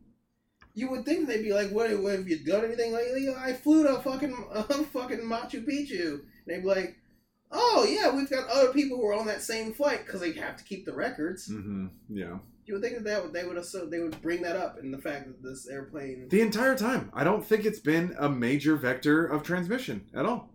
You 0.75 0.91
would 0.91 1.05
think 1.05 1.29
they'd 1.29 1.43
be 1.43 1.53
like, 1.53 1.71
"What? 1.71 1.91
what 2.01 2.13
have 2.17 2.29
you 2.29 2.39
done 2.45 2.65
anything 2.65 2.93
lately?" 2.93 3.29
I 3.35 3.53
flew 3.53 3.85
to 3.85 4.01
fucking 4.03 4.37
uh, 4.53 4.63
fucking 4.65 5.21
Machu 5.21 5.65
Picchu. 5.67 6.11
And 6.11 6.23
they'd 6.47 6.63
be 6.63 6.69
like, 6.69 6.97
"Oh 7.53 7.87
yeah, 7.89 8.15
we've 8.15 8.29
got 8.31 8.49
other 8.49 8.73
people 8.73 8.97
who 8.97 9.07
are 9.07 9.15
on 9.15 9.27
that 9.27 9.43
same 9.43 9.73
flight 9.73 10.05
because 10.05 10.21
they 10.21 10.33
have 10.33 10.57
to 10.57 10.65
keep 10.65 10.85
the 10.85 10.95
records." 10.95 11.49
Mm-hmm. 11.51 11.87
Yeah. 12.11 12.39
You 12.67 12.75
would 12.75 12.83
think 12.83 13.05
that, 13.05 13.33
they 13.35 13.45
would 13.45 13.59
also 13.59 13.87
they 13.87 14.01
would 14.01 14.21
bring 14.23 14.43
that 14.43 14.57
up 14.57 14.79
in 14.83 14.91
the 14.91 14.99
fact 14.99 15.27
that 15.27 15.43
this 15.43 15.69
airplane. 15.69 16.29
The 16.31 16.41
entire 16.41 16.77
time. 16.77 17.11
I 17.13 17.23
don't 17.23 17.45
think 17.45 17.65
it's 17.65 17.79
been 17.79 18.15
a 18.19 18.29
major 18.29 18.75
vector 18.77 19.27
of 19.27 19.43
transmission 19.43 20.07
at 20.15 20.25
all. 20.25 20.51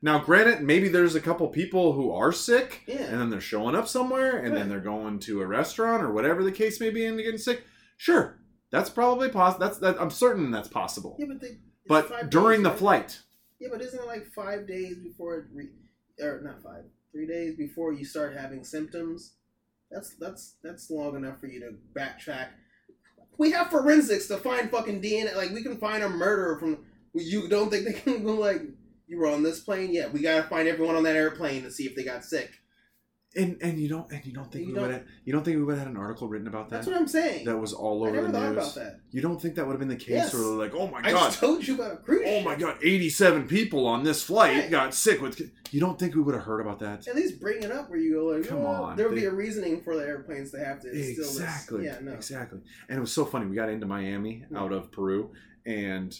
Now, 0.00 0.20
granted, 0.20 0.62
maybe 0.62 0.88
there's 0.88 1.16
a 1.16 1.20
couple 1.20 1.48
people 1.48 1.92
who 1.94 2.12
are 2.12 2.30
sick 2.30 2.82
Yeah. 2.86 2.98
and 3.02 3.20
then 3.20 3.30
they're 3.30 3.40
showing 3.40 3.74
up 3.74 3.88
somewhere 3.88 4.38
and 4.38 4.56
then 4.56 4.68
they're 4.68 4.78
going 4.78 5.18
to 5.20 5.42
a 5.42 5.46
restaurant 5.46 6.04
or 6.04 6.12
whatever 6.12 6.44
the 6.44 6.52
case 6.52 6.78
may 6.80 6.90
be 6.90 7.04
and 7.04 7.18
they're 7.18 7.24
getting 7.24 7.38
sick. 7.40 7.64
Sure. 7.96 8.38
That's 8.70 8.90
probably 8.90 9.28
possible. 9.28 9.66
That's 9.66 9.78
that. 9.78 10.00
I'm 10.00 10.10
certain 10.10 10.50
that's 10.50 10.68
possible. 10.68 11.16
yeah, 11.18 11.26
but 11.28 11.40
they. 11.40 11.58
But 11.86 12.30
during 12.30 12.62
the 12.62 12.68
right? 12.70 12.78
flight, 12.78 13.18
Yeah, 13.58 13.68
but 13.72 13.80
isn't 13.80 13.98
it 13.98 14.06
like 14.06 14.26
five 14.26 14.66
days 14.68 14.98
before 14.98 15.36
it 15.38 15.44
re- 15.54 15.70
or 16.20 16.42
not 16.42 16.62
five, 16.62 16.84
three 17.12 17.26
days 17.26 17.56
before 17.56 17.94
you 17.94 18.04
start 18.04 18.36
having 18.36 18.62
symptoms? 18.62 19.32
That's 19.90 20.14
that's 20.20 20.56
that's 20.62 20.90
long 20.90 21.16
enough 21.16 21.40
for 21.40 21.46
you 21.46 21.60
to 21.60 21.70
backtrack. 21.98 22.48
We 23.38 23.52
have 23.52 23.70
forensics 23.70 24.26
to 24.26 24.36
find 24.36 24.70
fucking 24.70 25.00
DNA. 25.00 25.34
Like 25.34 25.52
we 25.52 25.62
can 25.62 25.78
find 25.78 26.02
a 26.02 26.08
murderer 26.10 26.58
from. 26.58 26.84
You 27.14 27.48
don't 27.48 27.70
think 27.70 27.86
they 27.86 27.94
can 27.94 28.22
go 28.22 28.34
like 28.48 28.60
you 29.06 29.16
were 29.18 29.28
on 29.28 29.42
this 29.42 29.60
plane? 29.60 29.94
Yeah, 29.94 30.08
we 30.08 30.20
gotta 30.20 30.42
find 30.42 30.68
everyone 30.68 30.94
on 30.96 31.04
that 31.04 31.16
airplane 31.16 31.62
to 31.62 31.70
see 31.70 31.84
if 31.86 31.96
they 31.96 32.04
got 32.04 32.24
sick. 32.24 32.50
And 33.38 33.56
and 33.62 33.78
you 33.80 33.88
don't 33.88 34.10
and 34.12 34.24
you 34.26 34.32
don't 34.32 34.50
think 34.52 34.66
You 34.66 34.74
we 34.74 34.80
would 34.80 34.90
have, 34.90 35.04
you 35.24 35.32
don't 35.32 35.44
think 35.44 35.56
we 35.56 35.62
would 35.64 35.76
have 35.78 35.86
had 35.86 35.94
an 35.94 35.96
article 35.96 36.28
written 36.28 36.46
about 36.48 36.68
that 36.68 36.76
That's 36.76 36.86
what 36.88 36.96
I'm 36.96 37.08
saying. 37.08 37.44
that 37.46 37.56
was 37.56 37.72
all 37.72 38.04
I 38.04 38.08
over 38.08 38.16
never 38.16 38.26
the 38.26 38.32
thought 38.32 38.48
news. 38.52 38.56
about 38.58 38.74
that. 38.74 39.00
You 39.10 39.20
don't 39.22 39.40
think 39.40 39.54
that 39.54 39.66
would 39.66 39.72
have 39.72 39.78
been 39.80 39.88
the 39.88 39.96
case? 39.96 40.08
Yes. 40.08 40.34
Where 40.34 40.42
they're 40.42 40.50
like, 40.52 40.74
oh 40.74 40.88
my 40.88 40.98
I 40.98 41.12
god, 41.12 41.26
just 41.28 41.38
told 41.40 41.66
you 41.66 41.74
about 41.76 41.92
a 41.92 41.96
cruise. 41.96 42.22
oh 42.26 42.42
my 42.42 42.56
god, 42.56 42.76
87 42.82 43.46
people 43.48 43.86
on 43.86 44.02
this 44.04 44.22
flight 44.22 44.56
Right. 44.56 44.70
got 44.70 44.92
sick 44.94 45.20
with. 45.22 45.40
You 45.70 45.80
don't 45.80 45.98
think 45.98 46.14
we 46.14 46.22
would 46.22 46.34
have 46.34 46.44
heard 46.44 46.60
about 46.60 46.78
that? 46.80 47.06
At 47.08 47.14
least 47.14 47.40
bring 47.40 47.62
it 47.62 47.70
up 47.70 47.88
where 47.90 47.98
you 47.98 48.14
go 48.14 48.24
like, 48.36 48.48
Come 48.48 48.62
well, 48.62 48.84
on, 48.84 48.96
there 48.96 49.08
would 49.08 49.14
be 49.14 49.24
a 49.26 49.30
reasoning 49.32 49.80
for 49.82 49.94
the 49.96 50.02
airplanes 50.06 50.50
to 50.52 50.58
have 50.64 50.80
to. 50.80 50.88
Exactly. 50.90 51.84
Yeah, 51.84 51.98
no. 52.02 52.12
Exactly. 52.12 52.60
And 52.88 52.98
it 52.98 53.00
was 53.00 53.12
so 53.12 53.24
funny. 53.24 53.46
We 53.46 53.54
got 53.56 53.68
into 53.68 53.86
Miami 53.86 54.44
out 54.56 54.72
of 54.72 54.90
Peru, 54.92 55.32
and 55.66 56.18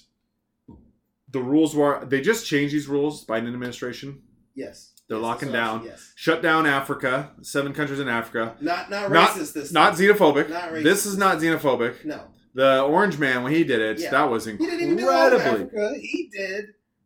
the 1.31 1.41
rules 1.41 1.75
were 1.75 2.05
they 2.05 2.21
just 2.21 2.47
changed 2.47 2.75
these 2.75 2.89
rules. 2.89 3.25
by 3.25 3.41
Biden 3.41 3.49
administration 3.49 4.23
Yes. 4.55 4.93
They're 5.09 5.17
Yes, 5.19 5.23
locking 5.23 5.53
that's 5.53 5.69
what 5.71 5.75
I 5.75 5.79
down. 5.79 5.87
Yes. 5.87 6.13
shut 6.17 6.43
down 6.43 6.67
Africa. 6.67 7.31
Seven 7.43 7.73
countries 7.73 7.99
in 8.01 8.09
Africa. 8.09 8.57
Not 8.61 8.91
not 8.91 9.11
Not- 9.11 9.31
racist 9.31 9.55
this 9.55 9.73
Not 9.73 9.95
time. 9.97 10.01
xenophobic. 10.01 10.51
Not 10.51 10.71
racist. 10.73 10.83
This 10.85 11.07
is 11.07 11.17
not 11.17 11.39
xenophobic. 11.39 12.05
No. 12.05 12.21
The 12.55 12.83
orange 12.83 13.19
man 13.19 13.43
when 13.43 13.53
he 13.53 13.65
did 13.65 13.81
it, 13.81 13.99
Yeah. 14.01 14.11
that 14.11 14.25
was 14.31 14.47
incredibly. 14.47 14.79
He 14.81 14.85
didn't 14.87 14.99
even 14.99 15.05
do. 15.05 15.11
Africa. 15.11 15.95
He 16.01 16.29
did 16.37 16.65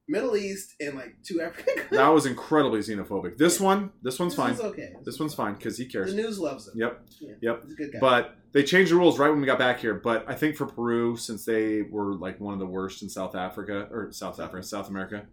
Middle 0.09 0.36
East 0.36 0.74
and 0.80 0.96
like 0.96 1.14
two 1.22 1.40
African 1.40 1.74
countries. 1.76 1.98
That 1.98 2.09
was 2.09 2.26
incredibly 2.26 2.80
xenophobic. 2.80 3.36
This 3.38 3.61
Yeah. 3.61 3.66
one, 3.66 3.92
this 4.03 4.18
one's 4.18 4.32
This 4.32 4.36
fine. 4.36 4.48
one's 4.50 4.61
okay. 4.62 4.94
This 5.05 5.20
one's 5.20 5.34
fine 5.34 5.55
because 5.55 5.76
he 5.78 5.86
cares. 5.86 6.11
The 6.14 6.20
news 6.22 6.38
loves 6.40 6.66
him. 6.68 6.74
Yep. 6.76 7.03
Yeah. 7.20 7.34
Yep. 7.40 7.62
He's 7.64 7.72
a 7.72 7.76
good 7.76 7.92
guy. 7.92 7.98
But 8.00 8.34
they 8.53 8.64
changed 8.64 8.90
the 8.90 8.96
rules 8.96 9.18
right 9.18 9.30
when 9.30 9.40
we 9.40 9.46
got 9.46 9.59
back 9.61 9.78
here. 9.78 9.94
But 9.94 10.24
I 10.26 10.34
think 10.34 10.57
for 10.57 10.66
Peru, 10.66 11.16
since 11.16 11.44
they 11.44 11.82
were 11.82 12.14
like 12.14 12.40
one 12.40 12.53
of 12.55 12.59
the 12.61 12.66
worst 12.66 13.03
in 13.03 13.09
South 13.09 13.34
Africa 13.36 13.88
or 13.92 14.11
South 14.11 14.40
Africa, 14.40 14.62
South 14.64 14.88
America, 14.88 15.26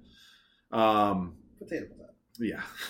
um, 0.72 1.36
potato 1.58 1.88
yeah, 2.40 2.62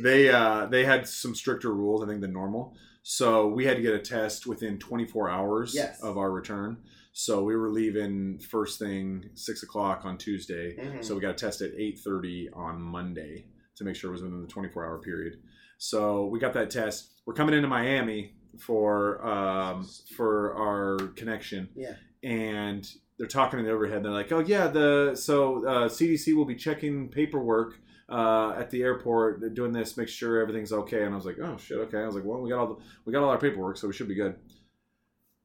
they 0.00 0.30
uh, 0.30 0.66
they 0.66 0.84
had 0.84 1.06
some 1.08 1.34
stricter 1.34 1.72
rules 1.74 2.02
I 2.02 2.06
think 2.06 2.20
than 2.20 2.32
normal. 2.32 2.76
So 3.02 3.48
we 3.48 3.66
had 3.66 3.76
to 3.76 3.82
get 3.82 3.94
a 3.94 3.98
test 3.98 4.46
within 4.46 4.78
24 4.78 5.28
hours 5.28 5.74
Yes. 5.74 6.00
of 6.02 6.16
our 6.16 6.30
return. 6.30 6.78
So 7.12 7.42
we 7.44 7.54
were 7.54 7.68
leaving 7.70 8.38
first 8.38 8.78
thing 8.78 9.28
six 9.34 9.62
o'clock 9.62 10.04
on 10.04 10.16
Tuesday. 10.16 10.74
Mhm. 10.76 11.04
So 11.04 11.14
we 11.14 11.20
got 11.20 11.30
a 11.32 11.34
test 11.34 11.60
at 11.60 11.72
8:30 11.74 12.48
on 12.54 12.80
Monday 12.80 13.46
to 13.76 13.84
make 13.84 13.94
sure 13.96 14.08
it 14.10 14.12
was 14.12 14.22
within 14.22 14.40
the 14.40 14.48
24 14.48 14.86
hour 14.86 14.98
period. 14.98 15.38
So 15.78 16.26
we 16.26 16.38
got 16.38 16.54
that 16.54 16.70
test. 16.70 17.10
We're 17.26 17.34
coming 17.34 17.54
into 17.54 17.68
Miami 17.68 18.34
for 18.58 19.24
um, 19.26 19.84
for 20.16 20.54
our 20.54 21.08
connection. 21.14 21.68
Yeah. 21.74 21.94
And 22.22 22.88
they're 23.18 23.26
talking 23.28 23.58
in 23.60 23.66
the 23.66 23.70
overhead. 23.72 24.02
They're 24.02 24.10
like, 24.12 24.32
"Oh 24.32 24.40
yeah, 24.40 24.66
the 24.68 25.14
so 25.14 25.64
uh, 25.66 25.88
CDC 25.88 26.34
will 26.34 26.44
be 26.46 26.54
checking 26.56 27.08
paperwork 27.10 27.78
uh, 28.08 28.54
at 28.58 28.70
the 28.70 28.82
airport 28.82 29.54
doing 29.54 29.72
this, 29.72 29.96
make 29.96 30.08
sure 30.08 30.40
everything's 30.40 30.72
okay." 30.72 31.02
And 31.04 31.12
I 31.12 31.16
was 31.16 31.26
like, 31.26 31.38
"Oh 31.40 31.56
shit, 31.56 31.78
okay." 31.78 31.98
I 31.98 32.06
was 32.06 32.14
like, 32.14 32.24
"Well, 32.24 32.40
we 32.40 32.50
got 32.50 32.58
all 32.60 32.74
the, 32.74 32.82
we 33.04 33.12
got 33.12 33.22
all 33.22 33.30
our 33.30 33.38
paperwork, 33.38 33.76
so 33.76 33.86
we 33.86 33.92
should 33.94 34.08
be 34.08 34.14
good." 34.14 34.36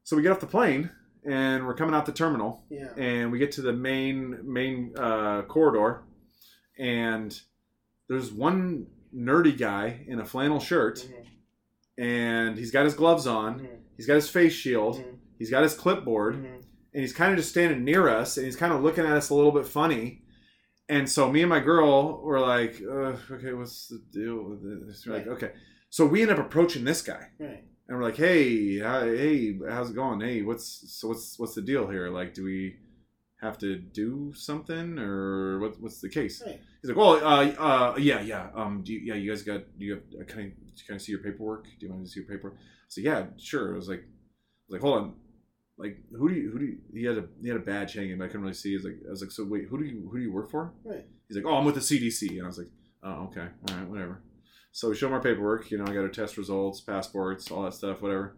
So 0.04 0.16
we 0.16 0.22
get 0.24 0.32
off 0.32 0.40
the 0.40 0.48
plane 0.48 0.90
and 1.26 1.68
we're 1.68 1.76
coming 1.76 1.94
out 1.94 2.06
the 2.06 2.12
terminal, 2.14 2.64
Yeah. 2.70 2.94
and 2.98 3.32
we 3.32 3.38
get 3.40 3.52
to 3.54 3.62
the 3.62 3.74
main 3.74 4.40
main 4.44 4.94
uh, 4.98 5.42
corridor, 5.44 6.04
and 6.78 7.40
there's 8.08 8.32
one 8.32 8.88
nerdy 9.16 9.58
guy 9.58 10.06
in 10.08 10.20
a 10.20 10.26
flannel 10.26 10.60
shirt, 10.60 11.00
Mhm. 11.08 11.26
and 11.98 12.58
he's 12.58 12.72
got 12.72 12.86
his 12.86 12.94
gloves 12.94 13.28
on, 13.28 13.60
Mhm. 13.60 13.68
he's 13.98 14.06
got 14.08 14.16
his 14.16 14.30
face 14.30 14.54
shield, 14.54 14.96
Mhm. 14.98 15.18
he's 15.38 15.50
got 15.52 15.64
his 15.64 15.74
clipboard, 15.74 16.36
Mhm. 16.36 16.64
and 16.94 17.02
he's 17.02 17.14
kind 17.14 17.32
of 17.32 17.38
just 17.38 17.50
standing 17.50 17.84
near 17.84 18.08
us, 18.08 18.38
and 18.38 18.46
he's 18.46 18.56
kind 18.56 18.72
of 18.74 18.82
looking 18.82 19.06
at 19.06 19.12
us 19.12 19.30
a 19.30 19.36
little 19.36 19.52
bit 19.52 19.66
funny. 19.66 20.24
And 20.90 21.08
so 21.08 21.32
me 21.32 21.42
and 21.42 21.50
my 21.50 21.60
girl 21.60 22.20
were 22.22 22.40
like, 22.40 22.82
"Okay, 22.82 23.54
what's 23.54 23.88
the 23.88 24.02
deal 24.12 24.38
with 24.44 24.88
this?" 24.88 25.06
We're 25.06 25.14
like, 25.18 25.28
"Okay." 25.28 25.52
So 25.92 26.06
we 26.06 26.22
end 26.24 26.32
up 26.32 26.40
approaching 26.40 26.84
this 26.84 27.02
guy, 27.02 27.30
Right. 27.40 27.64
and 27.88 27.98
we're 27.98 28.04
like, 28.04 28.18
"Hey, 28.18 28.80
hi, 28.80 29.06
hey, 29.06 29.60
how's 29.70 29.92
it 29.92 29.96
going? 29.96 30.20
Hey, 30.22 30.42
what's 30.42 30.66
so 30.92 31.10
what's 31.10 31.38
what's 31.40 31.54
the 31.56 31.62
deal 31.62 31.88
here? 31.88 32.10
Like, 32.10 32.34
do 32.34 32.44
we 32.44 32.78
have 33.42 33.58
to 33.60 33.76
do 33.78 34.34
something, 34.36 34.98
or 35.00 35.60
what, 35.60 35.80
what's 35.80 36.02
the 36.02 36.10
case?" 36.10 36.42
Right. 36.46 36.60
He's 36.82 36.90
like, 36.90 36.98
"Well, 36.98 37.14
uh, 37.24 37.46
uh, 37.68 37.96
yeah, 38.00 38.22
yeah, 38.22 38.50
um, 38.56 38.82
do 38.84 38.92
you, 38.94 39.00
yeah, 39.00 39.14
you 39.14 39.30
guys 39.32 39.44
got, 39.44 39.62
you 39.78 39.94
have, 39.96 40.28
can 40.28 40.40
I, 40.40 40.52
can 40.86 40.96
I 40.96 40.98
see 40.98 41.12
your 41.12 41.22
paperwork? 41.22 41.66
Do 41.80 41.86
you 41.86 41.92
want 41.94 42.04
to 42.06 42.10
see 42.12 42.20
your 42.22 42.30
paper?" 42.30 42.58
So 42.88 43.02
yeah, 43.02 43.28
sure. 43.38 43.74
I 43.74 43.76
was 43.76 43.88
like, 43.88 44.00
I 44.02 44.04
was 44.68 44.74
like, 44.74 44.82
hold 44.82 44.98
on, 45.02 45.14
like, 45.80 45.98
who 46.16 46.28
do 46.30 46.36
you, 46.36 46.52
who 46.52 46.60
do 46.60 46.66
you? 46.66 46.78
He 46.94 47.06
had 47.06 47.18
a, 47.18 47.24
he 47.42 47.48
had 47.48 47.58
a 47.58 47.62
badge 47.62 47.94
hanging, 47.94 48.18
but 48.18 48.26
I 48.26 48.28
couldn't 48.28 48.42
really 48.42 48.54
see. 48.54 48.74
He's 48.74 48.84
like, 48.84 49.00
I 49.08 49.10
was 49.10 49.22
like, 49.22 49.32
so 49.32 49.46
wait, 49.46 49.66
who 49.70 49.80
do 49.80 49.86
you, 49.86 50.10
who 50.12 50.18
do 50.18 50.24
you 50.24 50.34
work 50.34 50.52
for? 50.52 50.74
Right. 50.84 51.06
He's 51.28 51.38
like, 51.38 51.46
oh, 51.46 51.56
I'm 51.56 51.66
with 51.66 51.76
the 51.76 51.82
CDC, 51.82 52.32
and 52.32 52.44
I 52.44 52.48
was 52.48 52.58
like, 52.58 52.68
oh, 53.04 53.30
okay, 53.30 53.48
all 53.70 53.78
right, 53.78 53.88
whatever. 53.88 54.22
So 54.72 54.90
we 54.90 54.96
show 54.96 55.08
him 55.08 55.14
our 55.14 55.22
paperwork. 55.22 55.72
You 55.72 55.78
know, 55.78 55.86
I 55.86 55.94
got 55.94 56.02
our 56.02 56.10
test 56.10 56.38
results, 56.38 56.82
passports, 56.82 57.50
all 57.50 57.64
that 57.64 57.74
stuff, 57.74 58.02
whatever. 58.02 58.36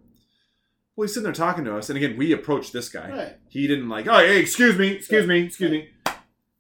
Well, 0.96 1.08
he's 1.08 1.14
sitting 1.14 1.24
there 1.24 1.34
talking 1.34 1.66
to 1.66 1.76
us, 1.76 1.90
and 1.90 1.98
again, 1.98 2.16
we 2.16 2.32
approached 2.32 2.74
this 2.74 2.90
guy. 2.90 3.10
Right. 3.10 3.38
He 3.50 3.66
didn't 3.68 3.90
like, 3.90 4.08
oh, 4.08 4.20
hey, 4.20 4.40
excuse 4.40 4.78
me, 4.78 4.90
excuse 4.90 5.26
me, 5.26 5.44
excuse 5.44 5.72
me. 5.72 5.90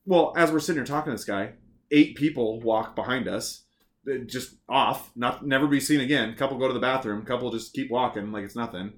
Well, 0.06 0.34
as 0.36 0.52
we're 0.52 0.60
sitting 0.60 0.80
here 0.80 0.86
talking 0.86 1.12
to 1.12 1.18
this 1.18 1.26
guy, 1.26 1.54
eight 1.92 2.16
people 2.16 2.60
walk 2.62 2.96
behind 2.96 3.28
us, 3.28 3.66
uh, 4.10 4.18
just 4.26 4.56
off, 4.68 5.12
not 5.16 5.46
never 5.46 5.68
be 5.68 5.80
seen 5.80 6.00
again. 6.00 6.34
couple 6.36 6.58
go 6.58 6.68
to 6.68 6.74
the 6.74 6.80
bathroom, 6.80 7.24
couple 7.24 7.52
just 7.52 7.74
keep 7.74 7.92
walking 7.92 8.32
like 8.32 8.44
it's 8.44 8.56
nothing. 8.56 8.94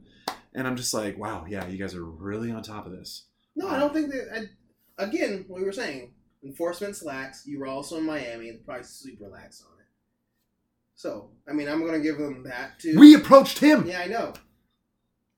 And 0.55 0.67
I'm 0.67 0.75
just 0.75 0.93
like, 0.93 1.17
wow, 1.17 1.45
yeah, 1.47 1.67
you 1.67 1.77
guys 1.77 1.95
are 1.95 2.03
really 2.03 2.51
on 2.51 2.61
top 2.61 2.85
of 2.85 2.91
this. 2.91 3.25
No, 3.55 3.67
I 3.67 3.75
um, 3.75 3.79
don't 3.81 3.93
think 3.93 4.11
that. 4.11 4.49
I, 4.97 5.03
again, 5.03 5.45
we 5.47 5.63
were 5.63 5.71
saying 5.71 6.13
enforcement's 6.43 7.03
lax. 7.03 7.45
You 7.45 7.59
were 7.59 7.67
also 7.67 7.97
in 7.97 8.05
Miami. 8.05 8.51
They're 8.51 8.59
probably 8.65 8.83
super 8.83 9.27
lax 9.27 9.61
on 9.61 9.79
it. 9.79 9.87
So, 10.95 11.29
I 11.49 11.53
mean, 11.53 11.67
I'm 11.67 11.79
going 11.79 11.93
to 11.93 11.99
give 11.99 12.17
them 12.17 12.43
that 12.43 12.79
too. 12.79 12.97
We 12.97 13.15
approached 13.15 13.59
him. 13.59 13.85
Yeah, 13.87 14.01
I 14.01 14.07
know. 14.07 14.33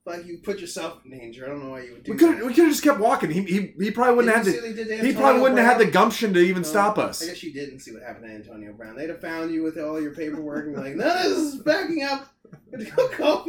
Like 0.05 0.26
you 0.28 0.38
put 0.38 0.59
yourself 0.59 0.99
in 1.03 1.18
danger. 1.18 1.45
I 1.45 1.49
don't 1.49 1.63
know 1.63 1.72
why 1.72 1.82
you 1.82 1.93
would 1.93 2.03
do 2.03 2.11
We 2.11 2.18
could 2.20 2.43
we 2.43 2.53
could 2.53 2.66
have 2.66 2.70
just 2.70 2.84
kept 2.84 2.99
walking. 2.99 3.32
He, 3.32 3.41
he, 3.41 3.74
he 3.80 3.89
probably 3.89 4.18
wouldn't 4.18 4.36
have 4.36 4.45
had 4.45 4.53
the 4.53 4.61
what 4.61 4.88
to 4.88 5.07
he 5.07 5.13
probably 5.13 5.41
wouldn't 5.41 5.59
have 5.59 5.68
had 5.68 5.80
the 5.80 5.91
gumption 5.91 6.32
to 6.36 6.39
even 6.39 6.61
No, 6.61 6.68
stop 6.68 6.99
us. 6.99 7.24
I 7.24 7.26
guess 7.26 7.41
you 7.41 7.51
didn't 7.51 7.80
see 7.80 7.91
what 7.91 8.03
happened 8.03 8.26
to 8.26 8.32
Antonio 8.32 8.72
Brown. 8.74 8.95
They'd 8.95 9.09
have 9.09 9.20
found 9.20 9.51
you 9.51 9.63
with 9.63 9.80
all 9.80 9.99
your 9.99 10.13
paperwork 10.13 10.68
and 10.68 10.76
be 10.76 10.82
like, 10.82 10.95
"No, 10.95 11.11
this 11.24 11.38
is 11.38 11.55
backing 11.55 12.03
up. 12.03 12.28
Go 12.95 13.07
call- 13.07 13.47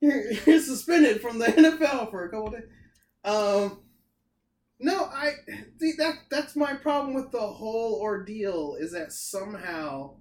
You're, 0.00 0.32
you're 0.32 0.60
suspended 0.60 1.20
from 1.20 1.38
the 1.38 1.46
NFL 1.46 2.10
for 2.10 2.24
a 2.24 2.30
couple 2.30 2.50
days." 2.50 2.64
Um, 3.24 3.80
no, 4.78 5.04
I 5.04 5.32
see 5.78 5.92
that. 5.98 6.14
That's 6.30 6.56
my 6.56 6.74
problem 6.74 7.14
with 7.14 7.30
the 7.32 7.38
whole 7.40 7.98
ordeal. 8.00 8.76
Is 8.80 8.92
that 8.92 9.12
somehow 9.12 10.16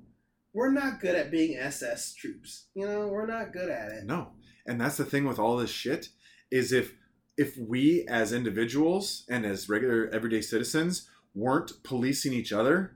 we're 0.54 0.72
not 0.72 1.00
good 1.00 1.16
at 1.16 1.32
being 1.32 1.58
SS 1.58 2.14
troops. 2.16 2.66
You 2.74 2.88
know, 2.88 3.08
we're 3.08 3.26
not 3.28 3.54
good 3.54 3.70
at 3.70 3.92
it. 3.92 4.04
No. 4.06 4.30
And 4.66 4.80
that's 4.82 4.98
the 4.98 5.06
thing 5.06 5.26
with 5.26 5.40
all 5.40 5.58
this 5.58 5.70
shit 5.72 6.10
is 6.52 6.72
if 6.74 6.94
if 7.38 7.56
we 7.58 8.06
as 8.10 8.34
individuals 8.34 9.24
and 9.30 9.46
as 9.46 9.70
regular 9.70 10.10
everyday 10.12 10.42
citizens 10.42 11.08
weren't 11.34 11.72
policing 11.84 12.34
each 12.34 12.52
other, 12.52 12.96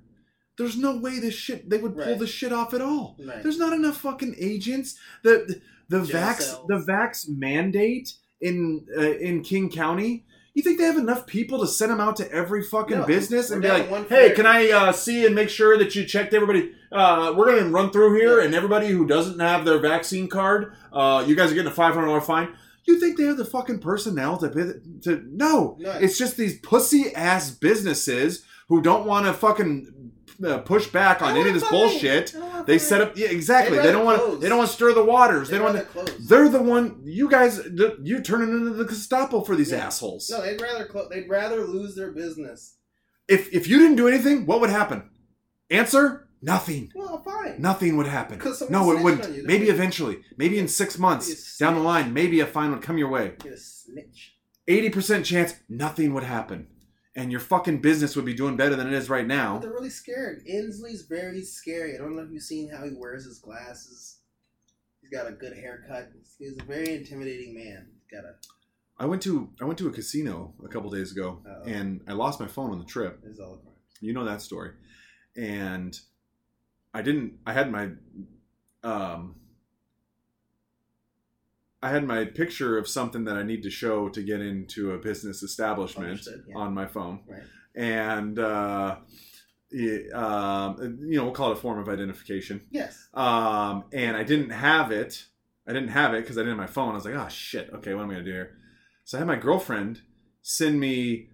there's 0.57 0.75
no 0.77 0.97
way 0.97 1.19
this 1.19 1.33
shit 1.33 1.69
they 1.69 1.77
would 1.77 1.95
pull 1.95 2.03
Right. 2.05 2.19
this 2.19 2.29
shit 2.29 2.51
off 2.51 2.73
at 2.73 2.81
all. 2.81 3.15
Right. 3.25 3.41
There's 3.41 3.57
not 3.57 3.71
enough 3.73 3.97
fucking 4.01 4.35
agents. 4.37 4.99
The 5.23 5.61
the 5.99 6.05
Jail 6.05 6.21
vax 6.21 6.41
cells. 6.41 6.65
the 6.67 6.75
vax 6.75 7.29
mandate 7.29 8.13
in 8.41 8.85
uh, 8.97 9.01
in 9.01 9.43
King 9.43 9.69
County. 9.69 10.25
You 10.53 10.61
think 10.61 10.77
they 10.77 10.85
have 10.85 10.97
enough 10.97 11.25
people 11.25 11.59
to 11.61 11.67
send 11.67 11.91
them 11.91 11.99
out 11.99 12.15
to 12.17 12.31
every 12.31 12.61
fucking 12.61 12.99
No, 12.99 13.05
business 13.07 13.49
and 13.49 13.61
be 13.61 13.67
down 13.67 13.79
like, 13.79 13.89
one 13.89 14.05
"Hey, 14.07 14.31
can 14.35 14.45
I 14.45 14.69
uh, 14.69 14.91
see 14.91 15.25
and 15.25 15.33
make 15.33 15.49
sure 15.49 15.77
that 15.79 15.95
you 15.95 16.05
checked 16.05 16.33
everybody? 16.33 16.71
Uh, 16.91 17.33
we're 17.35 17.47
gonna 17.47 17.71
run 17.71 17.89
through 17.89 18.19
here, 18.19 18.39
and 18.39 18.53
everybody 18.53 18.87
who 18.89 19.07
doesn't 19.07 19.39
have 19.39 19.65
their 19.65 19.79
vaccine 19.79 20.27
card, 20.27 20.73
uh, 20.91 21.23
you 21.27 21.35
guys 21.35 21.51
are 21.51 21.55
getting 21.55 21.71
a 21.71 21.75
five 21.75 21.93
hundred 21.95 22.07
dollar 22.07 22.21
fine." 22.21 22.49
You 22.85 22.99
think 22.99 23.17
they 23.17 23.23
have 23.23 23.37
the 23.37 23.45
fucking 23.45 23.79
personnel 23.79 24.37
to 24.39 24.49
to 25.03 25.23
no? 25.31 25.77
No. 25.79 25.91
It's 25.93 26.17
just 26.17 26.37
these 26.37 26.59
pussy 26.59 27.15
ass 27.15 27.49
businesses 27.49 28.43
who 28.67 28.81
don't 28.81 29.05
want 29.05 29.25
to 29.25 29.33
fucking 29.33 29.92
uh, 30.45 30.59
push 30.59 30.87
back 30.87 31.21
on 31.21 31.35
any 31.37 31.49
of 31.49 31.53
this 31.55 31.69
bullshit. 31.69 32.35
They 32.65 32.77
set 32.79 33.01
up 33.01 33.17
yeah 33.17 33.29
exactly. 33.29 33.77
They 33.77 33.91
don't 33.91 34.05
want 34.05 34.21
close. 34.21 34.41
they 34.41 34.49
don't 34.49 34.57
want 34.59 34.69
to 34.69 34.75
stir 34.75 34.93
the 34.93 35.03
waters. 35.03 35.49
They 35.49 35.57
don't. 35.57 35.73
Want 35.73 35.89
close. 35.89 36.09
they're 36.27 36.49
the 36.49 36.61
one. 36.61 37.01
You 37.03 37.29
guys, 37.29 37.59
you 38.03 38.21
turning 38.21 38.49
into 38.49 38.71
the 38.71 38.85
Gestapo 38.85 39.41
for 39.41 39.55
these 39.55 39.71
Yeah. 39.71 39.85
assholes. 39.87 40.29
No, 40.29 40.41
they'd 40.41 40.61
rather 40.61 40.85
clo- 40.85 41.09
they'd 41.09 41.29
rather 41.29 41.65
lose 41.65 41.95
their 41.95 42.11
business. 42.11 42.75
If 43.27 43.53
if 43.53 43.67
you 43.67 43.79
didn't 43.79 43.95
do 43.97 44.07
anything, 44.07 44.45
what 44.45 44.59
would 44.61 44.69
happen? 44.69 45.09
Answer: 45.69 46.27
Nothing. 46.41 46.91
Well, 46.93 47.21
fine. 47.23 47.61
Nothing 47.61 47.95
would 47.97 48.07
happen. 48.07 48.41
No, 48.69 48.91
it 48.91 49.01
wouldn't. 49.01 49.33
you. 49.35 49.43
Maybe 49.45 49.69
eventually. 49.69 50.19
Maybe 50.37 50.59
in 50.59 50.67
six 50.67 50.97
months 50.99 51.57
down 51.57 51.75
the 51.75 51.79
line, 51.81 52.13
maybe 52.13 52.41
a 52.41 52.45
fine 52.45 52.71
would 52.71 52.81
come 52.81 52.97
your 52.97 53.09
way. 53.09 53.33
Get 53.41 53.53
a 53.53 53.57
snitch. 53.57 54.35
Eighty 54.67 54.89
percent 54.89 55.25
chance 55.25 55.55
nothing 55.69 56.13
would 56.13 56.23
happen, 56.23 56.67
and 57.15 57.31
your 57.31 57.39
fucking 57.41 57.79
business 57.81 58.15
would 58.15 58.25
be 58.25 58.33
doing 58.33 58.55
better 58.57 58.75
than 58.75 58.87
it 58.87 58.93
is 58.93 59.09
right 59.09 59.27
But 59.27 59.33
now. 59.35 59.59
they're 59.59 59.71
really 59.71 59.89
scared. 59.89 60.43
Inslee's 60.47 61.03
very 61.03 61.41
scary. 61.43 61.95
I 61.95 61.97
don't 61.99 62.15
know 62.15 62.23
if 62.23 62.31
you've 62.31 62.41
seen 62.43 62.69
how 62.69 62.83
he 62.83 62.91
wears 62.95 63.25
his 63.25 63.39
glasses. 63.39 64.17
He's 65.01 65.09
got 65.11 65.27
a 65.27 65.31
good 65.33 65.53
haircut. 65.55 66.09
He's 66.39 66.57
a 66.59 66.63
very 66.63 66.95
intimidating 66.95 67.53
man. 67.53 67.87
He's 67.93 68.19
got 68.19 68.25
a. 68.27 68.33
I 68.97 69.05
went 69.05 69.21
to 69.23 69.49
I 69.61 69.65
went 69.65 69.77
to 69.79 69.87
a 69.87 69.91
casino 69.91 70.53
a 70.63 70.67
couple 70.67 70.89
days 70.89 71.11
ago, 71.11 71.41
Uh-oh. 71.45 71.63
and 71.69 72.01
I 72.07 72.13
lost 72.13 72.39
my 72.39 72.47
phone 72.47 72.71
on 72.71 72.79
the 72.79 72.85
trip. 72.85 73.19
There's 73.23 73.39
all. 73.39 73.61
You 74.01 74.13
know 74.13 74.23
that 74.25 74.41
story. 74.41 74.71
And 75.35 75.99
I 76.93 77.01
didn't 77.01 77.33
I 77.45 77.53
had 77.53 77.71
my 77.71 77.89
um 78.83 79.35
I 81.83 81.89
had 81.89 82.07
my 82.07 82.25
picture 82.25 82.77
of 82.77 82.87
something 82.87 83.25
that 83.25 83.35
I 83.35 83.43
need 83.43 83.63
to 83.63 83.69
show 83.69 84.07
to 84.09 84.21
get 84.23 84.39
into 84.39 84.91
a 84.93 84.97
business 84.97 85.43
establishment 85.43 86.25
yeah. 86.47 86.55
on 86.55 86.73
my 86.73 86.87
phone. 86.87 87.19
Right. 87.27 87.43
And 87.75 88.39
uh 88.39 88.97
it, 89.73 90.13
um, 90.13 90.99
you 91.01 91.17
know, 91.17 91.25
we'll 91.25 91.33
call 91.33 91.49
it 91.49 91.57
a 91.57 91.59
form 91.59 91.79
of 91.79 91.89
identification. 91.89 92.61
Yes. 92.69 93.09
Um, 93.13 93.85
and 93.91 94.15
I 94.15 94.23
didn't 94.23 94.51
have 94.51 94.91
it. 94.91 95.25
I 95.67 95.73
didn't 95.73 95.89
have 95.89 96.13
it 96.13 96.21
because 96.21 96.37
I 96.37 96.41
didn't 96.41 96.59
have 96.59 96.69
my 96.69 96.71
phone. 96.71 96.91
I 96.91 96.95
was 96.95 97.05
like, 97.05 97.15
oh 97.15 97.27
shit. 97.27 97.71
Okay, 97.73 97.93
what 97.93 98.03
am 98.03 98.11
I 98.11 98.13
gonna 98.13 98.25
do 98.25 98.31
here? 98.31 98.57
So 99.03 99.17
I 99.17 99.19
had 99.19 99.27
my 99.27 99.35
girlfriend 99.35 100.01
send 100.41 100.79
me 100.79 101.29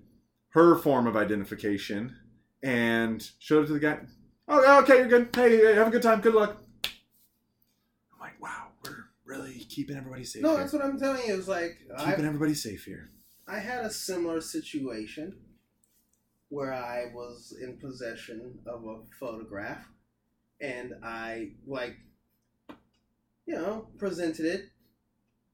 her 0.50 0.76
form 0.78 1.06
of 1.06 1.18
identification 1.18 2.16
and 2.64 3.30
showed 3.40 3.66
it 3.66 3.68
to 3.68 3.74
the 3.74 3.80
guy. 3.80 4.00
Oh, 4.48 4.82
okay, 4.82 4.98
you're 4.98 5.08
good. 5.08 5.30
Hey, 5.36 5.76
have 5.76 5.88
a 5.88 5.92
good 5.92 6.02
time. 6.02 6.22
Good 6.22 6.34
luck. 6.34 6.58
I'm 8.14 8.20
like, 8.20 8.42
wow, 8.42 8.70
we're 8.84 9.06
really 9.26 9.59
keeping 9.70 9.96
everybody 9.96 10.24
safe. 10.24 10.42
No, 10.42 10.50
here. 10.50 10.60
that's 10.60 10.74
what 10.74 10.84
I'm 10.84 11.00
telling 11.00 11.22
you. 11.28 11.38
It's 11.38 11.48
like 11.48 11.78
keeping 11.98 12.26
I, 12.26 12.28
everybody 12.28 12.54
safe 12.54 12.86
here. 12.86 13.12
I 13.48 13.60
had 13.60 13.86
a 13.86 13.90
similar 13.90 14.42
situation 14.42 15.38
where 16.50 16.74
I 16.74 17.06
was 17.14 17.56
in 17.62 17.78
possession 17.78 18.60
of 18.66 18.86
a 18.86 19.00
photograph, 19.20 19.88
and 20.60 20.94
I 21.04 21.52
like, 21.66 21.96
you 23.46 23.56
know, 23.56 23.88
presented 23.98 24.46
it. 24.46 24.66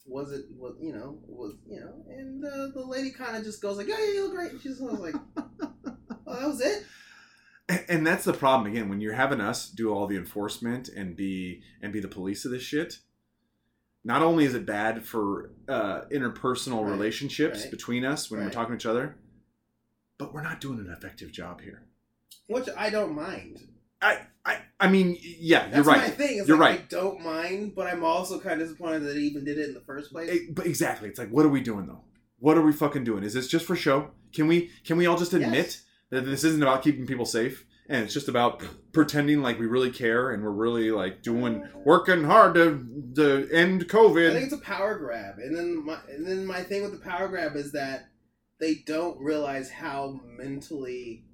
Was 0.08 0.32
it 0.32 0.46
was 0.56 0.76
you 0.80 0.94
know 0.94 1.18
was 1.26 1.56
you 1.68 1.80
know, 1.80 2.06
and 2.10 2.46
uh, 2.46 2.68
the 2.74 2.86
lady 2.86 3.12
kind 3.12 3.36
of 3.36 3.44
just 3.44 3.62
goes 3.62 3.78
like, 3.78 3.88
"Yeah, 3.88 3.98
yeah, 4.00 4.14
you 4.14 4.24
look 4.24 4.36
great." 4.36 4.62
She's 4.62 4.80
like, 4.80 5.16
"Oh, 5.38 6.40
that 6.40 6.48
was 6.48 6.62
it." 6.62 6.84
And, 7.68 7.86
and 7.90 8.08
that's 8.08 8.26
the 8.26 8.34
problem 8.34 8.72
again 8.72 8.90
when 8.90 9.02
you're 9.02 9.14
having 9.14 9.42
us 9.42 9.70
do 9.70 9.92
all 9.92 10.06
the 10.06 10.18
enforcement 10.18 10.90
and 10.90 11.16
be 11.16 11.62
and 11.82 11.92
be 11.92 12.00
the 12.00 12.08
police 12.08 12.46
of 12.46 12.52
this 12.52 12.62
shit. 12.62 13.00
Not 14.06 14.22
only 14.22 14.46
is 14.46 14.54
it 14.54 14.66
bad 14.68 15.04
for 15.04 15.50
uh, 15.68 16.02
interpersonal 16.12 16.84
Right, 16.84 16.92
relationships 16.92 17.64
right, 17.64 17.72
between 17.72 18.06
us 18.06 18.30
when 18.32 18.40
we're 18.44 18.52
talking 18.52 18.78
to 18.78 18.82
each 18.82 18.86
other, 18.86 19.16
but 20.20 20.32
we're 20.34 20.44
not 20.44 20.62
doing 20.62 20.80
an 20.80 20.90
effective 20.96 21.32
job 21.32 21.60
here. 21.62 21.82
Which 22.48 22.68
I 22.78 22.90
don't 22.92 23.16
mind. 23.16 23.68
I 24.02 24.20
I, 24.46 24.60
I 24.80 24.88
mean, 24.90 25.18
yeah, 25.20 25.64
That's 25.64 25.76
you're 25.78 25.86
my 25.86 25.98
right. 26.04 26.14
thing. 26.14 26.38
It's 26.38 26.48
You're 26.48 26.58
like, 26.60 26.70
right. 26.70 26.80
I 26.82 26.86
don't 26.88 27.22
mind, 27.22 27.74
but 27.76 27.88
I'm 27.88 28.04
also 28.04 28.40
kind 28.40 28.62
of 28.62 28.68
disappointed 28.68 29.00
that 29.06 29.16
he 29.18 29.24
even 29.24 29.44
did 29.44 29.58
it 29.58 29.70
in 29.70 29.74
the 29.74 29.82
first 29.82 30.12
place. 30.12 30.30
Eh, 30.30 30.38
but 30.52 30.68
exactly, 30.68 31.10
it's 31.10 31.18
like, 31.18 31.30
what 31.30 31.44
are 31.46 31.50
we 31.50 31.62
doing 31.62 31.88
though? 31.88 32.02
What 32.38 32.58
are 32.58 32.62
we 32.62 32.72
fucking 32.74 33.04
doing? 33.06 33.24
Is 33.24 33.34
this 33.34 33.48
just 33.48 33.66
for 33.66 33.76
show? 33.76 34.12
Can 34.34 34.48
we 34.48 34.70
can 34.86 34.98
we 34.98 35.08
all 35.08 35.18
just 35.18 35.34
admit 35.34 35.54
Yes. 35.66 35.84
that 36.12 36.22
this 36.26 36.44
isn't 36.44 36.62
about 36.62 36.84
keeping 36.84 37.08
people 37.08 37.26
safe? 37.26 37.66
And 37.88 38.04
it's 38.04 38.14
just 38.14 38.28
about 38.28 38.64
pretending 38.94 39.42
like 39.42 39.60
we 39.60 39.68
really 39.68 39.92
care 39.92 40.32
and 40.32 40.44
we're 40.44 40.52
really 40.52 40.92
like 40.92 41.22
doing 41.22 41.68
working 41.84 42.24
hard 42.24 42.56
to 42.56 42.86
to 43.16 43.50
end 43.52 43.88
COVID. 43.88 44.32
I 44.32 44.34
think 44.34 44.46
it's 44.46 44.54
a 44.54 44.58
power 44.58 44.98
grab, 44.98 45.38
and 45.38 45.56
then 45.56 45.86
my 45.86 45.98
and 46.10 46.26
then 46.26 46.46
my 46.46 46.64
thing 46.64 46.82
with 46.82 46.92
the 46.92 47.10
power 47.10 47.28
grab 47.28 47.56
is 47.56 47.72
that 47.74 48.10
they 48.60 48.76
don't 48.86 49.20
realize 49.20 49.70
how 49.70 50.20
mentally 50.26 51.26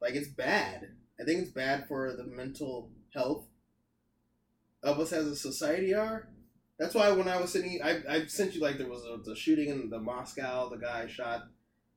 like 0.00 0.14
it's 0.14 0.28
bad. 0.28 0.88
I 1.20 1.24
think 1.24 1.42
it's 1.42 1.52
bad 1.52 1.86
for 1.86 2.12
the 2.16 2.24
mental 2.24 2.90
health 3.14 3.46
of 4.82 4.98
us 4.98 5.12
as 5.12 5.26
a 5.26 5.36
society 5.36 5.94
are. 5.94 6.28
That's 6.78 6.94
why 6.94 7.12
when 7.12 7.28
I 7.28 7.40
was 7.40 7.52
sitting, 7.52 7.80
I 7.82 8.00
I 8.08 8.26
sent 8.26 8.54
you 8.54 8.60
like 8.60 8.78
there 8.78 8.88
was 8.88 9.04
a, 9.04 9.18
the 9.22 9.36
shooting 9.36 9.68
in 9.68 9.88
the 9.88 10.00
Moscow. 10.00 10.68
The 10.68 10.78
guy 10.78 11.06
shot 11.06 11.42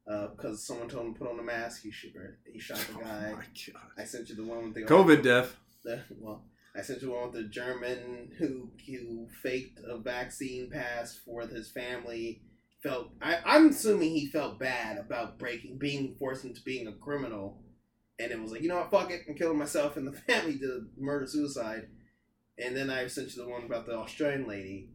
Uh, 0.07 0.27
because 0.27 0.65
someone 0.65 0.87
told 0.87 1.07
him 1.07 1.13
to 1.13 1.19
put 1.19 1.29
on 1.31 1.39
a 1.39 1.43
mask. 1.43 1.81
He 1.81 1.91
shot 1.91 2.11
he 2.45 2.59
shot 2.59 2.77
the 2.77 2.97
Oh 2.97 3.01
guy. 3.01 3.31
my 3.33 3.43
god. 3.73 3.83
I 3.97 4.03
sent 4.03 4.29
you 4.29 4.35
the 4.35 4.43
one 4.43 4.65
with 4.65 4.73
the 4.75 4.83
COVID 4.83 5.23
death. 5.23 5.55
the, 5.83 6.03
well, 6.19 6.43
I 6.75 6.81
sent 6.81 7.01
you 7.01 7.11
one 7.11 7.31
with 7.31 7.33
the 7.41 7.49
German 7.49 8.31
who 8.37 8.69
who 8.85 9.27
faked 9.41 9.79
a 9.87 9.97
vaccine 9.97 10.69
pass 10.69 11.17
for 11.25 11.41
his 11.47 11.71
family. 11.71 12.41
Felt 12.83 13.09
I, 13.19 13.39
I'm 13.43 13.69
assuming 13.69 14.11
he 14.11 14.27
felt 14.27 14.59
bad 14.59 14.99
about 14.99 15.39
breaking, 15.39 15.79
being 15.79 16.15
forced 16.19 16.45
into 16.45 16.61
being 16.61 16.85
a 16.87 16.91
criminal, 16.93 17.63
and 18.19 18.31
it 18.31 18.39
was 18.39 18.51
like, 18.51 18.61
you 18.61 18.67
know 18.69 18.75
what, 18.75 18.91
fuck 18.91 19.09
it, 19.09 19.21
I'm 19.27 19.33
killing 19.33 19.57
myself 19.57 19.97
and 19.97 20.05
the 20.07 20.11
family 20.27 20.59
to 20.59 20.85
murder 20.97 21.25
suicide. 21.25 21.87
And 22.59 22.77
then 22.77 22.91
I 22.91 23.07
sent 23.07 23.35
you 23.35 23.43
the 23.43 23.49
one 23.49 23.63
about 23.63 23.87
the 23.87 23.97
Australian 23.97 24.47
lady 24.47 24.91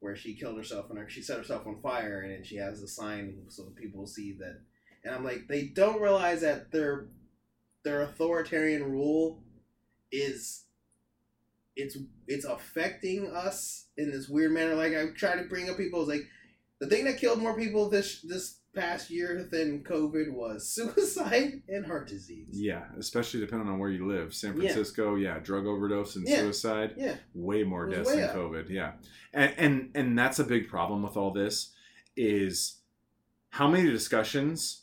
where 0.00 0.16
she 0.16 0.34
killed 0.34 0.56
herself 0.56 0.90
and 0.90 1.10
she 1.10 1.22
set 1.22 1.38
herself 1.38 1.66
on 1.66 1.80
fire, 1.80 2.20
and 2.20 2.46
she 2.46 2.56
has 2.56 2.80
the 2.80 2.88
sign 2.88 3.36
so 3.48 3.64
people 3.76 4.06
see 4.06 4.32
that. 4.38 4.60
And 5.04 5.14
I'm 5.14 5.24
like, 5.24 5.48
they 5.48 5.64
don't 5.64 6.00
realize 6.00 6.40
that 6.42 6.70
their 6.72 7.06
their 7.84 8.02
authoritarian 8.02 8.90
rule 8.90 9.42
is 10.10 10.64
it's 11.76 11.96
it's 12.26 12.44
affecting 12.44 13.30
us 13.30 13.86
in 13.96 14.10
this 14.10 14.28
weird 14.28 14.52
manner. 14.52 14.74
Like 14.74 14.94
I 14.94 15.06
try 15.16 15.36
to 15.36 15.48
bring 15.48 15.70
up 15.70 15.76
people 15.76 16.02
is 16.02 16.08
like 16.08 16.26
the 16.80 16.86
thing 16.86 17.04
that 17.04 17.18
killed 17.18 17.40
more 17.40 17.56
people 17.56 17.88
this 17.88 18.20
this 18.22 18.57
past 18.74 19.10
year 19.10 19.48
than 19.50 19.82
COVID 19.82 20.32
was 20.32 20.68
suicide 20.74 21.62
and 21.68 21.86
heart 21.86 22.08
disease. 22.08 22.48
Yeah, 22.52 22.84
especially 22.98 23.40
depending 23.40 23.68
on 23.68 23.78
where 23.78 23.90
you 23.90 24.06
live. 24.06 24.34
San 24.34 24.54
Francisco, 24.54 25.14
yeah, 25.16 25.38
drug 25.38 25.66
overdose 25.66 26.16
and 26.16 26.26
Yeah. 26.28 26.40
suicide. 26.40 26.94
Yeah. 26.96 27.16
way 27.34 27.62
more 27.64 27.88
deaths 27.88 28.10
than 28.10 28.24
up. 28.24 28.34
COVID. 28.36 28.68
Yeah, 28.70 28.92
and 29.32 29.54
and 29.58 29.90
and 29.94 30.18
that's 30.18 30.38
a 30.38 30.44
big 30.44 30.68
problem 30.68 31.02
with 31.02 31.16
all 31.16 31.32
this 31.32 31.72
is 32.16 32.80
how 33.50 33.68
many 33.68 33.90
discussions 33.90 34.82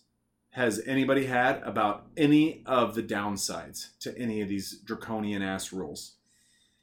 has 0.52 0.82
anybody 0.86 1.26
had 1.26 1.62
about 1.64 2.08
any 2.16 2.64
of 2.66 2.96
the 2.96 3.04
downsides 3.04 3.90
to 4.00 4.18
any 4.18 4.42
of 4.42 4.48
these 4.50 4.80
draconian 4.80 5.42
ass 5.42 5.74
rules? 5.74 6.14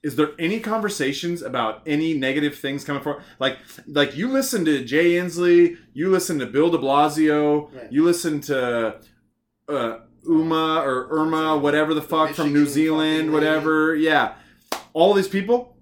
Is 0.03 0.16
there 0.16 0.30
any 0.38 0.59
conversations 0.59 1.42
about 1.42 1.82
any 1.86 2.14
negative 2.14 2.57
things 2.57 2.82
coming 2.84 3.03
forward? 3.03 3.22
Like, 3.38 3.59
like 3.86 4.16
you 4.16 4.28
listen 4.28 4.64
to 4.64 4.84
Jay 4.84 5.12
Inslee, 5.12 5.76
you 5.92 6.11
listen 6.11 6.38
to 6.40 6.46
Bill 6.46 6.70
De 6.70 6.78
Blasio, 6.78 7.72
Right. 7.72 7.92
you 7.92 8.05
listen 8.05 8.40
to 8.42 8.96
uh, 9.68 9.98
Uma 10.26 10.82
or 10.84 11.07
Irma, 11.11 11.57
whatever 11.57 11.94
the 11.94 12.03
fuck 12.03 12.30
from 12.34 12.53
New 12.53 12.66
Zealand, 12.66 13.32
whatever. 13.32 13.94
Yeah, 13.94 14.34
all 14.92 15.14
these 15.14 15.28
people, 15.28 15.76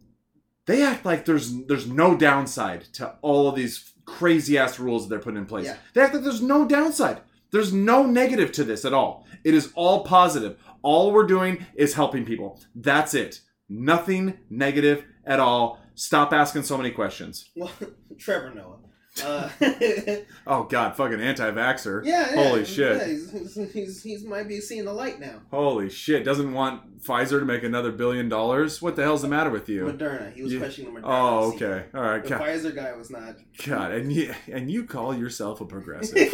they 0.66 0.82
act 0.82 1.04
like 1.06 1.24
there's 1.24 1.64
there's 1.66 1.86
no 1.86 2.14
downside 2.16 2.82
to 2.94 3.14
all 3.22 3.48
of 3.48 3.54
these 3.56 3.92
crazy 4.04 4.58
ass 4.58 4.78
rules 4.78 5.04
that 5.04 5.10
they're 5.10 5.18
putting 5.22 5.38
in 5.38 5.46
place. 5.46 5.64
Yeah. 5.66 5.76
They 5.94 6.02
act 6.02 6.14
like 6.14 6.24
there's 6.24 6.42
no 6.42 6.66
downside. 6.66 7.20
There's 7.52 7.72
no 7.72 8.04
negative 8.04 8.52
to 8.52 8.64
this 8.64 8.84
at 8.84 8.92
all. 8.92 9.26
It 9.44 9.54
is 9.54 9.72
all 9.74 10.04
positive. 10.04 10.56
All 10.82 11.10
we're 11.12 11.26
doing 11.26 11.64
is 11.74 11.94
helping 11.94 12.24
people. 12.24 12.60
That's 12.74 13.14
it. 13.14 13.40
Nothing 13.70 14.36
negative 14.50 15.04
at 15.24 15.38
all. 15.40 15.80
Stop 15.94 16.32
asking 16.32 16.64
so 16.64 16.76
many 16.76 16.90
questions. 16.90 17.48
Well, 17.56 17.70
Trevor 18.18 18.52
Noah. 18.54 18.76
Uh, 19.24 19.50
Oh 20.46 20.62
God, 20.62 20.96
fucking 20.96 21.20
anti-vaxxer. 21.20 22.04
yeah, 22.04 22.32
yeah, 22.32 22.44
Holy 22.44 22.64
shit. 22.64 22.96
Yeah, 22.96 23.06
he's, 23.08 23.72
he's, 23.72 24.02
he's, 24.04 24.24
might 24.24 24.46
be 24.46 24.60
seeing 24.60 24.84
the 24.84 24.92
light 24.92 25.18
now. 25.18 25.42
Holy 25.50 25.90
shit! 25.90 26.24
Doesn't 26.24 26.52
want 26.52 27.02
Pfizer 27.02 27.40
to 27.40 27.44
make 27.44 27.64
another 27.64 27.90
billion 27.90 28.28
dollars? 28.28 28.80
What 28.80 28.94
the 28.94 29.02
hell's 29.02 29.22
the 29.22 29.28
matter 29.28 29.50
with 29.50 29.68
you? 29.68 29.82
Moderna. 29.84 30.32
He 30.32 30.42
was 30.42 30.52
You- 30.52 30.60
questioning 30.60 30.94
the 30.94 31.00
Moderna. 31.00 31.04
Oh, 31.06 31.52
okay, 31.54 31.86
all 31.92 32.02
right. 32.02 32.22
The 32.22 32.28
God, 32.30 32.40
Pfizer 32.40 32.74
guy 32.74 32.92
was 32.92 33.10
not. 33.10 33.34
God, 33.66 33.90
and 33.90 34.12
you 34.12 34.32
and 34.46 34.70
you 34.70 34.84
call 34.84 35.12
yourself 35.14 35.60
a 35.60 35.66
progressive? 35.66 36.32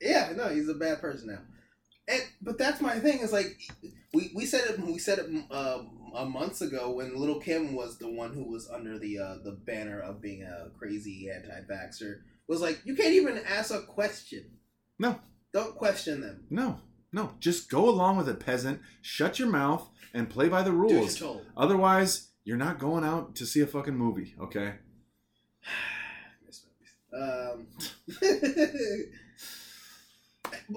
yeah, 0.00 0.32
no, 0.36 0.48
he's 0.48 0.68
a 0.68 0.74
bad 0.74 1.00
person 1.00 1.28
now. 1.28 1.38
And 2.08 2.22
but 2.42 2.58
that's 2.58 2.80
my 2.80 2.98
thing 2.98 3.20
is 3.20 3.32
like 3.32 3.56
we, 4.12 4.32
we 4.34 4.44
said 4.44 4.62
it 4.68 4.80
we 4.80 4.98
said 4.98 5.20
it 5.20 5.26
uh, 5.52 5.82
a 6.14 6.24
months 6.24 6.60
ago 6.60 6.90
when 6.90 7.16
Little 7.16 7.40
Kim 7.40 7.74
was 7.74 7.98
the 7.98 8.10
one 8.10 8.32
who 8.32 8.44
was 8.44 8.68
under 8.70 8.98
the 8.98 9.18
uh, 9.18 9.34
the 9.44 9.52
banner 9.52 10.00
of 10.00 10.20
being 10.20 10.42
a 10.42 10.70
crazy 10.78 11.28
anti-vaxxer 11.34 12.20
was 12.46 12.60
like 12.60 12.80
you 12.84 12.94
can't 12.94 13.14
even 13.14 13.38
ask 13.46 13.72
a 13.72 13.82
question. 13.82 14.44
No. 14.98 15.20
Don't 15.52 15.74
question 15.74 16.20
them. 16.20 16.44
No, 16.50 16.80
no. 17.12 17.32
Just 17.40 17.70
go 17.70 17.88
along 17.88 18.18
with 18.18 18.28
it, 18.28 18.40
peasant. 18.40 18.80
Shut 19.00 19.38
your 19.38 19.48
mouth 19.48 19.88
and 20.12 20.28
play 20.28 20.48
by 20.48 20.62
the 20.62 20.70
you're 20.70 20.80
rules. 20.80 21.18
told. 21.18 21.46
Otherwise, 21.56 22.28
you're 22.44 22.56
not 22.56 22.78
going 22.78 23.04
out 23.04 23.34
to 23.36 23.46
see 23.46 23.60
a 23.60 23.66
fucking 23.66 23.96
movie. 23.96 24.34
Okay. 24.40 24.74
Um, 27.10 27.66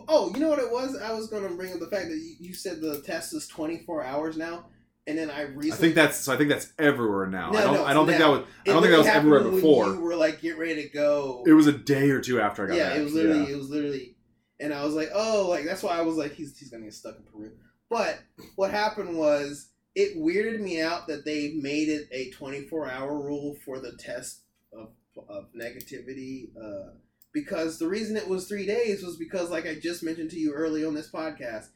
oh, 0.08 0.32
you 0.34 0.40
know 0.40 0.50
what 0.50 0.60
it 0.60 0.72
was? 0.72 0.98
I 0.98 1.12
was 1.14 1.28
going 1.28 1.44
to 1.44 1.54
bring 1.56 1.74
up 1.74 1.80
the 1.80 1.88
fact 1.88 2.08
that 2.10 2.18
you, 2.18 2.36
you 2.40 2.54
said 2.54 2.80
the 2.80 3.02
test 3.02 3.34
is 3.34 3.48
24 3.48 4.06
hours 4.06 4.38
now, 4.38 4.68
and 5.08 5.18
then 5.18 5.30
I 5.30 5.42
recently. 5.42 5.72
I 5.72 5.76
think 5.76 5.96
that's 5.96 6.18
so. 6.18 6.34
I 6.34 6.38
think 6.38 6.50
that's 6.50 6.72
everywhere 6.78 7.28
now. 7.28 7.52
No, 7.52 7.58
I 7.58 7.64
don't. 7.64 7.74
no, 7.74 7.86
I 7.86 7.94
don't 7.94 8.08
think 8.08 8.20
now. 8.20 8.32
that 8.32 8.40
was. 8.40 8.50
I 8.68 8.70
don't 8.72 8.82
think 8.82 8.92
that 8.92 9.00
was 9.00 9.08
everywhere 9.08 9.44
before. 9.44 9.88
You 9.88 10.02
were 10.02 10.16
like, 10.16 10.42
get 10.42 10.58
ready 10.58 10.84
to 10.84 10.90
go. 10.90 11.44
It 11.48 11.54
was 11.54 11.68
a 11.68 11.72
day 11.72 12.10
or 12.12 12.22
two 12.22 12.40
after 12.40 12.66
I 12.66 12.68
got 12.68 12.78
yeah, 12.78 12.90
back. 12.90 12.98
it 13.00 13.04
was 13.04 13.14
literally, 13.14 13.52
it 13.52 13.58
was 13.58 13.70
literally, 13.70 14.16
and 14.60 14.74
I 14.74 14.84
was 14.84 14.94
like, 14.94 15.10
oh, 15.14 15.48
like 15.50 15.66
that's 15.66 15.82
why 15.84 15.98
I 15.98 16.02
was 16.02 16.18
like, 16.18 16.34
he's 16.34 16.58
he's 16.58 16.70
gonna 16.70 16.84
get 16.84 16.94
stuck 16.94 17.18
in 17.18 17.24
Peru. 17.24 17.52
But 17.90 18.20
what 18.56 18.72
happened 18.72 19.18
was, 19.18 19.70
it 19.96 20.18
weirded 20.18 20.62
me 20.62 20.82
out 20.82 21.08
that 21.08 21.26
they 21.26 21.54
made 21.56 21.90
it 21.90 22.08
a 22.12 22.30
24 22.32 22.90
hour 22.90 23.20
rule 23.20 23.58
for 23.66 23.80
the 23.80 23.94
test 23.94 24.42
of 24.72 24.90
of 25.28 25.46
negativity. 25.60 26.50
Uh, 26.56 26.92
because 27.34 27.80
the 27.80 27.88
reason 27.88 28.18
it 28.18 28.28
was 28.28 28.48
three 28.48 28.66
days 28.66 29.04
was 29.04 29.18
because, 29.18 29.50
like 29.50 29.66
I 29.66 29.76
just 29.76 30.04
mentioned 30.04 30.30
to 30.32 30.40
you 30.40 30.54
early 30.54 30.86
on 30.86 30.94
this 30.94 31.10
podcast, 31.10 31.70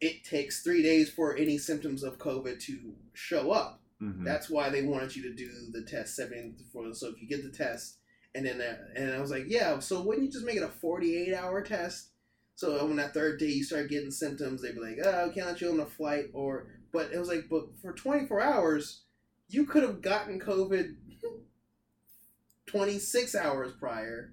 it 0.00 0.24
takes 0.24 0.62
three 0.62 0.82
days 0.82 1.10
for 1.10 1.36
any 1.36 1.58
symptoms 1.58 2.02
of 2.02 2.18
COVID 2.18 2.60
to 2.60 2.94
show 3.12 3.52
up. 3.52 3.80
Mhm. 4.02 4.24
That's 4.24 4.50
why 4.50 4.68
they 4.68 4.82
wanted 4.82 5.14
you 5.16 5.22
to 5.22 5.34
do 5.34 5.48
the 5.72 5.82
test 5.82 6.16
seven 6.16 6.56
for 6.72 6.92
so 6.94 7.08
if 7.08 7.22
you 7.22 7.28
get 7.28 7.42
the 7.42 7.56
test 7.56 7.96
and 8.34 8.44
then 8.44 8.60
uh, 8.60 8.76
and 8.96 9.12
I 9.12 9.20
was 9.20 9.30
like, 9.30 9.44
yeah, 9.46 9.78
so 9.78 10.02
wouldn't 10.02 10.26
you 10.26 10.32
just 10.32 10.44
make 10.44 10.56
it 10.56 10.62
a 10.62 10.68
forty 10.68 11.16
eight 11.16 11.34
hour 11.34 11.62
test? 11.62 12.08
So 12.56 12.78
on 12.80 12.96
that 12.96 13.14
third 13.14 13.38
day 13.38 13.46
you 13.46 13.64
start 13.64 13.88
getting 13.88 14.10
symptoms, 14.10 14.62
they'd 14.62 14.74
be 14.74 14.80
like, 14.80 14.98
oh, 15.04 15.30
can't 15.34 15.46
let 15.46 15.60
you 15.60 15.70
on 15.70 15.80
a 15.80 15.86
flight 15.86 16.26
or 16.32 16.66
but 16.92 17.10
it 17.12 17.18
was 17.18 17.28
like, 17.28 17.48
but 17.48 17.64
for 17.80 17.92
twenty 17.92 18.26
four 18.26 18.40
hours, 18.40 19.02
you 19.48 19.64
could 19.64 19.82
have 19.82 20.02
gotten 20.02 20.38
COVID 20.40 20.94
twenty 22.66 22.98
six 22.98 23.34
hours 23.34 23.72
prior. 23.78 24.32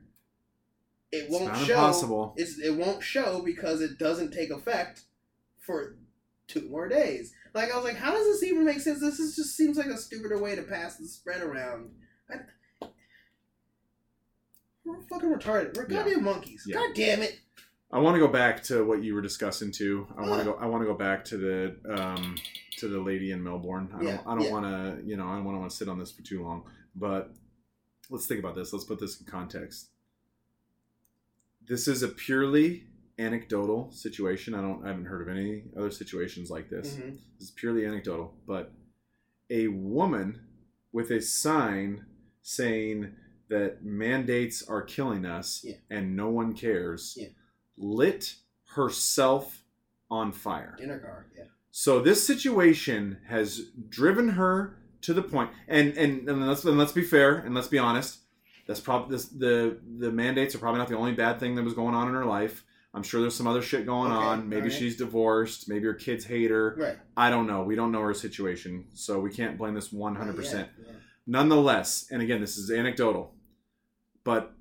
It 1.11 1.29
won't 1.29 1.55
show. 1.57 1.73
impossible. 1.73 2.33
It's, 2.37 2.57
it 2.57 2.75
won't 2.75 3.03
show 3.03 3.41
because 3.43 3.81
it 3.81 3.97
doesn't 3.99 4.31
take 4.31 4.49
effect 4.49 5.01
for 5.61 5.95
two 6.47 6.67
more 6.69 6.87
days. 6.89 7.33
Like 7.53 7.71
I 7.71 7.75
was 7.75 7.85
like, 7.85 7.95
how 7.95 8.11
does 8.11 8.25
this 8.25 8.43
even 8.43 8.65
make 8.65 8.79
sense? 8.79 8.99
This 8.99 9.19
is 9.19 9.35
just 9.35 9.55
seems 9.55 9.77
like 9.77 9.87
a 9.87 9.97
stupider 9.97 10.37
way 10.37 10.55
to 10.55 10.63
pass 10.63 10.97
the 10.97 11.07
spread 11.07 11.41
around. 11.41 11.91
I, 12.29 12.87
we're 14.83 15.01
fucking 15.03 15.29
retarded. 15.29 15.77
We're 15.77 15.87
Yeah. 15.87 16.03
goddamn 16.03 16.23
monkeys. 16.23 16.63
Yeah. 16.67 16.75
God 16.75 16.95
damn 16.95 17.21
it. 17.21 17.39
I 17.93 17.99
want 17.99 18.15
to 18.15 18.19
go 18.19 18.27
back 18.27 18.63
to 18.63 18.85
what 18.85 19.03
you 19.03 19.13
were 19.13 19.21
discussing 19.21 19.71
too. 19.71 20.07
I 20.17 20.27
want 20.27 20.39
to 20.39 20.45
go. 20.45 20.57
I 20.57 20.65
want 20.65 20.81
to 20.81 20.87
go 20.87 20.93
back 20.93 21.25
to 21.25 21.37
the 21.37 21.75
um, 21.93 22.37
to 22.77 22.87
the 22.87 22.99
lady 22.99 23.31
in 23.31 23.43
Melbourne. 23.43 23.89
I 23.93 23.97
don't. 23.97 24.07
Yeah, 24.07 24.19
I 24.25 24.35
don't 24.35 24.45
yeah. 24.45 24.51
want 24.51 24.65
to. 24.65 25.05
You 25.05 25.17
know, 25.17 25.27
I 25.27 25.35
don't 25.35 25.43
want 25.43 25.69
to 25.69 25.75
sit 25.75 25.89
on 25.89 25.99
this 25.99 26.11
for 26.11 26.21
too 26.21 26.41
long. 26.41 26.63
But 26.95 27.33
let's 28.09 28.27
think 28.27 28.39
about 28.39 28.55
this. 28.55 28.71
Let's 28.71 28.85
put 28.85 28.99
this 28.99 29.19
in 29.19 29.25
context. 29.25 29.89
This 31.67 31.87
is 31.87 32.01
a 32.01 32.07
purely 32.07 32.85
anecdotal 33.21 33.91
situation. 33.91 34.53
I 34.53 34.61
don't. 34.61 34.83
I 34.83 34.89
haven't 34.89 35.05
heard 35.05 35.21
of 35.21 35.29
any 35.29 35.63
other 35.77 35.91
situations 35.91 36.49
like 36.49 36.69
this. 36.69 36.95
Mhm. 36.95 37.17
This 37.37 37.49
is 37.49 37.51
purely 37.51 37.85
anecdotal. 37.85 38.33
But 38.47 38.73
a 39.49 39.67
woman 39.67 40.41
with 40.91 41.11
a 41.11 41.21
sign 41.21 42.05
saying 42.41 43.15
that 43.49 43.83
mandates 43.83 44.63
are 44.67 44.81
killing 44.81 45.25
us 45.25 45.63
Yeah. 45.63 45.75
and 45.89 46.15
no 46.15 46.29
one 46.29 46.53
cares 46.53 47.15
Yeah. 47.17 47.27
lit 47.77 48.35
herself 48.75 49.63
on 50.09 50.31
fire. 50.31 50.75
In 50.79 50.89
her 50.89 50.99
car. 50.99 51.27
Yeah. 51.37 51.45
So 51.69 52.01
this 52.01 52.25
situation 52.25 53.17
has 53.27 53.69
driven 53.89 54.29
her 54.29 54.77
to 55.01 55.13
the 55.13 55.21
point, 55.23 55.51
and 55.67 55.97
and, 55.97 56.27
and 56.29 56.47
let's 56.47 56.63
and 56.65 56.77
let's 56.77 56.91
be 56.91 57.03
fair 57.03 57.37
and 57.39 57.53
let's 57.55 57.67
be 57.67 57.77
honest. 57.77 58.19
That's 58.67 58.79
probably 58.79 59.17
the 59.17 59.79
the 59.99 60.11
mandates 60.11 60.53
are 60.55 60.59
probably 60.59 60.79
not 60.79 60.87
the 60.89 60.95
only 60.97 61.13
bad 61.13 61.39
thing 61.39 61.55
that 61.55 61.63
was 61.63 61.73
going 61.73 61.95
on 61.95 62.07
in 62.07 62.13
her 62.13 62.25
life, 62.25 62.63
I'm 62.93 63.03
sure 63.03 63.21
there's 63.21 63.35
some 63.35 63.47
other 63.47 63.61
shit 63.61 63.85
going 63.85 64.11
Okay, 64.11 64.21
on. 64.21 64.49
Maybe 64.49 64.63
alright. 64.63 64.77
she's 64.77 64.97
divorced. 64.97 65.69
Maybe 65.69 65.85
her 65.85 65.93
kids 65.93 66.25
hate 66.25 66.51
her. 66.51 66.75
Right. 66.77 66.97
I 67.15 67.29
don't 67.29 67.47
know. 67.47 67.63
We 67.63 67.75
don't 67.75 67.91
know 67.91 68.01
her 68.01 68.13
situation, 68.13 68.85
so 68.93 69.19
we 69.19 69.31
can't 69.31 69.57
blame 69.57 69.75
this 69.75 69.89
100%. 69.89 70.43
Yeah, 70.53 70.59
yeah. 70.59 70.91
Nonetheless, 71.25 72.07
and 72.11 72.21
again, 72.21 72.41
this 72.41 72.57
is 72.57 72.69
anecdotal, 72.69 73.33
but 74.23 74.53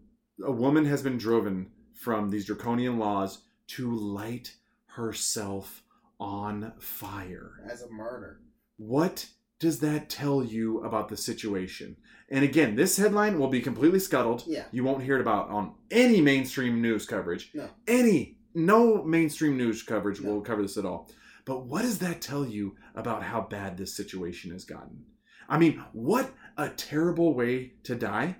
a 0.44 0.52
woman 0.52 0.84
has 0.84 1.02
been 1.02 1.18
driven 1.18 1.70
from 1.94 2.30
these 2.30 2.46
draconian 2.46 2.98
laws 2.98 3.40
to 3.68 3.92
light 3.94 4.54
herself 4.86 5.82
on 6.20 6.72
fire. 6.78 7.52
As 7.68 7.82
a 7.82 7.90
murder. 7.90 8.40
What 8.76 9.26
does 9.60 9.78
that 9.80 10.08
tell 10.08 10.42
you 10.42 10.82
about 10.82 11.08
the 11.08 11.16
situation? 11.16 11.96
And 12.30 12.42
again, 12.42 12.74
this 12.74 12.96
headline 12.96 13.38
will 13.38 13.48
be 13.48 13.60
completely 13.60 14.00
scuttled. 14.00 14.42
Yeah. 14.46 14.64
You 14.72 14.82
won't 14.82 15.02
hear 15.02 15.16
it 15.16 15.20
about 15.20 15.50
on 15.50 15.74
any 15.90 16.20
mainstream 16.20 16.80
news 16.82 17.06
coverage. 17.06 17.50
No. 17.54 17.68
Any. 17.86 18.38
No 18.54 19.04
mainstream 19.04 19.56
news 19.56 19.82
coverage 19.82 20.20
No. 20.20 20.32
will 20.34 20.40
cover 20.40 20.62
this 20.62 20.76
at 20.76 20.84
all. 20.86 21.08
But 21.44 21.66
what 21.66 21.82
does 21.82 21.98
that 21.98 22.20
tell 22.20 22.44
you 22.46 22.76
about 22.94 23.22
how 23.22 23.42
bad 23.42 23.76
this 23.76 23.94
situation 23.94 24.50
has 24.50 24.64
gotten? 24.64 25.04
I 25.48 25.58
mean, 25.58 25.84
what 25.92 26.32
a 26.56 26.70
terrible 26.70 27.34
way 27.34 27.74
to 27.84 27.94
die. 27.94 28.36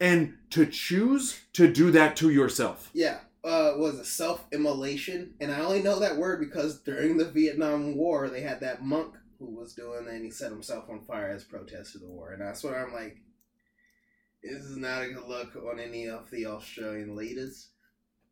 And 0.00 0.34
to 0.50 0.66
choose 0.66 1.40
to 1.52 1.72
do 1.72 1.90
that 1.92 2.16
to 2.16 2.30
yourself. 2.30 2.90
Yeah. 2.94 3.18
Uh, 3.44 3.74
was 3.76 3.98
it 3.98 4.06
self 4.06 4.44
immolation? 4.52 5.34
And 5.40 5.52
I 5.52 5.60
only 5.60 5.82
know 5.82 5.98
that 5.98 6.16
word 6.16 6.40
because 6.40 6.80
during 6.80 7.16
the 7.18 7.24
Vietnam 7.24 7.96
War, 7.96 8.28
they 8.28 8.40
had 8.40 8.60
that 8.60 8.82
monk 8.84 9.14
who 9.42 9.54
was 9.54 9.74
doing 9.74 10.04
that 10.04 10.14
and 10.14 10.24
he 10.24 10.30
set 10.30 10.50
himself 10.50 10.88
on 10.88 11.00
fire 11.00 11.28
as 11.28 11.44
protest 11.44 11.92
to 11.92 11.98
the 11.98 12.06
war. 12.06 12.32
And 12.32 12.40
that's 12.40 12.62
what 12.62 12.74
I'm 12.74 12.92
like, 12.92 13.16
this 14.42 14.62
is 14.62 14.76
not 14.76 15.02
a 15.02 15.08
good 15.08 15.28
look 15.28 15.56
on 15.56 15.78
any 15.78 16.08
of 16.08 16.30
the 16.30 16.46
Australian 16.46 17.16
leaders. 17.16 17.68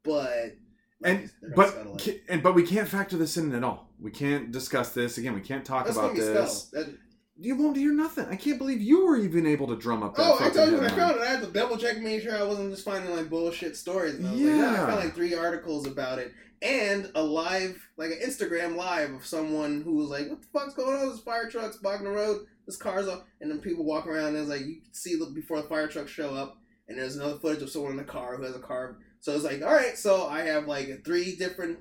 But. 0.03 0.57
And 1.03 1.31
they're 1.41 1.51
gonna 1.51 1.69
scuttle 1.69 1.93
but 1.93 2.07
it. 2.07 2.15
ca- 2.27 2.33
and 2.33 2.43
but 2.43 2.55
we 2.55 2.63
can't 2.63 2.89
factor 2.89 3.17
this 3.17 3.37
in 3.37 3.55
at 3.55 3.65
all. 3.65 3.91
We 4.01 4.11
can't 4.11 4.53
discuss 4.53 4.93
this 4.93 5.19
again. 5.19 5.35
We 5.35 5.41
can't 5.41 5.65
talk 5.65 5.87
That's 5.87 5.97
about 5.97 6.15
this. 6.15 6.65
That- 6.67 6.95
You 7.39 7.57
won't 7.57 7.77
hear 7.79 7.93
nothing. 7.93 8.27
I 8.27 8.37
can't 8.37 8.59
believe 8.59 8.83
you 8.83 9.07
were 9.07 9.17
even 9.17 9.47
able 9.47 9.67
to 9.69 9.77
drum 9.77 10.03
up 10.03 10.15
that. 10.17 10.27
Oh, 10.27 10.37
I 10.45 10.51
told 10.51 10.71
you 10.71 10.77
when 10.77 10.85
I 10.85 10.89
found 10.95 11.17
it. 11.17 11.23
I 11.23 11.27
had 11.27 11.41
to 11.41 11.47
double 11.47 11.79
check, 11.79 11.99
make 11.99 12.23
sure 12.23 12.37
I 12.37 12.43
wasn't 12.43 12.71
just 12.71 12.85
finding 12.85 13.15
like 13.17 13.31
bullshit 13.31 13.77
stories. 13.77 14.17
And 14.17 14.29
I 14.29 14.33
was 14.33 14.41
like, 14.41 14.51
no, 14.51 14.73
I 14.73 14.77
found 14.77 14.97
like 14.97 15.15
three 15.15 15.35
articles 15.35 15.87
about 15.87 16.19
it 16.19 16.35
and 16.63 17.11
a 17.15 17.23
live, 17.23 17.89
like 17.97 18.11
an 18.11 18.21
Instagram 18.25 18.77
live 18.77 19.15
of 19.15 19.27
someone 19.27 19.83
who 19.83 19.95
was 19.95 20.09
like, 20.09 20.29
"What 20.29 20.41
the 20.43 20.49
fuck's 20.53 20.75
going 20.75 20.95
on? 20.95 21.09
There's 21.09 21.21
fire 21.21 21.49
trucks 21.49 21.79
blocking 21.79 22.05
the 22.05 22.11
road. 22.11 22.47
This 22.67 22.77
car's 22.77 23.09
up," 23.09 23.27
and 23.41 23.51
then 23.51 23.61
people 23.61 23.85
walk 23.85 24.07
around 24.07 24.37
and 24.37 24.39
it's 24.39 24.49
like 24.49 24.61
you 24.61 24.81
see 24.93 25.17
the, 25.17 25.27
before 25.27 25.63
the 25.63 25.69
fire 25.69 25.89
trucks 25.89 26.11
show 26.11 26.35
up, 26.35 26.59
and 26.89 26.99
there's 26.99 27.17
another 27.17 27.39
footage 27.39 27.63
of 27.63 27.71
someone 27.71 27.93
in 27.93 27.99
a 27.99 28.05
car 28.05 28.37
who 28.37 28.43
has 28.43 28.57
a 28.57 28.61
car. 28.61 28.99
So 29.21 29.35
it's 29.35 29.45
like, 29.45 29.63
all 29.63 29.73
right, 29.73 29.97
so 29.97 30.27
I 30.27 30.43
have 30.43 30.67
like 30.67 31.05
three 31.05 31.37
different 31.37 31.79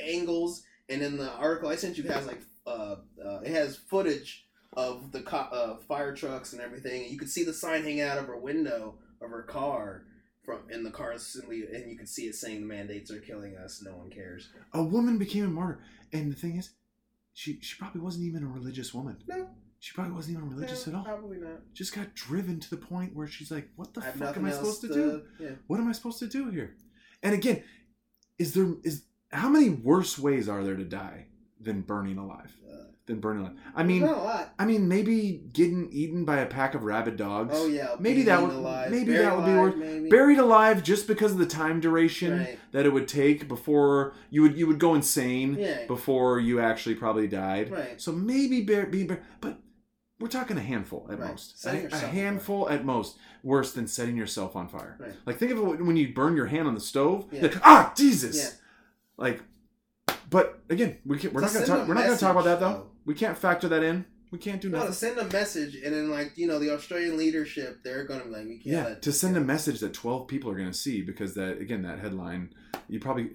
angles, 0.00 0.62
and 0.88 1.02
then 1.02 1.16
the 1.16 1.32
article 1.32 1.68
I 1.68 1.76
sent 1.76 1.98
you 1.98 2.04
has 2.04 2.26
like, 2.26 2.40
uh, 2.66 2.96
uh 3.24 3.40
it 3.44 3.52
has 3.52 3.76
footage 3.76 4.46
of 4.74 5.12
the 5.12 5.22
co- 5.22 5.36
uh, 5.36 5.76
fire 5.88 6.14
trucks 6.14 6.52
and 6.52 6.62
everything. 6.62 7.02
And 7.02 7.10
you 7.10 7.18
could 7.18 7.30
see 7.30 7.44
the 7.44 7.52
sign 7.52 7.82
hanging 7.82 8.02
out 8.02 8.18
of 8.18 8.26
her 8.26 8.38
window 8.38 8.94
of 9.20 9.30
her 9.30 9.42
car 9.42 10.04
from 10.48 10.60
in 10.70 10.82
the 10.82 10.90
car 10.90 11.18
simply, 11.18 11.64
and 11.70 11.90
you 11.90 11.96
could 11.98 12.08
see 12.08 12.22
it 12.22 12.34
saying 12.34 12.60
the 12.62 12.66
mandates 12.66 13.10
are 13.10 13.20
killing 13.20 13.54
us. 13.56 13.82
No 13.84 13.92
one 13.92 14.08
cares. 14.08 14.48
A 14.72 14.82
woman 14.82 15.18
became 15.18 15.44
a 15.44 15.48
martyr, 15.48 15.80
and 16.10 16.32
the 16.32 16.36
thing 16.36 16.56
is, 16.56 16.70
she 17.34 17.58
she 17.60 17.76
probably 17.78 18.00
wasn't 18.00 18.24
even 18.24 18.42
a 18.42 18.46
religious 18.46 18.94
woman. 18.94 19.18
No, 19.26 19.46
She 19.78 19.92
probably 19.92 20.14
wasn't 20.14 20.38
even 20.38 20.48
religious 20.48 20.86
no, 20.86 20.92
at 20.92 20.96
all. 20.96 21.04
Probably 21.04 21.36
not. 21.36 21.74
Just 21.74 21.94
got 21.94 22.14
driven 22.14 22.60
to 22.60 22.70
the 22.70 22.78
point 22.78 23.14
where 23.14 23.26
she's 23.26 23.50
like, 23.50 23.68
"What 23.76 23.92
the 23.92 24.00
I 24.00 24.10
fuck 24.10 24.38
am 24.38 24.46
I 24.46 24.50
supposed 24.50 24.80
to 24.80 24.88
do? 24.88 25.22
Yeah. 25.38 25.50
What 25.66 25.80
am 25.80 25.88
I 25.88 25.92
supposed 25.92 26.18
to 26.20 26.26
do 26.26 26.50
here?" 26.50 26.74
And 27.22 27.34
again, 27.34 27.62
is 28.38 28.54
there 28.54 28.74
is 28.84 29.02
how 29.30 29.50
many 29.50 29.68
worse 29.68 30.18
ways 30.18 30.48
are 30.48 30.64
there 30.64 30.76
to 30.76 30.84
die 30.84 31.26
than 31.60 31.82
burning 31.82 32.16
alive? 32.16 32.56
Uh, 32.66 32.84
Than 33.08 33.20
burning 33.20 33.42
alive. 33.46 33.56
I 33.74 33.82
mean, 33.84 34.02
not 34.02 34.18
a 34.18 34.20
lot. 34.20 34.54
I 34.58 34.66
mean, 34.66 34.86
maybe 34.86 35.42
getting 35.52 35.88
eaten 35.90 36.24
by 36.26 36.36
a 36.40 36.46
pack 36.46 36.74
of 36.74 36.84
rabid 36.84 37.16
dogs. 37.16 37.54
Oh 37.56 37.66
yeah, 37.66 37.96
Maybe 37.98 38.22
that 38.24 38.40
would- 38.42 38.52
alive, 38.52 38.90
maybe 38.90 39.12
buried 39.12 39.24
that 39.24 39.36
would 39.36 39.44
be 39.46 39.50
alive, 39.52 39.60
worth- 39.62 39.76
Maybe. 39.76 40.08
Buried 40.10 40.38
alive 40.38 40.82
just 40.84 41.06
because 41.08 41.32
of 41.32 41.38
the 41.38 41.46
time 41.46 41.80
duration 41.80 42.38
Right. 42.38 42.58
that 42.72 42.84
it 42.84 42.92
would 42.92 43.08
take 43.08 43.48
before 43.48 44.12
you 44.30 44.42
would 44.42 44.56
you 44.58 44.66
would 44.66 44.78
go 44.78 44.94
insane 44.94 45.56
Yeah. 45.58 45.86
before 45.86 46.38
you 46.38 46.60
actually 46.60 46.96
probably 46.96 47.26
died. 47.26 47.70
Right. 47.72 47.98
So 48.00 48.12
maybe 48.12 48.60
bear, 48.60 48.84
being 48.86 49.06
buried, 49.06 49.22
but 49.40 49.58
we're 50.20 50.28
talking 50.28 50.58
a 50.58 50.60
handful 50.60 51.08
at 51.10 51.18
Right. 51.18 51.30
most. 51.30 51.64
A, 51.64 51.86
a 51.90 51.96
handful 51.96 52.68
at 52.68 52.84
most, 52.84 53.16
worse 53.42 53.72
than 53.72 53.86
setting 53.86 54.16
yourself 54.18 54.54
on 54.54 54.68
fire. 54.68 54.96
Right. 55.00 55.14
Like 55.24 55.38
think 55.38 55.50
of 55.52 55.58
it 55.58 55.82
when 55.82 55.96
you 55.96 56.12
burn 56.12 56.36
your 56.36 56.46
hand 56.46 56.68
on 56.68 56.74
the 56.74 56.80
stove. 56.80 57.26
Yeah. 57.32 57.40
Like, 57.42 57.56
ah, 57.64 57.92
Jesus. 57.96 58.36
Yeah. 58.36 58.50
Like, 59.16 59.40
but 60.30 60.60
again, 60.68 60.98
we 61.06 61.18
can, 61.18 61.32
we're 61.32 61.40
not 61.40 61.52
going 61.54 61.64
to 61.64 61.70
talk. 61.70 61.88
We're 61.88 61.94
not 61.94 62.04
going 62.04 62.16
to 62.18 62.20
talk 62.20 62.32
about 62.32 62.44
that 62.44 62.60
though. 62.60 62.86
We 63.08 63.14
can't 63.14 63.38
factor 63.38 63.68
that 63.68 63.82
in. 63.82 64.04
We 64.30 64.38
can't 64.38 64.60
do 64.60 64.68
No, 64.68 64.78
nothing. 64.78 64.92
to 64.92 64.98
send 64.98 65.18
a 65.18 65.24
message, 65.32 65.74
and 65.76 65.94
then 65.94 66.10
like 66.10 66.36
you 66.36 66.46
know 66.46 66.58
the 66.58 66.70
Australian 66.74 67.16
leadership, 67.16 67.78
they're 67.82 68.04
gonna 68.04 68.24
be 68.24 68.30
like, 68.30 68.44
we 68.44 68.58
can't. 68.58 68.66
Yeah, 68.66 68.94
to 68.96 69.12
send 69.12 69.36
a 69.38 69.40
message 69.40 69.80
that 69.80 69.94
twelve 69.94 70.28
people 70.28 70.50
are 70.50 70.54
going 70.54 70.70
to 70.70 70.76
see 70.76 71.00
because 71.00 71.32
that 71.34 71.58
again 71.58 71.82
that 71.82 71.98
headline 72.00 72.50
you 72.88 73.00
probably 73.00 73.30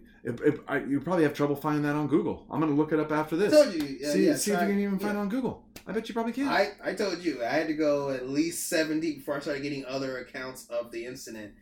I, 0.68 0.78
you 0.78 1.02
probably 1.02 1.24
have 1.24 1.34
trouble 1.34 1.56
finding 1.56 1.84
that 1.84 1.96
on 1.96 2.08
Google. 2.08 2.46
I'm 2.50 2.60
going 2.60 2.72
to 2.72 2.78
look 2.78 2.94
it 2.94 3.00
up 3.00 3.12
after 3.12 3.36
I 3.36 3.40
this. 3.40 3.52
told 3.52 3.74
you. 3.74 3.98
Yeah, 4.00 4.12
see 4.12 4.26
yeah, 4.28 4.36
see 4.36 4.52
if 4.52 4.62
you 4.62 4.68
can 4.68 4.80
even 4.80 5.00
yeah. 5.00 5.06
find 5.08 5.18
it 5.18 5.22
on 5.22 5.30
Google. 5.30 5.64
I 5.88 5.92
bet 5.92 6.08
you 6.08 6.14
probably 6.14 6.34
can. 6.34 6.48
I, 6.48 6.74
I 6.84 6.94
told 6.94 7.24
you 7.26 7.44
I 7.44 7.50
had 7.50 7.68
to 7.68 7.74
go 7.74 8.12
at 8.12 8.30
least 8.30 8.70
seventy 8.70 9.16
before 9.16 9.36
I 9.38 9.40
started 9.40 9.64
getting 9.64 9.86
other 9.86 10.20
accounts 10.20 10.68
of 10.68 10.92
the 10.92 11.06
incident 11.06 11.54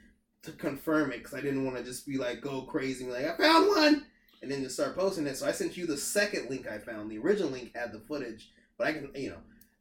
to 0.43 0.51
confirm 0.51 1.11
it 1.11 1.19
because 1.19 1.33
I 1.33 1.41
didn't 1.41 1.63
want 1.65 1.77
to 1.77 1.83
just 1.83 2.05
be 2.05 2.17
like 2.17 2.41
go 2.41 2.63
crazy 2.63 3.05
like 3.05 3.25
I 3.25 3.37
found 3.37 3.67
one 3.69 4.05
and 4.41 4.51
then 4.51 4.61
just 4.63 4.75
start 4.75 4.95
posting 4.97 5.27
it. 5.27 5.37
So 5.37 5.47
I 5.47 5.51
sent 5.51 5.77
you 5.77 5.85
the 5.85 5.97
second 5.97 6.49
link 6.49 6.67
I 6.67 6.77
found. 6.79 7.09
The 7.11 7.17
original 7.19 7.49
link 7.51 7.71
had 7.75 7.91
the 7.91 7.99
footage, 7.99 8.49
but 8.77 8.87
I 8.87 8.93
can 8.93 9.09
you 9.15 9.29
know, 9.31 9.37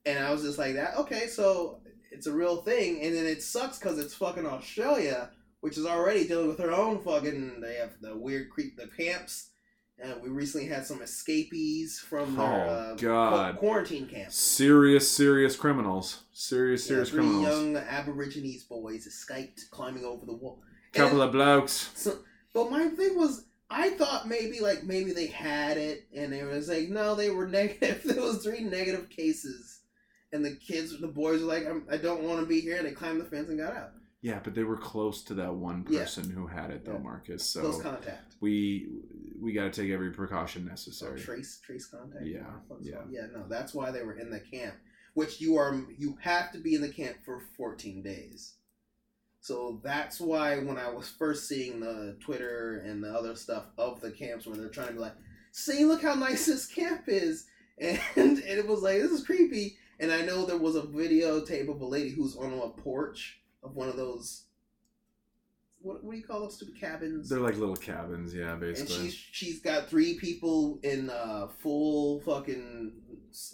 and 0.06 0.18
I 0.18 0.30
was 0.30 0.42
just 0.42 0.58
like 0.58 0.74
that. 0.74 0.96
Okay, 0.98 1.26
so 1.26 1.80
it's 2.10 2.26
a 2.26 2.32
real 2.32 2.62
thing, 2.62 3.00
and 3.02 3.14
then 3.14 3.26
it 3.26 3.42
sucks 3.42 3.78
because 3.78 3.98
it's 3.98 4.14
fucking 4.14 4.46
Australia, 4.46 5.30
which 5.60 5.78
is 5.78 5.86
already 5.86 6.26
dealing 6.26 6.48
with 6.48 6.58
their 6.58 6.72
own 6.72 7.02
fucking. 7.02 7.60
They 7.60 7.74
have 7.74 7.92
the 8.00 8.16
weird 8.16 8.50
creep 8.50 8.76
the 8.76 8.88
camps. 8.88 9.46
Uh, 10.02 10.14
we 10.22 10.30
recently 10.30 10.66
had 10.66 10.86
some 10.86 11.02
escapees 11.02 11.98
from 11.98 12.34
their 12.34 12.46
Oh, 12.46 12.70
uh, 12.70 12.94
God. 12.94 13.56
quarantine 13.58 14.06
camps. 14.08 14.34
serious, 14.34 15.10
serious 15.10 15.56
criminals. 15.56 16.22
Serious, 16.32 16.84
Yeah, 16.84 16.88
serious 16.88 17.08
three 17.10 17.18
criminals. 17.20 17.46
young 17.46 17.76
Aborigines 17.76 18.62
boys 18.62 19.06
escaped 19.06 19.66
climbing 19.70 20.04
over 20.06 20.24
the 20.24 20.32
wall. 20.32 20.62
Couple 20.94 21.20
And- 21.20 21.28
of 21.28 21.32
blokes. 21.32 21.90
so, 21.94 22.20
but 22.54 22.70
my 22.70 22.88
thing 22.88 23.14
was, 23.14 23.44
I 23.70 23.90
thought 23.90 24.26
maybe 24.28 24.60
like 24.60 24.82
maybe 24.84 25.12
they 25.12 25.26
had 25.28 25.76
it, 25.76 26.06
and 26.14 26.32
they 26.32 26.42
was 26.42 26.68
like, 26.68 26.88
no, 26.88 27.14
they 27.14 27.30
were 27.30 27.46
negative. 27.60 28.02
there 28.04 28.20
was 28.20 28.42
three 28.42 28.60
negative 28.64 29.08
cases, 29.08 29.80
and 30.32 30.44
the 30.44 30.56
kids, 30.56 30.98
the 31.00 31.06
boys 31.06 31.40
were 31.40 31.46
like, 31.46 31.66
I'm, 31.66 31.84
I 31.90 31.96
don't 31.96 32.22
want 32.24 32.40
to 32.40 32.46
be 32.46 32.60
here. 32.60 32.76
And 32.78 32.86
they 32.86 32.92
climbed 32.92 33.20
the 33.20 33.24
fence 33.26 33.48
and 33.48 33.58
got 33.58 33.76
out. 33.76 33.90
Yeah, 34.22 34.40
but 34.44 34.54
they 34.54 34.64
were 34.64 34.76
close 34.76 35.22
to 35.24 35.34
that 35.34 35.54
one 35.54 35.86
Yeah. 35.88 36.00
person 36.00 36.28
who 36.28 36.46
had 36.46 36.70
it 36.70 36.84
though, 36.84 36.92
Yeah. 36.92 36.98
Marcus. 36.98 37.44
So 37.46 37.60
Close 37.62 37.80
contact. 37.82 38.34
we 38.40 38.88
we 39.40 39.52
got 39.54 39.72
to 39.72 39.82
take 39.82 39.90
every 39.90 40.10
precaution 40.10 40.66
necessary. 40.66 41.18
Oh, 41.18 41.24
trace 41.24 41.58
trace 41.64 41.86
contact. 41.86 42.26
Yeah, 42.26 42.40
yeah. 42.82 42.96
yeah. 43.08 43.26
No, 43.32 43.46
that's 43.48 43.72
why 43.72 43.90
they 43.90 44.02
were 44.02 44.18
in 44.18 44.30
the 44.30 44.40
camp. 44.40 44.74
Which 45.14 45.40
you 45.40 45.56
are 45.56 45.80
you 45.96 46.18
have 46.20 46.52
to 46.52 46.58
be 46.58 46.74
in 46.74 46.82
the 46.82 46.92
camp 46.92 47.16
for 47.24 47.40
14 47.56 48.02
days. 48.02 48.56
So 49.40 49.80
that's 49.82 50.20
why 50.20 50.58
when 50.58 50.76
I 50.76 50.90
was 50.90 51.08
first 51.08 51.48
seeing 51.48 51.80
the 51.80 52.16
Twitter 52.20 52.82
and 52.84 53.02
the 53.02 53.10
other 53.10 53.34
stuff 53.34 53.64
of 53.78 54.00
the 54.00 54.10
camps 54.10 54.46
where 54.46 54.56
they're 54.56 54.68
trying 54.68 54.88
to 54.88 54.92
be 54.94 54.98
like, 54.98 55.14
see, 55.50 55.84
look 55.84 56.02
how 56.02 56.14
nice 56.14 56.46
this 56.46 56.66
camp 56.66 57.04
is. 57.06 57.46
And, 57.78 57.98
and 58.16 58.38
it 58.38 58.66
was 58.66 58.82
like, 58.82 58.98
this 58.98 59.10
is 59.10 59.24
creepy. 59.24 59.76
And 59.98 60.12
I 60.12 60.22
know 60.22 60.44
there 60.44 60.58
was 60.58 60.76
a 60.76 60.82
videotape 60.82 61.68
of 61.68 61.80
a 61.80 61.86
lady 61.86 62.10
who's 62.10 62.36
on 62.36 62.52
a 62.52 62.68
porch 62.68 63.40
of 63.62 63.74
one 63.74 63.88
of 63.88 63.96
those, 63.96 64.44
what, 65.80 66.04
what 66.04 66.12
do 66.12 66.18
you 66.18 66.24
call 66.24 66.40
those 66.40 66.56
stupid 66.56 66.78
cabins? 66.78 67.28
They're 67.28 67.40
like 67.40 67.56
little 67.56 67.76
cabins, 67.76 68.34
yeah, 68.34 68.54
basically. 68.56 68.94
and 68.94 69.04
she's 69.04 69.14
she's 69.14 69.60
got 69.60 69.88
three 69.88 70.18
people 70.18 70.78
in 70.82 71.10
uh 71.10 71.48
full 71.58 72.20
fucking 72.20 72.92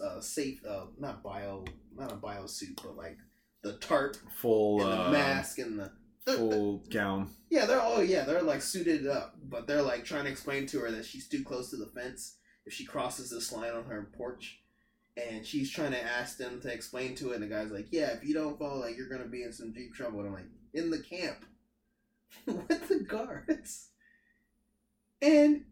uh 0.02 0.20
safe 0.20 0.64
uh 0.68 0.86
not 0.98 1.22
bio 1.22 1.64
not 1.96 2.12
a 2.12 2.16
bio 2.16 2.46
suit 2.46 2.80
but 2.82 2.96
like 2.96 3.18
the 3.66 3.74
tarp 3.78 4.16
full 4.30 4.82
and 4.82 4.92
the 4.92 5.06
uh, 5.06 5.10
mask 5.10 5.58
and 5.58 5.78
the 5.78 5.90
they're- 6.24 6.36
full 6.36 6.82
gown. 6.90 7.30
yeah 7.50 7.66
they're 7.66 7.80
oh 7.82 8.00
yeah 8.00 8.24
they're 8.24 8.42
like 8.42 8.62
suited 8.62 9.06
up 9.06 9.34
but 9.48 9.66
they're 9.66 9.82
like 9.82 10.04
trying 10.04 10.24
to 10.24 10.30
explain 10.30 10.66
to 10.66 10.78
her 10.80 10.90
that 10.90 11.04
she's 11.04 11.28
too 11.28 11.42
close 11.44 11.70
to 11.70 11.76
the 11.76 11.86
fence 11.86 12.36
if 12.64 12.72
she 12.72 12.84
crosses 12.84 13.30
this 13.30 13.52
line 13.52 13.72
on 13.72 13.84
her 13.84 14.10
porch. 14.16 14.60
And 15.16 15.46
she's 15.46 15.70
trying 15.70 15.92
to 15.92 16.02
ask 16.02 16.36
them 16.36 16.60
to 16.60 16.68
explain 16.72 17.14
to 17.16 17.30
it 17.30 17.36
and 17.36 17.42
the 17.44 17.46
guy's 17.46 17.70
like 17.70 17.86
yeah 17.90 18.08
if 18.16 18.22
you 18.24 18.34
don't 18.34 18.58
follow 18.58 18.80
like 18.80 18.96
you're 18.96 19.08
gonna 19.08 19.28
be 19.28 19.42
in 19.44 19.52
some 19.52 19.72
deep 19.72 19.94
trouble. 19.94 20.18
And 20.20 20.28
i'm 20.28 20.34
like 20.34 20.44
in 20.74 20.90
the 20.90 20.98
camp. 20.98 21.44
With 22.46 22.88
the 22.88 23.00
guards. 23.00 23.88
And 25.22 25.64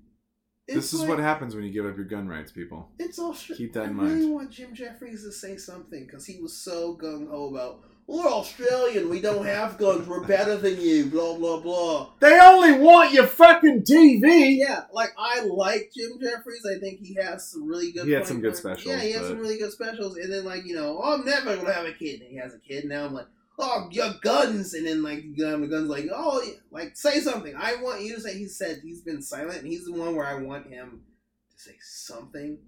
this 0.67 0.93
is 0.93 1.01
like- 1.01 1.09
what 1.09 1.19
happens 1.19 1.55
when 1.55 1.65
you 1.65 1.71
give 1.73 1.87
up 1.87 1.97
your 1.97 2.07
gun 2.07 2.29
rights, 2.29 2.53
people. 2.53 2.91
It's 2.99 3.19
Australia. 3.19 3.65
Keep 3.65 3.73
that 3.75 3.85
in 3.85 3.95
mind. 3.95 4.11
I 4.11 4.15
really 4.15 4.31
want 4.31 4.51
Jim 4.51 4.75
Jeffries 4.75 5.23
to 5.25 5.33
say 5.33 5.57
something 5.57 6.05
because 6.07 6.27
he 6.27 6.41
was 6.41 6.57
so 6.57 6.97
gung 6.97 7.29
ho 7.29 7.49
about 7.55 7.83
we're 8.07 8.27
Australian, 8.27 9.09
we 9.09 9.21
don't 9.21 9.47
have 9.47 9.79
guns, 9.79 10.07
we're 10.07 10.27
better 10.27 10.57
than 10.59 10.79
you, 10.79 11.07
blah 11.07 11.37
blah 11.39 11.61
blah. 11.61 12.11
They 12.21 12.39
only 12.39 12.79
want 12.79 13.13
your 13.13 13.27
fucking 13.27 13.83
TV. 13.83 14.59
Yeah, 14.59 14.85
like 14.93 15.15
I 15.19 15.41
like 15.41 15.91
Jim 15.97 16.19
Jeffries. 16.21 16.67
I 16.67 16.79
think 16.81 17.01
he 17.01 17.15
has 17.15 17.49
some 17.51 17.67
really 17.67 17.93
good. 17.93 18.07
He 18.07 18.13
had 18.13 18.27
some 18.27 18.41
good 18.41 18.57
specials, 18.57 18.87
Yeah, 18.87 19.01
he 19.01 19.13
has 19.13 19.27
some 19.27 19.39
really 19.39 19.57
good 19.59 19.73
specials. 19.73 20.19
And 20.19 20.31
then 20.31 20.45
like 20.45 20.67
you 20.67 20.75
know, 20.75 21.01
oh, 21.03 21.15
I'm 21.15 21.25
never 21.25 21.57
gonna 21.57 21.73
have 21.73 21.87
a 21.87 21.93
kid. 21.93 22.21
And 22.21 22.31
he 22.31 22.37
has 22.37 22.55
a 22.55 22.59
kid 22.59 22.85
now. 22.85 23.07
I'm 23.07 23.15
like, 23.15 23.27
oh, 23.59 23.89
your 23.91 24.15
guns. 24.21 24.75
And 24.75 24.87
then 24.87 25.03
like 25.03 25.25
you 25.25 25.45
know, 25.45 25.61
the 25.61 25.67
guns 25.67 25.89
like, 25.89 26.09
oh, 26.13 26.43
like 26.71 26.97
say 26.97 27.21
something. 27.21 27.55
I 27.57 27.77
want 27.77 28.03
you 28.03 28.15
to 28.15 28.21
say. 28.21 28.37
He 28.37 28.47
said 28.47 28.81
he's 28.83 29.03
been 29.03 29.23
silent, 29.23 29.59
and 29.59 29.67
he's 29.67 29.87
the 29.87 29.93
one 29.93 30.17
where 30.17 30.27
I 30.27 30.35
want 30.35 30.69
him 30.69 31.03
to 31.51 31.63
say 31.63 31.77
something, 31.81 32.59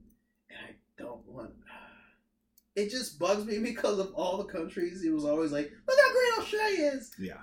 and 0.50 0.58
I 0.68 0.74
don't 0.98 1.26
want. 1.26 1.50
It 2.74 2.90
just 2.90 3.18
bugs 3.18 3.46
me 3.46 3.58
because 3.62 3.98
of 3.98 4.12
all 4.12 4.36
the 4.36 4.52
countries. 4.52 5.02
He 5.02 5.08
was 5.08 5.24
always 5.24 5.50
like, 5.50 5.72
"Look 5.88 5.98
how 5.98 6.12
great 6.12 6.44
Australia 6.44 6.92
is." 6.92 7.10
Yeah. 7.18 7.38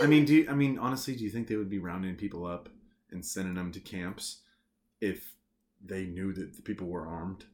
I 0.00 0.06
mean, 0.06 0.24
do 0.24 0.34
you, 0.34 0.46
I 0.48 0.54
mean 0.54 0.78
honestly, 0.78 1.14
do 1.14 1.22
you 1.24 1.28
think 1.28 1.46
they 1.46 1.56
would 1.56 1.68
be 1.68 1.78
rounding 1.78 2.16
people 2.16 2.46
up 2.46 2.70
and 3.10 3.22
sending 3.22 3.52
them 3.52 3.70
to 3.72 3.80
camps 3.80 4.38
if 5.02 5.34
they 5.84 6.06
knew 6.06 6.32
that 6.32 6.56
the 6.56 6.62
people 6.62 6.86
were 6.86 7.06
armed? 7.06 7.44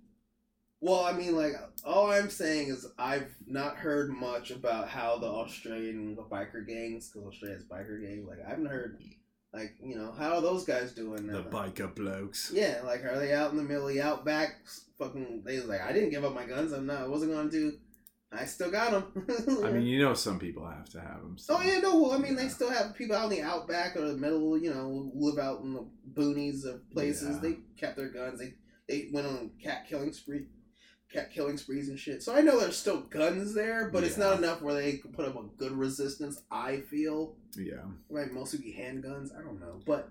Well, 0.81 1.05
I 1.05 1.13
mean, 1.13 1.35
like, 1.37 1.55
all 1.85 2.11
I'm 2.11 2.31
saying 2.31 2.69
is 2.69 2.87
I've 2.99 3.35
not 3.47 3.77
heard 3.77 4.11
much 4.11 4.51
about 4.51 4.89
how 4.89 5.19
the 5.19 5.27
Australian 5.27 6.17
biker 6.31 6.67
gangs, 6.67 7.11
because 7.11 7.27
Australia's 7.29 7.65
biker 7.65 8.01
gangs, 8.01 8.29
like, 8.29 8.39
I 8.47 8.51
haven't 8.51 8.67
heard, 8.67 9.01
like, 9.53 9.75
you 9.83 9.97
know, 9.97 10.13
how 10.13 10.37
are 10.37 10.41
those 10.41 10.65
guys 10.65 10.93
doing? 10.93 11.27
The 11.27 11.43
biker 11.43 11.93
blokes. 11.95 12.53
Yeah, 12.55 12.81
like, 12.85 13.05
are 13.05 13.19
they 13.19 13.35
out 13.35 13.51
in 13.51 13.57
the 13.57 13.65
middle 13.65 13.89
of 13.89 13.95
the 13.95 14.03
outback? 14.03 14.57
Fucking, 14.99 15.43
they 15.45 15.57
was 15.57 15.67
like, 15.67 15.81
I 15.81 15.93
didn't 15.93 16.11
give 16.11 16.25
up 16.25 16.35
my 16.35 16.47
guns. 16.47 16.73
I'm 16.73 16.87
not, 16.87 17.03
I 17.03 17.09
wasn't 17.09 17.33
going 17.33 17.51
to. 17.51 17.71
do. 17.71 17.79
I 18.31 18.45
still 18.45 18.71
got 18.71 18.91
them. 18.91 19.27
I 19.65 19.71
mean, 19.73 19.87
you 19.87 20.03
know, 20.03 20.13
some 20.13 20.39
people 20.39 20.69
have 20.69 20.91
to 20.91 21.01
have 21.01 21.23
them. 21.23 21.39
So. 21.39 21.57
Oh 21.57 21.63
yeah, 21.63 21.79
no. 21.79 21.99
Well, 21.99 22.13
I 22.13 22.19
mean, 22.19 22.37
they 22.37 22.49
still 22.49 22.69
have 22.69 22.95
people 22.95 23.17
out 23.17 23.33
in 23.33 23.39
the 23.39 23.43
outback 23.43 23.97
or 23.97 24.03
the 24.07 24.19
middle. 24.19 24.59
You 24.59 24.75
know, 24.75 25.11
live 25.15 25.39
out 25.39 25.63
in 25.63 25.73
the 25.73 25.87
boonies 26.13 26.67
of 26.67 26.89
places. 26.91 27.37
Yeah. 27.37 27.41
They 27.41 27.57
kept 27.79 27.97
their 27.97 28.11
guns. 28.11 28.39
They 28.39 28.53
they 28.87 29.09
went 29.15 29.27
on 29.29 29.53
cat 29.63 29.87
killing 29.89 30.13
spree, 30.13 30.45
cat 31.13 31.31
killing 31.33 31.57
sprees 31.57 31.89
and 31.89 31.99
shit. 31.99 32.23
So 32.23 32.35
I 32.35 32.41
know 32.43 32.61
there's 32.61 32.77
still 32.77 33.01
guns 33.01 33.55
there, 33.55 33.89
but 33.91 34.05
it's 34.05 34.19
not 34.19 34.39
enough 34.39 34.61
where 34.63 34.75
they 34.75 34.99
can 34.99 35.13
put 35.13 35.27
up 35.27 35.37
a 35.37 35.43
good 35.57 35.73
resistance. 35.73 36.43
I 36.51 36.81
feel 36.83 37.37
Yeah. 37.57 37.87
it 38.11 38.13
might 38.15 38.33
mostly 38.33 38.59
be 38.61 38.73
handguns. 38.79 39.35
I 39.37 39.43
don't 39.43 39.61
know, 39.61 39.81
but 39.87 40.11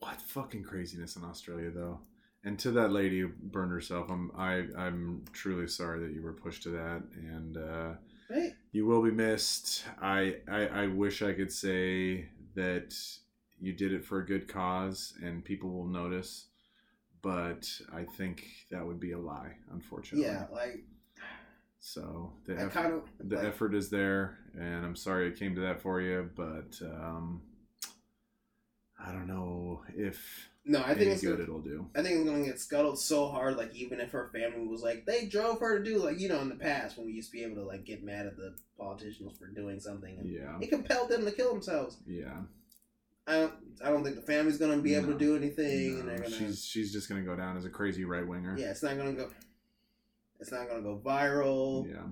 What 0.00 0.20
fucking 0.20 0.62
craziness 0.64 1.16
in 1.16 1.24
Australia, 1.24 1.70
though. 1.70 2.00
And 2.44 2.56
to 2.60 2.70
that 2.72 2.92
lady 2.92 3.20
who 3.20 3.28
burned 3.28 3.72
herself, 3.72 4.08
I'm 4.10 4.30
I 4.36 4.66
I'm 4.76 5.24
truly 5.32 5.66
sorry 5.66 5.98
that 6.00 6.12
you 6.12 6.22
were 6.22 6.32
pushed 6.34 6.62
to 6.64 6.70
that, 6.70 7.02
and 7.16 7.56
uh, 7.56 7.94
hey, 8.28 8.54
you 8.70 8.86
will 8.86 9.02
be 9.02 9.10
missed. 9.10 9.84
I, 10.00 10.36
I 10.48 10.66
I 10.68 10.86
wish 10.86 11.20
I 11.20 11.32
could 11.32 11.52
say 11.52 12.28
that 12.54 12.94
you 13.60 13.72
did 13.72 13.92
it 13.92 14.04
for 14.04 14.18
a 14.20 14.26
good 14.26 14.46
cause 14.46 15.14
and 15.20 15.44
people 15.44 15.70
will 15.70 15.86
notice, 15.88 16.46
but 17.22 17.68
I 17.92 18.04
think 18.04 18.44
that 18.70 18.86
would 18.86 19.00
be 19.00 19.12
a 19.12 19.18
lie, 19.18 19.56
unfortunately. 19.72 20.26
yeah, 20.28 20.46
like 20.52 20.84
So 21.80 22.32
the 22.44 22.58
eff- 22.58 22.72
kind 22.72 22.92
of 22.94 23.02
the 23.20 23.36
like, 23.36 23.46
effort 23.46 23.74
is 23.74 23.88
there, 23.90 24.38
and 24.58 24.84
I'm 24.84 24.96
sorry 24.96 25.28
it 25.28 25.38
came 25.38 25.54
to 25.54 25.60
that 25.62 25.80
for 25.80 26.00
you, 26.00 26.30
but 26.36 26.78
um, 26.82 27.42
I 28.98 29.12
don't 29.12 29.28
know 29.28 29.82
if 29.96 30.48
no. 30.64 30.82
I 30.82 30.94
think 30.94 31.12
it's 31.12 31.22
good 31.22 31.32
gonna, 31.32 31.42
it'll 31.44 31.60
do. 31.60 31.86
I 31.94 32.02
think 32.02 32.16
it's 32.16 32.28
gonna 32.28 32.44
get 32.44 32.58
scuttled 32.60 32.98
so 32.98 33.28
hard. 33.28 33.56
Like 33.56 33.74
even 33.74 34.00
if 34.00 34.10
her 34.10 34.28
family 34.32 34.66
was 34.66 34.82
like, 34.82 35.06
they 35.06 35.26
drove 35.26 35.60
her 35.60 35.78
to 35.78 35.84
do 35.84 35.98
like 35.98 36.18
you 36.18 36.28
know 36.28 36.40
in 36.40 36.48
the 36.48 36.56
past 36.56 36.96
when 36.98 37.06
we 37.06 37.12
used 37.12 37.30
to 37.30 37.36
be 37.36 37.44
able 37.44 37.56
to 37.56 37.62
like 37.64 37.84
get 37.84 38.02
mad 38.02 38.26
at 38.26 38.36
the 38.36 38.54
politicians 38.76 39.32
for 39.38 39.46
doing 39.46 39.78
something, 39.80 40.18
and 40.18 40.28
Yeah, 40.28 40.58
it 40.60 40.68
compelled 40.68 41.10
them 41.10 41.24
to 41.24 41.30
kill 41.32 41.52
themselves. 41.52 41.98
yeah. 42.06 42.40
I 43.28 43.32
don't. 43.34 43.52
I 43.84 43.90
don't 43.90 44.02
think 44.02 44.16
the 44.16 44.22
family's 44.22 44.58
gonna 44.58 44.78
be 44.78 44.94
able 44.94 45.08
No. 45.08 45.12
to 45.12 45.18
do 45.18 45.36
anything, 45.36 46.04
No, 46.06 46.16
gonna. 46.16 46.30
she's 46.30 46.64
she's 46.64 46.92
just 46.92 47.08
gonna 47.08 47.22
go 47.22 47.36
down 47.36 47.56
as 47.56 47.64
a 47.64 47.70
crazy 47.70 48.04
right 48.04 48.26
winger. 48.26 48.56
yeah, 48.58 48.70
it's 48.70 48.82
not 48.82 48.96
gonna 48.96 49.12
go. 49.12 49.28
It's 50.40 50.50
not 50.50 50.68
gonna 50.68 50.82
go 50.82 51.00
viral. 51.04 51.86
Yeah, 51.88 52.02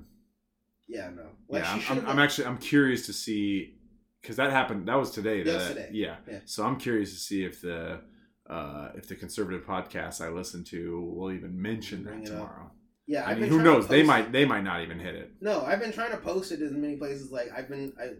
yeah. 0.88 1.10
no. 1.10 1.26
Like 1.48 1.62
yeah, 1.64 1.80
I'm, 1.90 1.98
I'm, 1.98 2.06
I'm 2.08 2.18
actually 2.18 2.46
I'm 2.46 2.58
curious 2.58 3.06
to 3.06 3.12
see 3.12 3.78
because 4.22 4.36
that 4.36 4.50
happened. 4.52 4.86
That 4.88 4.96
was 4.96 5.10
today. 5.10 5.42
That, 5.42 5.52
Yesterday. 5.52 5.90
Yeah. 5.92 6.16
Yeah. 6.30 6.38
So 6.44 6.64
I'm 6.64 6.76
curious 6.78 7.10
to 7.12 7.18
see 7.18 7.44
if 7.44 7.60
the 7.60 8.00
uh, 8.48 8.90
if 8.94 9.08
the 9.08 9.16
conservative 9.16 9.64
podcast 9.66 10.20
I 10.24 10.28
listen 10.28 10.62
to 10.64 11.00
will 11.16 11.32
even 11.32 11.60
mention 11.60 12.04
Bring 12.04 12.22
that 12.24 12.30
it 12.30 12.32
up. 12.34 12.38
tomorrow. 12.42 12.70
Yeah, 13.08 13.24
I 13.24 13.32
I've 13.32 13.38
mean, 13.38 13.48
who 13.50 13.62
knows? 13.62 13.86
They 13.86 14.02
might 14.02 14.26
it. 14.26 14.32
they 14.32 14.44
might 14.44 14.62
not 14.64 14.82
even 14.82 14.98
hit 14.98 15.14
it. 15.14 15.32
No, 15.40 15.62
I've 15.64 15.80
been 15.80 15.92
trying 15.92 16.10
to 16.12 16.16
post 16.16 16.50
it 16.52 16.60
as 16.60 16.72
many 16.72 16.96
places. 16.96 17.30
Like 17.30 17.48
I've 17.56 17.68
been, 17.68 17.92
I, 18.00 18.10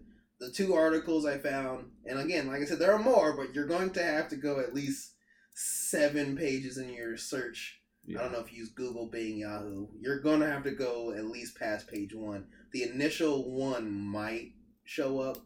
the 0.41 0.51
two 0.51 0.75
articles 0.75 1.25
I 1.27 1.39
found, 1.39 1.87
and 2.05 2.19
again, 2.19 2.47
like 2.47 2.61
I 2.61 2.65
said, 2.65 2.79
there 2.79 2.93
are 2.93 2.99
more, 3.03 3.37
but 3.37 3.55
you're 3.55 3.67
going 3.67 3.91
to 3.91 4.03
have 4.03 4.29
to 4.29 4.37
go 4.37 4.61
at 4.61 4.75
least 4.75 5.13
seven 5.55 6.37
pages 6.37 6.79
in 6.79 6.91
your 6.91 7.17
search. 7.17 7.81
Yeah. 8.05 8.19
I 8.19 8.23
don't 8.23 8.33
know 8.33 8.41
if 8.41 8.53
you 8.53 8.59
use 8.61 8.69
Google, 8.71 9.07
Bing, 9.07 9.39
Yahoo. 9.39 9.89
You're 9.99 10.21
going 10.21 10.41
to 10.41 10.47
have 10.51 10.63
to 10.65 10.71
go 10.71 11.13
at 11.13 11.25
least 11.25 11.59
past 11.59 11.89
page 11.89 12.15
one. 12.15 12.47
The 12.73 12.85
initial 12.85 13.51
one 13.51 13.91
might 13.93 14.53
show 14.85 15.19
up 15.21 15.39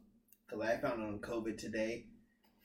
because 0.47 0.63
I 0.67 0.77
found 0.77 1.01
it 1.01 1.07
on 1.07 1.19
COVID 1.21 1.57
today. 1.59 2.07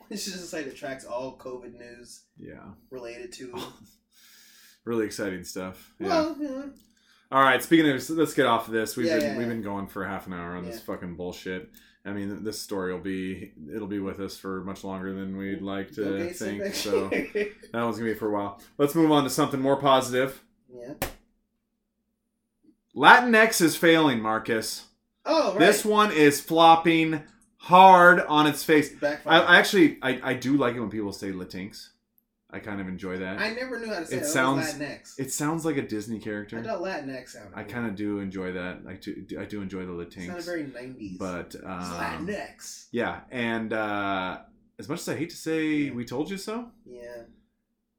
It's 0.08 0.26
just 0.26 0.36
a 0.36 0.40
site 0.42 0.66
that 0.66 0.76
tracks 0.76 1.04
all 1.04 1.36
COVID 1.36 1.74
news 1.80 2.26
Yeah. 2.38 2.74
related 2.92 3.32
to. 3.34 3.58
Really 4.86 5.06
exciting 5.08 5.44
stuff. 5.44 5.92
Yeah. 6.00 6.08
Well, 6.10 6.38
yeah. 6.40 6.62
All 7.32 7.42
right. 7.42 7.64
Speaking 7.64 7.90
of, 7.90 8.08
let's 8.12 8.36
get 8.36 8.46
off 8.46 8.68
of 8.68 8.74
this. 8.74 8.96
We've 8.96 9.08
Yeah, 9.08 9.18
been 9.18 9.32
yeah, 9.32 9.38
we've 9.40 9.48
been 9.48 9.64
going 9.64 9.88
for 9.88 10.06
half 10.06 10.28
an 10.28 10.34
hour 10.34 10.56
on 10.56 10.64
this 10.64 10.80
fucking 10.82 11.16
bullshit. 11.16 11.72
I 12.06 12.12
mean, 12.12 12.44
this 12.44 12.62
story 12.62 12.94
will 12.94 13.00
be 13.02 13.52
it'll 13.74 13.88
be 13.88 14.00
with 14.00 14.20
us 14.20 14.38
for 14.38 14.64
much 14.64 14.84
longer 14.84 15.14
than 15.14 15.38
we'd 15.38 15.62
like 15.62 15.92
to 15.96 16.20
Gates 16.20 16.40
think. 16.40 16.62
next 16.64 16.78
So 16.84 17.10
that 17.10 17.54
one's 17.74 17.98
gonna 17.98 18.12
be 18.12 18.14
for 18.14 18.30
a 18.30 18.32
while. 18.32 18.62
Let's 18.78 18.94
move 18.94 19.12
on 19.12 19.24
to 19.24 19.30
something 19.30 19.60
more 19.60 19.76
positive. 19.78 20.42
yeah. 20.74 20.94
Latinx 22.96 23.60
is 23.62 23.76
failing, 23.76 24.22
Marcus. 24.22 24.86
Oh, 25.26 25.52
right. 25.52 25.60
This 25.60 25.84
one 25.84 26.12
is 26.12 26.40
flopping 26.40 27.24
hard 27.58 28.22
on 28.22 28.48
its 28.48 28.64
face. 28.64 28.94
I, 29.04 29.18
I 29.26 29.58
actually 29.58 29.98
I, 30.02 30.20
I 30.24 30.34
do 30.36 30.56
like 30.56 30.76
it 30.76 30.80
when 30.80 30.90
people 30.90 31.12
say 31.12 31.32
Latinx. 31.32 31.90
I 32.56 32.60
kind 32.60 32.80
of 32.80 32.88
enjoy 32.88 33.18
that. 33.20 33.40
I 33.40 33.50
never 33.54 33.80
knew 33.80 33.88
how 33.94 34.00
to 34.00 34.06
say 34.06 34.16
It 34.16 34.20
it. 34.20 34.22
That 34.22 34.30
sounds- 34.30 34.74
Latinx. 34.74 35.20
it 35.20 35.32
sounds 35.32 35.66
like 35.66 35.78
a 35.78 35.82
Disney 35.82 36.20
character. 36.20 36.60
I 36.60 36.64
thought 36.64 36.82
Latinx 36.82 37.30
sounded. 37.30 37.52
I 37.56 37.64
kind 37.64 37.86
of 37.88 37.96
do 37.96 38.20
enjoy 38.20 38.54
that. 38.54 38.80
I 38.88 38.94
do 38.94 39.26
I 39.40 39.46
do 39.46 39.62
enjoy 39.62 39.86
the 39.86 39.92
Latinx. 39.92 40.46
very 40.46 40.64
nineties. 40.64 41.18
But 41.18 41.48
it's 41.56 41.64
um, 41.64 42.28
Latinx. 42.28 42.88
yeah, 42.92 43.22
and 43.32 43.74
uh, 43.74 44.40
as 44.80 44.88
much 44.90 45.00
as 45.02 45.10
I 45.10 45.16
hate 45.16 45.30
to 45.32 45.36
say 45.36 45.90
we 45.90 46.06
told 46.06 46.30
you 46.30 46.38
so, 46.38 46.72
Yeah. 46.86 47.24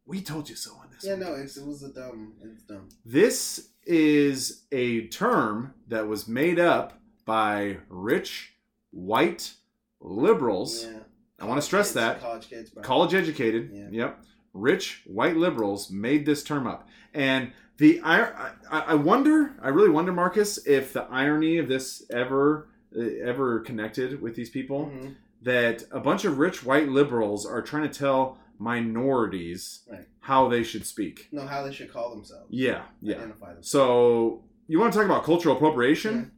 we 0.06 0.20
told 0.22 0.48
you 0.48 0.56
so 0.56 0.72
on 0.82 0.88
this. 0.92 1.04
Yeah. 1.04 1.12
one. 1.12 1.20
No, 1.20 1.34
it's, 1.34 1.56
it 1.56 1.66
was 1.66 1.82
a 1.82 1.92
dumb. 1.92 2.32
It's 2.42 2.62
dumb. 2.62 2.88
This 3.04 3.68
is 3.84 4.64
a 4.72 5.06
term 5.08 5.74
that 5.88 6.06
was 6.08 6.26
made 6.26 6.58
up 6.58 6.94
by 7.24 7.78
rich 7.88 8.54
white 8.90 9.52
liberals. 10.00 10.84
Yeah. 10.84 11.00
I 11.38 11.44
want 11.44 11.58
to 11.58 11.62
stress 11.66 11.88
Kids, 11.88 11.94
that 11.94 12.20
college 12.20 12.48
kids. 12.48 12.70
Bro. 12.70 12.82
college 12.82 13.14
educated. 13.14 13.70
Yeah. 13.72 13.88
Yep. 13.90 14.24
Rich 14.56 15.02
white 15.06 15.36
liberals 15.36 15.90
made 15.90 16.24
this 16.26 16.42
term 16.42 16.66
up, 16.66 16.88
and 17.14 17.52
the 17.78 18.00
I, 18.02 18.22
I 18.70 18.80
I 18.92 18.94
wonder, 18.94 19.54
I 19.60 19.68
really 19.68 19.90
wonder, 19.90 20.12
Marcus, 20.12 20.66
if 20.66 20.92
the 20.92 21.04
irony 21.04 21.58
of 21.58 21.68
this 21.68 22.04
ever 22.10 22.68
uh, 22.96 23.02
ever 23.22 23.60
connected 23.60 24.22
with 24.22 24.34
these 24.34 24.48
people 24.50 24.86
Mhm. 24.94 25.14
that 25.42 25.84
a 25.90 26.00
bunch 26.00 26.24
of 26.24 26.38
rich 26.38 26.64
white 26.64 26.88
liberals 26.88 27.44
are 27.44 27.60
trying 27.60 27.88
to 27.88 27.98
tell 27.98 28.38
minorities 28.58 29.82
Right. 29.90 30.06
how 30.20 30.48
they 30.48 30.62
should 30.62 30.86
speak. 30.86 31.28
No, 31.32 31.46
how 31.46 31.62
they 31.62 31.72
should 31.72 31.92
call 31.92 32.14
themselves. 32.14 32.46
Yeah, 32.50 32.84
yeah. 33.02 33.18
Themselves. 33.18 33.68
So 33.68 34.44
you 34.68 34.78
want 34.80 34.92
to 34.94 34.98
talk 34.98 35.04
about 35.06 35.24
cultural 35.24 35.54
appropriation? 35.56 36.32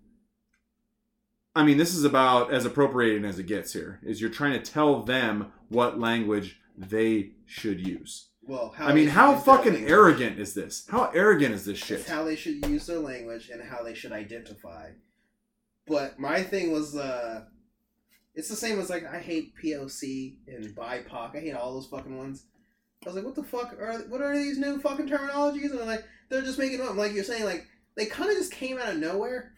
I 1.55 1.65
mean, 1.65 1.79
this 1.79 1.95
is 1.95 2.05
about 2.05 2.53
as 2.53 2.65
appropriating 2.65 3.25
as 3.25 3.39
it 3.39 3.45
gets 3.47 3.73
here. 3.73 4.01
Is 4.03 4.21
you're 4.21 4.31
trying 4.31 4.53
to 4.53 4.71
tell 4.73 5.03
them 5.03 5.53
what 5.69 5.99
language 6.01 6.61
they 6.79 7.33
should 7.47 7.87
use. 7.87 8.29
Well, 8.43 8.73
how 8.77 8.87
I 8.87 8.95
mean, 8.95 9.09
how 9.09 9.33
should 9.33 9.37
use 9.37 9.45
their 9.45 9.57
fucking 9.57 9.89
arrogant 9.89 10.39
is 10.39 10.55
this? 10.55 10.87
How 10.89 11.11
arrogant 11.15 11.55
is 11.55 11.65
this 11.65 11.79
shit? 11.79 12.01
It's 12.01 12.09
how 12.09 12.25
they 12.25 12.37
should 12.37 12.65
use 12.67 12.87
their 12.87 12.99
language 12.99 13.51
and 13.51 13.63
how 13.63 13.83
they 13.83 13.95
should 13.95 14.13
identify. 14.13 14.91
But 15.87 16.19
my 16.19 16.43
thing 16.43 16.73
was, 16.73 16.97
uh, 16.97 17.45
it's 18.35 18.49
the 18.49 18.57
same 18.57 18.79
as 18.79 18.89
like 18.89 19.05
I 19.05 19.19
hate 19.19 19.55
POC 19.63 20.37
and 20.47 20.65
BIPOC. 20.77 21.37
I 21.37 21.41
hate 21.41 21.55
all 21.55 21.75
those 21.75 21.87
fucking 21.87 22.17
ones. 22.17 22.45
I 23.05 23.09
was 23.09 23.17
like, 23.17 23.25
what 23.25 23.35
the 23.35 23.43
fuck 23.43 23.75
are 23.81 23.99
what 24.09 24.21
are 24.21 24.37
these 24.37 24.59
new 24.59 24.79
fucking 24.81 25.09
terminologies? 25.09 25.71
And 25.71 25.81
I'm 25.81 25.87
like 25.87 26.05
they're 26.29 26.43
just 26.43 26.59
making 26.59 26.79
them 26.79 26.89
up. 26.89 26.97
Like 26.97 27.13
you're 27.13 27.25
saying, 27.25 27.45
like 27.45 27.67
they 27.97 28.07
kind 28.07 28.31
of 28.31 28.37
just 28.37 28.53
came 28.53 28.79
out 28.79 28.93
of 28.93 28.99
nowhere. 28.99 29.53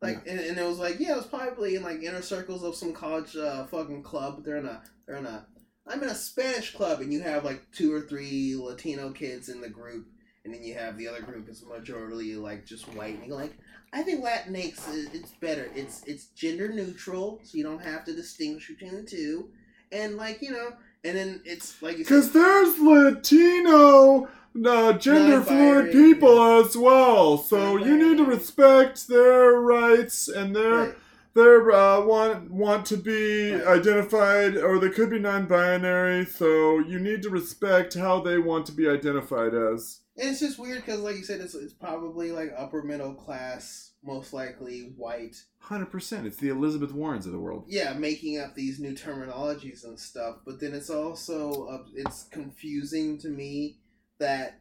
Like 0.00 0.26
and, 0.26 0.40
and 0.40 0.58
it 0.58 0.66
was 0.66 0.78
like 0.78 0.98
yeah, 0.98 1.12
it 1.12 1.16
was 1.16 1.26
probably 1.26 1.74
in 1.74 1.82
like 1.82 2.02
inner 2.02 2.22
circles 2.22 2.62
of 2.62 2.74
some 2.74 2.92
college 2.92 3.36
uh, 3.36 3.66
fucking 3.66 4.02
club. 4.02 4.44
They're 4.44 4.56
in 4.56 4.66
a 4.66 4.82
they're 5.06 5.16
in 5.16 5.26
a 5.26 5.46
I'm 5.86 6.02
in 6.02 6.08
a 6.08 6.14
Spanish 6.14 6.74
club, 6.74 7.00
and 7.00 7.12
you 7.12 7.20
have 7.20 7.44
like 7.44 7.62
two 7.72 7.92
or 7.92 8.00
three 8.00 8.54
Latino 8.56 9.10
kids 9.10 9.48
in 9.48 9.60
the 9.60 9.68
group, 9.68 10.06
and 10.44 10.54
then 10.54 10.62
you 10.62 10.74
have 10.74 10.96
the 10.96 11.08
other 11.08 11.22
group 11.22 11.48
is 11.48 11.64
majority 11.64 12.36
like 12.36 12.64
just 12.64 12.88
white, 12.94 13.16
and 13.16 13.26
you're 13.26 13.36
like, 13.36 13.56
I 13.92 14.02
think 14.02 14.24
Latinx 14.24 14.88
is 14.88 15.08
it's 15.12 15.32
better. 15.40 15.70
It's 15.74 16.04
it's 16.04 16.26
gender 16.26 16.72
neutral, 16.72 17.40
so 17.42 17.56
you 17.56 17.64
don't 17.64 17.82
have 17.82 18.04
to 18.04 18.14
distinguish 18.14 18.68
between 18.68 18.94
the 18.94 19.02
two, 19.02 19.50
and 19.90 20.16
like 20.16 20.42
you 20.42 20.52
know, 20.52 20.72
and 21.04 21.16
then 21.16 21.40
it's 21.44 21.82
like 21.82 21.96
Because 21.96 22.32
there's 22.32 22.78
Latino, 22.78 24.28
uh, 24.64 24.92
gender 24.94 25.42
fluid 25.42 25.92
people 25.92 26.40
as 26.60 26.76
well. 26.76 27.38
So 27.38 27.76
you 27.76 27.96
need 27.96 28.18
to 28.18 28.24
respect 28.24 29.08
their 29.08 29.52
rights 29.54 30.28
and 30.28 30.54
their 30.54 30.70
right, 30.70 30.94
their 31.34 31.70
uh, 31.72 32.00
want 32.04 32.50
want 32.50 32.86
to 32.86 32.96
be 32.96 33.54
identified, 33.54 34.56
or 34.56 34.78
they 34.78 34.90
could 34.90 35.10
be 35.10 35.18
non-binary. 35.18 36.26
So 36.26 36.78
you 36.78 36.98
need 36.98 37.22
to 37.22 37.30
respect 37.30 37.94
how 37.94 38.20
they 38.20 38.38
want 38.38 38.66
to 38.66 38.72
be 38.72 38.88
identified 38.88 39.54
as. 39.54 40.00
and 40.16 40.30
it's 40.30 40.40
just 40.40 40.58
weird 40.58 40.84
because 40.84 41.00
like 41.00 41.16
you 41.16 41.24
said, 41.24 41.40
it's 41.40 41.54
it's 41.54 41.72
probably 41.72 42.32
like 42.32 42.52
upper 42.56 42.82
middle 42.82 43.14
class, 43.14 43.92
most 44.02 44.32
likely 44.32 44.92
white. 44.96 45.42
Hundred 45.58 45.90
percent. 45.90 46.26
It's 46.26 46.38
the 46.38 46.48
Elizabeth 46.48 46.92
Warrens 46.92 47.26
of 47.26 47.32
the 47.32 47.38
world. 47.38 47.64
yeah, 47.68 47.92
making 47.92 48.38
up 48.38 48.54
these 48.54 48.80
new 48.80 48.92
terminologies 48.94 49.84
and 49.84 49.98
stuff. 49.98 50.36
But 50.44 50.58
then 50.60 50.74
it's 50.74 50.90
also 50.90 51.66
uh, 51.66 51.84
it's 51.94 52.24
confusing 52.24 53.18
to 53.18 53.28
me 53.28 53.78
that 54.18 54.58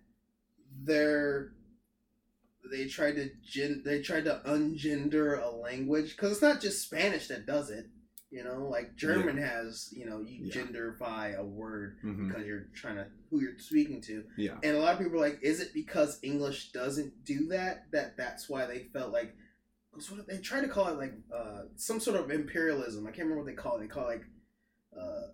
they're 0.83 1.53
they 2.71 2.87
tried 2.87 3.15
to 3.15 3.29
gen- 3.43 3.81
they 3.85 4.01
tried 4.01 4.25
to 4.25 4.41
ungender 4.45 5.41
a 5.41 5.49
language 5.49 6.15
because 6.15 6.33
it's 6.33 6.41
not 6.41 6.61
just 6.61 6.83
Spanish 6.85 7.27
that 7.27 7.45
does 7.45 7.69
it. 7.69 7.85
You 8.31 8.43
know, 8.43 8.67
like 8.69 8.95
German 8.95 9.37
has 9.37 9.89
you 9.91 10.05
know 10.05 10.19
you 10.21 10.45
Yeah. 10.45 10.53
genderify 10.61 11.35
a 11.37 11.43
word 11.43 11.97
hmm 12.01 12.27
because 12.27 12.45
you're 12.45 12.67
trying 12.75 12.95
to 12.97 13.07
who 13.31 13.41
you're 13.41 13.57
speaking 13.57 14.01
to. 14.03 14.23
Yeah. 14.37 14.57
And 14.63 14.75
a 14.75 14.79
lot 14.79 14.93
of 14.93 14.99
people 14.99 15.15
are 15.15 15.29
like, 15.29 15.39
is 15.41 15.59
it 15.61 15.73
because 15.73 16.19
English 16.21 16.71
doesn't 16.71 17.23
do 17.25 17.47
that 17.47 17.85
that 17.91 18.17
that's 18.17 18.47
why 18.49 18.65
they 18.67 18.83
felt 18.93 19.11
like 19.11 19.35
because 19.91 20.11
what 20.11 20.27
they 20.27 20.37
try 20.37 20.61
to 20.61 20.67
call 20.67 20.87
it 20.89 20.97
like 20.97 21.13
uh, 21.35 21.63
some 21.75 21.99
sort 21.99 22.19
of 22.19 22.29
imperialism. 22.29 23.07
I 23.07 23.11
can't 23.11 23.27
remember 23.27 23.43
what 23.43 23.47
they 23.47 23.53
call 23.61 23.77
it. 23.77 23.81
They 23.81 23.87
call 23.87 24.07
it 24.09 24.17
like 24.17 24.25
uh, 24.95 25.27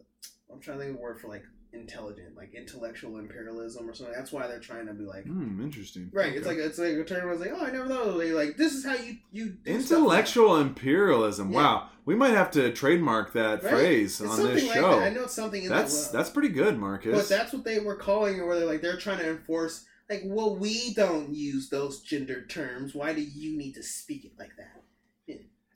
I'm 0.51 0.59
trying 0.61 0.78
to 0.78 0.84
think 0.84 0.91
of 0.95 0.97
the 0.97 1.01
word 1.03 1.19
for 1.19 1.28
like 1.28 1.43
intelligent, 1.76 2.36
like 2.36 2.53
intellectual 2.53 3.17
imperialism 3.17 3.89
or 3.89 3.93
something. 3.93 4.15
That's 4.15 4.32
why 4.32 4.47
they're 4.47 4.59
trying 4.59 4.88
to 4.88 4.93
be 4.93 5.03
like. 5.03 5.26
Hmm. 5.26 5.61
Interesting. 5.61 6.09
Right, 6.13 6.34
it's 6.34 6.47
like 6.47 6.57
it's 6.57 6.78
like 6.80 6.93
a 6.93 7.03
term. 7.03 7.28
I 7.28 7.32
was 7.32 7.39
like, 7.41 7.51
oh, 7.53 7.65
I 7.65 7.71
never 7.71 7.88
thought 7.88 8.07
of 8.07 8.21
it. 8.21 8.34
Like, 8.34 8.57
this 8.57 8.73
is 8.73 8.86
how 8.86 8.95
you 8.95 9.17
you. 9.32 9.57
Intellectual 9.65 10.57
imperialism. 10.57 11.51
Yeah. 11.51 11.57
Wow, 11.57 11.89
we 12.05 12.15
might 12.15 12.34
have 12.34 12.51
to 12.51 12.71
trademark 12.73 13.34
that 13.34 13.63
Right? 13.63 13.71
phrase 13.71 14.19
It's 14.21 14.30
on 14.32 14.43
this 14.53 14.63
like 14.65 14.73
show. 14.73 14.99
that. 14.99 15.03
I 15.03 15.09
know 15.09 15.23
it's 15.23 15.34
something 15.34 15.63
in 15.63 15.69
That's 15.69 16.07
that. 16.07 16.17
that's 16.17 16.30
pretty 16.30 16.49
good, 16.49 16.78
Marcus. 16.78 17.15
But 17.15 17.30
that's 17.30 17.53
what 17.53 17.63
they 17.63 17.80
were 17.80 17.95
calling 17.95 18.38
it, 18.38 18.45
where 18.45 18.57
they're 18.57 18.67
like 18.67 18.82
they're 18.82 18.97
trying 18.97 19.19
to 19.19 19.30
enforce. 19.30 19.86
Like, 20.09 20.21
well, 20.26 20.55
we 20.55 20.93
don't 20.93 21.34
use 21.34 21.69
those 21.69 22.01
gender 22.01 22.45
terms. 22.45 22.93
Why 22.93 23.13
do 23.13 23.21
you 23.21 23.57
need 23.57 23.73
to 23.73 23.84
speak 23.84 24.23
it 24.26 24.34
like 24.38 24.51
that? 24.57 24.71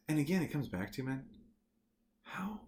and 0.08 0.18
again, 0.20 0.42
it 0.42 0.52
comes 0.52 0.68
back 0.68 0.92
to 0.94 1.04
man, 1.04 1.24
how 2.24 2.62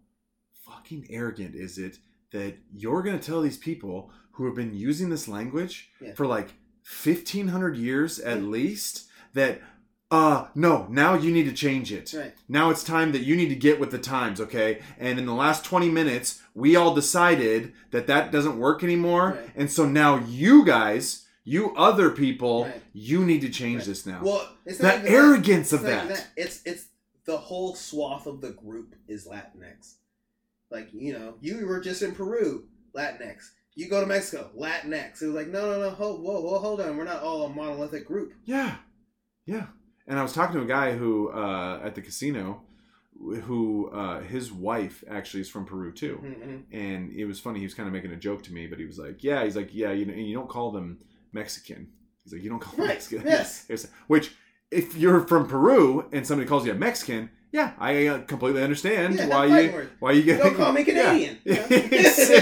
fucking 0.65 1.07
arrogant 1.09 1.55
is 1.55 1.77
it 1.79 1.97
that 2.31 2.55
you're 2.73 3.01
gonna 3.03 3.19
tell 3.19 3.41
these 3.41 3.57
people 3.57 4.09
who 4.31 4.45
have 4.45 4.55
been 4.55 4.73
using 4.73 5.09
this 5.09 5.27
language 5.27 5.89
Yeah. 5.99 6.13
for 6.13 6.25
like 6.25 6.53
fifteen 6.81 7.49
hundred 7.49 7.77
years 7.77 8.19
at 8.19 8.37
Yeah. 8.39 8.43
least 8.47 9.07
that 9.33 9.61
uh 10.09 10.47
no 10.55 10.87
now 10.89 11.13
you 11.13 11.31
need 11.31 11.45
to 11.45 11.53
change 11.53 11.91
it 11.93 12.13
Right. 12.13 12.33
now 12.49 12.69
it's 12.69 12.83
time 12.83 13.11
that 13.13 13.21
you 13.21 13.35
need 13.35 13.49
to 13.49 13.55
get 13.55 13.79
with 13.79 13.91
the 13.91 13.97
times 13.97 14.41
okay 14.41 14.81
and 14.99 15.17
in 15.19 15.25
the 15.25 15.33
last 15.33 15.63
20 15.63 15.89
minutes 15.89 16.41
we 16.53 16.75
all 16.75 16.93
decided 16.93 17.71
that 17.91 18.07
that 18.07 18.31
doesn't 18.31 18.57
work 18.59 18.83
anymore 18.83 19.37
Right. 19.39 19.49
and 19.55 19.71
so 19.71 19.85
now 19.85 20.17
you 20.25 20.65
guys 20.65 21.27
you 21.45 21.73
other 21.75 22.09
people 22.09 22.65
Right. 22.65 22.81
you 22.93 23.23
need 23.25 23.41
to 23.41 23.49
change 23.49 23.85
this 23.85 24.05
now 24.05 24.21
Well, 24.23 24.49
it's 24.65 24.79
the 24.79 25.01
arrogance 25.09 25.69
that. 25.69 25.75
of 25.77 25.85
It's 25.85 25.91
not 25.97 26.07
that. 26.09 26.27
It's 26.35 26.61
it's 26.65 26.85
the 27.25 27.37
whole 27.37 27.75
swath 27.75 28.25
of 28.27 28.41
the 28.41 28.49
group 28.51 28.95
is 29.07 29.27
Latinx. 29.27 29.95
Like 30.71 30.89
you 30.93 31.13
know, 31.13 31.35
you 31.41 31.67
were 31.67 31.79
just 31.81 32.01
in 32.01 32.13
Peru, 32.13 32.65
Latinx. 32.95 33.49
You 33.75 33.87
go 33.89 34.01
to 34.01 34.07
Mexico, 34.07 34.49
Latinx. 34.57 35.21
It 35.21 35.27
was 35.27 35.35
like, 35.35 35.47
no, 35.47 35.61
no, 35.71 35.79
no, 35.79 35.89
hold, 35.91 36.21
whoa, 36.23 36.41
whoa, 36.41 36.59
hold 36.59 36.81
on. 36.81 36.97
We're 36.97 37.03
not 37.05 37.21
all 37.23 37.45
a 37.45 37.49
monolithic 37.49 38.05
group. 38.05 38.33
Yeah, 38.43 38.75
yeah. 39.45 39.67
And 40.07 40.19
I 40.19 40.23
was 40.23 40.33
talking 40.33 40.55
to 40.57 40.61
a 40.63 40.67
guy 40.67 40.93
who 40.93 41.29
uh, 41.29 41.79
at 41.83 41.95
the 41.95 42.01
casino, 42.01 42.63
who 43.43 43.89
uh, 43.91 44.21
his 44.21 44.51
wife 44.51 45.03
actually 45.09 45.41
is 45.41 45.49
from 45.49 45.65
Peru 45.65 45.91
too, 45.91 46.19
Mhm. 46.23 46.63
and 46.71 47.11
it 47.13 47.25
was 47.25 47.39
funny. 47.39 47.59
He 47.59 47.65
was 47.65 47.73
kind 47.73 47.87
of 47.87 47.93
making 47.93 48.11
a 48.11 48.15
joke 48.17 48.43
to 48.43 48.53
me, 48.53 48.67
but 48.67 48.79
he 48.79 48.85
was 48.85 48.97
like, 48.97 49.23
"Yeah," 49.23 49.43
he's 49.43 49.55
like, 49.55 49.69
"Yeah, 49.73 49.91
you 49.91 50.05
know, 50.05 50.13
and 50.13 50.25
you 50.27 50.33
don't 50.35 50.49
call 50.49 50.71
them 50.71 50.99
Mexican." 51.31 51.91
He's 52.23 52.33
like, 52.33 52.43
"You 52.43 52.49
don't 52.49 52.59
call 52.59 52.75
them 52.75 52.85
Right, 52.87 52.95
Mexican." 52.95 53.25
yes. 53.27 53.67
Which, 54.07 54.33
if 54.71 54.95
you're 54.95 55.21
from 55.27 55.47
Peru 55.47 56.05
and 56.11 56.25
somebody 56.25 56.47
calls 56.47 56.65
you 56.65 56.71
a 56.71 56.75
Mexican, 56.75 57.29
yeah, 57.51 57.73
I 57.77 58.07
uh, 58.07 58.19
completely 58.19 58.63
understand 58.63 59.15
Yeah, 59.15 59.27
why 59.27 59.45
you 59.45 59.71
word. 59.71 59.89
why 59.99 60.11
you 60.13 60.23
get 60.23 60.41
Don't 60.41 60.55
call 60.55 60.71
me 60.71 60.83
Yeah. 60.87 61.13
Canadian. 61.13 61.37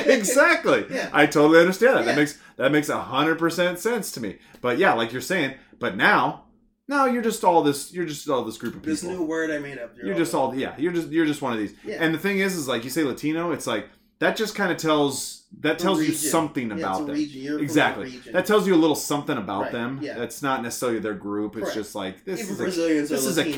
exactly. 0.10 0.86
Yeah. 0.90 1.10
I 1.14 1.26
totally 1.26 1.60
understand 1.60 1.98
that. 1.98 2.00
Yeah. 2.02 2.06
That 2.12 2.16
makes 2.18 2.38
that 2.58 2.72
makes 2.72 2.90
a 2.90 3.00
hundred 3.00 3.38
percent 3.40 3.80
sense 3.80 4.12
to 4.14 4.22
me. 4.22 4.38
But 4.62 4.78
yeah, 4.78 4.94
like 4.94 5.12
you're 5.12 5.22
saying, 5.22 5.56
but 5.80 5.96
now, 5.96 6.46
now 6.88 7.06
you're 7.06 7.22
just 7.22 7.44
all 7.44 7.62
this. 7.64 7.94
You're 7.94 8.06
just 8.06 8.28
all 8.30 8.44
this 8.44 8.58
group 8.58 8.76
of 8.76 8.82
people. 8.82 8.92
This 8.92 9.04
new 9.04 9.24
word 9.24 9.52
I 9.52 9.60
made 9.60 9.78
up. 9.78 9.96
you're 10.04 10.16
just 10.16 10.34
all 10.34 10.54
yeah. 10.56 10.76
You're 10.78 10.92
just 10.94 11.10
you're 11.10 11.26
just 11.26 11.42
one 11.42 11.54
of 11.54 11.60
these. 11.60 11.74
Yeah. 11.84 11.98
And 12.00 12.14
the 12.14 12.18
thing 12.20 12.40
is, 12.40 12.56
is 12.56 12.68
like 12.68 12.84
you 12.84 12.90
say 12.90 13.04
Latino. 13.04 13.52
It's 13.52 13.68
like 13.68 13.88
that 14.20 14.36
just 14.36 14.56
kind 14.56 14.72
of 14.72 14.78
tells 14.78 15.39
that 15.62 15.80
tells 15.80 16.00
you 16.06 16.14
something 16.14 16.70
Yeah, 16.70 16.78
about 16.78 17.08
them. 17.08 17.16
Exactly. 17.16 18.18
That 18.32 18.46
tells 18.46 18.68
you 18.68 18.76
a 18.76 18.78
little 18.78 18.96
something 18.96 19.38
about 19.38 19.64
Right, 19.64 19.72
them. 19.72 20.00
yeah. 20.02 20.18
That's 20.18 20.42
not 20.44 20.62
necessarily 20.62 21.00
their 21.00 21.16
group. 21.16 21.56
It's 21.56 21.64
Correct. 21.64 21.76
just 21.76 21.96
like 21.96 22.24
this 22.24 22.40
Even 22.42 22.66
is 22.68 22.80
a 22.80 23.14
this 23.16 23.26
is 23.26 23.38
a 23.40 23.50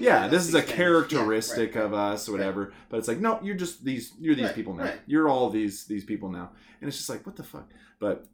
yeah 0.00 0.28
this 0.28 0.46
is 0.46 0.54
a 0.54 0.58
Spanish. 0.62 0.74
characteristic 0.76 1.74
Yeah, 1.74 1.80
right, 1.80 1.86
of 1.86 1.94
us 1.94 2.28
or 2.28 2.32
whatever 2.32 2.72
but 2.88 2.98
it's 2.98 3.08
like 3.08 3.18
no 3.18 3.40
you're 3.42 3.56
just 3.56 3.84
these 3.84 4.12
you're 4.20 4.34
these 4.36 4.46
Right, 4.46 4.54
people 4.54 4.74
now 4.74 4.84
right. 4.84 5.00
you're 5.06 5.28
all 5.28 5.50
these 5.50 5.84
these 5.86 6.04
people 6.04 6.30
now 6.30 6.50
and 6.80 6.88
it's 6.88 6.96
just 6.96 7.10
like 7.10 7.26
what 7.26 7.36
the 7.36 7.42
fuck 7.42 7.68
but 7.98 8.26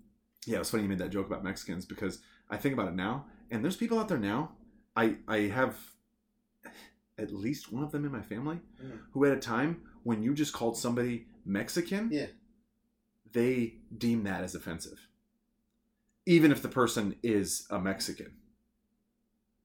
yeah 0.46 0.58
it's 0.60 0.70
funny 0.70 0.82
you 0.82 0.88
made 0.88 0.98
that 0.98 1.10
joke 1.10 1.26
about 1.26 1.42
mexicans 1.42 1.86
because 1.86 2.18
i 2.50 2.56
think 2.56 2.74
about 2.74 2.88
it 2.88 2.94
now 2.94 3.24
and 3.50 3.64
there's 3.64 3.76
people 3.76 3.98
out 3.98 4.08
there 4.08 4.18
now 4.18 4.50
i 4.94 5.16
i 5.26 5.38
have 5.58 5.74
at 7.18 7.32
least 7.32 7.72
one 7.72 7.82
of 7.82 7.92
them 7.92 8.04
in 8.04 8.12
my 8.12 8.22
family 8.22 8.60
Mhm. 8.84 8.98
who 9.12 9.24
at 9.24 9.32
a 9.32 9.40
time 9.40 9.80
when 10.02 10.22
you 10.22 10.34
just 10.34 10.52
called 10.52 10.76
somebody 10.76 11.26
mexican 11.44 12.10
Yeah. 12.12 12.26
They 13.36 13.74
deem 14.04 14.20
that 14.24 14.42
as 14.46 14.54
offensive 14.54 15.00
even 16.26 16.50
if 16.50 16.60
the 16.62 16.68
person 16.80 17.14
is 17.22 17.66
a 17.70 17.78
mexican 17.78 18.32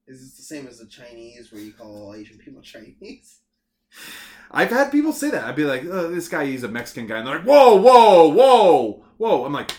Is 0.08 0.20
it 0.22 0.36
the 0.38 0.44
same 0.54 0.68
as 0.68 0.78
the 0.80 0.88
Chinese, 1.00 1.52
where 1.52 1.62
you 1.68 1.74
call 1.80 1.92
all 2.04 2.14
Asian 2.22 2.38
people 2.38 2.62
Chinese? 2.74 3.40
I've 4.60 4.70
had 4.78 4.92
people 4.92 5.14
say 5.14 5.30
that. 5.32 5.44
I'd 5.46 5.56
be 5.56 5.64
like, 5.74 5.84
uh, 5.86 6.08
"This 6.16 6.28
guy, 6.28 6.46
he's 6.46 6.64
a 6.64 6.68
Mexican 6.80 7.08
guy," 7.08 7.18
and 7.20 7.28
they're 7.28 7.38
like, 7.40 7.48
"Whoa, 7.48 7.76
whoa, 7.86 8.28
whoa, 8.40 9.06
whoa!" 9.18 9.46
I'm 9.46 9.54
like, 9.54 9.72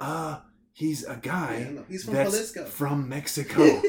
"Uh, 0.00 0.40
he's 0.72 1.04
a 1.06 1.10
Yeah, 1.12 1.20
guy 1.22 1.70
no, 1.74 1.84
he's 1.88 2.04
from 2.04 2.14
that's 2.14 2.32
Jalisco. 2.32 2.64
from 2.64 3.08
Mexico." 3.16 3.80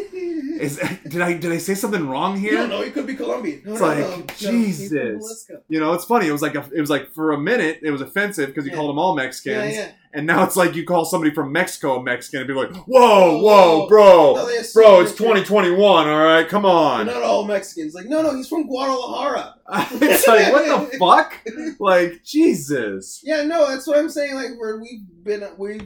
Is 0.60 0.78
did 1.08 1.22
I 1.22 1.34
did 1.34 1.52
I 1.52 1.58
say 1.58 1.74
something 1.76 2.08
wrong 2.10 2.38
here? 2.38 2.54
don't 2.54 2.70
know. 2.70 2.82
He 2.82 2.92
could 2.92 3.08
be 3.08 3.16
Colombian. 3.16 3.62
No, 3.66 3.72
It's 3.74 3.82
no, 3.82 3.88
like, 3.88 3.98
no, 4.00 4.18
no, 4.18 4.26
Jesus. 4.36 5.50
You 5.70 5.80
know, 5.80 5.94
it's 5.94 6.06
funny. 6.06 6.28
It 6.28 6.32
was 6.32 6.42
like 6.42 6.56
a, 6.56 6.68
it 6.74 6.82
was 6.82 6.90
like 6.90 7.14
for 7.14 7.32
a 7.32 7.38
minute, 7.40 7.80
it 7.82 7.92
was 7.92 8.02
offensive 8.02 8.48
because 8.48 8.66
you 8.66 8.72
Yeah. 8.72 8.78
called 8.78 8.90
them 8.90 9.00
all 9.00 9.16
Mexicans, 9.16 9.76
yeah. 9.76 9.92
and 10.14 10.26
now 10.28 10.44
it's 10.44 10.56
like 10.56 10.76
you 10.76 10.86
call 10.86 11.06
somebody 11.06 11.34
from 11.34 11.52
Mexico 11.52 12.00
a 12.00 12.04
Mexican 12.04 12.40
and 12.42 12.48
be 12.48 12.54
like, 12.54 12.74
"Whoa, 12.88 13.40
whoa, 13.42 13.80
No, 13.82 13.88
bro, 13.88 14.34
bro, 14.74 15.00
it's 15.02 15.14
2021. 15.14 16.08
All 16.08 16.24
right, 16.24 16.48
come 16.48 16.64
They're 16.64 16.72
on." 16.72 17.06
not 17.08 17.24
all 17.24 17.46
Mexicans. 17.46 17.94
Like, 17.94 18.06
no, 18.08 18.22
no, 18.22 18.36
he's 18.36 18.48
from 18.48 18.68
Guadalajara. 18.68 19.56
it's 19.94 20.28
like, 20.28 20.52
what 20.52 20.92
the 20.92 20.98
fuck? 21.00 21.34
Like, 21.80 22.24
Jesus. 22.24 23.22
Yeah, 23.24 23.44
no, 23.44 23.68
that's 23.70 23.88
what 23.88 23.98
I'm 23.98 24.10
saying. 24.10 24.36
Like, 24.36 24.60
where 24.60 24.78
we've 24.80 25.06
been, 25.24 25.44
we 25.58 25.82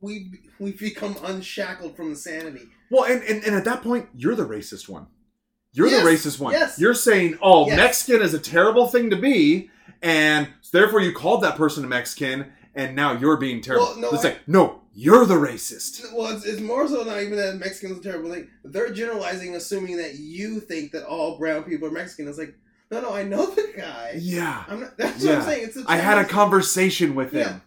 we 0.00 0.30
we've 0.58 0.78
become 0.78 1.16
unshackled 1.24 1.96
from 1.96 2.10
insanity. 2.10 2.68
Well, 2.92 3.04
and, 3.04 3.22
and, 3.22 3.42
and 3.44 3.54
at 3.56 3.64
that 3.64 3.82
point, 3.82 4.08
you're 4.14 4.34
the 4.34 4.44
racist 4.46 4.86
one. 4.88 5.06
You're 5.72 5.88
Yes, 5.88 6.04
the 6.04 6.10
racist 6.10 6.38
one. 6.38 6.52
yes. 6.52 6.78
You're 6.78 6.92
saying, 6.92 7.38
oh, 7.40 7.66
Yes. 7.66 7.76
Mexican 7.78 8.20
is 8.20 8.34
a 8.34 8.38
terrible 8.38 8.86
thing 8.86 9.08
to 9.08 9.16
be, 9.16 9.70
and 10.02 10.48
therefore 10.72 11.00
you 11.00 11.12
called 11.14 11.42
that 11.42 11.56
person 11.56 11.82
a 11.84 11.86
Mexican, 11.86 12.52
and 12.74 12.94
now 12.94 13.12
you're 13.12 13.38
being 13.38 13.62
terrible. 13.62 13.86
Well, 13.86 13.96
no, 13.98 14.10
it's 14.10 14.24
I- 14.26 14.28
like, 14.28 14.40
no, 14.46 14.82
you're 14.92 15.24
the 15.24 15.36
racist. 15.36 16.12
Well, 16.14 16.36
it's, 16.36 16.44
it's 16.44 16.60
more 16.60 16.86
so 16.86 17.02
not 17.04 17.22
even 17.22 17.36
that 17.38 17.56
Mexicans 17.58 17.98
are 17.98 18.02
terrible. 18.02 18.28
Like, 18.28 18.48
they're 18.62 18.92
generalizing, 18.92 19.56
assuming 19.56 19.96
that 19.96 20.16
you 20.16 20.60
think 20.60 20.92
that 20.92 21.06
all 21.06 21.38
brown 21.38 21.64
people 21.64 21.88
are 21.88 21.92
Mexican. 21.92 22.28
It's 22.28 22.36
like, 22.36 22.54
no, 22.90 23.00
no, 23.00 23.14
I 23.14 23.22
know 23.22 23.46
the 23.46 23.72
guy. 23.74 24.18
Yeah. 24.20 24.64
I'm 24.68 24.80
not. 24.80 24.98
That's 24.98 25.24
what 25.24 25.36
I'm 25.36 25.42
saying. 25.44 25.64
It's 25.64 25.76
a 25.78 25.84
I 25.88 25.96
had 25.96 26.18
a 26.18 26.26
conversation 26.26 27.14
with 27.14 27.32
Yeah. 27.32 27.44
him. 27.54 27.62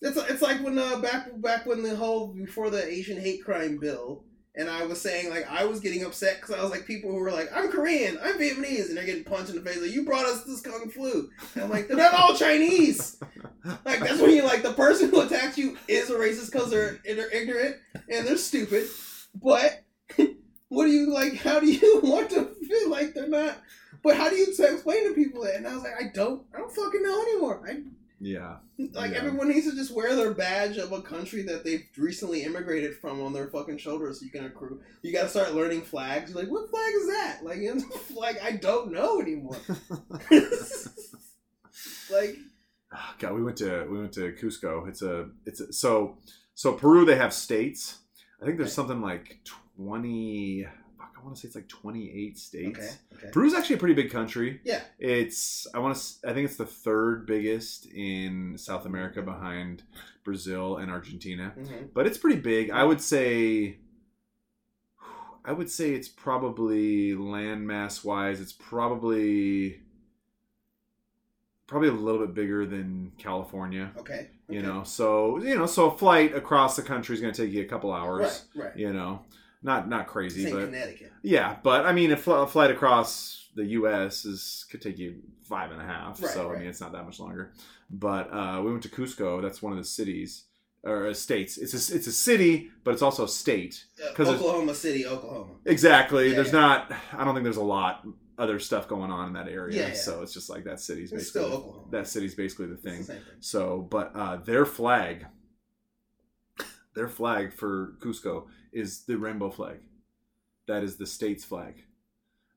It's 0.00 0.16
it's 0.16 0.42
like 0.42 0.60
when 0.64 0.76
uh, 0.78 0.98
back 0.98 1.28
back 1.40 1.64
when 1.66 1.82
the 1.84 1.94
whole 1.94 2.28
before 2.28 2.70
the 2.70 2.84
Asian 2.84 3.20
hate 3.20 3.44
crime 3.44 3.78
bill, 3.78 4.24
and 4.56 4.68
I 4.68 4.84
was 4.86 5.00
saying 5.00 5.30
like 5.30 5.48
I 5.48 5.64
was 5.64 5.80
getting 5.80 6.04
upset 6.04 6.40
because 6.40 6.54
I 6.56 6.62
was 6.62 6.70
like 6.70 6.86
people 6.86 7.10
who 7.10 7.18
were 7.18 7.30
like 7.30 7.48
I'm 7.54 7.70
Korean, 7.70 8.18
I'm 8.22 8.38
Vietnamese, 8.38 8.88
and 8.88 8.96
they're 8.96 9.04
getting 9.04 9.24
punched 9.24 9.50
in 9.50 9.56
the 9.56 9.62
face 9.62 9.80
like 9.80 9.92
you 9.92 10.04
brought 10.04 10.26
us 10.26 10.44
this 10.44 10.60
kung 10.60 10.90
flu. 10.90 11.30
And 11.54 11.64
I'm 11.64 11.70
like 11.70 11.88
they're 11.88 11.96
not 11.96 12.14
all 12.14 12.34
Chinese. 12.34 13.20
Like 13.84 14.00
that's 14.00 14.20
when 14.20 14.30
you 14.30 14.42
like 14.44 14.62
the 14.62 14.72
person 14.72 15.10
who 15.10 15.20
attacks 15.20 15.58
you 15.58 15.76
is 15.86 16.10
a 16.10 16.14
racist 16.14 16.52
because 16.52 16.70
they're 16.70 16.98
they're 17.04 17.30
ignorant 17.30 17.76
and 18.08 18.26
they're 18.26 18.36
stupid. 18.36 18.88
But 19.34 19.84
what 20.68 20.86
do 20.86 20.90
you 20.90 21.12
like? 21.12 21.36
How 21.36 21.60
do 21.60 21.70
you 21.70 22.00
want 22.04 22.30
to 22.30 22.44
feel 22.66 22.90
like 22.90 23.14
they're 23.14 23.28
not? 23.28 23.58
But 24.02 24.16
how 24.16 24.30
do 24.30 24.36
you 24.36 24.46
explain 24.46 25.08
to 25.08 25.14
people 25.14 25.42
that? 25.42 25.56
And 25.56 25.66
I 25.66 25.74
was 25.74 25.82
like, 25.82 25.94
I 25.98 26.10
don't, 26.14 26.44
I 26.54 26.58
don't 26.58 26.72
fucking 26.72 27.02
know 27.02 27.22
anymore. 27.22 27.68
I 27.68 27.82
Yeah. 28.20 28.56
like 28.94 29.12
Yeah. 29.12 29.18
everyone 29.18 29.48
needs 29.48 29.70
to 29.70 29.76
just 29.76 29.92
wear 29.94 30.16
their 30.16 30.34
badge 30.34 30.76
of 30.76 30.90
a 30.92 31.00
country 31.02 31.42
that 31.42 31.62
they've 31.64 31.86
recently 31.96 32.42
immigrated 32.42 32.96
from 32.96 33.20
on 33.22 33.32
their 33.32 33.46
fucking 33.48 33.78
shoulders 33.78 34.18
so 34.18 34.24
you 34.24 34.30
can 34.32 34.44
accrue. 34.44 34.80
You 35.02 35.12
got 35.12 35.22
to 35.22 35.28
start 35.28 35.54
learning 35.54 35.82
flags. 35.82 36.30
You're 36.32 36.42
like, 36.42 36.50
what 36.50 36.68
flag 36.68 36.92
is 36.96 37.06
that? 37.06 37.40
Like, 37.44 37.58
you 37.60 37.74
know, 37.76 37.84
like 38.16 38.42
I 38.42 38.52
don't 38.52 38.90
know 38.92 39.20
anymore. 39.20 39.56
like, 42.10 42.36
Oh, 42.90 43.14
God, 43.18 43.34
we 43.34 43.42
went 43.44 43.58
to 43.58 43.86
we 43.90 43.98
went 43.98 44.12
to 44.14 44.32
Cusco. 44.32 44.88
It's 44.88 45.02
a 45.02 45.28
it's 45.44 45.60
a, 45.60 45.72
so 45.72 46.16
so 46.54 46.72
Peru. 46.72 47.04
They 47.04 47.16
have 47.16 47.34
states. 47.34 47.98
I 48.40 48.46
think 48.46 48.56
there's 48.56 48.72
something 48.72 49.02
like 49.02 49.40
twenty. 49.76 50.66
Want 51.28 51.36
to 51.36 51.42
say 51.42 51.46
it's 51.48 51.56
like 51.56 51.68
twenty 51.68 52.10
eight 52.10 52.38
states. 52.38 52.78
okay, 52.78 52.90
okay, 53.16 53.30
Peru's 53.32 53.52
actually 53.54 53.76
a 53.76 53.78
pretty 53.78 53.94
big 53.94 54.10
country. 54.10 54.60
yeah, 54.64 54.80
It's 54.98 55.66
I 55.74 55.78
want 55.78 55.96
to 55.96 56.28
I 56.30 56.32
think 56.32 56.46
it's 56.46 56.56
the 56.56 56.66
third 56.66 57.26
biggest 57.26 57.86
in 57.86 58.56
South 58.56 58.86
America 58.86 59.20
behind 59.22 59.82
Brazil 60.24 60.78
and 60.78 60.90
Argentina. 60.90 61.50
hmm 61.56 61.84
But 61.94 62.06
it's 62.06 62.18
pretty 62.18 62.40
big. 62.40 62.70
I 62.70 62.82
would 62.84 63.00
say 63.00 63.78
I 65.44 65.52
would 65.52 65.70
say 65.70 65.90
it's 65.92 66.08
probably 66.08 67.12
landmass 67.12 68.04
wise, 68.04 68.40
it's 68.40 68.52
probably 68.52 69.80
probably 71.66 71.88
a 71.88 71.92
little 71.92 72.20
bit 72.26 72.34
bigger 72.34 72.64
than 72.66 73.12
California. 73.18 73.90
okay, 73.98 74.28
You 74.48 74.58
okay. 74.60 74.66
know, 74.66 74.82
so 74.84 75.38
you 75.42 75.54
know, 75.56 75.66
so 75.66 75.90
a 75.90 75.96
flight 75.98 76.34
across 76.34 76.76
the 76.76 76.82
country 76.82 77.14
is 77.14 77.20
going 77.20 77.32
to 77.34 77.42
take 77.44 77.52
you 77.52 77.62
a 77.62 77.66
couple 77.66 77.92
hours. 77.92 78.46
right, 78.54 78.64
right. 78.64 78.76
You 78.76 78.92
know, 78.92 79.20
not 79.62 79.88
not 79.88 80.06
crazy, 80.06 80.44
Same 80.44 80.54
but 80.54 80.64
Connecticut. 80.66 81.12
yeah, 81.22 81.56
but 81.62 81.84
I 81.86 81.92
mean, 81.92 82.12
a, 82.12 82.16
fl- 82.16 82.32
a 82.32 82.46
flight 82.46 82.70
across 82.70 83.48
the 83.54 83.64
U.S. 83.64 84.24
is 84.24 84.64
could 84.70 84.80
take 84.82 84.98
you 84.98 85.22
five 85.42 85.70
and 85.72 85.80
a 85.80 85.84
half. 85.84 86.22
Right, 86.22 86.30
so 86.32 86.52
I 86.52 86.58
mean, 86.58 86.68
it's 86.68 86.80
not 86.80 86.92
that 86.92 87.04
much 87.04 87.18
longer. 87.20 87.52
But 87.90 88.32
uh, 88.32 88.60
we 88.64 88.70
went 88.70 88.82
to 88.84 88.88
Cusco. 88.88 89.40
That's 89.42 89.60
one 89.62 89.72
of 89.72 89.78
the 89.78 89.84
cities 89.84 90.44
or 90.84 91.08
uh, 91.08 91.14
states. 91.14 91.58
It's 91.58 91.72
a 91.74 91.96
it's 91.96 92.06
a 92.06 92.12
city, 92.12 92.70
but 92.84 92.92
it's 92.92 93.02
also 93.02 93.24
a 93.24 93.28
state. 93.28 93.84
Uh, 94.02 94.12
'Cause 94.14 94.26
there's- 94.28 94.40
Oklahoma 94.40 94.74
City, 94.74 95.06
Oklahoma. 95.06 95.54
Exactly. 95.64 96.28
Yeah, 96.28 96.34
there's 96.36 96.52
yeah. 96.52 96.60
not. 96.60 96.92
I 97.12 97.24
don't 97.24 97.34
think 97.34 97.44
there's 97.44 97.56
a 97.56 97.62
lot 97.62 98.06
other 98.36 98.60
stuff 98.60 98.86
going 98.86 99.10
on 99.10 99.26
in 99.26 99.32
that 99.32 99.48
area. 99.48 99.76
Yeah, 99.76 99.88
yeah. 99.88 99.94
So 99.94 100.22
it's 100.22 100.32
just 100.32 100.48
like 100.48 100.62
that 100.64 100.78
city's 100.80 101.10
It's 101.12 101.32
basically 101.32 101.62
that 101.90 102.06
city's 102.06 102.34
basically 102.36 102.66
the 102.66 102.74
It's 102.74 102.82
thing. 102.84 102.98
the 102.98 103.04
same 103.04 103.16
thing. 103.16 103.24
So, 103.40 103.80
but 103.90 104.12
uh, 104.14 104.36
their 104.36 104.64
flag, 104.64 105.26
their 106.94 107.08
flag 107.08 107.52
for 107.52 107.94
Cusco 108.00 108.46
is 108.72 109.04
the 109.04 109.16
rainbow 109.18 109.50
flag. 109.50 109.78
That 110.66 110.82
is 110.82 110.96
the 110.96 111.06
state's 111.06 111.44
flag. 111.44 111.84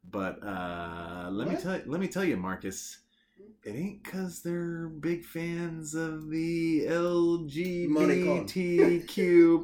But 0.10 0.44
uh, 0.44 1.30
let 1.32 1.48
me 1.48 1.54
What? 1.56 1.64
tell 1.64 1.80
let 1.86 2.00
me 2.02 2.08
tell 2.08 2.24
you, 2.24 2.36
Marcus, 2.38 2.98
it 3.64 3.76
ain't 3.76 4.04
because 4.04 4.42
they're 4.42 4.88
big 4.90 5.24
fans 5.24 5.94
of 5.94 6.30
the 6.30 6.86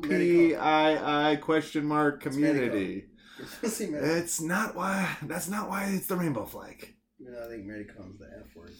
LGBTQPII 0.07 1.41
question 1.41 1.85
mark 1.85 2.21
community. 2.21 3.05
It's 3.61 4.41
not 4.41 4.75
why. 4.75 5.15
That's 5.21 5.47
not 5.47 5.69
why 5.69 5.91
it's 5.93 6.07
the 6.07 6.15
rainbow 6.15 6.45
flag. 6.45 6.95
know, 7.19 7.45
I 7.45 7.47
think 7.49 7.65
Medicome's 7.67 8.17
the 8.17 8.25
F 8.39 8.55
word. 8.55 8.71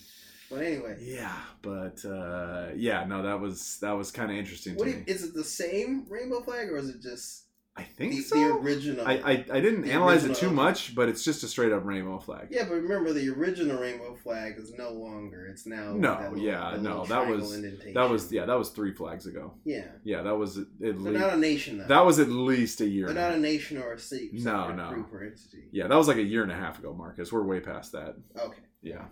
But 0.50 0.62
anyway, 0.64 0.98
Yeah, 1.00 1.38
but 1.62 2.04
uh, 2.06 2.70
yeah, 2.76 3.04
no, 3.06 3.22
that 3.22 3.40
was 3.40 3.78
that 3.82 3.92
was 3.92 4.10
kind 4.12 4.32
of 4.32 4.38
interesting 4.38 4.76
what 4.76 4.86
to 4.86 4.92
you, 4.92 4.98
me. 4.98 5.04
is 5.06 5.24
it 5.24 5.34
the 5.36 5.44
same 5.44 6.06
rainbow 6.10 6.42
flag 6.42 6.70
or 6.72 6.78
is 6.78 6.90
it 6.90 7.02
just 7.04 7.44
I 7.78 7.84
think 7.84 8.14
the, 8.14 8.22
so. 8.22 8.36
the 8.36 8.46
original? 8.56 9.08
I, 9.08 9.14
I 9.14 9.32
I 9.52 9.62
didn't 9.62 9.86
analyze 9.88 10.26
it 10.26 10.36
too 10.36 10.50
much, 10.50 10.96
but 10.96 11.10
it's 11.10 11.24
just 11.24 11.44
a 11.44 11.48
straight 11.48 11.72
up 11.72 11.86
rainbow 11.86 12.18
flag. 12.20 12.48
Yeah, 12.50 12.64
but 12.64 12.76
remember 12.76 13.14
the 13.14 13.30
original 13.30 13.80
rainbow 13.80 14.16
flag 14.16 14.56
is 14.58 14.74
no 14.74 14.90
longer. 14.92 15.46
It's 15.46 15.66
now 15.68 15.94
No, 15.94 16.16
that 16.16 16.34
little- 16.34 16.46
yeah, 16.46 16.78
no, 16.82 17.06
that 17.06 17.28
was- 17.28 17.54
indentation. 17.56 17.94
That 17.94 18.10
was 18.10 18.32
yeah, 18.32 18.46
that 18.46 18.58
was 18.58 18.70
three 18.70 18.94
flags 18.94 19.28
ago. 19.28 19.54
yeah. 19.64 19.86
Yeah, 20.04 20.24
that 20.24 20.36
was 20.36 20.58
at 20.58 20.66
They're 20.80 20.94
least 20.94 21.20
not 21.20 21.34
a 21.34 21.38
nation 21.38 21.78
though. 21.78 21.88
that 21.88 22.06
was 22.06 22.18
at 22.20 22.30
least 22.30 22.82
a 22.82 22.88
year. 22.88 23.06
They're 23.08 23.16
not 23.30 23.34
a 23.38 23.40
nation 23.40 23.78
or 23.78 23.94
a 23.94 24.00
city. 24.00 24.30
No, 24.34 24.72
no. 24.74 24.90
Group 24.90 25.14
or 25.14 25.24
entity. 25.24 25.68
Yeah, 25.72 25.88
that 25.88 25.96
was 25.96 26.08
like 26.08 26.18
a 26.18 26.24
year 26.24 26.42
and 26.44 26.52
a 26.52 26.56
half 26.56 26.80
ago, 26.80 26.94
Marcus. 26.94 27.32
We're 27.32 27.44
way 27.44 27.60
past 27.60 27.92
that. 27.92 28.16
Okay. 28.40 28.62
Yeah. 28.82 29.06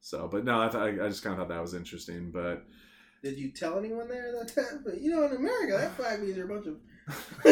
So, 0.00 0.28
but 0.30 0.44
no, 0.44 0.60
I, 0.62 0.68
th- 0.68 1.00
I 1.00 1.04
I 1.04 1.08
just 1.08 1.22
kind 1.22 1.32
of 1.32 1.38
thought 1.40 1.54
that 1.54 1.60
was 1.62 1.74
interesting. 1.74 2.30
But 2.32 2.64
Did 3.22 3.38
you 3.38 3.50
tell 3.52 3.78
anyone 3.78 4.08
there 4.08 4.32
that 4.38 4.54
time? 4.54 4.82
But 4.84 5.00
you 5.00 5.10
know, 5.10 5.24
in 5.24 5.32
America, 5.36 5.76
that 5.76 5.96
flag 5.96 6.20
means 6.22 6.36
you're 6.36 6.46
a 6.46 6.54
bunch 6.54 6.66
of. 6.66 6.76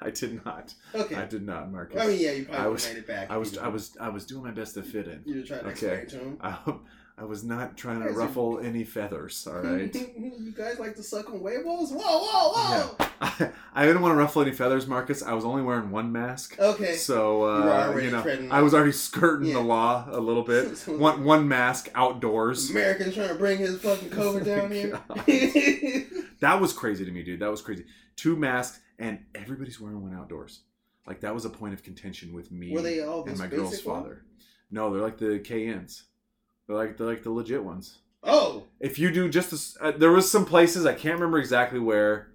I 0.00 0.10
did 0.10 0.44
not. 0.44 0.74
Okay. 0.94 1.16
I 1.16 1.26
did 1.26 1.44
not, 1.44 1.72
Marcus. 1.72 2.00
I 2.00 2.06
mean, 2.06 2.20
yeah, 2.20 2.32
you 2.32 2.44
probably 2.44 2.64
I 2.64 2.68
was- 2.68 2.88
made 2.88 2.98
it 2.98 3.06
back. 3.06 3.30
I 3.30 3.36
was 3.36 3.58
I 3.58 3.68
was 3.68 3.96
I 4.00 4.08
was 4.08 4.26
doing 4.26 4.44
my 4.44 4.52
best 4.52 4.74
to 4.74 4.82
fit 4.82 5.08
in. 5.08 5.22
You 5.26 5.40
were 5.40 5.46
trying 5.46 5.64
to 5.64 5.70
Okay. 5.70 6.04
to 6.08 6.18
him. 6.18 6.38
I, 6.42 6.56
I 7.18 7.24
was 7.24 7.42
not 7.42 7.76
trying 7.76 8.00
to 8.00 8.06
Guys 8.06 8.14
are- 8.16 8.20
ruffle 8.20 8.60
any 8.60 8.84
feathers. 8.84 9.46
All 9.46 9.58
right. 9.60 9.92
you 10.16 10.52
guys 10.56 10.78
like 10.78 10.94
to 10.96 11.02
suck 11.02 11.28
on 11.30 11.40
huevos? 11.40 11.90
Whoa, 11.90 11.98
whoa, 11.98 12.52
whoa! 12.96 13.07
I, 13.20 13.50
I 13.74 13.86
didn't 13.86 14.02
want 14.02 14.12
to 14.12 14.16
ruffle 14.16 14.42
any 14.42 14.52
feathers, 14.52 14.86
Marcus. 14.86 15.22
I 15.22 15.32
was 15.34 15.44
only 15.44 15.62
wearing 15.62 15.90
one 15.90 16.12
mask, 16.12 16.58
Okay. 16.58 16.94
so 16.94 17.44
You 17.46 17.70
uh, 17.70 17.96
you 17.98 18.10
know 18.10 18.48
I 18.50 18.62
was 18.62 18.74
already 18.74 18.92
skirting 18.92 19.48
Yeah. 19.48 19.54
the 19.54 19.60
law 19.60 20.06
a 20.10 20.20
little 20.20 20.42
bit. 20.44 20.78
One 20.88 21.24
one 21.24 21.48
mask 21.48 21.90
outdoors. 21.94 22.70
American 22.70 23.12
trying 23.12 23.28
to 23.28 23.34
bring 23.34 23.58
his 23.58 23.80
fucking 23.80 24.10
COVID 24.20 24.44
down 24.44 24.70
here. 24.70 25.00
That 26.40 26.60
was 26.60 26.72
crazy 26.72 27.04
to 27.04 27.10
me, 27.10 27.22
dude. 27.22 27.40
That 27.40 27.50
was 27.50 27.60
crazy. 27.62 27.84
Two 28.16 28.36
masks 28.36 28.80
and 28.98 29.20
everybody's 29.34 29.80
wearing 29.80 30.02
one 30.02 30.14
outdoors. 30.14 30.60
Like 31.06 31.20
that 31.20 31.34
was 31.34 31.44
a 31.44 31.50
point 31.50 31.74
of 31.74 31.82
contention 31.82 32.32
with 32.32 32.50
me 32.52 32.72
Were 32.72 32.82
they 32.82 33.00
all 33.00 33.24
and 33.24 33.38
my 33.38 33.46
girl's 33.46 33.82
one? 33.84 34.02
father. 34.02 34.24
No, 34.70 34.92
they're 34.92 35.02
like 35.02 35.18
the 35.18 35.38
KNs. 35.40 36.02
They're 36.66 36.76
like 36.76 36.96
they're 36.96 37.06
like 37.06 37.22
the 37.22 37.30
legit 37.30 37.64
ones. 37.64 37.98
Oh, 38.22 38.64
if 38.80 38.98
you 38.98 39.10
do 39.12 39.28
just 39.28 39.52
this, 39.52 39.76
uh, 39.80 39.92
there 39.92 40.10
was 40.10 40.30
some 40.30 40.44
places 40.44 40.84
I 40.84 40.92
can't 40.92 41.14
remember 41.14 41.38
exactly 41.38 41.78
where, 41.78 42.32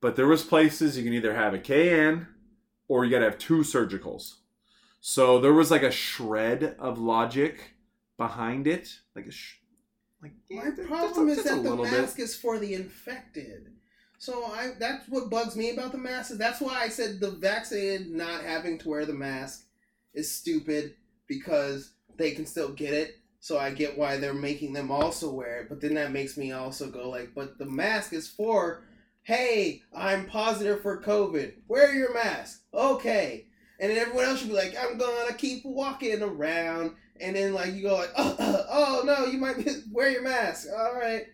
but 0.00 0.16
there 0.16 0.26
was 0.26 0.44
places 0.44 0.96
you 0.96 1.04
can 1.04 1.12
either 1.12 1.34
have 1.34 1.54
a 1.54 1.58
KN 1.58 2.26
or 2.88 3.04
you 3.04 3.10
got 3.10 3.18
to 3.20 3.24
have 3.24 3.38
two 3.38 3.58
surgicals. 3.60 4.36
So 5.00 5.40
there 5.40 5.52
was 5.52 5.70
like 5.70 5.82
a 5.82 5.90
shred 5.90 6.76
of 6.78 6.98
logic 6.98 7.74
behind 8.16 8.66
it, 8.66 8.98
like 9.14 9.26
a 9.26 9.30
sh- 9.30 9.56
like 10.22 10.32
my 10.50 10.64
yeah, 10.64 10.70
just- 10.76 10.88
problem 10.88 11.28
is 11.28 11.36
just 11.36 11.48
that 11.48 11.62
the 11.62 11.70
little 11.70 11.84
bit. 11.84 11.92
mask 11.92 12.18
is 12.18 12.34
for 12.34 12.58
the 12.58 12.74
infected. 12.74 13.72
So 14.18 14.44
I 14.46 14.72
that's 14.78 15.06
what 15.08 15.28
bugs 15.30 15.56
me 15.56 15.70
about 15.70 15.92
the 15.92 15.98
mask. 15.98 16.30
Is 16.32 16.38
that's 16.38 16.60
why 16.60 16.80
I 16.82 16.88
said 16.88 17.20
the 17.20 17.32
vaccinated 17.32 18.10
not 18.10 18.42
having 18.42 18.78
to 18.78 18.88
wear 18.88 19.04
the 19.04 19.12
mask 19.12 19.66
is 20.14 20.34
stupid 20.34 20.94
because 21.26 21.92
they 22.16 22.30
can 22.30 22.46
still 22.46 22.70
get 22.72 22.94
it. 22.94 23.16
So 23.40 23.58
I 23.58 23.70
get 23.70 23.98
why 23.98 24.16
they're 24.16 24.32
making 24.34 24.72
them 24.72 24.90
also 24.90 25.30
wear 25.30 25.60
it, 25.60 25.68
but 25.68 25.80
then 25.80 25.94
that 25.94 26.10
makes 26.12 26.36
me 26.38 26.50
also 26.52 26.90
go 26.90 27.10
like, 27.10 27.32
but 27.34 27.58
the 27.58 27.66
mask 27.66 28.12
is 28.14 28.26
for, 28.26 28.82
hey, 29.26 29.82
I'm 29.92 30.26
positive 30.26 30.82
for 30.82 31.02
COVID. 31.02 31.54
Wear 31.66 31.92
your 31.92 32.14
mask, 32.14 32.62
okay. 32.72 33.48
And 33.80 33.90
then 33.90 33.98
everyone 33.98 34.24
else 34.24 34.38
should 34.38 34.48
be 34.48 34.54
like, 34.54 34.76
I'm 34.78 34.96
gonna 34.96 35.34
keep 35.34 35.64
walking 35.64 36.22
around. 36.22 36.92
And 37.20 37.34
then 37.34 37.52
like 37.52 37.74
you 37.74 37.82
go 37.82 37.96
like, 37.96 38.12
oh, 38.16 38.36
oh 38.70 39.02
no, 39.04 39.26
you 39.26 39.38
might 39.38 39.56
be, 39.56 39.68
wear 39.92 40.10
your 40.10 40.22
mask. 40.22 40.68
All 40.70 40.94
right, 40.94 41.24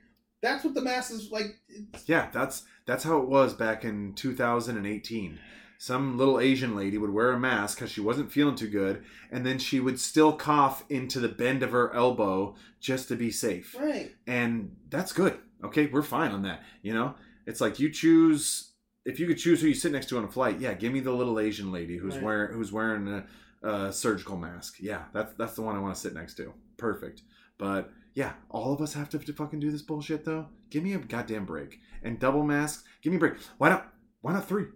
that's 0.40 0.64
what 0.64 0.72
the 0.74 0.80
mask 0.80 1.12
is 1.12 1.30
like. 1.30 1.61
Yeah, 2.07 2.30
that's 2.32 2.62
that's 2.86 3.05
how 3.05 3.18
it 3.18 3.28
was 3.28 3.53
back 3.53 3.84
in 3.84 4.14
2018. 4.14 5.38
Some 5.76 6.16
little 6.16 6.40
Asian 6.40 6.74
lady 6.74 6.97
would 6.97 7.11
wear 7.12 7.32
a 7.32 7.38
mask 7.38 7.76
because 7.76 7.90
she 7.90 8.01
wasn't 8.01 8.32
feeling 8.32 8.55
too 8.55 8.70
good, 8.70 9.05
and 9.30 9.45
then 9.45 9.59
she 9.59 9.80
would 9.80 10.01
still 10.01 10.32
cough 10.32 10.84
into 10.88 11.20
the 11.20 11.28
bend 11.28 11.62
of 11.62 11.72
her 11.72 11.93
elbow 11.93 12.55
just 12.80 13.09
to 13.09 13.16
be 13.16 13.30
safe. 13.30 13.76
right. 13.78 14.12
and 14.26 14.76
that's 14.88 15.12
good. 15.12 15.38
Okay, 15.62 15.86
we're 15.86 16.03
fine 16.03 16.30
on 16.30 16.43
that. 16.43 16.62
You 16.82 16.95
know, 16.95 17.14
it's 17.47 17.61
like 17.61 17.78
you 17.78 17.90
choose 17.90 18.72
if 19.05 19.18
you 19.18 19.26
could 19.26 19.38
choose 19.38 19.61
who 19.61 19.66
you 19.68 19.74
sit 19.74 19.93
next 19.93 20.09
to 20.11 20.18
on 20.18 20.24
a 20.24 20.28
flight. 20.28 20.61
Yeah, 20.61 20.74
give 20.74 20.93
me 20.93 21.01
the 21.01 21.12
little 21.12 21.38
Asian 21.40 21.72
lady 21.72 21.97
who's 21.97 22.14
Right. 22.14 22.24
wearing 22.24 22.55
who's 22.55 22.72
wearing 22.72 23.09
a, 23.09 23.68
a 23.68 23.93
surgical 23.93 24.36
mask. 24.36 24.76
Yeah, 24.80 25.05
that's 25.12 25.32
that's 25.34 25.55
the 25.55 25.62
one 25.62 25.76
I 25.76 25.80
want 25.80 25.95
to 25.95 26.01
sit 26.01 26.14
next 26.14 26.34
to. 26.36 26.53
Perfect. 26.76 27.22
But 27.59 27.90
yeah, 28.14 28.32
all 28.51 28.72
of 28.72 28.80
us 28.80 28.95
have 28.95 29.09
to, 29.11 29.18
to 29.18 29.32
fucking 29.32 29.61
do 29.61 29.70
this 29.70 29.82
bullshit 29.82 30.24
though. 30.24 30.47
Give 30.70 30.82
me 30.82 30.93
a 30.95 30.99
goddamn 30.99 31.45
break. 31.45 31.80
And 32.03 32.18
double 32.18 32.43
masks. 32.43 32.84
Give 33.03 33.12
me 33.12 33.16
a 33.16 33.20
break. 33.20 33.34
Why 33.59 33.68
not? 33.68 33.93
Why 34.20 34.32
not 34.32 34.49
three? 34.49 34.66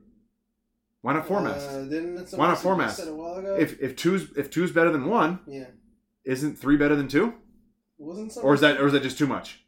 Why 1.03 1.13
not 1.13 1.27
four 1.29 1.41
masks? 1.41 1.73
Uh, 1.73 1.83
didn't 1.89 2.33
Why 2.37 2.49
not 2.49 2.59
four 2.59 2.75
masks? 2.77 2.99
said 2.99 3.09
a 3.09 3.15
while 3.15 3.37
ago? 3.37 3.57
If 3.57 3.81
if 3.81 3.95
two's 3.97 4.31
if 4.37 4.51
two's 4.51 4.73
better 4.73 4.91
than 4.91 5.07
one, 5.07 5.39
yeah, 5.47 5.67
isn't 6.25 6.57
three 6.59 6.77
better 6.77 6.97
than 6.97 7.07
two? 7.09 7.35
wasn't 7.99 8.37
Or 8.43 8.55
is 8.55 8.61
that 8.61 8.81
or 8.81 8.87
is 8.87 8.93
that 8.93 9.03
just 9.03 9.19
too 9.19 9.27
much? 9.27 9.65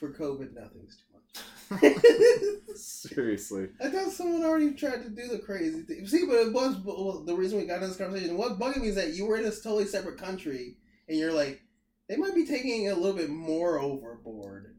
For 0.00 0.12
COVID? 0.12 0.54
Nothing's 0.54 0.96
too 0.96 1.04
much. 1.12 2.74
Seriously. 2.74 3.68
I 3.80 3.88
thought 3.88 4.10
someone 4.10 4.42
already 4.42 4.72
tried 4.72 5.02
to 5.04 5.10
do 5.10 5.28
the 5.28 5.38
crazy 5.38 5.82
thing. 5.82 6.06
See, 6.06 6.26
but 6.26 6.36
it 6.36 6.52
was 6.52 6.76
well, 6.84 7.22
the 7.24 7.36
reason 7.36 7.58
we 7.58 7.66
got 7.66 7.82
in 7.82 7.88
this 7.88 7.96
conversation. 7.96 8.36
What 8.36 8.58
bugging 8.58 8.80
me 8.80 8.88
is 8.88 8.96
that 8.96 9.14
you 9.14 9.26
were 9.26 9.36
in 9.36 9.44
a 9.44 9.50
totally 9.50 9.84
separate 9.84 10.18
country, 10.18 10.76
and 11.08 11.18
you're 11.18 11.32
like, 11.32 11.62
they 12.08 12.16
might 12.16 12.34
be 12.34 12.46
taking 12.46 12.88
a 12.88 12.94
little 12.94 13.16
bit 13.16 13.30
more 13.30 13.78
overboard. 13.78 14.74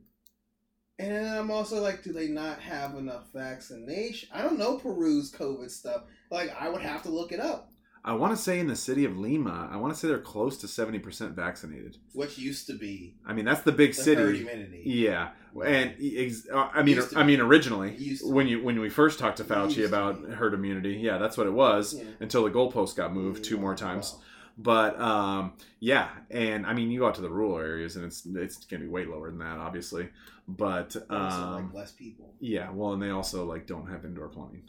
And 1.00 1.28
I'm 1.28 1.50
also 1.50 1.82
like, 1.82 2.04
do 2.04 2.14
they 2.14 2.28
not 2.28 2.60
have 2.60 2.96
enough 2.96 3.32
vaccination? 3.34 4.30
I 4.32 4.44
don't 4.44 4.60
know 4.60 4.78
Peru's 4.78 5.32
COVID 5.32 5.72
stuff. 5.72 6.04
Like, 6.30 6.54
I 6.60 6.70
would 6.70 6.82
have 6.82 7.04
to 7.04 7.10
look 7.10 7.32
it 7.32 7.40
up. 7.40 7.71
I 8.04 8.14
want 8.14 8.36
to 8.36 8.42
say 8.42 8.60
in 8.60 8.66
the 8.68 8.76
city 8.76 9.06
of 9.06 9.16
Lima, 9.18 9.70
I 9.72 9.78
want 9.78 9.94
to 9.94 10.00
say 10.00 10.08
they're 10.08 10.18
close 10.18 10.58
to 10.58 10.68
70% 10.68 11.34
vaccinated. 11.34 11.98
Which 12.14 12.38
used 12.38 12.66
to 12.68 12.74
be 12.74 13.14
I 13.28 13.34
mean, 13.34 13.46
that's 13.46 13.62
the 13.62 13.72
big 13.72 13.92
the 13.94 14.02
city. 14.02 14.42
immunity. 14.42 14.82
Yeah. 14.86 15.30
And 15.64 15.94
ex- 16.02 16.48
uh, 16.52 16.70
I 16.74 16.82
mean 16.82 17.00
I 17.16 17.24
mean 17.24 17.40
originally 17.42 18.18
when 18.24 18.48
you 18.48 18.64
when 18.64 18.80
we 18.80 18.90
first 18.90 19.20
talked 19.20 19.38
to 19.38 19.44
Fauci 19.44 19.76
to 19.76 19.86
about 19.86 20.26
be. 20.26 20.34
herd 20.34 20.54
immunity, 20.54 20.94
yeah, 20.94 21.18
that's 21.20 21.38
what 21.38 21.46
it 21.46 21.54
was 21.54 21.94
Yeah. 21.94 22.04
until 22.22 22.44
the 22.46 22.50
goalpost 22.52 22.96
got 22.96 23.14
moved 23.14 23.44
two 23.44 23.58
more 23.58 23.76
times. 23.76 24.14
Wow. 24.14 24.22
But 24.58 25.00
um, 25.00 25.54
yeah, 25.80 26.10
and 26.30 26.66
I 26.66 26.74
mean, 26.74 26.90
you 26.92 27.00
go 27.00 27.08
out 27.08 27.16
to 27.16 27.22
the 27.22 27.30
rural 27.30 27.58
areas, 27.60 27.96
and 27.98 28.06
it's 28.06 28.26
it's 28.26 28.66
gonna 28.66 28.84
be 28.84 28.90
way 28.90 29.06
lower 29.06 29.30
than 29.30 29.40
that, 29.40 29.58
obviously. 29.58 30.10
But 30.48 30.96
Also, 31.10 31.36
um, 31.42 31.66
like 31.68 31.74
less 31.74 31.92
people. 31.92 32.34
yeah, 32.40 32.70
well, 32.72 32.94
and 32.94 33.02
they 33.02 33.10
also 33.12 33.46
like 33.46 33.66
don't 33.68 33.88
have 33.90 34.06
indoor 34.06 34.28
plumbing, 34.28 34.64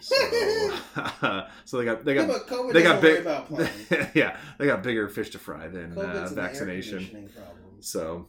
so 0.00 0.14
so 1.64 1.78
they 1.78 1.84
got 1.84 2.04
they 2.04 2.14
Yeah, 2.16 2.26
got 2.26 2.46
COVID 2.46 2.72
they 2.72 2.82
got 2.82 3.00
big 3.00 4.10
yeah 4.14 4.36
they 4.58 4.66
got 4.66 4.82
bigger 4.82 5.08
fish 5.08 5.30
to 5.30 5.38
fry 5.38 5.68
than 5.68 5.92
uh, 5.96 6.02
COVID's 6.02 6.32
an 6.32 6.38
air 6.38 6.44
vaccination. 6.44 7.30
So, 7.80 8.26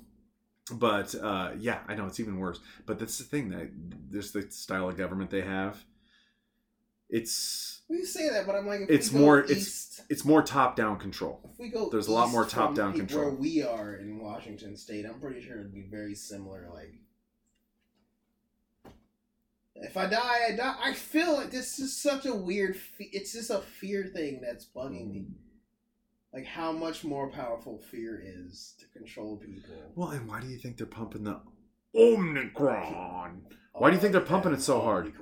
but 0.73 1.15
uh, 1.15 1.51
yeah, 1.57 1.79
I 1.87 1.95
know 1.95 2.05
it's 2.07 2.19
even 2.19 2.37
worse. 2.37 2.59
But 2.85 2.99
that's 2.99 3.17
the 3.17 3.23
thing 3.23 3.49
that 3.49 3.69
there's 4.11 4.31
the 4.31 4.43
style 4.51 4.89
of 4.89 4.97
government 4.97 5.29
they 5.31 5.41
have. 5.41 5.83
It's 7.09 7.81
We 7.87 8.03
say 8.03 8.29
that, 8.29 8.45
but 8.47 8.55
I'm 8.55 8.65
like, 8.67 8.81
It's 8.89 9.11
more- 9.11 9.39
it's- 9.39 9.57
east, 9.57 10.01
it's 10.09 10.25
more 10.25 10.41
top 10.41 10.75
down 10.75 10.97
control. 10.99 11.39
if 11.53 11.59
we 11.59 11.69
go, 11.69 11.87
there's 11.89 12.07
a 12.07 12.11
lot 12.11 12.29
more 12.31 12.45
top-down 12.45 12.93
control. 12.93 13.25
Where 13.25 13.33
we 13.35 13.61
are 13.63 13.95
in 13.95 14.19
Washington 14.19 14.75
State, 14.75 15.05
I'm 15.05 15.19
pretty 15.19 15.41
sure 15.45 15.59
it'd 15.59 15.73
be 15.73 15.83
very 15.89 16.15
similar. 16.15 16.67
Like, 16.73 16.95
if 19.75 19.97
I 19.97 20.07
die, 20.07 20.39
I 20.49 20.55
die. 20.55 20.75
I 20.81 20.93
feel 20.93 21.33
like 21.33 21.51
this 21.51 21.79
is 21.79 21.95
such 21.95 22.25
a 22.25 22.33
weird. 22.33 22.75
Fe- 22.75 23.09
it's 23.11 23.33
just 23.33 23.49
a 23.49 23.59
fear 23.59 24.05
thing 24.05 24.41
that's 24.41 24.65
bugging 24.65 25.11
me. 25.11 25.25
Like 26.33 26.45
how 26.45 26.71
much 26.71 27.03
more 27.03 27.29
powerful 27.29 27.77
fear 27.77 28.21
is 28.23 28.75
to 28.79 28.85
control 28.97 29.37
people. 29.37 29.75
Well, 29.95 30.09
and 30.09 30.27
why 30.27 30.41
do 30.41 30.47
you 30.47 30.57
think 30.57 30.77
they're 30.77 30.85
pumping 30.85 31.23
the 31.23 31.39
Omicron? 31.95 33.41
Why 33.73 33.89
do 33.89 33.95
you 33.95 34.01
think 34.01 34.13
they're 34.13 34.21
pumping 34.21 34.53
it 34.53 34.61
so 34.61 34.81
oh, 34.81 34.83
hard? 34.83 35.13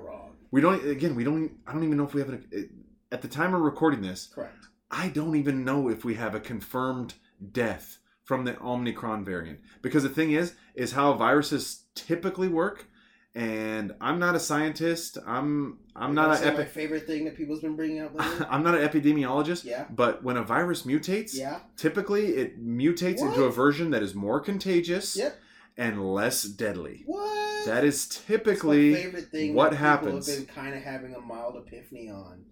We 0.51 0.61
don't. 0.61 0.85
Again, 0.87 1.15
we 1.15 1.23
don't. 1.23 1.51
I 1.67 1.73
don't 1.73 1.83
even 1.83 1.97
know 1.97 2.05
if 2.05 2.13
we 2.13 2.21
have 2.21 2.29
an. 2.29 2.85
At 3.11 3.21
the 3.21 3.27
time 3.27 3.53
of 3.53 3.61
recording 3.61 4.01
this, 4.01 4.31
Correct. 4.33 4.65
I 4.89 5.09
don't 5.09 5.35
even 5.35 5.63
know 5.63 5.89
if 5.89 6.05
we 6.05 6.15
have 6.15 6.35
a 6.35 6.39
confirmed 6.39 7.15
death 7.51 7.97
from 8.23 8.45
the 8.45 8.59
Omicron 8.61 9.25
variant. 9.25 9.59
Because 9.81 10.03
the 10.03 10.09
thing 10.09 10.31
is, 10.31 10.53
is 10.75 10.93
how 10.93 11.13
viruses 11.13 11.85
typically 11.95 12.47
work. 12.47 12.87
And 13.35 13.95
I'm 13.99 14.19
not 14.19 14.35
a 14.35 14.39
scientist. 14.39 15.17
I'm 15.25 15.79
I'm 15.95 16.13
not 16.13 16.29
wanna 16.39 16.55
a 16.55 16.59
epi- 16.61 16.69
favorite 16.69 17.07
thing 17.07 17.25
that 17.25 17.35
people's 17.35 17.61
been 17.61 17.75
bringing 17.75 17.99
up 18.01 18.13
lately. 18.19 18.45
I'm 18.47 18.61
not 18.63 18.75
an 18.75 18.87
epidemiologist. 18.87 19.63
yeah. 19.63 19.85
But 19.89 20.23
when 20.23 20.37
a 20.37 20.43
virus 20.43 20.83
mutates, 20.83 21.35
Yeah. 21.35 21.59
typically 21.75 22.27
it 22.35 22.63
mutates 22.63 23.21
into 23.21 23.43
a 23.45 23.51
version 23.51 23.89
that 23.91 24.03
is 24.03 24.13
more 24.13 24.39
contagious 24.39 25.15
Yep. 25.15 25.35
and 25.77 26.13
less 26.13 26.43
deadly. 26.43 27.03
What? 27.07 27.65
That 27.65 27.83
is 27.83 28.07
typically 28.07 28.93
favorite 28.93 29.29
thing 29.31 29.55
what 29.55 29.71
that 29.71 29.77
people 29.77 29.87
happens. 29.87 30.27
have 30.27 30.45
been 30.45 30.53
kind 30.55 30.75
of 30.75 30.83
having 30.83 31.15
a 31.15 31.19
mild 31.21 31.55
epiphany 31.55 32.09
on, 32.09 32.45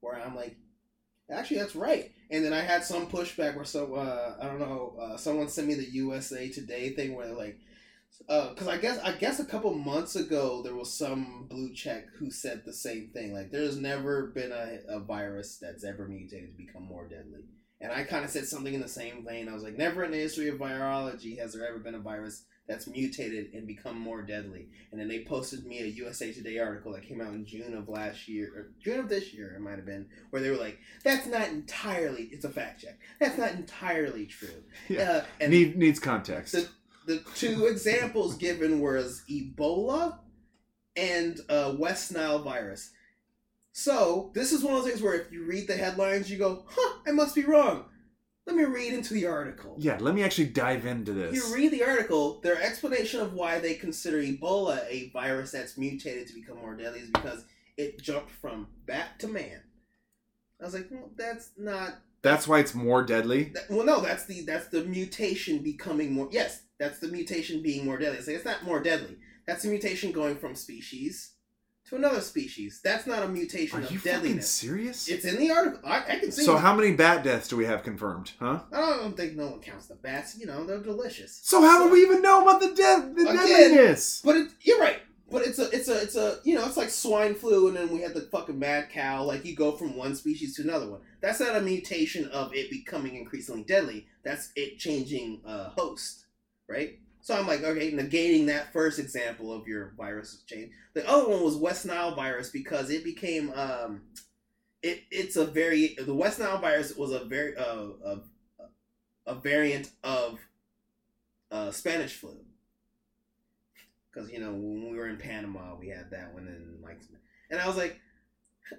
where 0.00 0.18
I'm 0.20 0.34
like, 0.34 0.56
actually, 1.30 1.58
that's 1.58 1.76
right. 1.76 2.10
And 2.30 2.44
then 2.44 2.52
I 2.52 2.62
had 2.62 2.82
some 2.82 3.06
pushback 3.06 3.54
where 3.54 3.64
so 3.64 3.94
uh, 3.94 4.34
I 4.40 4.46
don't 4.46 4.58
know, 4.58 4.96
uh, 5.00 5.16
someone 5.16 5.46
sent 5.48 5.68
me 5.68 5.74
the 5.74 5.88
USA 5.90 6.48
Today 6.48 6.90
thing 6.90 7.14
where 7.14 7.26
they're 7.26 7.36
like, 7.36 7.58
because 8.18 8.68
I 8.68 8.78
guess 8.78 8.98
I 8.98 9.12
guess 9.12 9.40
a 9.40 9.44
couple 9.44 9.74
months 9.74 10.16
ago 10.16 10.62
there 10.62 10.74
was 10.74 10.92
some 10.92 11.46
blue 11.48 11.72
check 11.72 12.06
who 12.18 12.30
said 12.30 12.62
the 12.64 12.72
same 12.72 13.10
thing. 13.12 13.32
Like, 13.32 13.50
there's 13.50 13.76
never 13.76 14.28
been 14.28 14.52
a, 14.52 14.78
a 14.88 15.00
virus 15.00 15.58
that's 15.58 15.84
ever 15.84 16.06
mutated 16.08 16.56
to 16.56 16.64
become 16.64 16.84
more 16.84 17.06
deadly. 17.08 17.44
And 17.80 17.92
I 17.92 18.04
kind 18.04 18.24
of 18.24 18.30
said 18.30 18.46
something 18.46 18.72
in 18.72 18.80
the 18.80 18.88
same 18.88 19.24
vein. 19.26 19.48
I 19.48 19.54
was 19.54 19.62
like, 19.62 19.76
never 19.76 20.02
in 20.02 20.10
the 20.10 20.16
history 20.18 20.48
of 20.48 20.58
virology 20.58 21.38
has 21.38 21.52
there 21.52 21.68
ever 21.68 21.78
been 21.78 21.94
a 21.94 22.00
virus 22.00 22.44
that's 22.66 22.88
mutated 22.88 23.52
and 23.54 23.66
become 23.66 23.98
more 23.98 24.22
deadly. 24.22 24.68
And 24.90 25.00
then 25.00 25.08
they 25.08 25.24
posted 25.24 25.64
me 25.64 25.80
a 25.80 25.86
USA 25.86 26.32
Today 26.32 26.58
article 26.58 26.92
that 26.92 27.06
came 27.06 27.20
out 27.20 27.32
in 27.32 27.46
June 27.46 27.74
of 27.74 27.88
last 27.88 28.26
year, 28.28 28.50
or 28.56 28.72
June 28.82 28.98
of 28.98 29.08
this 29.08 29.32
year, 29.32 29.54
it 29.54 29.60
might 29.60 29.76
have 29.76 29.86
been, 29.86 30.06
where 30.30 30.42
they 30.42 30.50
were 30.50 30.56
like, 30.56 30.78
"That's 31.04 31.26
not 31.26 31.48
entirely. 31.48 32.24
It's 32.32 32.44
a 32.44 32.50
fact 32.50 32.80
check. 32.80 32.98
That's 33.20 33.38
not 33.38 33.52
entirely 33.52 34.26
true." 34.26 34.48
Yeah. 34.88 35.10
Uh, 35.10 35.24
and 35.40 35.52
need 35.52 35.76
needs 35.76 35.98
context. 35.98 36.52
the 36.52 36.68
the 37.06 37.22
two 37.34 37.66
examples 37.66 38.36
given 38.36 38.80
was 38.80 39.22
Ebola 39.30 40.18
and 40.96 41.40
uh, 41.48 41.74
West 41.78 42.12
Nile 42.12 42.40
virus. 42.42 42.90
So 43.72 44.30
this 44.34 44.52
is 44.52 44.62
one 44.62 44.74
of 44.74 44.80
those 44.82 44.90
things 44.90 45.02
where 45.02 45.14
if 45.14 45.30
you 45.30 45.44
read 45.44 45.68
the 45.68 45.76
headlines, 45.76 46.30
you 46.30 46.38
go, 46.38 46.64
"Huh, 46.68 46.98
I 47.06 47.12
must 47.12 47.34
be 47.34 47.44
wrong." 47.44 47.84
Let 48.46 48.54
me 48.54 48.64
read 48.64 48.94
into 48.94 49.12
the 49.12 49.26
article. 49.26 49.74
yeah, 49.76 49.98
let 50.00 50.14
me 50.14 50.22
actually 50.22 50.46
dive 50.46 50.86
into 50.86 51.12
this. 51.12 51.36
If 51.36 51.48
you 51.48 51.54
read 51.54 51.72
the 51.72 51.82
article, 51.82 52.40
their 52.42 52.62
explanation 52.62 53.20
of 53.20 53.32
why 53.34 53.58
they 53.58 53.74
consider 53.74 54.18
Ebola 54.22 54.84
a 54.88 55.10
virus 55.10 55.50
that's 55.50 55.76
mutated 55.76 56.28
to 56.28 56.34
become 56.34 56.58
more 56.58 56.76
deadly 56.76 57.00
is 57.00 57.10
because 57.10 57.44
it 57.76 58.00
jumped 58.00 58.30
from 58.30 58.68
bat 58.86 59.18
to 59.18 59.26
man. 59.28 59.62
I 60.60 60.64
was 60.64 60.74
like, 60.74 60.86
well, 60.90 61.10
that's 61.16 61.50
not. 61.58 61.98
That's 62.22 62.46
why 62.46 62.60
it's 62.60 62.74
more 62.74 63.02
deadly. 63.02 63.50
That, 63.52 63.68
well, 63.68 63.84
no, 63.84 64.00
that's 64.00 64.26
the 64.26 64.42
that's 64.42 64.68
the 64.68 64.84
mutation 64.84 65.58
becoming 65.58 66.12
more. 66.12 66.28
Yes, 66.30 66.62
that's 66.78 66.98
the 66.98 67.08
mutation 67.08 67.62
being 67.62 67.84
more 67.84 67.98
deadly. 67.98 68.18
It's 68.18 68.26
like 68.26 68.36
it's 68.36 68.44
not 68.44 68.64
more 68.64 68.82
deadly. 68.82 69.16
That's 69.46 69.64
a 69.64 69.68
mutation 69.68 70.12
going 70.12 70.36
from 70.36 70.54
species 70.54 71.32
to 71.88 71.96
another 71.96 72.20
species. 72.20 72.80
That's 72.82 73.06
not 73.06 73.22
a 73.22 73.28
mutation 73.28 73.78
Are 73.78 73.82
of 73.82 73.90
you 73.90 73.98
fucking 73.98 74.12
deadliness. 74.12 74.50
serious? 74.50 75.08
It's 75.08 75.24
in 75.24 75.36
the 75.36 75.50
article. 75.50 75.80
I, 75.84 75.98
I 75.98 76.18
can 76.18 76.32
see. 76.32 76.42
So 76.42 76.56
it. 76.56 76.60
how 76.60 76.74
many 76.74 76.92
bat 76.92 77.22
deaths 77.22 77.48
do 77.48 77.56
we 77.56 77.64
have 77.64 77.82
confirmed? 77.82 78.32
Huh? 78.40 78.60
I 78.72 78.96
don't 78.96 79.16
think 79.16 79.36
no 79.36 79.48
one 79.50 79.60
counts 79.60 79.86
the 79.86 79.94
bats. 79.94 80.36
You 80.36 80.46
know, 80.46 80.64
they're 80.66 80.82
delicious. 80.82 81.40
So 81.44 81.60
how 81.60 81.84
do 81.84 81.92
we 81.92 82.02
even 82.02 82.22
know 82.22 82.42
about 82.42 82.60
the 82.60 82.74
death 82.74 83.14
the 83.14 83.22
Again, 83.22 83.36
deadliness? 83.36 84.20
But 84.24 84.36
it, 84.36 84.48
you're 84.62 84.80
right. 84.80 84.98
But 85.30 85.42
it's 85.42 85.58
a, 85.58 85.68
it's 85.70 85.88
a, 85.88 86.02
it's 86.02 86.14
a, 86.16 86.38
you 86.44 86.54
know, 86.54 86.64
it's 86.66 86.76
like 86.76 86.88
swine 86.88 87.34
flu, 87.34 87.66
and 87.66 87.76
then 87.76 87.90
we 87.90 88.00
had 88.00 88.14
the 88.14 88.20
fucking 88.20 88.58
mad 88.58 88.90
cow. 88.90 89.24
Like 89.24 89.44
you 89.44 89.56
go 89.56 89.72
from 89.72 89.96
one 89.96 90.14
species 90.14 90.54
to 90.56 90.62
another 90.62 90.88
one. 90.88 91.00
That's 91.20 91.40
not 91.40 91.56
a 91.56 91.60
mutation 91.60 92.28
of 92.28 92.54
it 92.54 92.70
becoming 92.70 93.16
increasingly 93.16 93.64
deadly. 93.64 94.06
That's 94.24 94.50
it 94.54 94.78
changing 94.78 95.40
uh, 95.44 95.70
host, 95.70 96.25
right? 96.68 96.98
So 97.20 97.36
I'm 97.36 97.46
like, 97.46 97.64
okay, 97.64 97.90
negating 97.90 98.46
that 98.46 98.72
first 98.72 98.98
example 98.98 99.52
of 99.52 99.66
your 99.66 99.94
virus 99.96 100.42
change. 100.46 100.72
The 100.94 101.08
other 101.08 101.28
one 101.28 101.42
was 101.42 101.56
West 101.56 101.84
Nile 101.84 102.14
virus 102.14 102.50
because 102.50 102.90
it 102.90 103.02
became, 103.02 103.52
um, 103.54 104.02
it 104.82 105.02
it's 105.10 105.34
a 105.36 105.44
very 105.44 105.96
the 105.98 106.14
West 106.14 106.38
Nile 106.38 106.58
virus 106.58 106.94
was 106.94 107.10
a 107.10 107.24
very 107.24 107.56
uh, 107.56 107.88
a, 108.04 108.20
a 109.26 109.34
variant 109.34 109.90
of 110.04 110.38
uh, 111.50 111.72
Spanish 111.72 112.14
flu 112.14 112.36
because 114.16 114.30
you 114.30 114.38
know 114.38 114.52
when 114.52 114.90
we 114.90 114.96
were 114.96 115.08
in 115.08 115.16
Panama, 115.16 115.74
we 115.78 115.88
had 115.88 116.10
that 116.10 116.32
one, 116.32 116.46
and 116.46 116.82
like, 116.82 117.00
and 117.50 117.60
I 117.60 117.66
was 117.66 117.76
like, 117.76 118.00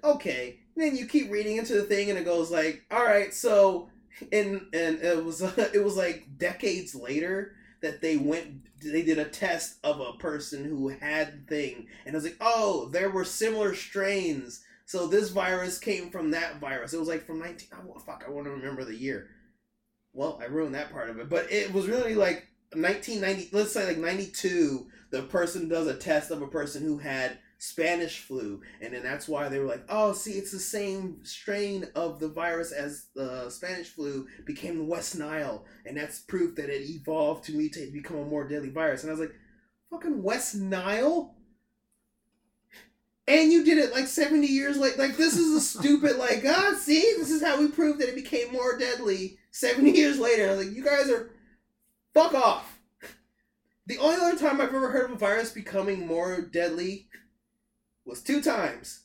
okay. 0.02 0.60
And 0.74 0.84
then 0.84 0.96
you 0.96 1.06
keep 1.06 1.30
reading 1.30 1.56
into 1.56 1.74
the 1.74 1.82
thing, 1.82 2.10
and 2.10 2.18
it 2.18 2.24
goes 2.24 2.50
like, 2.50 2.84
all 2.90 3.04
right, 3.04 3.32
so, 3.32 3.90
and 4.32 4.62
and 4.72 5.00
it 5.00 5.24
was 5.24 5.40
it 5.74 5.84
was 5.84 5.96
like 5.96 6.26
decades 6.38 6.94
later 6.94 7.54
that 7.80 8.00
they 8.00 8.16
went, 8.16 8.66
they 8.82 9.02
did 9.02 9.18
a 9.18 9.24
test 9.24 9.76
of 9.84 10.00
a 10.00 10.14
person 10.14 10.64
who 10.64 10.88
had 10.88 11.32
the 11.32 11.46
thing, 11.46 11.86
and 12.04 12.14
it 12.14 12.16
was 12.16 12.24
like, 12.24 12.36
oh, 12.40 12.88
there 12.92 13.10
were 13.10 13.24
similar 13.24 13.74
strains. 13.74 14.64
So 14.86 15.06
this 15.06 15.28
virus 15.28 15.78
came 15.78 16.10
from 16.10 16.30
that 16.30 16.60
virus. 16.60 16.94
It 16.94 16.98
was 16.98 17.08
like 17.08 17.26
from 17.26 17.40
nineteen. 17.40 17.68
Oh, 17.74 17.98
fuck, 17.98 18.24
I 18.26 18.30
want 18.30 18.46
to 18.46 18.52
remember 18.52 18.84
the 18.84 18.96
year. 18.96 19.28
Well, 20.14 20.38
I 20.40 20.46
ruined 20.46 20.74
that 20.74 20.90
part 20.90 21.10
of 21.10 21.18
it, 21.18 21.28
but 21.28 21.52
it 21.52 21.72
was 21.72 21.86
really 21.86 22.14
like 22.14 22.46
1990. 22.72 23.50
Let's 23.52 23.72
say 23.72 23.86
like 23.86 23.98
92 23.98 24.86
the 25.10 25.22
person 25.22 25.68
does 25.68 25.86
a 25.86 25.94
test 25.94 26.30
of 26.30 26.42
a 26.42 26.46
person 26.46 26.82
who 26.82 26.98
had 26.98 27.38
Spanish 27.58 28.20
flu, 28.20 28.62
and 28.80 28.94
then 28.94 29.02
that's 29.02 29.26
why 29.28 29.48
they 29.48 29.58
were 29.58 29.66
like, 29.66 29.84
"Oh, 29.88 30.12
see, 30.12 30.32
it's 30.32 30.52
the 30.52 30.60
same 30.60 31.24
strain 31.24 31.88
of 31.96 32.20
the 32.20 32.28
virus 32.28 32.70
as 32.70 33.06
the 33.14 33.50
Spanish 33.50 33.88
flu 33.88 34.28
became 34.44 34.78
the 34.78 34.84
West 34.84 35.18
Nile, 35.18 35.64
and 35.84 35.96
that's 35.96 36.20
proof 36.20 36.54
that 36.54 36.70
it 36.70 36.88
evolved 36.88 37.44
to 37.44 37.52
mutate 37.52 37.86
to 37.86 37.92
become 37.92 38.18
a 38.18 38.24
more 38.24 38.46
deadly 38.46 38.70
virus." 38.70 39.02
And 39.02 39.10
I 39.10 39.12
was 39.12 39.20
like, 39.20 39.34
"Fucking 39.90 40.22
West 40.22 40.54
Nile." 40.54 41.34
And 43.26 43.52
you 43.52 43.62
did 43.62 43.76
it 43.76 43.92
like 43.92 44.06
70 44.06 44.46
years 44.46 44.78
late. 44.78 44.96
Like, 44.96 45.18
this 45.18 45.36
is 45.36 45.54
a 45.54 45.60
stupid, 45.60 46.16
like, 46.18 46.44
ah, 46.46 46.74
see, 46.80 47.00
this 47.18 47.30
is 47.30 47.42
how 47.42 47.60
we 47.60 47.68
proved 47.68 48.00
that 48.00 48.08
it 48.08 48.14
became 48.14 48.52
more 48.52 48.78
deadly 48.78 49.38
70 49.50 49.90
years 49.98 50.18
later. 50.18 50.48
I 50.48 50.54
was 50.54 50.66
like, 50.66 50.74
you 50.74 50.82
guys 50.82 51.10
are, 51.10 51.30
fuck 52.14 52.32
off. 52.34 52.78
The 53.86 53.98
only 53.98 54.16
other 54.16 54.38
time 54.38 54.60
I've 54.60 54.68
ever 54.68 54.90
heard 54.90 55.06
of 55.06 55.16
a 55.16 55.18
virus 55.18 55.50
becoming 55.50 56.06
more 56.06 56.40
deadly 56.40 57.08
was 58.08 58.22
two 58.22 58.40
times, 58.40 59.00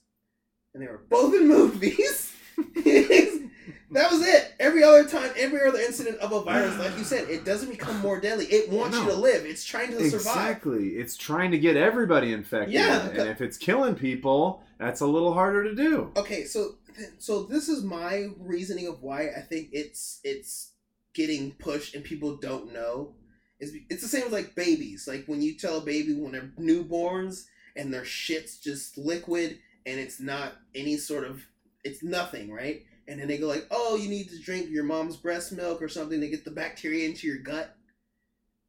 and 0.74 0.82
they 0.82 0.88
were 0.88 1.02
both 1.10 1.36
in 1.36 1.48
movies. 1.48 2.34
that 2.58 4.12
was 4.12 4.26
it. 4.26 4.54
Every 4.60 4.84
other 4.84 5.08
time, 5.08 5.32
every 5.38 5.68
other 5.68 5.80
incident 5.80 6.18
of 6.20 6.32
a 6.32 6.42
virus, 6.42 6.78
like 6.80 6.98
you 6.98 7.04
said, 7.04 7.30
it 7.30 7.46
doesn't 7.46 7.70
become 7.70 8.00
more 8.00 8.20
deadly. 8.20 8.46
It 8.46 8.70
wants 8.70 8.98
you 8.98 9.06
to 9.06 9.16
live. 9.16 9.46
It's 9.46 9.66
trying 9.66 9.92
to 9.92 10.10
survive. 10.10 10.48
Exactly. 10.48 10.90
It's 10.90 11.18
trying 11.18 11.52
to 11.52 11.60
get 11.60 11.76
everybody 11.76 12.34
infected. 12.34 12.74
Yeah. 12.74 13.08
And 13.10 13.30
if 13.30 13.42
it's 13.42 13.58
killing 13.58 13.96
people, 13.96 14.64
that's 14.80 15.02
a 15.02 15.08
little 15.08 15.34
harder 15.34 15.64
to 15.64 15.76
do. 15.76 16.12
Okay, 16.16 16.46
so 16.46 16.76
so 17.18 17.44
this 17.44 17.70
is 17.70 17.84
my 17.84 18.30
reasoning 18.38 18.88
of 18.88 19.02
why 19.02 19.30
I 19.36 19.42
think 19.42 19.70
it's 19.72 20.20
it's 20.24 20.72
getting 21.14 21.52
pushed 21.54 21.96
and 21.96 22.04
people 22.04 22.38
don't 22.38 22.74
know. 22.74 23.16
Is 23.60 23.76
it's 23.90 24.02
the 24.02 24.08
same 24.08 24.24
as 24.24 24.32
like 24.32 24.56
babies. 24.56 25.08
Like 25.08 25.26
when 25.26 25.42
you 25.42 25.56
tell 25.56 25.78
a 25.78 25.82
baby 25.82 26.14
when 26.14 26.32
they're 26.32 26.52
newborns 26.60 27.46
and 27.76 27.94
their 27.94 28.06
shit's 28.06 28.58
just 28.58 28.98
liquid 28.98 29.60
and 29.86 30.00
it's 30.00 30.20
not 30.20 30.54
any 30.76 30.98
sort 30.98 31.26
of 31.26 31.46
it's 31.84 32.04
nothing, 32.04 32.52
right? 32.52 32.84
And 33.08 33.20
then 33.20 33.28
they 33.28 33.38
go 33.38 33.48
like, 33.48 33.68
"Oh, 33.70 33.98
you 33.98 34.08
need 34.08 34.30
to 34.30 34.40
drink 34.40 34.70
your 34.70 34.86
mom's 34.86 35.18
breast 35.18 35.52
milk 35.52 35.82
or 35.82 35.90
something 35.90 36.22
to 36.22 36.30
get 36.30 36.46
the 36.46 36.52
bacteria 36.52 37.08
into 37.08 37.28
your 37.28 37.40
gut." 37.40 37.76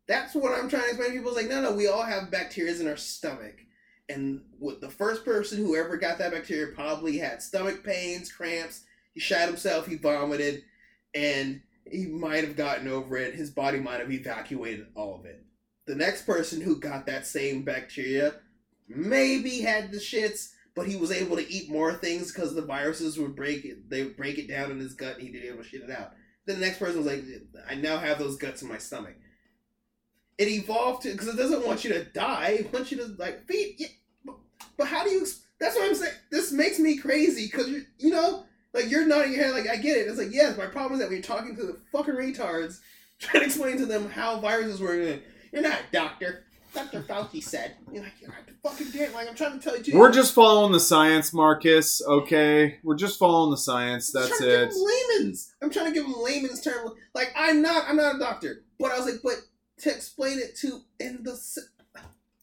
That's 0.06 0.34
what 0.34 0.52
I'm 0.52 0.68
trying 0.68 0.82
to 0.82 0.88
explain 0.88 1.10
to 1.10 1.16
people. 1.16 1.30
It's 1.30 1.40
like, 1.40 1.48
no, 1.48 1.62
no, 1.62 1.72
we 1.72 1.88
all 1.88 2.02
have 2.02 2.30
bacteria 2.30 2.74
in 2.78 2.88
our 2.88 2.96
stomach. 2.96 3.56
And 4.08 4.42
the 4.80 4.90
first 4.90 5.24
person 5.24 5.58
who 5.58 5.76
ever 5.76 5.96
got 5.96 6.18
that 6.18 6.32
bacteria 6.32 6.74
probably 6.74 7.16
had 7.16 7.42
stomach 7.42 7.82
pains, 7.82 8.30
cramps. 8.30 8.84
He 9.14 9.20
shot 9.20 9.48
himself. 9.48 9.86
He 9.86 9.96
vomited, 9.96 10.64
and 11.14 11.62
he 11.90 12.06
might 12.06 12.44
have 12.44 12.56
gotten 12.56 12.88
over 12.88 13.16
it. 13.16 13.34
His 13.34 13.50
body 13.50 13.78
might 13.78 14.00
have 14.00 14.12
evacuated 14.12 14.88
all 14.94 15.14
of 15.14 15.24
it. 15.24 15.42
The 15.86 15.94
next 15.94 16.26
person 16.26 16.60
who 16.60 16.80
got 16.80 17.06
that 17.06 17.26
same 17.26 17.62
bacteria 17.62 18.34
maybe 18.88 19.60
had 19.60 19.90
the 19.90 19.98
shits, 19.98 20.52
but 20.74 20.86
he 20.86 20.96
was 20.96 21.10
able 21.10 21.36
to 21.36 21.50
eat 21.50 21.70
more 21.70 21.92
things 21.94 22.32
because 22.32 22.54
the 22.54 22.62
viruses 22.62 23.18
would 23.18 23.36
break 23.36 23.64
it. 23.64 23.88
They 23.88 24.02
would 24.02 24.16
break 24.16 24.38
it 24.38 24.48
down 24.48 24.70
in 24.70 24.78
his 24.78 24.94
gut, 24.94 25.14
and 25.14 25.22
he 25.22 25.30
did 25.30 25.44
able 25.44 25.62
to 25.62 25.68
shit 25.68 25.82
it 25.82 25.90
out. 25.90 26.12
Then 26.46 26.60
the 26.60 26.66
next 26.66 26.78
person 26.78 26.98
was 26.98 27.06
like, 27.06 27.24
"I 27.68 27.74
now 27.74 27.98
have 27.98 28.18
those 28.18 28.36
guts 28.36 28.62
in 28.62 28.68
my 28.68 28.78
stomach." 28.78 29.14
It 30.36 30.48
evolved 30.48 31.02
to 31.02 31.12
because 31.12 31.28
it 31.28 31.36
doesn't 31.36 31.66
want 31.66 31.84
you 31.84 31.92
to 31.92 32.04
die. 32.04 32.56
It 32.60 32.72
wants 32.72 32.90
you 32.90 32.98
to 32.98 33.14
like 33.18 33.46
feed. 33.46 33.76
Yeah, 33.78 33.86
but, 34.24 34.36
but 34.76 34.88
how 34.88 35.04
do 35.04 35.10
you? 35.10 35.26
That's 35.58 35.76
what 35.76 35.88
I'm 35.88 35.94
saying. 35.94 36.14
This 36.30 36.52
makes 36.52 36.78
me 36.78 36.96
crazy 36.96 37.46
because 37.46 37.68
you 37.68 38.10
know 38.10 38.44
like 38.74 38.90
you're 38.90 39.06
nodding 39.06 39.32
your 39.32 39.44
head 39.44 39.54
like 39.54 39.68
I 39.68 39.76
get 39.76 39.96
it. 39.96 40.08
It's 40.08 40.18
like 40.18 40.32
yes, 40.32 40.58
my 40.58 40.66
problem 40.66 40.94
is 40.94 40.98
that 40.98 41.06
when 41.06 41.16
you're 41.16 41.22
talking 41.22 41.56
to 41.56 41.62
the 41.62 41.78
fucking 41.92 42.14
retards, 42.14 42.80
trying 43.18 43.42
to 43.42 43.46
explain 43.46 43.78
to 43.78 43.86
them 43.86 44.10
how 44.10 44.40
viruses 44.40 44.80
work. 44.80 45.20
You're 45.52 45.62
not 45.62 45.78
a 45.78 45.92
doctor. 45.92 46.44
Dr. 46.74 47.02
Fauci 47.02 47.42
said. 47.42 47.76
You're 47.92 48.02
like, 48.02 48.12
you're 48.20 48.30
not 48.30 48.40
fucking 48.62 48.90
damn. 48.92 49.12
Like 49.12 49.28
I'm 49.28 49.34
trying 49.34 49.58
to 49.58 49.64
tell 49.64 49.80
you. 49.80 49.96
We're 49.98 50.12
just 50.12 50.34
following 50.34 50.72
the 50.72 50.80
science, 50.80 51.32
Marcus. 51.32 52.02
Okay, 52.06 52.78
we're 52.82 52.96
just 52.96 53.18
following 53.18 53.50
the 53.50 53.56
science. 53.56 54.14
I'm 54.14 54.22
That's 54.22 54.38
trying 54.38 54.50
to 54.50 54.62
it. 54.64 54.68
give 54.70 54.76
layman's. 55.18 55.54
I'm 55.62 55.70
trying 55.70 55.86
to 55.86 55.92
give 55.92 56.04
them 56.04 56.14
layman's 56.22 56.60
term. 56.60 56.90
Like 57.14 57.32
I'm 57.36 57.62
not. 57.62 57.84
I'm 57.88 57.96
not 57.96 58.16
a 58.16 58.18
doctor. 58.18 58.64
But 58.78 58.90
I 58.92 58.98
was 58.98 59.06
like, 59.06 59.20
but 59.22 59.36
to 59.78 59.90
explain 59.90 60.38
it 60.38 60.56
to 60.58 60.80
in 61.00 61.22
the 61.22 61.38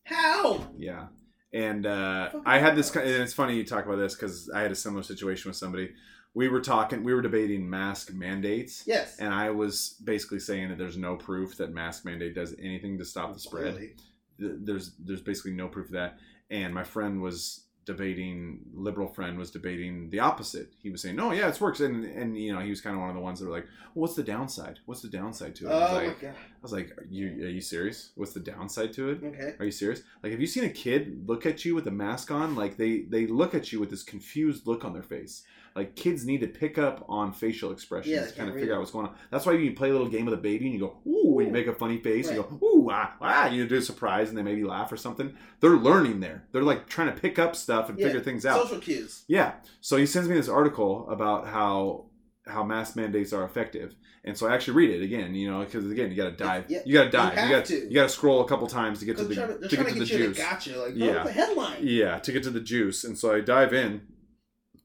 how? 0.04 0.68
Yeah. 0.78 1.08
And 1.54 1.86
uh, 1.86 2.30
I 2.46 2.60
had 2.60 2.76
this, 2.76 2.96
and 2.96 3.06
it's 3.06 3.34
funny 3.34 3.58
you 3.58 3.66
talk 3.66 3.86
about 3.86 3.98
this 3.98 4.16
because 4.16 4.50
I 4.50 4.62
had 4.62 4.72
a 4.72 4.76
similar 4.76 5.04
situation 5.04 5.50
with 5.50 5.58
somebody. 5.58 5.92
We 6.34 6.48
were 6.48 6.62
talking, 6.62 7.04
we 7.04 7.14
were 7.14 7.22
debating 7.22 7.70
mask 7.70 8.14
mandates, 8.14 8.84
Yes. 8.88 9.18
and 9.20 9.34
I 9.34 9.50
was 9.50 9.98
basically 10.02 10.40
saying 10.40 10.70
that 10.70 10.78
there's 10.78 10.96
no 10.96 11.18
proof 11.18 11.58
that 11.58 11.74
mask 11.74 12.06
mandate 12.06 12.34
does 12.36 12.56
anything 12.58 12.98
to 13.00 13.06
stop 13.06 13.34
the 13.34 13.40
spread. 13.40 13.74
Clearly. 13.74 13.96
Th- 14.40 14.54
There's 14.64 14.94
there's 15.00 15.22
basically 15.22 15.52
no 15.54 15.68
proof 15.68 15.88
of 15.88 15.94
that. 15.94 16.18
And 16.50 16.74
my 16.74 16.84
friend 16.84 17.22
was 17.22 17.66
debating, 17.86 18.60
liberal 18.74 19.08
friend 19.08 19.38
was 19.40 19.50
debating 19.52 20.10
the 20.12 20.20
opposite. 20.20 20.72
He 20.84 20.90
was 20.92 21.02
saying, 21.02 21.16
no, 21.16 21.32
yeah, 21.32 21.50
it 21.50 21.60
works, 21.62 21.80
and 21.80 22.06
and 22.06 22.38
you 22.38 22.54
know 22.54 22.60
he 22.60 22.70
was 22.70 22.82
kind 22.82 22.96
of 22.96 23.00
one 23.02 23.10
of 23.10 23.16
the 23.16 23.22
ones 23.22 23.40
that 23.40 23.46
were 23.48 23.52
like, 23.56 23.66
well, 23.96 24.02
what's 24.04 24.16
the 24.16 24.24
downside? 24.24 24.80
What's 24.86 25.02
the 25.02 25.08
downside 25.10 25.56
to 25.56 25.68
it? 25.68 25.72
I 25.72 25.80
was 25.80 25.90
Oh 25.92 25.96
like, 25.96 26.08
my 26.08 26.28
god. 26.28 26.36
I 26.36 26.62
was 26.62 26.72
like, 26.74 26.92
are 26.98 27.08
you 27.10 27.28
are 27.46 27.50
you 27.50 27.62
serious? 27.62 28.12
What's 28.16 28.34
the 28.34 28.40
downside 28.40 28.94
to 28.94 29.10
it? 29.10 29.24
Okay. 29.24 29.56
Are 29.60 29.66
you 29.66 29.72
serious? 29.72 30.04
Like, 30.22 30.32
have 30.32 30.42
you 30.42 30.48
seen 30.48 30.66
a 30.66 30.70
kid 30.70 31.24
look 31.28 31.46
at 31.46 31.66
you 31.66 31.74
with 31.74 31.88
a 31.88 31.92
mask 31.92 32.30
on? 32.32 32.56
Like, 32.56 32.78
they 32.78 33.02
they 33.10 33.26
look 33.28 33.56
at 33.56 33.72
you 33.72 33.80
with 33.80 33.90
this 33.90 34.04
confused 34.04 34.68
look 34.68 34.86
on 34.86 34.94
their 34.94 35.04
face. 35.04 35.44
Like, 35.76 35.96
kids 35.96 36.26
need 36.26 36.42
to 36.42 36.48
pick 36.48 36.78
up 36.78 37.06
on 37.08 37.32
facial 37.34 37.72
expressions 37.72 38.14
Yeah, 38.14 38.26
to 38.26 38.34
kind 38.34 38.50
of 38.50 38.56
figure 38.56 38.70
read 38.70 38.76
out 38.76 38.80
what's 38.80 38.92
going 38.92 39.08
on. 39.08 39.16
That's 39.30 39.46
why 39.46 39.54
you 39.54 39.74
play 39.74 39.90
a 39.90 39.92
little 39.94 40.10
game 40.10 40.26
with 40.26 40.34
a 40.34 40.38
baby 40.38 40.66
and 40.66 40.74
you 40.74 40.80
go, 40.80 40.98
ooh, 41.08 41.40
and 41.40 41.48
you 41.48 41.54
make 41.54 41.68
a 41.68 41.74
funny 41.74 41.98
face. 41.98 42.30
You 42.30 42.44
go, 42.44 42.66
ooh, 42.66 42.90
ah, 42.92 43.14
ah. 43.22 43.48
You 43.48 43.68
do 43.68 43.78
a 43.78 43.82
surprise 43.82 44.30
and 44.30 44.38
they 44.38 44.44
maybe 44.44 44.64
laugh 44.64 44.92
or 44.92 44.98
something. 44.98 45.36
They're 45.60 45.72
learning 45.72 46.20
there. 46.20 46.46
They're 46.52 46.64
like 46.64 46.88
trying 46.88 47.14
to 47.14 47.20
pick 47.20 47.40
up 47.40 47.56
stuff 47.56 47.90
and 47.90 47.98
Yeah, 47.98 48.08
figure 48.08 48.22
things 48.22 48.46
out. 48.46 48.62
Social 48.64 48.80
cues. 48.80 49.24
Yeah. 49.28 49.54
So 49.80 49.98
he 49.98 50.06
sends 50.06 50.28
me 50.28 50.36
this 50.36 50.50
article 50.50 51.10
about 51.10 51.48
how 51.48 52.06
how 52.48 52.64
mask 52.64 52.96
mandates 52.96 53.34
are 53.34 53.44
effective, 53.44 53.96
and 54.24 54.38
so 54.38 54.48
I 54.48 54.54
actually 54.54 54.74
read 54.74 54.90
it 54.90 55.04
again. 55.04 55.36
You 55.36 55.52
know, 55.52 55.64
because 55.64 55.90
again, 55.90 56.10
you 56.10 56.18
got 56.18 56.32
to 56.32 56.36
dive. 56.36 56.66
Yeah, 56.70 56.80
you 56.86 56.94
got 56.94 57.04
to 57.06 57.10
dive. 57.12 57.34
You 57.34 57.56
got 57.56 57.66
to. 57.66 57.76
you 57.76 57.94
got 57.94 58.04
to 58.04 58.10
scroll 58.10 58.42
a 58.42 58.48
couple 58.48 58.68
times 58.68 59.00
to 59.00 59.06
get 59.06 59.18
to 59.18 59.24
the 59.24 59.36
to, 59.36 59.48
to 59.48 59.60
get 59.60 59.70
to 59.70 59.78
get 59.78 59.94
the 59.94 60.00
you 60.00 60.06
juice. 60.06 60.38
to 60.38 60.44
gotcha. 60.44 60.80
Like, 60.80 60.94
yeah. 60.96 61.24
the 61.24 61.32
headline. 61.32 61.78
Yeah, 61.82 62.20
to 62.20 62.32
get 62.32 62.44
to 62.44 62.50
the 62.50 62.60
juice. 62.60 63.04
And 63.04 63.18
so 63.18 63.34
I 63.34 63.42
dive 63.42 63.74
in 63.74 64.02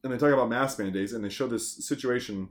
and 0.03 0.11
they 0.13 0.17
talk 0.17 0.31
about 0.33 0.49
mask 0.49 0.79
mandates 0.79 1.13
and 1.13 1.23
they 1.23 1.29
show 1.29 1.47
this 1.47 1.85
situation 1.85 2.49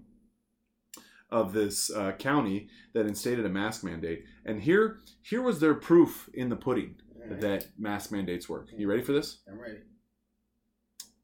of 1.31 1.53
this 1.53 1.91
uh, 1.91 2.13
county 2.13 2.69
that 2.93 3.07
instated 3.07 3.45
a 3.45 3.49
mask 3.49 3.83
mandate. 3.85 4.25
And 4.45 4.63
here 4.63 4.99
here 5.23 5.43
was 5.43 5.59
their 5.61 5.75
proof 5.75 6.29
in 6.35 6.49
the 6.49 6.57
pudding 6.57 6.97
Alright, 7.21 7.41
that 7.41 7.67
mask 7.79 8.13
mandates 8.13 8.49
work. 8.49 8.69
You 8.77 8.89
ready 8.89 9.03
for 9.03 9.13
this? 9.13 9.39
I'm 9.51 9.59
ready. 9.59 9.79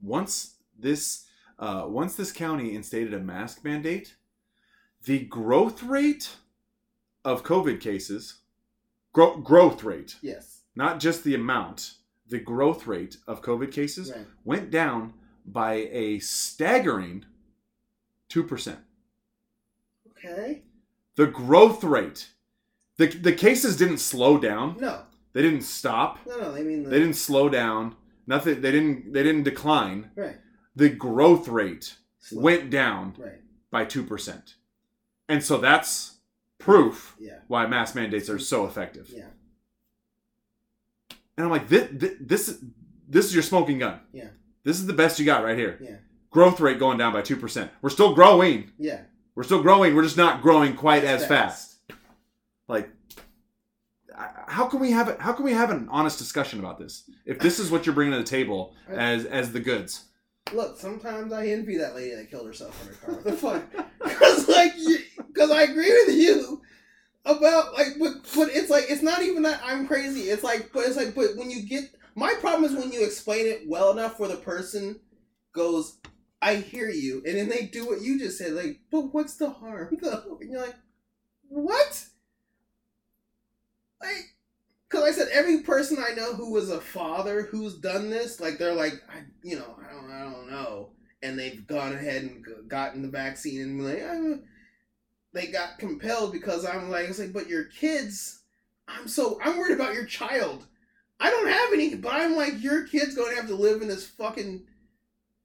Once 0.01 0.57
this 0.79 1.27
uh, 1.59 1.85
once 1.87 2.17
this 2.17 2.33
county 2.33 2.75
instated 2.75 3.15
a 3.15 3.21
mask 3.21 3.63
mandate, 3.65 4.17
the 5.05 5.21
growth 5.21 5.83
rate 5.83 6.37
of 7.25 7.45
COVID 7.45 7.81
cases, 7.81 8.39
gro- 9.13 9.37
growth 9.37 9.85
rate, 9.85 10.17
Yes. 10.23 10.63
not 10.75 10.99
just 10.99 11.23
the 11.23 11.37
amount, 11.37 11.95
the 12.29 12.41
growth 12.41 12.87
rate 12.89 13.19
of 13.29 13.43
COVID 13.43 13.71
cases 13.71 14.11
Right. 14.11 14.27
went 14.45 14.71
down 14.73 15.15
by 15.47 15.75
a 15.91 16.19
staggering 16.19 17.25
2%. 18.31 18.77
Okay. 20.11 20.63
The 21.17 21.27
growth 21.27 21.83
rate, 21.85 22.31
the, 22.97 23.07
the 23.09 23.33
cases 23.33 23.77
didn't 23.77 23.99
slow 23.99 24.39
down. 24.39 24.77
No. 24.81 25.03
They 25.33 25.43
didn't 25.43 25.63
stop. 25.63 26.19
No. 26.27 26.39
No. 26.39 26.53
They 26.53 26.63
mean 26.63 26.85
the. 26.85 26.91
They 26.91 26.99
didn't 27.01 27.17
slow 27.17 27.49
down. 27.49 27.97
Nothing. 28.27 28.61
They 28.61 28.71
didn't. 28.71 29.13
They 29.13 29.23
didn't 29.23 29.43
decline. 29.43 30.11
Right. 30.15 30.37
The 30.77 30.89
growth 30.91 31.49
rate 31.49 31.97
Slow. 32.21 32.41
went 32.43 32.71
down 32.71 33.15
Right. 33.19 33.41
by 33.71 33.85
two 33.85 34.05
percent, 34.05 34.55
and 35.29 35.43
so 35.43 35.59
that's 35.59 36.19
proof 36.59 37.17
Yeah. 37.19 37.39
why 37.49 37.67
mask 37.67 37.95
mandates 37.95 38.31
are 38.31 38.39
so 38.39 38.65
effective. 38.67 39.11
Yeah. 39.15 39.27
And 41.37 41.45
I'm 41.47 41.51
like, 41.51 41.69
this, 41.69 41.89
this, 42.21 42.59
this 43.09 43.27
is 43.27 43.35
your 43.35 43.43
smoking 43.43 43.79
gun. 43.79 44.01
Yeah. 44.13 44.29
This 44.65 44.79
is 44.79 44.87
the 44.87 44.93
best 44.93 45.19
you 45.19 45.27
got 45.27 45.45
right 45.45 45.59
here. 45.59 45.79
Yeah. 45.81 45.97
Growth 46.31 46.61
rate 46.61 46.79
going 46.79 46.99
down 46.99 47.13
by 47.13 47.23
two 47.23 47.37
percent. 47.37 47.71
We're 47.83 47.91
still 47.91 48.15
growing. 48.15 48.71
Yeah. 48.79 49.03
We're 49.35 49.43
still 49.43 49.63
growing. 49.63 49.95
We're 49.95 50.03
just 50.03 50.17
not 50.17 50.43
growing 50.43 50.75
quite 50.75 51.03
That's 51.03 51.23
as 51.23 51.29
fast. 51.29 51.77
Like, 52.69 52.91
how 54.47 54.67
can 54.67 54.81
we 54.81 54.91
have 54.91 55.09
it? 55.09 55.21
How 55.21 55.33
can 55.33 55.45
we 55.45 55.53
have 55.53 55.71
an 55.71 55.89
honest 55.91 56.19
discussion 56.19 56.59
about 56.59 56.79
this? 56.79 57.11
If 57.27 57.39
this 57.39 57.59
is 57.59 57.71
what 57.71 57.87
you're 57.87 57.95
bringing 57.95 58.13
to 58.13 58.19
the 58.19 58.25
table 58.25 58.75
as 58.89 59.25
as 59.25 59.53
the 59.53 59.61
goods, 59.61 60.05
Look, 60.53 60.79
sometimes 60.79 61.33
I 61.33 61.47
envy 61.47 61.79
that 61.79 61.95
lady 61.95 62.15
that 62.15 62.31
killed 62.31 62.47
herself 62.47 62.81
in 62.83 62.89
her 62.89 62.95
car. 62.95 63.15
What 63.15 63.25
the 63.25 63.33
fuck? 63.33 63.63
Because 64.03 64.49
like, 64.49 64.73
because 65.29 65.51
I 65.51 65.63
agree 65.63 65.91
with 66.07 66.17
you 66.17 66.61
about 67.25 67.73
like, 67.75 67.89
but 67.99 68.15
but 68.35 68.49
it's 68.51 68.69
like 68.69 68.85
it's 68.89 69.03
not 69.03 69.23
even 69.23 69.43
that 69.45 69.61
I'm 69.65 69.87
crazy. 69.87 70.23
It's 70.23 70.43
like, 70.43 70.71
but 70.73 70.87
it's 70.87 70.97
like, 70.97 71.15
but 71.15 71.37
when 71.37 71.51
you 71.51 71.63
get 71.67 71.85
my 72.15 72.35
problem 72.41 72.65
is 72.65 72.77
when 72.77 72.93
you 72.93 73.05
explain 73.05 73.47
it 73.47 73.63
well 73.67 73.91
enough 73.93 74.19
where 74.19 74.29
the 74.29 74.37
person 74.37 75.01
goes, 75.53 75.99
I 76.41 76.57
hear 76.57 76.89
you, 76.89 77.23
and 77.25 77.37
then 77.37 77.49
they 77.49 77.67
do 77.67 77.87
what 77.87 78.03
you 78.03 78.19
just 78.19 78.39
said. 78.39 78.53
Like, 78.53 78.81
but 78.91 79.15
what's 79.15 79.37
the 79.37 79.51
harm 79.51 79.97
though? 80.03 80.39
And 80.41 80.51
you're 80.51 80.61
like, 80.61 80.75
what? 81.49 82.05
Like, 84.01 84.35
because 84.89 85.05
I 85.05 85.13
said 85.13 85.29
every 85.33 85.61
person 85.61 85.99
I 85.99 86.15
know 86.15 86.35
who 86.35 86.53
was 86.53 86.71
a 86.71 86.81
father 86.81 87.43
who's 87.43 87.79
done 87.79 88.11
this, 88.11 88.41
like 88.41 88.59
they're 88.59 88.75
like, 88.75 88.95
I, 89.09 89.23
you 89.43 89.57
know, 89.57 89.77
I 89.79 89.93
don't, 89.93 90.11
I 90.11 90.21
don't 90.23 90.51
know, 90.51 90.91
and 91.23 91.39
they've 91.39 91.67
gone 91.67 91.93
ahead 91.95 92.23
and 92.23 92.45
gotten 92.69 93.03
the 93.03 93.09
vaccine 93.09 93.61
and 93.63 93.85
like, 93.85 94.03
I'm, 94.03 94.43
they 95.33 95.47
got 95.47 95.79
compelled 95.79 96.33
because 96.33 96.65
I'm 96.65 96.91
like, 96.91 97.09
it's 97.09 97.19
like, 97.19 97.33
but 97.33 97.49
your 97.49 97.65
kids, 97.65 98.41
I'm 98.89 99.09
so, 99.09 99.39
I'm 99.43 99.57
worried 99.57 99.75
about 99.75 99.95
your 99.95 100.05
child. 100.05 100.67
I 101.23 101.31
don't 101.31 101.47
have 101.49 101.73
any, 101.73 101.95
but 101.95 102.13
I'm 102.13 102.35
like, 102.37 102.63
your 102.63 102.87
kid's 102.87 103.15
going 103.15 103.31
to 103.31 103.37
have 103.37 103.49
to 103.49 103.55
live 103.55 103.81
in 103.81 103.89
this 103.89 104.07
fucking 104.07 104.65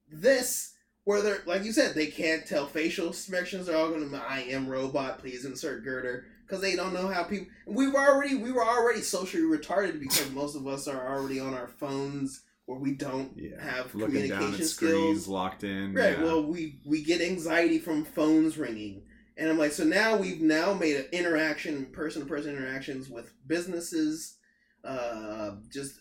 this 0.10 0.74
where 1.04 1.22
they're 1.22 1.42
like 1.46 1.64
you 1.64 1.72
said, 1.72 1.96
they 1.96 2.08
can't 2.08 2.46
tell 2.46 2.66
facial 2.68 3.10
expressions. 3.10 3.68
They're 3.68 3.78
all 3.78 3.90
going 3.90 4.10
to 4.10 4.18
I 4.18 4.40
am 4.50 4.68
robot. 4.68 5.20
Please 5.20 5.46
insert 5.46 5.84
girder 5.84 6.26
because 6.46 6.62
they 6.62 6.76
don't 6.76 6.94
know 6.94 7.08
how 7.08 7.24
people. 7.24 7.48
We 7.66 7.88
were 7.88 8.00
already 8.00 8.36
we 8.36 8.52
were 8.52 8.66
already 8.66 9.02
socially 9.02 9.44
retarded 9.44 10.00
because 10.00 10.32
most 10.32 10.56
of 10.56 10.68
us 10.68 10.88
are 10.88 11.16
already 11.16 11.40
on 11.40 11.54
our 11.54 11.68
phones 11.68 12.42
where 12.66 12.80
we 12.80 12.94
don't 12.94 13.32
Yeah. 13.38 13.62
have 13.62 13.94
Looking 13.96 14.28
down 14.28 14.40
communication 14.40 14.62
at 14.62 14.68
skills. 14.68 14.92
screens, 14.92 15.28
locked 15.28 15.64
in. 15.64 15.94
Right. 15.94 16.18
yeah. 16.18 16.24
Well, 16.24 16.44
we 16.44 16.80
we 16.86 17.04
get 17.04 17.22
anxiety 17.22 17.80
from 17.80 18.04
phones 18.04 18.58
ringing, 18.58 19.04
and 19.38 19.50
I'm 19.50 19.58
like, 19.58 19.72
so 19.72 19.84
now 19.86 20.18
we've 20.18 20.42
now 20.42 20.74
made 20.74 20.98
an 20.98 21.06
interaction, 21.14 21.86
person 21.88 22.24
to 22.24 22.28
person 22.28 22.58
interactions 22.58 23.10
with 23.10 23.32
businesses, 23.48 24.37
uh, 24.84 25.52
just 25.72 26.00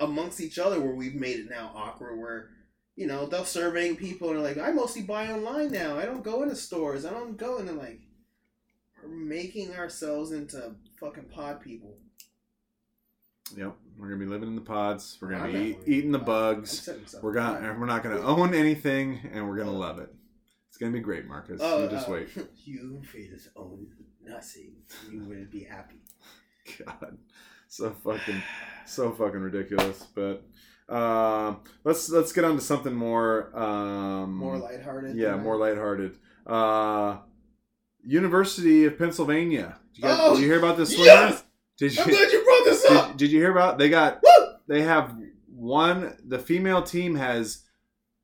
amongst 0.00 0.40
each 0.40 0.58
other, 0.58 0.80
where 0.80 0.94
we've 0.94 1.14
made 1.14 1.40
it 1.40 1.50
now 1.50 1.72
awkward. 1.74 2.18
Where 2.18 2.50
you 2.96 3.06
know 3.06 3.26
they're 3.26 3.44
surveying 3.44 3.96
people 3.96 4.28
and 4.30 4.38
they're 4.38 4.44
like, 4.44 4.58
I 4.58 4.72
mostly 4.72 5.02
buy 5.02 5.30
online 5.30 5.70
now. 5.72 5.96
I 5.96 6.04
don't 6.04 6.24
go 6.24 6.42
into 6.42 6.56
stores. 6.56 7.04
I 7.04 7.10
don't 7.10 7.36
go, 7.36 7.58
and 7.58 7.68
they're 7.68 7.74
like, 7.74 8.00
we're 9.02 9.08
making 9.08 9.74
ourselves 9.74 10.32
into 10.32 10.74
fucking 11.00 11.24
pod 11.34 11.60
people. 11.60 11.96
Yep. 13.56 13.74
We're 13.98 14.08
gonna 14.08 14.20
be 14.20 14.26
living 14.26 14.48
in 14.48 14.54
the 14.54 14.60
pods. 14.60 15.18
We're 15.20 15.30
gonna 15.30 15.44
I'm 15.44 15.52
be 15.52 15.58
eat, 15.70 15.78
eating 15.86 16.12
the 16.12 16.18
the 16.18 16.24
pod. 16.24 16.56
I'm 16.56 16.60
bugs. 16.60 16.88
We're 17.22 17.32
gonna 17.32 17.76
we're 17.78 17.86
not 17.86 18.02
gonna 18.02 18.20
own 18.20 18.54
anything, 18.54 19.20
and 19.32 19.48
we're 19.48 19.56
gonna 19.56 19.72
love 19.72 19.98
it. 19.98 20.12
It's 20.68 20.76
gonna 20.76 20.92
be 20.92 21.00
great, 21.00 21.26
Marcus. 21.26 21.60
Oh, 21.62 21.84
you 21.84 21.90
just 21.90 22.08
uh, 22.08 22.12
wait. 22.12 22.28
You 22.64 23.02
fetus 23.04 23.48
own 23.56 23.88
nothing. 24.22 24.74
You 25.10 25.24
wouldn't 25.24 25.50
be 25.50 25.64
happy. 25.64 26.02
God, 26.84 27.18
so 27.70 27.90
fucking 28.04 28.42
so 28.86 29.10
fucking 29.12 29.40
ridiculous. 29.40 30.04
But 30.14 30.42
um, 30.88 31.60
let's 31.84 32.08
let's 32.10 32.32
get 32.32 32.44
on 32.44 32.54
to 32.56 32.60
something 32.62 32.94
more 32.94 33.56
um, 33.58 34.34
More 34.36 34.58
lighthearted. 34.58 35.16
yeah, 35.16 35.36
more 35.36 35.56
that. 35.58 35.64
lighthearted. 35.64 36.16
Uh, 36.46 37.18
University 38.04 38.84
of 38.86 38.98
Pennsylvania. 38.98 39.78
Did 39.94 40.02
you, 40.02 40.08
guys, 40.08 40.18
Oh, 40.20 40.34
did 40.34 40.42
you 40.42 40.48
hear 40.48 40.58
about 40.58 40.76
this? 40.76 40.96
yes! 40.96 41.38
swimmer? 41.38 41.42
Did 41.78 41.94
you 41.96 42.02
I'm 42.02 42.08
glad 42.10 42.32
you 42.32 42.44
brought 42.44 42.64
this 42.64 42.84
up. 42.86 43.16
did 43.16 43.30
you 43.30 43.38
hear 43.40 43.52
about? 43.52 43.78
They 43.78 43.88
got 43.88 44.20
Woo! 44.22 44.46
they 44.66 44.82
have 44.82 45.14
one. 45.54 46.16
The 46.26 46.38
female 46.38 46.82
team 46.82 47.14
has 47.16 47.64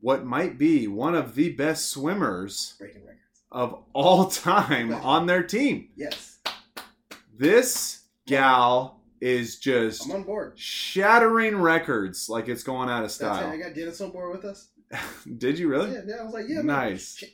what 0.01 0.25
might 0.25 0.59
be 0.59 0.87
one 0.89 1.15
of 1.15 1.35
the 1.35 1.51
best 1.51 1.91
swimmers 1.91 2.75
of 3.53 3.83
all 3.93 4.27
time 4.31 4.93
on 4.95 5.27
their 5.27 5.43
team. 5.43 5.89
Yes, 5.97 6.39
This 7.37 8.03
gal 8.27 9.01
is 9.20 9.59
just 9.59 10.05
I'm 10.07 10.12
on 10.12 10.23
board. 10.24 10.53
shattering 10.57 11.57
records 11.57 12.28
like 12.28 12.49
it's 12.49 12.62
going 12.62 12.89
out 12.89 13.05
of 13.05 13.16
That's 13.19 13.43
it. 13.43 13.47
I 13.47 13.57
got 13.57 13.74
Dennis 13.74 14.01
on 14.01 14.11
board 14.11 14.32
with 14.36 14.45
us. 14.45 14.69
Did 15.39 15.59
you 15.59 15.69
really? 15.69 15.93
Yeah, 15.93 16.01
yeah. 16.07 16.15
I 16.20 16.24
was 16.24 16.35
like, 16.35 16.45
yeah, 16.49 16.57
man, 16.57 16.66
nice. 16.66 17.24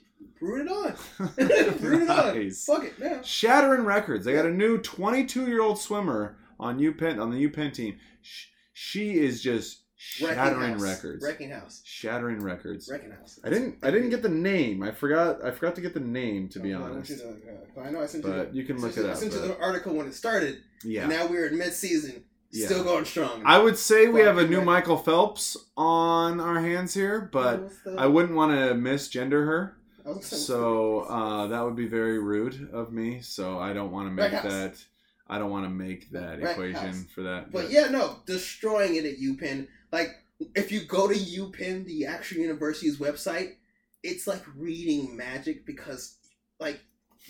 Root 0.41 0.67
it 0.67 0.71
on. 0.71 0.97
Root 1.81 2.03
it 2.03 2.11
on. 2.11 2.51
Fuck 2.51 2.85
it 2.85 2.99
man. 2.99 3.23
Shattering 3.23 3.85
records. 3.85 4.25
They 4.25 4.33
got 4.35 4.47
a 4.47 4.51
new 4.51 4.79
22 4.79 5.47
year 5.47 5.63
old 5.63 5.79
swimmer 5.79 6.37
on 6.59 6.79
UPenn 6.79 7.21
on 7.21 7.31
the 7.31 7.49
UPenn 7.49 7.73
team. 7.73 7.99
Sh- 8.23 8.47
She 8.73 9.19
is 9.19 9.43
just 9.43 9.83
shattering 10.01 10.73
house. 10.73 10.81
records. 10.83 11.23
Wrecking 11.25 11.51
house. 11.51 11.83
Shattering 11.85 12.41
records. 12.43 12.89
Wrecking 12.91 13.11
house. 13.11 13.39
I 13.45 13.51
didn't. 13.51 13.77
I 13.83 13.91
didn't 13.91 14.11
get 14.11 14.23
the 14.23 14.29
name. 14.31 14.83
I 14.83 14.91
forgot. 14.93 15.45
I 15.45 15.51
forgot 15.51 15.75
to 15.77 15.81
get 15.81 15.93
the 15.95 16.01
name 16.01 16.49
to 16.49 16.59
be 16.61 16.73
Oh, 16.73 16.79
I 16.79 16.81
want 16.81 16.93
honest. 16.95 17.11
you 17.11 17.37
uh, 17.77 17.81
I 17.81 17.91
know 17.91 18.01
I 18.03 18.07
sent 18.07 18.25
you. 18.25 18.31
But 18.31 18.51
the, 18.53 18.57
you 18.57 18.65
can 18.65 18.81
look 18.81 18.97
it 18.97 19.05
up. 19.05 19.17
I 19.17 19.19
sent 19.19 19.33
you 19.35 19.41
the 19.41 19.59
article 19.61 19.95
when 19.95 20.07
it 20.07 20.15
started. 20.15 20.63
Yeah. 20.83 21.03
And 21.03 21.11
now 21.11 21.27
we're 21.27 21.47
in 21.49 21.59
mid-season, 21.59 22.25
Yeah. 22.51 22.67
still 22.67 22.83
going 22.85 23.05
strong. 23.05 23.43
I 23.45 23.59
would 23.59 23.77
say 23.77 24.09
we 24.09 24.21
have 24.23 24.39
a 24.39 24.47
new. 24.47 24.63
Michael 24.63 24.97
Phelps 24.97 25.57
on 25.77 26.41
our 26.41 26.59
hands 26.61 26.95
here, 26.95 27.29
but 27.33 27.71
I 27.99 28.07
wouldn't 28.07 28.35
want 28.35 28.53
to 28.53 28.75
misgender 28.75 29.45
her. 29.47 29.77
I 30.07 30.09
was 30.09 30.17
gonna 30.17 30.25
say, 30.25 30.37
So 30.37 31.01
uh, 31.01 31.47
that 31.49 31.63
would 31.63 31.77
be 31.77 31.87
very 31.87 32.19
rude 32.19 32.71
of 32.73 32.91
me. 32.93 33.21
So 33.21 33.59
I 33.59 33.75
don't 33.75 33.93
want 33.93 34.09
to 34.09 34.13
make 34.13 34.33
Wreck 34.33 34.43
house. 34.43 34.53
that. 34.53 34.85
I 35.29 35.39
don't 35.39 35.51
want 35.51 35.65
to 35.67 35.71
make 35.71 36.11
that 36.11 36.41
Wreck 36.41 36.53
equation 36.57 36.87
house. 36.87 37.05
for 37.15 37.23
that. 37.23 37.53
But 37.53 37.71
yeah, 37.71 37.89
no, 37.89 38.17
destroying 38.27 38.95
it 38.97 39.05
at 39.05 39.19
UPenn. 39.19 39.69
Like, 39.93 40.17
if 40.55 40.73
you 40.73 40.85
go 40.85 41.09
to 41.09 41.15
UPenn, 41.15 41.85
the 41.85 42.07
actual 42.07 42.39
university's 42.39 42.99
website, 42.99 43.57
it's 44.03 44.27
like 44.27 44.43
reading 44.57 45.17
magic 45.17 45.67
because, 45.67 46.17
like, 46.59 46.81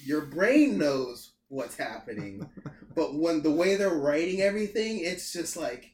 your 0.04 0.22
brain 0.22 0.78
knows 0.78 1.32
what's 1.48 1.76
happening, 1.76 2.48
but 2.94 3.14
when 3.14 3.42
the 3.42 3.50
way 3.50 3.76
they're 3.76 3.90
writing 3.90 4.40
everything, 4.40 5.00
it's 5.00 5.32
just 5.32 5.56
like, 5.56 5.92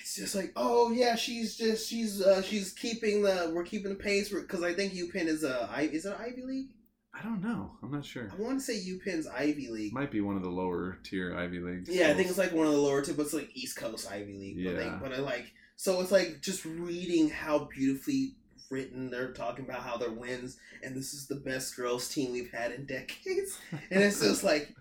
it's 0.00 0.16
just 0.16 0.34
like, 0.34 0.52
oh 0.56 0.90
yeah, 0.90 1.14
she's 1.14 1.56
just 1.56 1.88
she's 1.88 2.20
uh, 2.20 2.42
she's 2.42 2.72
keeping 2.72 3.22
the 3.22 3.50
we're 3.54 3.62
keeping 3.64 3.90
the 3.90 3.94
pace 3.94 4.28
because 4.28 4.62
I 4.62 4.74
think 4.74 4.92
UPenn 4.92 5.26
is 5.26 5.44
a 5.44 5.68
is 5.80 6.04
it 6.04 6.16
Ivy 6.18 6.42
League? 6.42 6.70
I 7.16 7.22
don't 7.22 7.42
know. 7.42 7.72
I'm 7.82 7.90
not 7.92 8.04
sure. 8.04 8.28
I 8.32 8.40
want 8.40 8.58
to 8.58 8.64
say 8.64 8.74
UPenn's 8.76 9.26
Ivy 9.26 9.68
League. 9.68 9.92
Might 9.92 10.10
be 10.10 10.20
one 10.20 10.36
of 10.36 10.42
the 10.42 10.50
lower 10.50 10.98
tier 11.04 11.36
Ivy 11.36 11.60
Leagues. 11.60 11.88
Yeah, 11.88 12.08
I 12.08 12.14
think 12.14 12.28
it's 12.28 12.38
like 12.38 12.52
one 12.52 12.66
of 12.66 12.72
the 12.72 12.78
lower 12.78 13.02
tier, 13.02 13.14
but 13.14 13.22
it's 13.22 13.32
like 13.34 13.50
East 13.54 13.76
Coast 13.76 14.10
Ivy 14.10 14.34
League. 14.34 14.64
But, 14.64 14.76
they, 14.76 14.84
Yeah. 14.84 14.98
but 15.00 15.12
I 15.12 15.18
like 15.18 15.52
so 15.76 16.00
it's 16.00 16.12
like 16.12 16.40
just 16.40 16.64
reading 16.64 17.30
how 17.30 17.68
beautifully 17.74 18.34
written 18.70 19.10
they're 19.10 19.32
talking 19.32 19.64
about 19.64 19.82
how 19.82 19.96
their 19.96 20.10
wins, 20.10 20.56
and 20.82 20.96
this 20.96 21.14
is 21.14 21.26
the 21.26 21.36
best 21.36 21.76
girls 21.76 22.08
team 22.08 22.32
we've 22.32 22.50
had 22.52 22.72
in 22.72 22.86
decades, 22.86 23.58
and 23.90 24.02
it's 24.02 24.20
just 24.20 24.42
like 24.44 24.74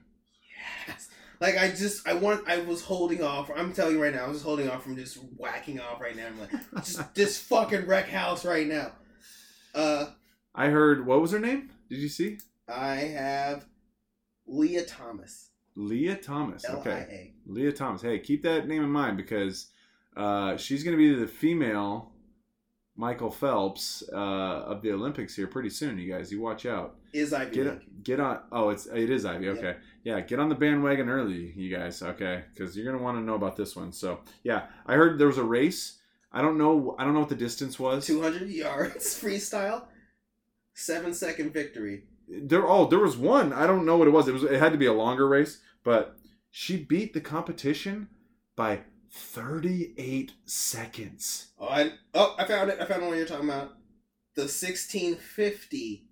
yes. 0.88 1.10
Like 1.40 1.58
I 1.58 1.70
just 1.70 2.08
I 2.08 2.14
want 2.14 2.48
I 2.48 2.60
was 2.60 2.82
holding 2.84 3.22
off. 3.24 3.52
I'm 3.56 3.74
telling 3.74 3.96
you 3.96 4.02
right 4.02 4.14
now, 4.14 4.26
I 4.26 4.30
was 4.30 4.42
holding 4.42 4.70
off 4.70 4.84
from 4.84 4.96
just 4.96 5.18
whacking 5.38 5.80
off 5.80 6.00
right 6.00 6.16
now. 6.16 6.28
I'm 6.28 6.40
like 6.40 6.52
just 6.84 7.14
this 7.16 7.38
fucking 7.38 7.86
wreck 7.86 8.08
house 8.08 8.46
right 8.46 8.68
now. 8.68 8.92
Uh, 9.76 10.06
I 10.56 10.68
heard. 10.68 11.06
What 11.06 11.22
was 11.22 11.32
her 11.32 11.40
name? 11.40 11.70
Did 11.94 12.02
you 12.02 12.10
see? 12.10 12.40
I 12.68 12.96
have 12.96 13.68
Lia 14.48 14.84
Thomas. 14.84 15.50
Lia 15.76 16.16
Thomas. 16.16 16.66
Okay. 16.68 17.34
Lia 17.46 17.72
Thomas. 17.72 18.02
Hey, 18.02 18.18
keep 18.18 18.42
that 18.42 18.68
name 18.68 18.84
in 18.84 18.90
mind 18.90 19.16
because 19.16 19.68
uh, 20.18 20.58
she's 20.58 20.84
going 20.84 20.98
to 20.98 20.98
be 20.98 21.14
the 21.14 21.28
female 21.28 22.12
Michael 22.96 23.30
Phelps 23.30 24.02
uh, 24.12 24.16
of 24.16 24.82
the 24.82 24.92
Olympics 24.92 25.36
here 25.36 25.46
pretty 25.46 25.70
soon. 25.70 26.00
You 26.00 26.12
guys, 26.12 26.32
you 26.32 26.42
watch 26.42 26.66
out. 26.66 26.96
Is 27.14 27.32
Ivy 27.32 27.56
Get 27.58 27.66
League. 27.68 28.04
get 28.04 28.20
on. 28.20 28.40
Oh, 28.52 28.70
it's 28.70 28.88
it 28.88 29.12
is 29.12 29.24
Ivy. 29.24 29.50
Okay, 29.50 29.76
yeah. 30.04 30.20
Get 30.22 30.40
on 30.40 30.50
the 30.50 30.56
bandwagon 30.56 31.10
early, 31.10 31.54
you 31.56 31.76
guys. 31.76 32.02
Okay, 32.02 32.44
because 32.56 32.76
you're 32.76 32.92
gonna 32.92 33.04
want 33.04 33.20
to 33.20 33.24
know 33.24 33.36
about 33.36 33.56
this 33.56 33.76
one. 33.76 33.92
So 33.92 34.22
yeah, 34.42 34.66
I 34.88 34.96
heard 34.96 35.20
there 35.20 35.28
was 35.28 35.38
a 35.38 35.44
race. 35.44 36.00
I 36.32 36.42
don't 36.42 36.58
know. 36.58 36.96
I 36.98 37.04
don't 37.04 37.14
know 37.14 37.20
what 37.20 37.30
the 37.30 37.36
distance 37.36 37.80
was. 37.80 38.08
200 38.08 38.50
yards 38.50 39.06
freestyle, 39.22 39.84
seven 40.74 41.14
second 41.14 41.54
victory. 41.54 42.04
There. 42.28 42.68
Oh, 42.68 42.86
there 42.86 43.00
was 43.00 43.18
one. 43.18 43.54
I 43.54 43.68
don't 43.68 43.86
know 43.86 43.98
what 43.98 44.08
it 44.08 44.12
was. 44.12 44.28
It 44.28 44.34
was. 44.34 44.44
It 44.44 44.60
had 44.60 44.72
to 44.72 44.78
be 44.78 44.86
a 44.86 44.94
longer 44.94 45.28
race, 45.28 45.60
but 45.84 46.18
she 46.50 46.78
beat 46.78 47.14
the 47.14 47.22
competition 47.22 48.08
by 48.56 48.82
38 49.12 50.34
seconds. 50.46 51.48
Oh, 51.60 51.68
I, 51.68 51.94
oh, 52.14 52.36
I 52.38 52.46
found 52.46 52.72
it. 52.72 52.80
I 52.80 52.86
found 52.86 53.06
one 53.06 53.18
you're 53.18 53.26
talking 53.26 53.50
about. 53.50 53.76
The 54.36 54.44
1650 54.44 56.08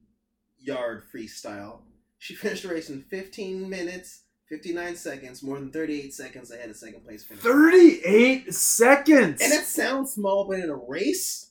yard 0.59 1.03
freestyle. 1.13 1.79
She 2.19 2.35
finished 2.35 2.63
the 2.63 2.69
race 2.69 2.89
in 2.89 3.01
15 3.01 3.67
minutes, 3.67 4.21
59 4.47 4.95
seconds, 4.95 5.41
more 5.41 5.59
than 5.59 5.71
38 5.71 6.13
seconds 6.13 6.51
ahead 6.51 6.69
of 6.69 6.75
second 6.75 7.03
place 7.03 7.23
finish. 7.23 7.43
38 7.43 8.53
seconds. 8.53 9.41
And 9.41 9.53
it 9.53 9.65
sounds 9.65 10.13
small, 10.13 10.45
but 10.45 10.59
in 10.59 10.69
a 10.69 10.75
race, 10.75 11.50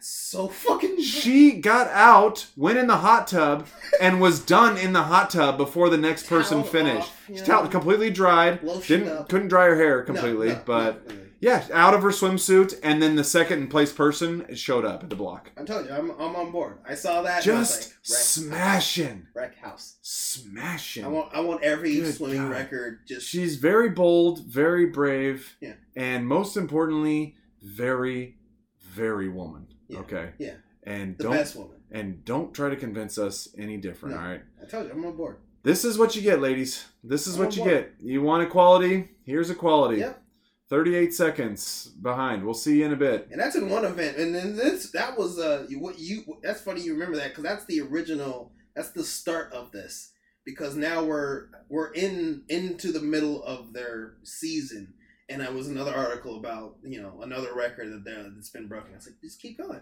that's 0.00 0.08
so 0.08 0.48
fucking. 0.48 0.96
She 1.20 1.52
got 1.52 1.88
out, 1.88 2.46
went 2.56 2.78
in 2.78 2.86
the 2.86 2.96
hot 2.98 3.26
tub, 3.28 3.66
and 4.00 4.20
was 4.20 4.40
done 4.40 4.76
in 4.78 4.92
the 4.94 5.02
hot 5.02 5.30
tub 5.30 5.58
before 5.58 5.88
the 5.90 5.96
next 5.98 6.26
person 6.28 6.62
finished. 6.64 7.08
off, 7.08 7.24
you 7.28 7.34
She 7.36 7.40
know? 7.42 7.46
towel 7.46 7.68
completely 7.68 8.10
dried. 8.10 8.60
Didn't 8.86 9.08
up. 9.08 9.28
couldn't 9.28 9.48
dry 9.48 9.66
her 9.66 9.76
hair 9.76 10.02
completely, 10.02 10.48
no, 10.48 10.62
but 10.64 10.92
completely. 11.06 11.28
yeah, 11.40 11.66
out 11.72 11.92
of 11.94 12.02
her 12.02 12.08
swimsuit, 12.10 12.78
and 12.82 13.02
then 13.02 13.16
the 13.16 13.24
second 13.24 13.68
place 13.68 13.92
person 13.92 14.46
showed 14.54 14.84
up 14.86 15.02
at 15.02 15.10
the 15.10 15.16
block. 15.16 15.50
I'm 15.58 15.66
telling 15.66 15.86
you, 15.86 15.92
I'm, 15.92 16.10
I'm 16.12 16.36
on 16.36 16.50
board. 16.52 16.78
I 16.88 16.94
saw 16.94 17.22
that. 17.22 17.46
and 17.46 17.56
I 17.56 17.58
was 17.58 17.68
Just 17.68 17.80
like, 17.80 17.90
wreck, 17.90 18.22
smashing, 18.54 19.26
wreck 19.34 19.58
house. 19.58 19.96
smashing. 20.02 21.04
I 21.04 21.08
want 21.08 21.34
I 21.34 21.40
want 21.40 21.62
every 21.62 21.96
Good 21.96 22.14
swimming 22.14 22.38
God. 22.42 22.50
record 22.50 23.00
just 23.06 23.26
She's 23.28 23.56
very 23.56 23.90
bold, 23.90 24.44
very 24.46 24.86
brave, 24.86 25.56
Yeah. 25.60 25.74
and 25.96 26.26
most 26.26 26.56
importantly, 26.56 27.36
very, 27.62 28.36
very 28.80 29.28
woman. 29.28 29.66
Yeah. 29.92 29.98
Okay. 30.00 30.30
Yeah. 30.38 30.54
And 30.84 31.16
the 31.18 31.24
don't 31.24 31.32
best 31.32 31.56
woman. 31.56 31.76
and 31.90 32.24
don't 32.24 32.54
try 32.54 32.70
to 32.70 32.76
convince 32.76 33.18
us 33.18 33.48
any 33.58 33.76
different. 33.76 34.14
No. 34.14 34.20
All 34.20 34.28
right. 34.28 34.42
I 34.62 34.66
told 34.66 34.86
you, 34.86 34.92
I'm 34.92 35.04
on 35.04 35.16
board. 35.16 35.36
This 35.62 35.84
is 35.84 35.98
what 35.98 36.16
you 36.16 36.22
get, 36.22 36.40
ladies. 36.40 36.86
This 37.04 37.26
is 37.26 37.34
I'm 37.36 37.44
what 37.44 37.56
you 37.56 37.62
board. 37.64 37.74
get. 37.74 37.94
You 38.02 38.22
want 38.22 38.42
equality? 38.42 39.10
Here's 39.24 39.50
equality. 39.50 39.98
Yep. 39.98 40.22
38 40.70 41.12
seconds 41.12 41.86
behind. 42.00 42.44
We'll 42.44 42.54
see 42.54 42.78
you 42.78 42.86
in 42.86 42.92
a 42.92 42.96
bit. 42.96 43.28
And 43.30 43.40
that's 43.40 43.56
in 43.56 43.68
one 43.68 43.84
event. 43.84 44.16
And 44.18 44.34
then 44.34 44.56
this 44.56 44.90
that 44.92 45.18
was 45.18 45.38
uh 45.38 45.66
you, 45.68 45.80
what 45.80 45.98
you 45.98 46.38
that's 46.42 46.60
funny 46.62 46.80
you 46.80 46.92
remember 46.92 47.16
that 47.16 47.30
because 47.30 47.44
that's 47.44 47.66
the 47.66 47.80
original. 47.80 48.52
That's 48.76 48.90
the 48.92 49.04
start 49.04 49.52
of 49.52 49.72
this 49.72 50.12
because 50.46 50.76
now 50.76 51.02
we're 51.04 51.48
we're 51.68 51.92
in 51.92 52.44
into 52.48 52.92
the 52.92 53.00
middle 53.00 53.42
of 53.42 53.72
their 53.72 54.14
season. 54.22 54.94
And 55.30 55.42
I 55.42 55.48
was 55.50 55.68
another 55.68 55.94
article 55.94 56.36
about 56.36 56.76
you 56.82 57.00
know 57.00 57.20
another 57.22 57.54
record 57.54 58.04
that 58.04 58.04
that's 58.34 58.50
been 58.50 58.68
broken. 58.68 58.92
I 58.92 58.96
was 58.96 59.06
like, 59.06 59.20
just 59.22 59.40
keep 59.40 59.58
going. 59.58 59.80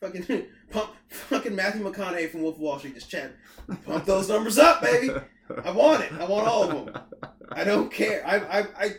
fucking 0.00 0.46
pump, 0.70 0.90
fucking 1.08 1.54
Matthew 1.54 1.84
McConaughey 1.84 2.30
from 2.30 2.42
Wolf 2.42 2.56
of 2.56 2.60
Wall 2.60 2.78
Street 2.78 2.94
just 2.94 3.10
chat. 3.10 3.32
Pump 3.86 4.04
those 4.04 4.28
numbers 4.28 4.58
up, 4.58 4.82
baby. 4.82 5.14
I 5.64 5.70
want 5.70 6.02
it. 6.02 6.12
I 6.12 6.24
want 6.24 6.46
all 6.46 6.64
of 6.64 6.86
them. 6.86 7.02
I 7.52 7.64
don't 7.64 7.90
care. 7.90 8.22
I, 8.26 8.60
I, 8.60 8.66
I 8.78 8.96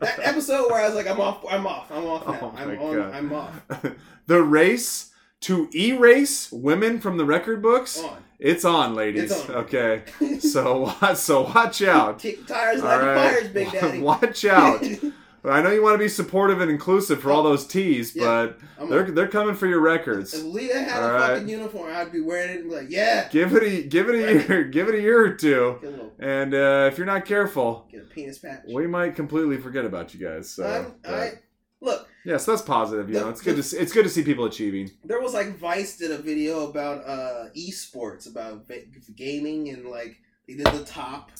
that 0.00 0.18
episode 0.20 0.70
where 0.70 0.80
I 0.80 0.86
was 0.86 0.94
like, 0.94 1.08
I'm 1.08 1.20
off. 1.20 1.44
I'm 1.48 1.66
off. 1.66 1.90
I'm 1.90 2.06
off 2.06 2.26
now. 2.26 2.38
Oh 2.42 2.54
I'm 2.56 2.78
on. 2.78 2.96
God. 2.96 3.14
I'm 3.14 3.32
off. 3.32 3.62
the 4.26 4.42
race 4.42 5.12
to 5.42 5.68
erase 5.74 6.50
women 6.52 7.00
from 7.00 7.16
the 7.16 7.24
record 7.24 7.62
books. 7.62 7.98
On. 8.02 8.16
It's 8.44 8.64
on, 8.64 8.94
ladies. 8.94 9.30
It's 9.30 9.48
on. 9.48 9.54
Okay. 9.56 10.02
So 10.40 10.92
so 11.14 11.42
watch 11.42 11.80
out. 11.82 12.18
Kick 12.18 12.46
tires 12.46 12.82
like 12.82 13.00
right. 13.00 13.30
fires, 13.32 13.48
Big 13.48 13.70
Daddy. 13.70 13.98
Watch 14.12 14.44
out. 14.44 14.82
I 15.44 15.60
know 15.60 15.70
you 15.72 15.82
want 15.82 15.94
to 15.94 15.98
be 15.98 16.08
supportive 16.08 16.60
and 16.60 16.70
inclusive 16.70 17.20
for 17.20 17.32
all 17.32 17.42
those 17.42 17.66
T's, 17.66 18.14
Yeah. 18.14 18.48
but 18.78 18.88
they're 18.88 19.10
they're 19.10 19.28
coming 19.28 19.54
for 19.54 19.66
your 19.66 19.80
records. 19.80 20.34
If 20.34 20.44
Lita 20.44 20.78
had 20.80 21.02
All 21.02 21.08
a 21.10 21.12
right. 21.14 21.28
fucking 21.34 21.48
uniform, 21.48 21.90
I'd 21.94 22.12
be 22.12 22.20
wearing 22.20 22.50
it 22.50 22.60
and 22.60 22.70
be 22.70 22.76
like, 22.76 22.90
yeah. 22.90 23.28
Give 23.30 23.54
it 23.54 23.62
a 23.62 23.82
give 23.84 24.08
it 24.08 24.14
a 24.16 24.36
Right. 24.36 24.48
year, 24.48 24.64
give 24.64 24.88
it 24.88 24.94
a 24.96 25.00
year 25.00 25.24
or 25.24 25.34
two, 25.34 25.78
little, 25.82 26.12
and 26.18 26.54
uh, 26.54 26.88
if 26.92 26.96
you're 26.98 27.06
not 27.06 27.24
careful, 27.24 27.88
get 27.90 28.02
a 28.02 28.04
penis 28.04 28.38
patch. 28.38 28.62
we 28.72 28.86
might 28.86 29.14
completely 29.16 29.56
forget 29.58 29.84
about 29.84 30.14
you 30.14 30.24
guys. 30.24 30.48
So, 30.50 30.94
I 31.04 31.32
look. 31.80 32.08
Yes, 32.24 32.44
that's 32.46 32.62
positive. 32.62 33.08
You 33.08 33.14
The- 33.14 33.20
know, 33.20 33.28
it's 33.30 33.40
good 33.42 33.56
to 33.56 33.62
see, 33.62 33.76
it's 33.78 33.92
good 33.92 34.04
to 34.04 34.08
see 34.10 34.22
people 34.22 34.44
achieving. 34.44 34.90
There 35.04 35.20
was 35.20 35.34
like 35.34 35.56
Vice 35.58 35.96
did 35.96 36.10
a 36.10 36.18
video 36.18 36.68
about 36.68 37.06
uh 37.06 37.48
esports 37.56 38.28
about 38.28 38.70
gaming 39.16 39.68
and 39.70 39.86
like 39.86 40.16
they 40.46 40.54
did 40.54 40.66
the 40.66 40.84
top 40.84 41.30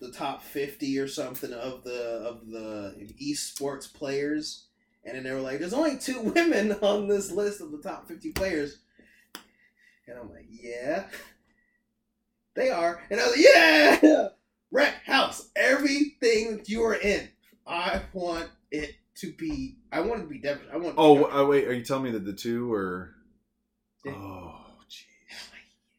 the 0.00 0.10
top 0.10 0.42
50 0.42 0.98
or 0.98 1.06
something 1.06 1.52
of 1.52 1.84
the 1.84 2.02
of 2.26 2.48
the 2.48 3.14
esports 3.22 3.92
players 3.92 4.66
and 5.04 5.14
then 5.16 5.22
they 5.22 5.32
were 5.32 5.40
like 5.40 5.60
there's 5.60 5.72
only 5.72 5.96
two 5.96 6.20
women 6.34 6.72
on 6.82 7.06
this 7.06 7.30
list 7.30 7.60
of 7.60 7.70
the 7.70 7.78
top 7.78 8.08
50 8.08 8.32
players 8.32 8.78
and 10.08 10.18
I'm 10.18 10.28
like 10.30 10.46
yeah 10.50 11.04
they 12.54 12.70
are 12.70 13.00
and 13.10 13.20
I 13.20 13.24
was 13.28 13.36
like 13.36 13.44
yeah 14.02 14.28
wreck 14.72 14.94
house 15.04 15.48
everything 15.54 16.56
that 16.56 16.68
you 16.68 16.82
are 16.82 16.94
in 16.96 17.28
I 17.64 18.02
want 18.12 18.48
it 18.72 18.96
to 19.16 19.32
be 19.34 19.78
I 19.90 20.00
want 20.00 20.22
to 20.22 20.26
be 20.28 20.38
devastating 20.38 20.72
I 20.74 20.76
want 20.76 20.86
it 20.86 20.90
to 20.90 20.96
be 20.96 21.02
Oh, 21.02 21.44
uh, 21.44 21.46
wait, 21.46 21.68
are 21.68 21.72
you 21.72 21.84
telling 21.84 22.04
me 22.04 22.10
that 22.12 22.24
the 22.24 22.32
two 22.32 22.72
are? 22.72 23.14
Yeah. 24.04 24.12
Oh, 24.16 24.56
jeez, 24.90 25.36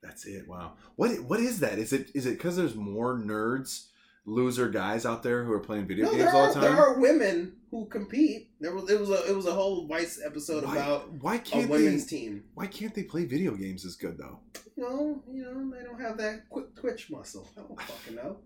that's 0.02 0.26
it. 0.26 0.48
Wow, 0.48 0.74
what 0.96 1.12
what 1.22 1.40
is 1.40 1.60
that? 1.62 1.78
Is 1.80 1.94
it 1.94 2.12
is 2.14 2.26
it 2.26 2.32
because 2.38 2.56
there's 2.58 2.76
more 2.76 3.18
nerds, 3.18 3.88
loser 4.26 4.70
guys 4.70 5.06
out 5.06 5.24
there 5.24 5.44
who 5.44 5.52
are 5.54 5.60
playing 5.60 5.88
video 5.88 6.06
No, 6.06 6.12
games 6.12 6.24
there 6.24 6.36
all 6.36 6.48
the 6.48 6.54
time? 6.54 6.64
there 6.64 6.76
are 6.78 7.00
women 7.00 7.56
who 7.72 7.86
compete. 7.86 8.50
There 8.60 8.76
was 8.76 8.90
it 8.90 9.00
was 9.00 9.10
a 9.10 9.30
it 9.30 9.36
was 9.36 9.46
a 9.46 9.54
whole 9.54 9.88
Vice 9.88 10.20
episode 10.26 10.66
why, 10.66 10.76
about 10.76 11.12
why 11.22 11.38
can't 11.38 11.70
women's 11.70 12.06
they? 12.08 12.18
team. 12.18 12.44
Why 12.56 12.68
can't 12.68 12.94
they 12.94 13.04
play 13.04 13.26
video 13.26 13.56
games 13.56 13.86
as 13.86 13.96
good 13.96 14.18
though? 14.18 14.40
Know, 14.76 15.24
you 15.32 15.44
know, 15.44 15.72
they 15.78 15.84
don't 15.84 16.02
have 16.02 16.18
that 16.18 16.50
quick 16.50 16.76
twitch 16.76 17.10
muscle. 17.10 17.48
I 17.58 17.62
don't 17.62 17.80
fucking 17.82 18.16
know. 18.16 18.38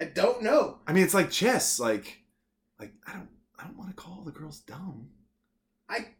I 0.00 0.04
don't 0.06 0.42
know. 0.42 0.78
I 0.86 0.92
mean, 0.92 1.02
it's 1.04 1.14
like 1.14 1.30
chess. 1.30 1.80
Like, 1.80 2.18
like 2.78 2.92
I 3.06 3.14
don't 3.14 3.28
I 3.58 3.64
don't 3.64 3.76
want 3.76 3.90
to 3.90 3.96
call 3.96 4.22
the 4.24 4.30
girls 4.32 4.60
dumb. 4.60 5.08
I- 5.88 6.14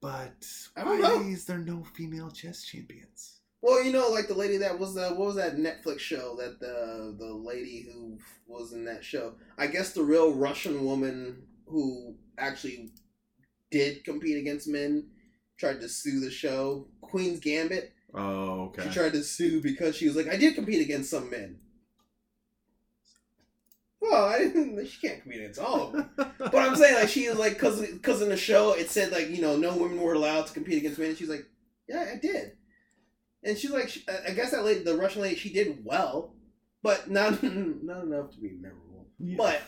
But 0.00 0.44
I 0.76 0.82
don't 0.84 1.00
why 1.00 1.08
know. 1.08 1.20
is 1.28 1.44
there 1.44 1.58
no 1.58 1.84
female 1.94 2.30
chess 2.30 2.64
champions? 2.64 3.38
Well, 3.60 3.84
you 3.84 3.92
know, 3.92 4.08
like 4.08 4.26
the 4.26 4.34
lady 4.34 4.56
that 4.56 4.76
was 4.78 4.94
the 4.94 5.10
what 5.10 5.26
was 5.26 5.36
that 5.36 5.56
Netflix 5.56 6.00
show 6.00 6.34
that 6.36 6.58
the 6.58 7.14
the 7.16 7.32
lady 7.32 7.82
who 7.82 8.18
was 8.48 8.72
in 8.72 8.84
that 8.86 9.04
show. 9.04 9.34
I 9.56 9.68
guess 9.68 9.92
the 9.92 10.02
real 10.02 10.34
Russian 10.34 10.84
woman 10.84 11.44
who 11.66 12.16
actually 12.38 12.90
did 13.70 14.02
compete 14.04 14.36
against 14.38 14.66
men 14.66 15.10
tried 15.58 15.80
to 15.80 15.88
sue 15.88 16.18
the 16.18 16.30
show. 16.32 16.88
Queen's 17.00 17.38
Gambit. 17.38 17.92
Oh, 18.12 18.64
okay. 18.64 18.82
She 18.82 18.88
tried 18.90 19.12
to 19.12 19.22
sue 19.22 19.60
because 19.62 19.94
she 19.96 20.06
was 20.08 20.16
like, 20.16 20.28
I 20.28 20.36
did 20.36 20.56
compete 20.56 20.82
against 20.82 21.10
some 21.10 21.30
men. 21.30 21.60
Well. 24.02 24.84
She 24.84 25.06
can't 25.06 25.22
compete 25.22 25.40
against 25.40 25.60
all 25.60 25.86
of 25.86 25.92
them. 25.92 26.10
But 26.16 26.54
I'm 26.54 26.76
saying 26.76 26.94
like 26.96 27.08
she 27.08 27.28
was 27.28 27.38
like 27.38 27.54
because 27.54 27.80
because 27.80 28.20
in 28.20 28.28
the 28.28 28.36
show 28.36 28.72
it 28.72 28.90
said 28.90 29.12
like 29.12 29.30
you 29.30 29.40
know 29.40 29.56
no 29.56 29.76
women 29.76 30.00
were 30.00 30.14
allowed 30.14 30.46
to 30.48 30.52
compete 30.52 30.78
against 30.78 30.98
men. 30.98 31.10
And 31.10 31.18
she's 31.18 31.28
like, 31.28 31.46
yeah, 31.88 32.10
I 32.12 32.16
did. 32.16 32.52
And 33.44 33.56
she's 33.56 33.70
like, 33.70 33.88
she, 33.88 34.04
I 34.26 34.32
guess 34.32 34.50
that 34.50 34.64
lady, 34.64 34.82
the 34.84 34.96
Russian 34.96 35.22
lady, 35.22 35.36
she 35.36 35.52
did 35.52 35.84
well, 35.84 36.34
but 36.82 37.10
not 37.10 37.42
not 37.42 38.04
enough 38.04 38.32
to 38.32 38.40
be 38.40 38.50
memorable. 38.60 39.06
Yeah. 39.18 39.36
But 39.38 39.62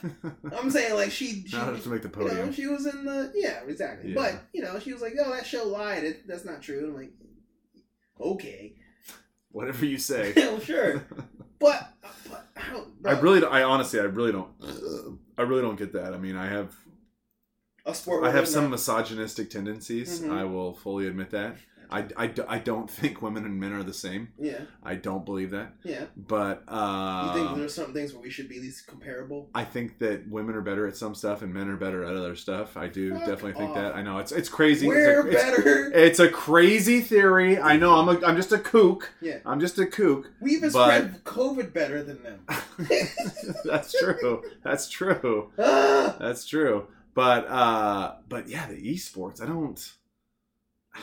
I'm 0.59 0.71
saying 0.71 0.95
like 0.95 1.13
she, 1.13 1.45
she 1.47 1.57
not 1.57 1.69
enough 1.69 1.85
to 1.85 1.89
make 1.91 2.03
the 2.03 2.09
you 2.09 2.25
know, 2.25 2.31
podium. 2.31 2.53
she 2.53 2.67
was 2.67 2.87
in 2.87 3.05
the 3.05 3.33
yeah 3.37 3.61
exactly. 3.67 4.11
Yeah. 4.11 4.17
But 4.17 4.43
you 4.53 4.63
know 4.63 4.79
she 4.81 4.93
was 4.93 5.01
like, 5.01 5.15
oh 5.25 5.31
that 5.31 5.47
show 5.47 5.65
lied. 5.69 6.03
It, 6.03 6.27
that's 6.27 6.45
not 6.45 6.61
true. 6.61 6.89
I'm 6.89 6.97
like, 6.97 7.13
okay, 8.21 8.75
Whatever 9.55 9.87
you 9.87 9.99
say. 9.99 10.33
well 10.37 10.59
sure. 10.59 11.07
But, 11.59 11.93
but 12.29 12.47
I. 13.05 13.11
I 13.17 13.21
really, 13.21 13.41
don't- 13.41 13.53
I 13.53 13.63
honestly, 13.63 14.01
I 14.01 14.05
really 14.05 14.33
don't, 14.33 14.49
I 15.39 15.43
really 15.43 15.63
don't 15.63 15.77
get 15.79 15.93
that. 15.93 16.15
I 16.15 16.19
mean, 16.19 16.37
I 16.37 16.47
have, 16.47 16.75
a 17.87 17.95
sport. 17.95 18.25
I 18.25 18.31
have 18.31 18.49
some 18.49 18.71
misogynistic 18.71 19.51
tendencies. 19.51 20.21
Mhm. 20.21 20.31
I 20.33 20.45
will 20.45 20.73
fully 20.75 21.07
admit 21.07 21.31
that. 21.31 21.57
I, 21.91 22.07
I, 22.17 22.33
I 22.49 22.59
don't 22.59 22.91
think 22.91 23.23
women 23.23 23.45
and 23.45 23.59
men 23.61 23.73
are 23.73 23.83
the 23.83 23.93
same. 23.93 24.29
Yeah, 24.39 24.61
I 24.83 24.95
don't 24.95 25.25
believe 25.25 25.51
that. 25.53 25.73
yeah. 25.83 26.05
But 26.17 26.63
uh, 26.69 27.33
You 27.35 27.45
think 27.45 27.57
there's 27.59 27.75
some 27.75 27.93
things 27.93 28.13
where 28.13 28.23
we 28.23 28.31
should 28.31 28.49
be 28.49 28.57
at 28.57 28.63
least 28.63 28.87
comparable? 28.87 29.49
I 29.55 29.65
think 29.65 29.99
that 29.99 30.29
women 30.29 30.55
are 30.55 30.61
better 30.61 30.87
at 30.87 30.97
some 30.97 31.15
stuff 31.15 31.43
and 31.43 31.53
men 31.53 31.69
are 31.69 31.77
better 31.77 32.05
at 32.05 32.15
other 32.17 32.37
stuff. 32.37 32.77
I 32.77 32.89
do 32.89 33.13
Fuck 33.15 33.21
definitely 33.27 33.53
think 33.55 33.75
that. 33.75 33.95
I 33.95 34.03
know 34.03 34.19
it's 34.19 34.33
it's 34.33 34.49
crazy. 34.49 34.87
It's 34.87 34.95
a- 34.95 34.99
We're 34.99 35.27
it's, 35.29 35.43
better. 35.43 35.93
It's 35.95 36.19
a 36.21 36.29
crazy 36.29 37.01
theory. 37.01 37.59
I 37.59 37.77
know. 37.77 37.95
I'm 37.97 38.09
a, 38.09 38.27
I'm 38.27 38.37
just 38.37 38.53
a 38.53 38.59
kook. 38.59 39.13
Yeah. 39.21 39.39
I'm 39.47 39.61
just 39.61 39.79
a 39.79 39.87
kook. 39.87 40.31
We 40.41 40.53
even 40.53 40.71
but- 40.73 40.85
spread 40.87 41.25
COVID 41.25 41.73
better 41.73 42.03
than 42.03 42.23
them. 42.23 42.41
That's 43.65 43.93
true. 43.99 44.43
That's 44.63 44.89
true. 44.89 45.51
That's 45.57 46.45
true. 46.47 46.87
But 47.15 47.47
uh 47.49 48.15
but 48.29 48.49
yeah, 48.49 48.67
the 48.67 48.75
esports, 48.95 49.41
I 49.41 49.47
don't 49.47 49.95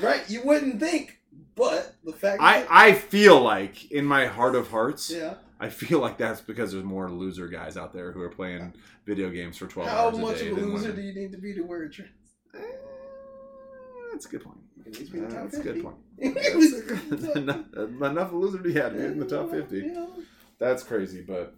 right? 0.02 0.28
You 0.30 0.42
wouldn't 0.44 0.80
think, 0.80 1.20
but 1.56 1.96
the 2.04 2.14
fact. 2.14 2.42
I 2.42 2.62
that- 2.62 2.68
I 2.72 2.92
feel 2.94 3.40
like 3.42 3.92
in 3.92 4.06
my 4.06 4.26
heart 4.28 4.56
of 4.56 4.70
hearts, 4.70 5.10
yeah. 5.12 5.36
I 5.60 5.70
feel 5.70 6.00
like 6.00 6.18
that's 6.18 6.42
because 6.42 6.72
there's 6.72 6.84
more 6.84 7.10
loser 7.12 7.48
guys 7.48 7.78
out 7.78 7.94
there 7.94 8.12
who 8.12 8.22
are 8.22 8.30
playing 8.30 8.74
video 9.06 9.30
games 9.30 9.58
for 9.58 9.68
12 9.68 9.90
How 9.90 10.06
hours 10.08 10.18
a 10.18 10.22
much 10.22 10.42
of 10.42 10.48
a 10.48 10.52
loser 10.62 10.90
women. 10.90 10.96
do 10.96 11.02
you 11.02 11.14
need 11.14 11.32
to 11.34 11.38
be 11.38 11.54
to 11.54 11.62
wear 11.62 11.84
a 11.84 11.90
dress? 11.92 12.08
Eh, 12.56 12.60
That's 14.12 14.26
a 14.26 14.30
good 14.30 14.44
point. 14.44 14.58
You 14.78 14.84
can 14.84 14.94
at 14.94 15.00
least 15.00 15.12
be 15.12 15.18
in 15.20 15.30
the 15.30 15.38
Uh, 15.38 15.44
that's 15.44 15.58
a 15.58 15.62
good 15.62 15.76
50. 15.76 15.82
point. 15.82 15.96
At 16.22 16.34
That's 16.34 16.48
a 16.48 16.60
the 16.60 16.82
good- 16.82 17.22
top 17.22 17.36
enough, 17.36 18.02
enough 18.12 18.34
loser 18.34 18.58
do 18.60 18.70
you 18.70 18.82
have 18.82 18.94
to 18.94 18.98
get 19.00 19.12
in 19.12 19.20
the 19.20 19.26
top 19.26 19.52
50. 19.52 19.76
You 19.78 19.94
know, 19.94 20.10
That's 20.60 20.84
crazy, 20.84 21.22
but 21.22 21.54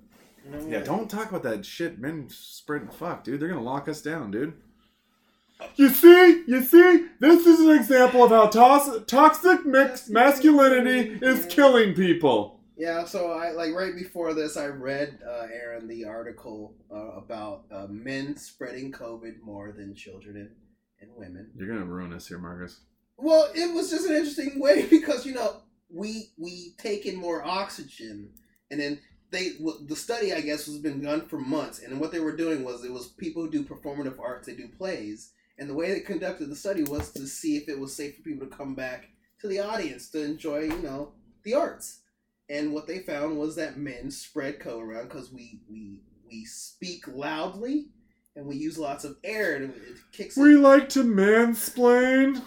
yeah, 0.67 0.79
don't 0.81 1.09
talk 1.09 1.29
about 1.29 1.43
that 1.43 1.65
shit. 1.65 1.99
Men 1.99 2.27
spreading 2.29 2.89
fuck, 2.89 3.23
dude. 3.23 3.39
They're 3.39 3.47
gonna 3.49 3.61
lock 3.63 3.87
us 3.87 4.01
down, 4.01 4.31
dude. 4.31 4.53
You 5.75 5.89
see, 5.89 6.43
you 6.47 6.61
see, 6.61 7.07
this 7.19 7.45
is 7.45 7.59
an 7.61 7.71
example 7.71 8.23
of 8.23 8.31
how 8.31 8.47
tos- 8.47 9.03
toxic 9.07 9.65
mix- 9.65 10.09
masculinity 10.09 11.19
is 11.21 11.45
killing 11.47 11.93
people. 11.93 12.59
Yeah, 12.75 13.05
so 13.05 13.31
I 13.31 13.51
like 13.51 13.73
right 13.73 13.95
before 13.95 14.33
this, 14.33 14.57
I 14.57 14.67
read 14.67 15.19
uh, 15.27 15.47
Aaron 15.53 15.87
the 15.87 16.05
article 16.05 16.75
uh, 16.91 17.17
about 17.17 17.65
uh, 17.71 17.87
men 17.87 18.35
spreading 18.35 18.91
COVID 18.91 19.41
more 19.41 19.71
than 19.71 19.95
children 19.95 20.37
and, 20.37 20.49
and 21.01 21.11
women. 21.15 21.51
You're 21.55 21.67
gonna 21.67 21.85
ruin 21.85 22.13
us 22.13 22.27
here, 22.27 22.39
Marcus. 22.39 22.79
Well, 23.17 23.49
it 23.53 23.73
was 23.73 23.91
just 23.91 24.09
an 24.09 24.15
interesting 24.15 24.59
way 24.59 24.85
because 24.89 25.25
you 25.25 25.33
know 25.33 25.57
we 25.89 26.29
we 26.37 26.73
take 26.79 27.05
in 27.05 27.15
more 27.15 27.43
oxygen, 27.43 28.29
and 28.71 28.79
then 28.79 28.99
they 29.29 29.53
w- 29.59 29.85
the 29.87 29.95
study 29.95 30.33
I 30.33 30.41
guess 30.41 30.67
was 30.67 30.79
been 30.79 31.01
done 31.01 31.27
for 31.27 31.37
months, 31.37 31.79
and 31.79 31.99
what 31.99 32.11
they 32.11 32.19
were 32.19 32.35
doing 32.35 32.63
was 32.63 32.83
it 32.83 32.91
was 32.91 33.07
people 33.07 33.43
who 33.43 33.51
do 33.51 33.63
performative 33.63 34.19
arts, 34.19 34.47
they 34.47 34.55
do 34.55 34.67
plays, 34.67 35.31
and 35.57 35.69
the 35.69 35.73
way 35.73 35.91
they 35.91 35.99
conducted 35.99 36.49
the 36.49 36.55
study 36.55 36.83
was 36.83 37.11
to 37.11 37.27
see 37.27 37.57
if 37.57 37.69
it 37.69 37.79
was 37.79 37.95
safe 37.95 38.15
for 38.15 38.21
people 38.23 38.47
to 38.47 38.55
come 38.55 38.75
back 38.75 39.09
to 39.41 39.47
the 39.47 39.59
audience 39.59 40.09
to 40.11 40.23
enjoy 40.23 40.59
you 40.59 40.79
know 40.79 41.13
the 41.43 41.53
arts, 41.53 42.01
and 42.49 42.73
what 42.73 42.87
they 42.87 42.99
found 42.99 43.37
was 43.37 43.55
that 43.55 43.77
men 43.77 44.11
spread 44.11 44.59
co 44.59 44.79
around 44.79 45.09
because 45.09 45.31
we 45.31 45.59
we 45.69 46.01
we 46.29 46.45
speak 46.45 47.07
loudly. 47.07 47.87
And 48.35 48.47
we 48.47 48.55
use 48.55 48.79
lots 48.79 49.03
of 49.03 49.17
air, 49.23 49.57
and 49.57 49.65
it 49.65 49.75
kicks. 50.11 50.35
We 50.35 50.55
like 50.57 50.89
to 50.89 51.03
mansplain. 51.03 52.41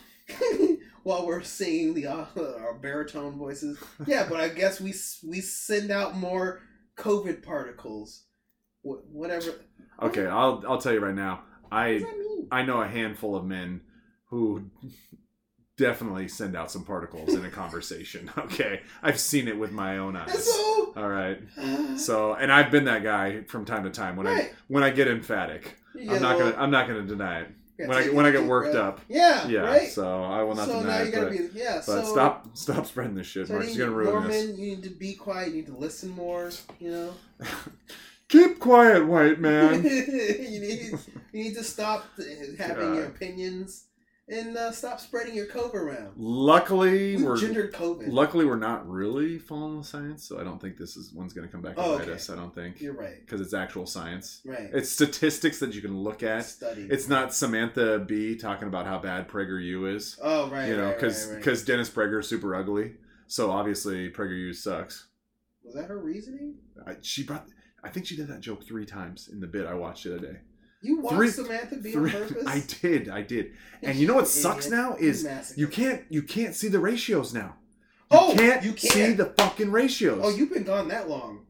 while 1.06 1.24
we're 1.24 1.40
singing 1.40 1.94
the 1.94 2.08
uh, 2.08 2.26
our 2.36 2.74
baritone 2.74 3.38
voices. 3.38 3.78
Yeah, 4.08 4.26
but 4.28 4.40
I 4.40 4.48
guess 4.48 4.80
we 4.80 4.92
we 5.24 5.40
send 5.40 5.92
out 5.92 6.16
more 6.16 6.62
COVID 6.96 7.44
particles. 7.44 8.24
Wh- 8.82 9.06
whatever. 9.14 9.54
Okay, 10.02 10.26
I'll 10.26 10.64
I'll 10.68 10.78
tell 10.78 10.92
you 10.92 10.98
right 10.98 11.14
now. 11.14 11.44
I 11.72 11.92
does 11.94 12.02
that 12.02 12.18
mean? 12.18 12.46
I 12.50 12.62
know 12.62 12.80
a 12.80 12.86
handful 12.88 13.34
of 13.36 13.44
men 13.44 13.80
who 14.30 14.70
definitely 15.76 16.26
send 16.28 16.56
out 16.56 16.70
some 16.70 16.84
particles 16.84 17.34
in 17.34 17.44
a 17.44 17.50
conversation. 17.50 18.30
Okay, 18.38 18.80
I've 19.02 19.20
seen 19.20 19.48
it 19.48 19.58
with 19.58 19.72
my 19.72 19.98
own 19.98 20.16
eyes. 20.16 20.44
so, 20.52 20.92
All 20.96 21.08
right. 21.08 21.38
So, 21.98 22.34
and 22.34 22.50
I've 22.52 22.70
been 22.70 22.84
that 22.84 23.02
guy 23.02 23.42
from 23.42 23.64
time 23.64 23.84
to 23.84 23.90
time 23.90 24.16
when 24.16 24.26
I 24.26 24.50
when 24.68 24.82
I 24.82 24.90
get 24.90 25.08
emphatic. 25.08 25.76
You 25.94 26.12
I'm 26.14 26.22
not 26.22 26.32
gonna 26.34 26.44
little- 26.46 26.60
I'm 26.60 26.70
not 26.70 26.86
gonna 26.88 27.02
deny 27.06 27.40
it. 27.40 27.48
When 27.78 27.90
I 27.90 28.06
when 28.08 28.24
I 28.24 28.30
get 28.30 28.44
worked 28.44 28.72
breath. 28.72 28.82
up. 28.84 29.00
Yeah, 29.08 29.46
Yeah, 29.48 29.60
right. 29.60 29.88
so 29.90 30.22
I 30.24 30.42
will 30.44 30.54
not 30.54 30.66
so 30.68 30.80
deny 30.80 31.02
it. 31.02 31.14
But, 31.14 31.30
be 31.30 31.48
yeah. 31.52 31.74
but 31.74 31.82
so 31.82 32.04
stop 32.04 32.56
stop 32.56 32.86
spreading 32.86 33.14
this 33.14 33.26
shit, 33.26 33.48
So 33.48 33.54
Mark. 33.54 33.66
you 33.66 33.72
You're 33.74 33.86
gonna 33.88 33.96
ruin 33.98 34.12
Norman, 34.14 34.30
this. 34.30 34.58
you 34.58 34.66
need 34.76 34.82
to 34.84 34.90
be 34.90 35.12
quiet. 35.12 35.48
You 35.48 35.54
need 35.56 35.66
to 35.66 35.76
listen 35.76 36.08
more. 36.10 36.50
You 36.80 36.90
know. 36.90 37.12
Keep 38.28 38.58
quiet, 38.58 39.06
white 39.06 39.40
man. 39.40 39.84
you 39.84 40.60
need 40.60 40.80
you 41.32 41.44
need 41.44 41.54
to 41.54 41.62
stop 41.64 42.04
having 42.58 42.94
your 42.96 43.04
opinions 43.06 43.84
and 44.28 44.56
uh, 44.56 44.72
stop 44.72 44.98
spreading 44.98 45.36
your 45.36 45.46
cove 45.46 45.72
around. 45.72 46.10
luckily, 46.16 47.16
We 47.16 47.22
we're 47.22 47.36
gendered 47.36 47.72
COVID. 47.72 48.08
luckily 48.08 48.44
we're 48.44 48.56
not 48.56 48.88
really 48.90 49.38
following 49.38 49.78
the 49.78 49.84
science, 49.84 50.24
so 50.26 50.40
I 50.40 50.42
don't 50.42 50.60
think 50.60 50.76
this 50.76 50.96
is 50.96 51.12
one's 51.12 51.32
gonna 51.32 51.46
come 51.46 51.60
back 51.62 51.76
and 51.76 51.86
Oh, 51.86 51.98
bite 51.98 52.02
okay. 52.08 52.14
us. 52.14 52.28
I 52.28 52.34
don't 52.34 52.52
think 52.52 52.80
You're 52.80 52.94
right. 52.94 53.20
because 53.20 53.40
it's 53.40 53.54
actual 53.54 53.86
science. 53.86 54.40
Right. 54.44 54.70
It's 54.72 54.90
statistics 54.90 55.60
that 55.60 55.74
you 55.74 55.80
can 55.80 55.96
look 55.96 56.24
at. 56.24 56.44
study. 56.46 56.88
It's 56.90 57.08
not 57.08 57.32
Samantha 57.32 58.00
Bee 58.00 58.34
talking 58.34 58.66
about 58.66 58.86
how 58.86 58.98
bad 58.98 59.28
PragerU 59.28 59.94
is. 59.94 60.18
Oh 60.20 60.50
right. 60.50 60.68
you 60.68 60.76
know, 60.76 60.86
right, 60.86 60.96
because 60.96 61.28
right, 61.28 61.46
right. 61.46 61.64
Dennis 61.66 61.88
Prager 61.88 62.18
is 62.18 62.26
super 62.28 62.56
ugly, 62.56 62.94
so 63.28 63.52
obviously 63.52 64.10
PragerU 64.10 64.52
sucks. 64.56 65.06
was 65.62 65.74
that 65.76 65.86
her 65.86 65.98
reasoning? 66.00 66.56
I, 66.84 66.96
she 67.02 67.22
brought. 67.22 67.46
I 67.86 67.90
think 67.90 68.06
she 68.06 68.16
did 68.16 68.28
that 68.28 68.40
joke 68.40 68.64
three 68.64 68.84
times 68.86 69.28
in 69.32 69.40
the 69.40 69.46
bit 69.46 69.66
I 69.66 69.74
watched 69.74 70.04
the 70.04 70.16
other 70.16 70.26
day. 70.32 70.38
You 70.82 71.00
watched 71.00 71.16
Three- 71.16 71.28
Samantha 71.30 71.76
Bee 71.76 71.92
Three, 71.92 72.14
on 72.14 72.28
purpose. 72.28 72.44
I 72.46 72.62
did, 72.82 73.08
I 73.08 73.22
did. 73.22 73.52
And 73.82 73.96
you 73.98 74.06
know 74.06 74.14
what 74.14 74.28
sucks 74.28 74.66
Idiot. 74.66 74.80
now 74.80 74.96
is 74.96 75.54
you 75.56 75.68
can't 75.68 76.02
you 76.10 76.22
can't 76.22 76.54
see 76.54 76.68
the 76.68 76.78
ratios 76.80 77.32
now. 77.34 77.56
You 78.12 78.18
Oh, 78.18 78.34
can't 78.36 78.62
you 78.64 78.72
can't. 78.72 78.92
See 78.92 79.12
the 79.12 79.26
fucking 79.38 79.70
ratios. 79.72 80.20
Oh, 80.22 80.30
you've 80.30 80.52
been 80.52 80.64
gone 80.64 80.88
that 80.88 81.08
long. 81.08 81.46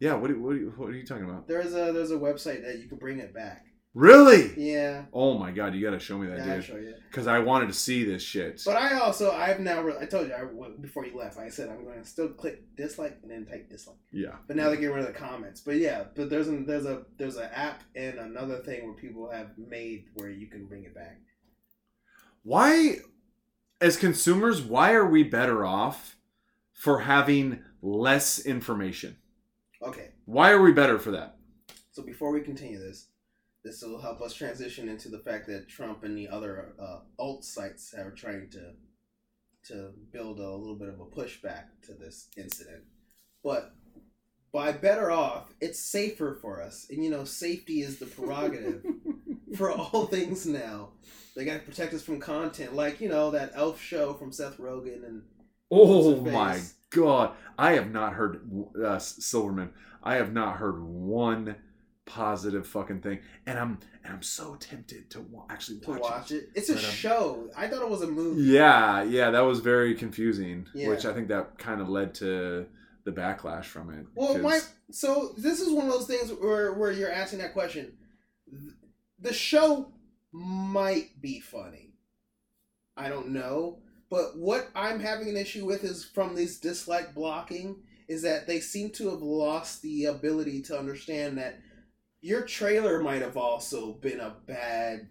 yeah. 0.00 0.14
What, 0.14 0.30
what, 0.38 0.56
what 0.76 0.88
are 0.88 0.92
you 0.96 1.06
talking 1.06 1.24
about? 1.24 1.46
There's 1.48 1.72
a 1.74 1.92
there's 1.92 2.10
a 2.10 2.16
website 2.16 2.62
that 2.64 2.78
you 2.80 2.88
can 2.88 2.98
bring 2.98 3.18
it 3.20 3.32
back. 3.34 3.66
Really? 3.94 4.54
Yeah, 4.56 5.04
Oh 5.12 5.36
my 5.36 5.50
god, 5.50 5.74
you 5.74 5.82
got 5.84 5.90
to 5.90 5.98
show 6.00 6.16
me 6.16 6.26
that, 6.28 6.38
yeah 6.38 6.54
dude. 6.56 6.64
show 6.64 6.76
you. 6.76 6.94
Because 7.10 7.26
I 7.26 7.40
wanted 7.40 7.66
to 7.66 7.74
see 7.74 8.04
this 8.04 8.22
shit. 8.22 8.62
But 8.64 8.76
I 8.76 8.98
also 8.98 9.32
I've 9.32 9.60
now 9.60 9.82
re- 9.82 9.96
I 10.00 10.06
told 10.06 10.28
you 10.28 10.34
I, 10.34 10.44
before 10.80 11.04
you 11.04 11.14
left 11.16 11.36
I 11.38 11.50
said 11.50 11.68
I'm 11.68 11.84
going 11.84 12.00
to 12.02 12.08
still 12.08 12.28
click 12.28 12.74
dislike 12.74 13.18
and 13.22 13.30
then 13.30 13.44
type 13.44 13.68
dislike. 13.68 13.98
yeah. 14.10 14.36
But 14.46 14.56
now 14.56 14.68
they're 14.68 14.76
getting 14.76 14.94
rid 14.94 15.04
of 15.06 15.12
the 15.12 15.18
comments. 15.18 15.60
But 15.60 15.76
yeah, 15.76 16.04
but 16.16 16.30
there's 16.30 16.48
a 16.48 16.56
there's 16.64 16.86
a 16.86 17.02
there's 17.18 17.36
an 17.36 17.50
app 17.52 17.82
and 17.94 18.18
another 18.18 18.60
thing 18.60 18.84
where 18.86 18.94
people 18.94 19.30
have 19.30 19.50
made 19.58 20.06
where 20.14 20.30
you 20.30 20.46
can 20.46 20.64
bring 20.66 20.84
it 20.84 20.94
back. 20.94 21.20
Why, 22.44 22.96
as 23.80 23.96
consumers, 23.98 24.62
why 24.62 24.92
are 24.94 25.06
we 25.06 25.22
better 25.22 25.64
off 25.66 26.16
for 26.72 27.00
having 27.00 27.62
less 27.82 28.38
information? 28.40 29.16
Okay, 29.82 30.10
Why 30.24 30.50
are 30.52 30.62
we 30.62 30.72
better 30.72 30.98
for 30.98 31.10
that? 31.10 31.36
so 31.90 32.02
before 32.02 32.32
we 32.32 32.40
continue 32.40 32.78
this, 32.78 33.08
this 33.64 33.82
will 33.82 34.00
help 34.00 34.20
us 34.20 34.34
transition 34.34 34.88
into 34.88 35.08
the 35.08 35.20
fact 35.20 35.46
that 35.46 35.68
Trump 35.68 36.04
and 36.04 36.16
the 36.16 36.28
other 36.28 36.74
uh, 36.80 36.98
alt 37.18 37.44
sites 37.44 37.94
are 37.94 38.10
trying 38.10 38.48
to 38.50 38.72
to 39.64 39.92
build 40.10 40.40
a 40.40 40.50
little 40.50 40.74
bit 40.74 40.88
of 40.88 40.98
a 40.98 41.04
pushback 41.04 41.66
to 41.86 41.92
this 41.92 42.28
incident. 42.36 42.82
But 43.44 43.72
by 44.52 44.72
better 44.72 45.12
off, 45.12 45.54
it's 45.60 45.78
safer 45.78 46.34
for 46.34 46.60
us, 46.60 46.86
and 46.90 47.04
you 47.04 47.10
know, 47.10 47.24
safety 47.24 47.80
is 47.80 47.98
the 47.98 48.06
prerogative. 48.06 48.84
for 49.56 49.70
all 49.70 50.06
things 50.06 50.46
now. 50.46 50.90
They 51.34 51.44
got 51.44 51.54
to 51.54 51.60
protect 51.60 51.94
us 51.94 52.02
from 52.02 52.20
content, 52.20 52.74
like 52.74 53.00
you 53.00 53.08
know 53.08 53.30
that 53.30 53.52
Elf 53.54 53.80
show 53.80 54.14
from 54.14 54.32
Seth 54.32 54.58
Rogen 54.58 55.04
and 55.06 55.22
Oh 55.70 56.20
my 56.20 56.60
god! 56.90 57.32
I 57.58 57.72
have 57.72 57.90
not 57.90 58.12
heard 58.12 58.42
uh, 58.84 58.98
Silverman. 58.98 59.70
I 60.02 60.16
have 60.16 60.32
not 60.32 60.56
heard 60.56 60.82
one 60.82 61.56
positive 62.04 62.66
fucking 62.66 63.00
thing, 63.00 63.20
and 63.46 63.58
I'm 63.58 63.78
and 64.04 64.14
I'm 64.14 64.22
so 64.22 64.56
tempted 64.56 65.10
to 65.10 65.20
wa- 65.20 65.46
actually 65.48 65.80
to 65.80 65.90
watch, 65.90 66.00
watch 66.00 66.32
it. 66.32 66.50
It's 66.54 66.68
a 66.68 66.74
But, 66.74 66.84
um, 66.84 66.90
show. 66.90 67.50
I 67.56 67.68
thought 67.68 67.82
it 67.82 67.88
was 67.88 68.02
a 68.02 68.06
movie. 68.08 68.42
Yeah, 68.42 69.02
yeah, 69.04 69.30
that 69.30 69.40
was 69.40 69.60
very 69.60 69.94
confusing. 69.94 70.66
Yeah. 70.74 70.88
Which 70.88 71.04
I 71.06 71.12
think 71.12 71.28
that 71.28 71.58
kind 71.58 71.80
of 71.80 71.88
led 71.88 72.14
to 72.16 72.66
the 73.04 73.12
backlash 73.12 73.64
from 73.66 73.90
it. 73.90 74.06
Well, 74.14 74.38
my 74.38 74.60
so 74.90 75.34
this 75.36 75.60
is 75.60 75.70
one 75.72 75.86
of 75.86 75.92
those 75.92 76.06
things 76.06 76.30
where 76.32 76.72
where 76.72 76.92
you're 76.92 77.10
asking 77.12 77.38
that 77.40 77.52
question. 77.52 77.92
The 79.20 79.32
show 79.32 79.92
might 80.32 81.20
be 81.20 81.40
funny. 81.40 81.94
I 82.96 83.08
don't 83.08 83.28
know, 83.30 83.78
but 84.10 84.36
what 84.36 84.68
I'm 84.74 85.00
having 85.00 85.28
an 85.28 85.36
issue 85.36 85.64
with 85.64 85.84
is 85.84 86.04
from 86.04 86.34
these 86.34 86.58
dislike 86.58 87.14
blocking 87.14 87.76
is 88.08 88.22
that 88.22 88.46
they 88.46 88.60
seem 88.60 88.90
to 88.90 89.08
have 89.10 89.22
lost 89.22 89.80
the 89.80 90.06
ability 90.06 90.60
to 90.62 90.78
understand 90.78 91.38
that 91.38 91.58
your 92.22 92.42
trailer 92.42 93.02
might 93.02 93.20
have 93.20 93.36
also 93.36 93.92
been 93.92 94.20
a 94.20 94.34
bad. 94.46 95.08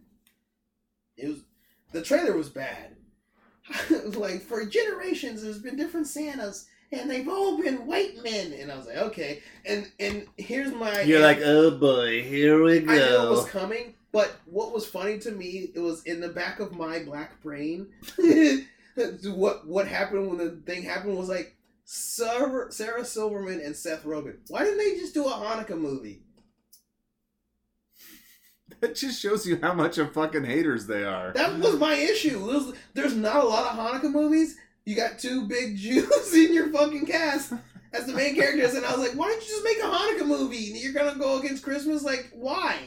It 1.17 1.27
was 1.27 1.39
the 1.91 2.01
trailer 2.01 2.35
was 2.35 2.49
bad. 2.49 2.95
It 3.89 4.05
was 4.05 4.15
like 4.17 4.41
for 4.41 4.65
generations, 4.65 5.43
there's 5.43 5.59
been 5.59 5.75
different 5.75 6.07
Santas 6.07 6.67
and 6.91 7.09
they've 7.09 7.27
all 7.27 7.61
been 7.61 7.85
white 7.85 8.21
men. 8.23 8.53
And 8.53 8.71
I 8.71 8.77
was 8.77 8.87
like, 8.87 8.97
okay. 8.97 9.41
And 9.65 9.89
and 9.99 10.25
here's 10.37 10.73
my. 10.73 11.01
you're 11.01 11.19
like, 11.19 11.39
oh 11.43 11.71
boy, 11.71 12.23
here 12.23 12.63
we 12.63 12.79
go. 12.79 12.91
I 12.91 12.95
knew 12.95 13.27
it 13.27 13.29
was 13.29 13.49
coming, 13.49 13.93
but 14.11 14.35
what 14.45 14.73
was 14.73 14.85
funny 14.85 15.19
to 15.19 15.31
me, 15.31 15.71
it 15.75 15.79
was 15.79 16.03
in 16.03 16.21
the 16.21 16.29
back 16.29 16.59
of 16.59 16.75
my 16.75 17.03
black 17.03 17.41
brain. 17.41 17.87
what 19.25 19.67
what 19.67 19.87
happened 19.87 20.27
when 20.27 20.37
the 20.37 20.61
thing 20.65 20.83
happened 20.83 21.17
was 21.17 21.29
like 21.29 21.55
Sarah, 21.85 22.71
Sarah 22.71 23.05
Silverman 23.05 23.61
and 23.61 23.75
Seth 23.75 24.03
Rogen. 24.03 24.37
Why 24.47 24.63
didn't 24.63 24.77
they 24.77 24.97
just 24.97 25.13
do 25.13 25.25
a 25.25 25.31
Hanukkah 25.31 25.79
movie? 25.79 26.23
That 28.87 28.95
just 28.95 29.21
shows 29.21 29.45
you 29.45 29.59
how 29.61 29.73
much 29.73 29.97
of 29.99 30.11
fucking 30.13 30.43
haters 30.43 30.87
they 30.87 31.03
are. 31.03 31.31
That 31.33 31.59
was 31.59 31.77
my 31.77 31.93
issue. 31.93 32.47
There's, 32.51 32.73
there's 32.95 33.15
not 33.15 33.43
a 33.43 33.47
lot 33.47 33.71
of 33.71 33.77
Hanukkah 33.79 34.11
movies. 34.11 34.57
You 34.85 34.95
got 34.95 35.19
two 35.19 35.47
big 35.47 35.77
Jews 35.77 36.33
in 36.33 36.53
your 36.53 36.71
fucking 36.71 37.05
cast 37.05 37.53
as 37.93 38.07
the 38.07 38.13
main 38.13 38.33
characters, 38.35 38.73
and 38.73 38.83
I 38.85 38.95
was 38.95 39.07
like, 39.07 39.17
why 39.17 39.27
don't 39.27 39.41
you 39.41 39.47
just 39.47 39.63
make 39.63 39.77
a 39.77 39.81
Hanukkah 39.83 40.27
movie? 40.27 40.57
You're 40.57 40.93
gonna 40.93 41.19
go 41.19 41.39
against 41.39 41.63
Christmas? 41.63 42.03
Like, 42.03 42.31
why? 42.33 42.79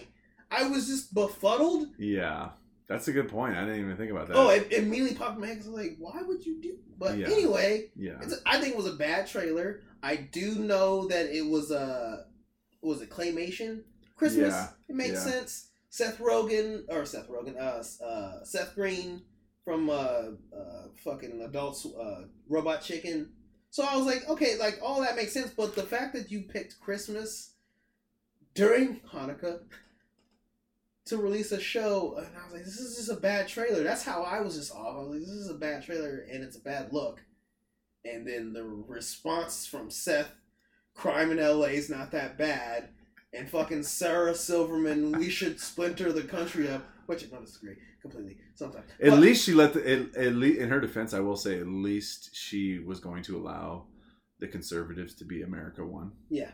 I 0.51 0.69
was 0.69 0.87
just 0.89 1.15
befuddled. 1.15 1.89
Yeah, 1.99 2.51
that's 2.89 3.07
a 3.09 3.13
good 3.13 3.29
point. 3.29 3.57
I 3.57 3.65
didn't 3.65 3.81
even 3.81 3.97
think 3.97 4.11
about 4.11 4.27
that. 4.29 4.37
Oh, 4.37 4.51
it, 4.51 4.67
it 4.73 4.83
immediately 4.85 5.17
popped 5.17 5.39
my 5.39 5.47
head. 5.47 5.57
I 5.57 5.59
was 5.59 5.69
like, 5.69 5.97
why 5.99 6.21
would 6.23 6.45
you 6.45 6.61
do? 6.61 6.77
But 6.99 7.19
Yeah. 7.19 7.27
anyway, 7.29 7.91
yeah. 7.97 8.15
it's 8.23 8.35
I 8.47 8.59
think 8.59 8.73
it 8.75 8.77
was 8.77 8.87
a 8.87 8.95
bad 8.95 9.27
trailer. 9.29 9.81
I 10.03 10.17
do 10.17 10.57
know 10.57 11.07
that 11.09 11.27
it 11.35 11.47
was 11.47 11.71
a 11.71 12.25
was 12.83 13.01
it 13.01 13.11
claymation 13.11 13.83
Christmas? 14.17 14.53
Yeah, 14.55 14.69
It 14.89 14.97
makes 14.97 15.25
yeah. 15.25 15.31
sense. 15.33 15.69
Seth 15.95 16.19
Rogen 16.19 16.83
or 16.89 17.07
Seth 17.07 17.29
Rogen, 17.29 17.57
uh, 17.57 18.05
uh 18.05 18.43
Seth 18.43 18.75
Green 18.75 19.23
from 19.65 19.89
uh, 19.89 19.93
uh 19.93 20.89
fucking 21.05 21.41
adults 21.41 21.87
uh 21.87 22.23
Robot 22.49 22.83
Chicken. 22.83 23.31
So 23.71 23.85
I 23.85 23.97
was 23.97 24.05
like, 24.05 24.29
okay, 24.29 24.59
like 24.59 24.81
all 24.83 25.01
that 25.03 25.15
makes 25.15 25.33
sense, 25.33 25.53
but 25.57 25.77
the 25.77 25.85
fact 25.85 26.13
that 26.15 26.33
you 26.33 26.43
picked 26.43 26.81
Christmas 26.81 27.53
during 28.55 29.03
Hanukkah 29.13 29.61
to 31.05 31.17
release 31.17 31.53
a 31.53 31.61
show, 31.61 32.17
and 32.17 32.27
I 32.27 32.45
was 32.45 32.55
like, 32.55 32.65
this 32.65 32.81
is 32.81 32.97
just 32.97 33.17
a 33.17 33.21
bad 33.21 33.47
trailer. 33.47 33.85
That's 33.85 34.03
how 34.03 34.25
I 34.25 34.41
was 34.41 34.57
just 34.57 34.75
off. 34.75 34.97
I 34.97 34.99
was 34.99 35.11
like, 35.11 35.21
this 35.21 35.29
is 35.29 35.51
a 35.51 35.55
bad 35.55 35.85
trailer 35.85 36.27
and 36.29 36.43
it's 36.43 36.57
a 36.57 36.61
bad 36.61 36.93
look. 36.93 37.23
And 38.05 38.27
then 38.27 38.53
the 38.53 38.65
response 38.65 39.65
from 39.65 39.93
Seth, 39.93 40.33
crime 40.93 41.31
in 41.31 41.39
LA 41.39 41.67
is 41.67 41.89
not 41.89 42.11
that 42.11 42.37
bad. 42.37 42.89
And 43.37 43.49
fucking 43.49 43.83
Sarah 43.83 44.35
Silverman, 44.35 45.13
we 45.13 45.29
should 45.29 45.59
splinter 45.61 46.13
the 46.13 46.23
country 46.23 46.69
up. 46.69 46.85
Which 47.07 47.25
I 47.25 47.27
don't 47.27 47.45
disagree 47.45 47.77
completely 48.01 48.39
sometimes. 48.55 48.87
At 49.01 49.11
But- 49.11 49.21
least 49.21 49.45
she 49.45 49.53
let 49.53 49.75
the. 49.75 49.81
At, 49.91 50.17
at 50.17 50.35
least 50.35 50.59
in 50.61 50.71
her 50.71 50.81
defense, 50.81 51.13
I 51.13 51.21
will 51.21 51.37
say, 51.37 51.59
at 51.59 51.67
least 51.67 52.35
she 52.35 52.79
was 52.79 52.99
going 53.01 53.23
to 53.25 53.37
allow 53.37 53.87
the 54.41 54.49
conservatives 54.49 55.15
to 55.17 55.25
be 55.25 55.43
America 55.43 55.85
one. 55.85 56.13
Yeah. 56.31 56.53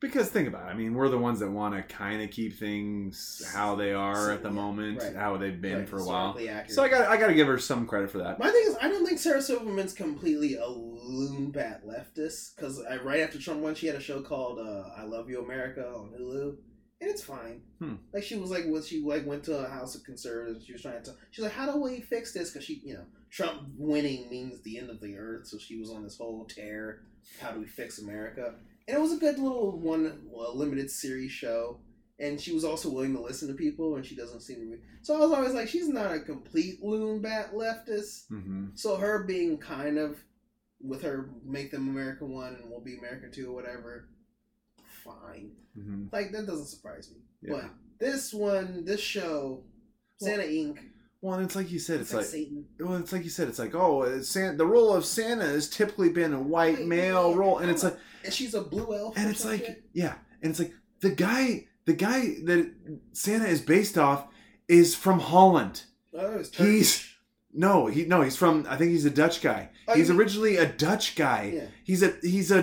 Because 0.00 0.28
think 0.28 0.46
about 0.46 0.68
it. 0.68 0.70
I 0.70 0.74
mean, 0.74 0.94
we're 0.94 1.08
the 1.08 1.18
ones 1.18 1.40
that 1.40 1.50
want 1.50 1.74
to 1.74 1.82
kind 1.82 2.22
of 2.22 2.30
keep 2.30 2.56
things 2.56 3.42
how 3.52 3.74
they 3.74 3.92
are 3.92 4.30
at 4.30 4.42
the 4.44 4.48
Yeah, 4.48 4.54
moment, 4.54 5.02
right. 5.02 5.16
how 5.16 5.36
they've 5.36 5.60
been 5.60 5.78
Right, 5.80 5.88
for 5.88 5.98
a 5.98 6.04
while. 6.04 6.36
accurate. 6.38 6.70
So 6.70 6.84
I 6.84 6.88
got 6.88 7.08
I 7.08 7.16
got 7.16 7.26
to 7.26 7.34
give 7.34 7.48
her 7.48 7.58
some 7.58 7.84
credit 7.84 8.08
for 8.10 8.18
that. 8.18 8.38
My 8.38 8.48
thing 8.50 8.62
is, 8.68 8.76
I 8.80 8.88
don't 8.88 9.04
think 9.04 9.18
Sarah 9.18 9.42
Silverman's 9.42 9.92
completely 9.92 10.54
a 10.54 10.68
loon 10.68 11.50
bat 11.50 11.82
leftist. 11.84 12.54
Because 12.54 12.80
right 13.02 13.20
after 13.20 13.40
Trump 13.40 13.60
won, 13.60 13.74
she 13.74 13.88
had 13.88 13.96
a 13.96 14.00
show 14.00 14.22
called 14.22 14.60
uh, 14.60 14.84
"I 14.96 15.02
Love 15.02 15.28
You 15.28 15.42
America" 15.42 15.84
on 15.88 16.10
Hulu, 16.16 16.56
and 17.00 17.10
it's 17.10 17.24
fine. 17.24 17.62
Hmm. 17.80 17.94
Like 18.12 18.22
she 18.22 18.36
was 18.36 18.50
like, 18.52 18.66
when 18.68 18.82
she 18.84 19.02
like 19.02 19.26
went 19.26 19.42
to 19.44 19.58
a 19.58 19.68
house 19.68 19.96
of 19.96 20.04
conservatives, 20.04 20.64
she 20.64 20.72
was 20.74 20.82
trying 20.82 21.02
to. 21.02 21.14
She's 21.32 21.42
like, 21.42 21.54
how 21.54 21.72
do 21.72 21.80
we 21.80 22.02
fix 22.02 22.32
this? 22.32 22.52
Because 22.52 22.64
she, 22.64 22.80
you 22.84 22.94
know, 22.94 23.04
Trump 23.30 23.62
winning 23.76 24.30
means 24.30 24.60
the 24.62 24.78
end 24.78 24.90
of 24.90 25.00
the 25.00 25.16
earth. 25.16 25.48
So 25.48 25.58
she 25.58 25.76
was 25.76 25.90
on 25.90 26.04
this 26.04 26.18
whole 26.18 26.44
tear. 26.44 27.00
How 27.40 27.50
do 27.50 27.58
we 27.58 27.66
fix 27.66 27.98
America? 27.98 28.54
And 28.88 28.96
it 28.96 29.00
was 29.00 29.12
a 29.12 29.18
good 29.18 29.38
little 29.38 29.78
one, 29.78 30.22
well, 30.26 30.56
limited 30.56 30.90
series 30.90 31.30
show. 31.30 31.78
And 32.18 32.40
she 32.40 32.52
was 32.52 32.64
also 32.64 32.90
willing 32.90 33.14
to 33.14 33.20
listen 33.22 33.46
to 33.46 33.54
people, 33.54 33.94
and 33.94 34.04
she 34.04 34.16
doesn't 34.16 34.40
seem 34.40 34.56
to 34.56 34.76
be. 34.76 34.82
So 35.02 35.14
I 35.14 35.20
was 35.20 35.30
always 35.30 35.54
like, 35.54 35.68
she's 35.68 35.88
not 35.88 36.12
a 36.12 36.18
complete 36.18 36.82
loon 36.82 37.20
bat 37.22 37.52
leftist. 37.54 38.26
hmm 38.28 38.68
So 38.74 38.96
her 38.96 39.22
being 39.22 39.58
kind 39.58 39.98
of 39.98 40.18
with 40.80 41.02
her 41.02 41.30
make 41.44 41.70
them 41.70 41.88
America 41.88 42.24
one 42.24 42.54
and 42.54 42.70
we'll 42.70 42.80
be 42.80 42.96
America 42.96 43.28
two 43.30 43.50
or 43.50 43.54
whatever, 43.54 44.08
fine. 45.04 45.52
hmm 45.74 46.06
Like 46.12 46.32
that 46.32 46.46
doesn't 46.46 46.66
surprise 46.66 47.10
me. 47.10 47.18
Yeah. 47.42 47.52
But 47.52 47.70
this 48.00 48.32
one, 48.32 48.84
this 48.84 49.00
show, 49.00 49.62
Santa 50.20 50.44
Inc. 50.44 50.78
Well, 51.20 51.34
and 51.34 51.44
it's 51.44 51.56
like 51.56 51.70
you 51.72 51.78
said, 51.80 52.00
It's, 52.00 52.10
it's 52.10 52.14
like, 52.14 52.22
like 52.22 52.30
Satan. 52.30 52.64
well, 52.78 52.94
it's 52.96 53.12
like 53.12 53.24
you 53.24 53.30
said, 53.30 53.48
it's 53.48 53.58
like 53.58 53.74
oh, 53.74 54.20
Santa, 54.22 54.56
the 54.56 54.66
role 54.66 54.92
of 54.94 55.04
Santa 55.04 55.44
has 55.46 55.68
typically 55.68 56.10
been 56.10 56.32
a 56.32 56.40
white 56.40 56.82
male 56.86 57.34
role, 57.34 57.58
and 57.58 57.70
it's 57.70 57.82
like 57.82 57.96
and 58.24 58.32
she's 58.32 58.54
a 58.54 58.60
blue 58.62 58.94
elf. 58.94 59.16
and 59.16 59.28
it's 59.30 59.44
like 59.44 59.64
shit. 59.64 59.84
yeah 59.92 60.14
and 60.42 60.50
it's 60.50 60.58
like 60.60 60.72
the 61.00 61.10
guy 61.10 61.66
the 61.86 61.92
guy 61.92 62.20
that 62.44 62.72
santa 63.12 63.46
is 63.46 63.60
based 63.60 63.96
off 63.96 64.26
is 64.68 64.94
from 64.94 65.18
holland 65.20 65.82
oh, 66.14 66.42
he's- 66.56 67.04
no 67.52 67.86
he 67.86 68.04
no 68.04 68.20
he's 68.22 68.36
from 68.36 68.66
i 68.68 68.76
think 68.76 68.90
he's 68.90 69.04
a 69.06 69.10
dutch 69.10 69.40
guy 69.40 69.70
Oh, 69.86 69.94
he's 69.94 70.10
mean- 70.10 70.18
originally 70.18 70.56
a 70.58 70.66
dutch 70.66 71.16
guy 71.16 71.52
Yeah. 71.54 71.66
he's 71.84 72.02
a 72.02 72.14
he's 72.22 72.50
a 72.50 72.62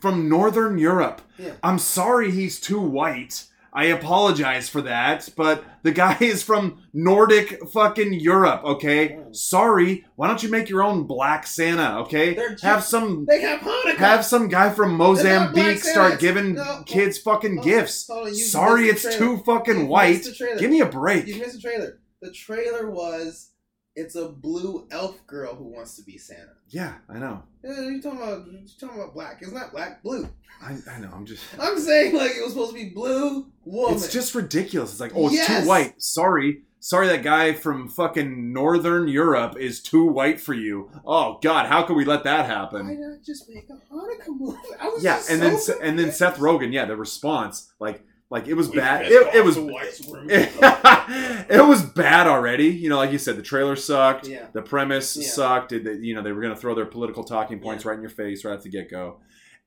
from 0.00 0.28
northern 0.28 0.76
europe 0.78 1.20
Yeah. 1.38 1.52
i'm 1.62 1.78
sorry 1.78 2.30
he's 2.32 2.58
too 2.60 2.80
white 2.80 3.44
i 3.74 3.84
apologize 3.86 4.68
for 4.68 4.82
that 4.82 5.28
but 5.36 5.64
the 5.82 5.90
guy 5.92 6.16
is 6.20 6.42
from 6.42 6.82
nordic 6.92 7.60
fucking 7.72 8.12
europe 8.14 8.62
okay 8.64 9.16
Oh. 9.18 9.28
sorry 9.32 10.04
why 10.16 10.28
don't 10.28 10.42
you 10.42 10.48
make 10.48 10.68
your 10.68 10.82
own 10.82 11.06
black 11.06 11.46
santa 11.46 11.98
okay 12.02 12.34
just- 12.34 12.62
have 12.64 12.84
some 12.84 13.26
They 13.28 13.40
have 13.40 13.60
Hanukkah. 13.60 13.96
have 13.96 14.24
some 14.24 14.48
guy 14.48 14.70
from 14.70 14.90
They're 14.90 14.98
not 14.98 15.52
black 15.54 15.64
Mozambique 15.64 15.82
start 15.84 16.20
giving 16.20 16.54
No. 16.54 16.62
Oh, 16.66 16.82
kids 16.86 17.18
fucking 17.18 17.58
Oh, 17.60 17.62
gifts. 17.62 18.08
Oh, 18.10 18.14
hold 18.14 18.28
on, 18.28 18.34
Sorry, 18.34 18.88
it's 18.88 19.16
too 19.16 19.38
fucking 19.44 19.80
You 19.80 19.86
white. 19.86 20.26
Give 20.58 20.70
me 20.70 20.80
a 20.80 20.86
break. 20.86 21.26
You 21.26 21.36
missed 21.38 21.54
the 21.56 21.60
trailer. 21.60 21.98
The 22.22 22.30
trailer 22.32 22.90
was 22.90 23.50
it's 23.96 24.14
a 24.16 24.28
blue 24.28 24.86
elf 24.90 25.24
girl 25.26 25.54
who 25.54 25.64
wants 25.64 25.96
to 25.96 26.02
be 26.02 26.18
Santa. 26.18 26.52
Yeah, 26.68 26.94
I 27.08 27.18
know. 27.18 27.42
Uh, 27.66 27.82
You 27.88 28.02
talking 28.02 28.20
about 28.20 28.46
you 28.46 28.60
talking 28.80 29.00
about 29.00 29.14
black? 29.14 29.38
It's 29.40 29.52
not 29.52 29.72
black, 29.72 30.02
blue. 30.02 30.28
I, 30.62 30.76
I 30.90 30.98
know. 31.00 31.10
I'm 31.14 31.26
just. 31.26 31.42
I'm 31.58 31.78
saying 31.78 32.14
like 32.14 32.32
it 32.36 32.42
was 32.42 32.52
supposed 32.52 32.70
to 32.72 32.76
be 32.76 32.90
blue 32.90 33.46
woman. 33.64 33.94
It's 33.96 34.12
just 34.12 34.34
ridiculous. 34.34 34.92
It's 34.92 35.00
like, 35.00 35.12
oh, 35.14 35.26
it's 35.26 35.34
Yes. 35.36 35.62
too 35.62 35.68
white. 35.68 36.00
Sorry. 36.02 36.62
Sorry, 36.80 37.08
that 37.08 37.22
guy 37.22 37.54
from 37.54 37.88
fucking 37.88 38.52
Northern 38.52 39.08
Europe 39.08 39.56
is 39.58 39.80
too 39.82 40.04
white 40.04 40.38
for 40.38 40.52
you. 40.52 40.90
Oh 41.06 41.38
God, 41.42 41.66
how 41.66 41.82
could 41.82 41.96
we 41.96 42.04
let 42.04 42.24
that 42.24 42.40
why 42.40 42.46
happen? 42.46 43.00
not 43.00 43.22
just 43.24 43.48
make 43.48 43.68
a 43.70 43.74
Hanukkah 43.94 44.28
movie? 44.28 44.58
I 44.78 44.88
was 44.88 45.02
Yeah, 45.02 45.16
just 45.16 45.30
and 45.30 45.40
so 45.40 45.48
then 45.48 45.58
Se- 45.60 45.78
and 45.80 45.98
then. 45.98 46.12
Seth 46.12 46.36
Rogen. 46.38 46.72
Yeah, 46.74 46.84
the 46.84 46.94
response, 46.96 47.72
like, 47.80 48.04
like 48.34 48.48
it 48.48 48.54
was 48.54 48.68
We 48.68 48.76
bad. 48.76 49.06
It, 49.06 49.34
it 49.36 49.44
was 49.44 49.54
the 49.54 49.62
white 49.74 49.92
supremacists. 49.92 51.46
it 51.50 51.66
was 51.66 51.82
bad 51.82 52.26
already. 52.26 52.66
You 52.68 52.88
know, 52.90 52.96
like 52.96 53.12
you 53.12 53.18
said, 53.18 53.36
the 53.36 53.42
trailer 53.42 53.76
sucked. 53.76 54.26
Yeah. 54.28 54.46
The 54.52 54.62
premise 54.62 55.16
Yeah. 55.16 55.28
sucked. 55.28 55.72
It, 55.72 55.84
they- 55.84 55.94
you 56.06 56.14
know, 56.14 56.22
they 56.22 56.32
were 56.32 56.40
going 56.42 56.54
to 56.54 56.60
throw 56.60 56.74
their 56.74 56.86
political 56.86 57.24
talking 57.24 57.60
points 57.60 57.84
right 57.84 57.94
in 57.94 58.00
your 58.02 58.10
face 58.10 58.44
right 58.44 58.52
at 58.54 58.62
the 58.62 58.68
get 58.70 58.90
go. 58.90 59.20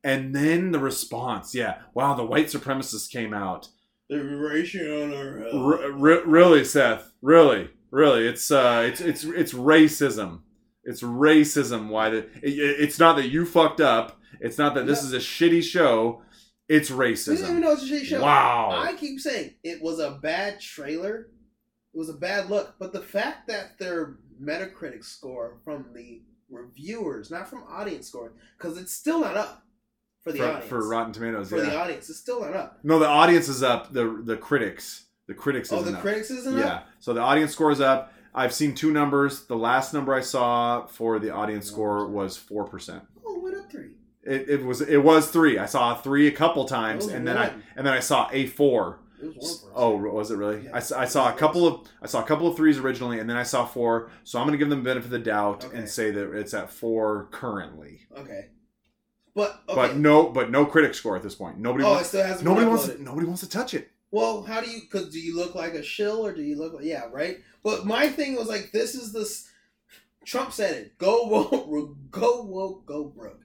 And 0.04 0.36
then 0.36 0.72
the 0.72 0.80
response, 0.80 1.56
yeah, 1.56 1.80
wow, 1.94 2.14
the 2.14 2.24
white 2.24 2.46
supremacists 2.48 3.10
came 3.12 3.34
out. 3.34 3.70
The 4.10 4.20
ratio 4.20 5.04
on 5.04 5.14
our. 5.14 5.48
R- 5.74 5.84
r- 5.84 6.26
really, 6.26 6.64
Seth, 6.64 7.12
really, 7.22 7.70
really, 7.92 8.26
it's 8.28 8.50
uh, 8.52 8.84
it's 8.88 9.02
it's 9.02 9.24
it's 9.26 9.54
racism. 9.54 10.42
It's 10.86 11.02
racism. 11.04 11.90
Why 11.90 12.10
the? 12.12 12.18
It, 12.42 12.54
it's 12.80 13.00
not 13.00 13.18
that 13.18 13.28
you 13.30 13.46
fucked 13.46 13.82
up. 13.82 14.18
It's 14.40 14.58
not 14.58 14.76
that 14.76 14.86
this 14.86 15.02
No. 15.02 15.08
is 15.10 15.14
a 15.14 15.18
shitty 15.18 15.62
show. 15.64 16.22
It's 16.70 16.90
racism. 16.90 17.30
We 17.30 17.36
didn't 17.38 17.50
even 17.52 17.62
know 17.62 17.72
it's 17.72 17.84
a 17.84 17.86
shitty 17.86 18.04
show. 18.06 18.22
Wow. 18.22 18.72
I 18.72 18.94
keep 18.96 19.20
saying 19.20 19.54
it 19.64 19.82
was 19.82 20.00
a 20.00 20.12
bad 20.22 20.60
trailer. 20.60 21.30
It 21.94 21.98
was 21.98 22.10
a 22.10 22.14
bad 22.14 22.50
look. 22.50 22.76
But 22.80 22.92
the 22.94 23.02
fact 23.02 23.48
that 23.48 23.80
their 23.80 24.18
Metacritic 24.42 25.04
score 25.04 25.58
from 25.64 25.86
the 25.96 26.22
reviewers, 26.50 27.32
not 27.32 27.48
from 27.50 27.64
audience 27.70 28.08
score, 28.08 28.34
because 28.58 28.78
it's 28.78 28.92
still 28.94 29.22
not 29.22 29.36
up 29.38 29.64
for 30.22 30.32
the 30.32 30.40
For, 30.40 30.46
audience. 30.46 30.66
for 30.66 30.88
Rotten 30.88 31.14
Tomatoes, 31.14 31.50
For 31.50 31.58
yeah. 31.58 31.70
the 31.70 31.78
audience, 31.80 32.10
it's 32.10 32.20
still 32.20 32.42
not 32.42 32.54
up. 32.54 32.80
No, 32.84 33.00
the 33.00 33.08
audience 33.08 33.48
is 33.48 33.64
up. 33.64 33.94
The 33.94 34.22
the 34.24 34.38
critics, 34.38 35.06
the 35.28 35.34
critics. 35.34 35.72
Oh, 35.72 35.82
the 35.82 35.94
up. 35.96 36.02
critics 36.02 36.30
isn't 36.32 36.58
Yeah. 36.58 36.66
up. 36.76 36.88
So 37.00 37.14
the 37.14 37.22
audience 37.22 37.52
score 37.54 37.72
is 37.72 37.82
up. 37.82 38.14
I've 38.36 38.54
seen 38.54 38.76
two 38.76 38.92
numbers. 38.92 39.46
The 39.46 39.56
last 39.58 39.94
number 39.94 40.14
I 40.14 40.22
saw 40.22 40.86
for 40.86 41.18
the 41.18 41.32
audience 41.34 41.66
score 41.66 42.08
was 42.08 42.38
four 42.38 42.66
percent. 42.66 43.04
Oh, 43.26 43.38
it 43.38 43.42
went 43.44 43.58
up 43.58 43.72
three. 43.72 43.92
It, 44.28 44.50
it 44.50 44.64
was 44.64 44.82
it 44.82 44.98
was 44.98 45.30
three. 45.30 45.58
I 45.58 45.66
saw 45.66 45.98
a 45.98 46.02
three 46.02 46.28
a 46.28 46.32
couple 46.32 46.66
times, 46.66 47.08
and 47.08 47.28
then 47.28 47.38
I 47.38 47.54
and 47.76 47.88
then 47.88 47.94
I 47.94 48.00
saw 48.00 48.30
a 48.32 48.46
four. 48.48 49.00
It 49.22 49.36
was. 49.36 49.66
Oh, 49.74 49.96
was 49.96 50.30
it 50.30 50.36
really? 50.36 50.66
Yeah. 50.66 50.72
I, 50.74 50.78
I 50.78 51.06
saw 51.06 51.30
a 51.30 51.34
couple 51.34 51.66
of 51.66 51.88
I 52.02 52.08
saw 52.08 52.22
a 52.22 52.26
couple 52.26 52.48
of 52.48 52.56
threes 52.56 52.78
originally, 52.78 53.20
and 53.20 53.30
then 53.30 53.38
I 53.38 53.44
saw 53.44 53.66
four. 53.66 54.12
So 54.24 54.40
I'm 54.40 54.46
gonna 54.46 54.58
give 54.58 54.70
them 54.70 54.80
the 54.80 54.90
benefit 54.90 55.06
of 55.06 55.12
the 55.12 55.20
doubt 55.20 55.66
Okay. 55.66 55.78
and 55.78 55.90
say 55.90 56.12
that 56.12 56.34
it's 56.34 56.54
at 56.54 56.70
four 56.70 57.30
currently. 57.32 58.02
Okay. 58.16 58.50
But 59.34 59.62
okay. 59.70 59.76
But 59.76 59.98
no, 59.98 60.30
but 60.30 60.52
no 60.52 60.66
critic 60.66 60.94
score 60.94 61.16
at 61.16 61.24
this 61.24 61.36
point. 61.36 61.58
Nobody 61.58 61.86
oh, 61.86 61.92
wants 61.92 62.14
nobody 62.14 62.66
wants 62.66 62.88
uploaded. 62.88 63.00
nobody 63.00 63.28
wants 63.28 63.42
to 63.42 63.50
touch 63.50 63.74
it. 63.74 63.92
Well, 64.12 64.44
how 64.44 64.62
do 64.62 64.70
you? 64.70 64.82
Because 64.82 65.10
do 65.10 65.20
you 65.20 65.36
look 65.36 65.56
like 65.56 65.74
a 65.74 65.84
shill 65.84 66.26
or 66.26 66.34
do 66.34 66.42
you 66.42 66.58
look 66.58 66.74
like 66.74 66.86
yeah, 66.86 67.04
right? 67.12 67.38
But 67.64 67.86
my 67.86 68.10
thing 68.10 68.36
was 68.36 68.48
like, 68.48 68.72
this 68.72 68.96
is 68.96 69.14
this. 69.14 69.50
Trump 70.26 70.52
said 70.52 70.76
it. 70.76 70.98
Go 70.98 71.28
woke, 71.28 71.96
go 72.12 72.44
woke, 72.44 72.86
go 72.86 73.06
broke, 73.06 73.42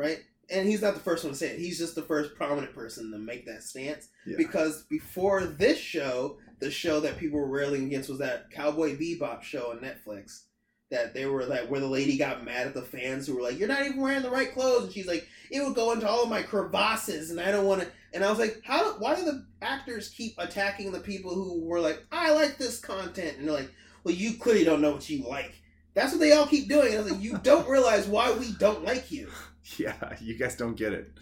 right? 0.00 0.18
And 0.50 0.68
he's 0.68 0.82
not 0.82 0.94
the 0.94 1.00
first 1.00 1.22
one 1.22 1.32
to 1.32 1.38
say 1.38 1.50
it. 1.50 1.60
He's 1.60 1.78
just 1.78 1.94
the 1.94 2.02
first 2.02 2.34
prominent 2.34 2.74
person 2.74 3.12
to 3.12 3.18
make 3.18 3.46
that 3.46 3.62
stance. 3.62 4.08
Yeah. 4.26 4.36
Because 4.36 4.82
before 4.84 5.44
this 5.44 5.78
show, 5.78 6.38
the 6.58 6.70
show 6.70 7.00
that 7.00 7.18
people 7.18 7.38
were 7.38 7.46
railing 7.46 7.84
against 7.84 8.08
was 8.08 8.18
that 8.18 8.50
Cowboy 8.50 8.96
Bebop 8.96 9.42
show 9.42 9.70
on 9.70 9.78
Netflix. 9.78 10.42
That 10.90 11.14
they 11.14 11.26
were 11.26 11.44
like, 11.44 11.70
where 11.70 11.78
the 11.78 11.86
lady 11.86 12.18
got 12.18 12.44
mad 12.44 12.66
at 12.66 12.74
the 12.74 12.82
fans 12.82 13.24
who 13.24 13.36
were 13.36 13.42
like, 13.42 13.60
"You're 13.60 13.68
not 13.68 13.86
even 13.86 14.00
wearing 14.00 14.22
the 14.22 14.30
right 14.30 14.52
clothes," 14.52 14.84
and 14.84 14.92
she's 14.92 15.06
like, 15.06 15.24
"It 15.48 15.62
would 15.62 15.76
go 15.76 15.92
into 15.92 16.08
all 16.08 16.24
of 16.24 16.28
my 16.28 16.42
crevasses, 16.42 17.30
and 17.30 17.40
I 17.40 17.52
don't 17.52 17.64
want 17.64 17.82
to." 17.82 17.88
And 18.12 18.24
I 18.24 18.28
was 18.28 18.40
like, 18.40 18.60
"How? 18.64 18.98
Why 18.98 19.14
do 19.14 19.24
the 19.24 19.46
actors 19.62 20.08
keep 20.08 20.34
attacking 20.36 20.90
the 20.90 20.98
people 20.98 21.32
who 21.32 21.60
were 21.60 21.78
like, 21.78 22.04
I 22.10 22.32
like 22.32 22.58
this 22.58 22.80
content?" 22.80 23.38
And 23.38 23.46
they're 23.46 23.54
like, 23.54 23.70
"Well, 24.02 24.16
you 24.16 24.34
clearly 24.34 24.64
don't 24.64 24.80
know 24.80 24.90
what 24.90 25.08
you 25.08 25.22
like." 25.28 25.54
That's 25.94 26.10
what 26.10 26.20
they 26.20 26.32
all 26.32 26.48
keep 26.48 26.68
doing. 26.68 26.88
And 26.88 26.96
I 26.96 27.02
was 27.02 27.12
like, 27.12 27.22
"You 27.22 27.38
don't 27.38 27.68
realize 27.68 28.08
why 28.08 28.32
we 28.32 28.50
don't 28.54 28.84
like 28.84 29.12
you." 29.12 29.28
Yeah, 29.78 30.16
you 30.20 30.36
guys 30.36 30.56
don't 30.56 30.74
get 30.76 30.92
it. 30.92 31.12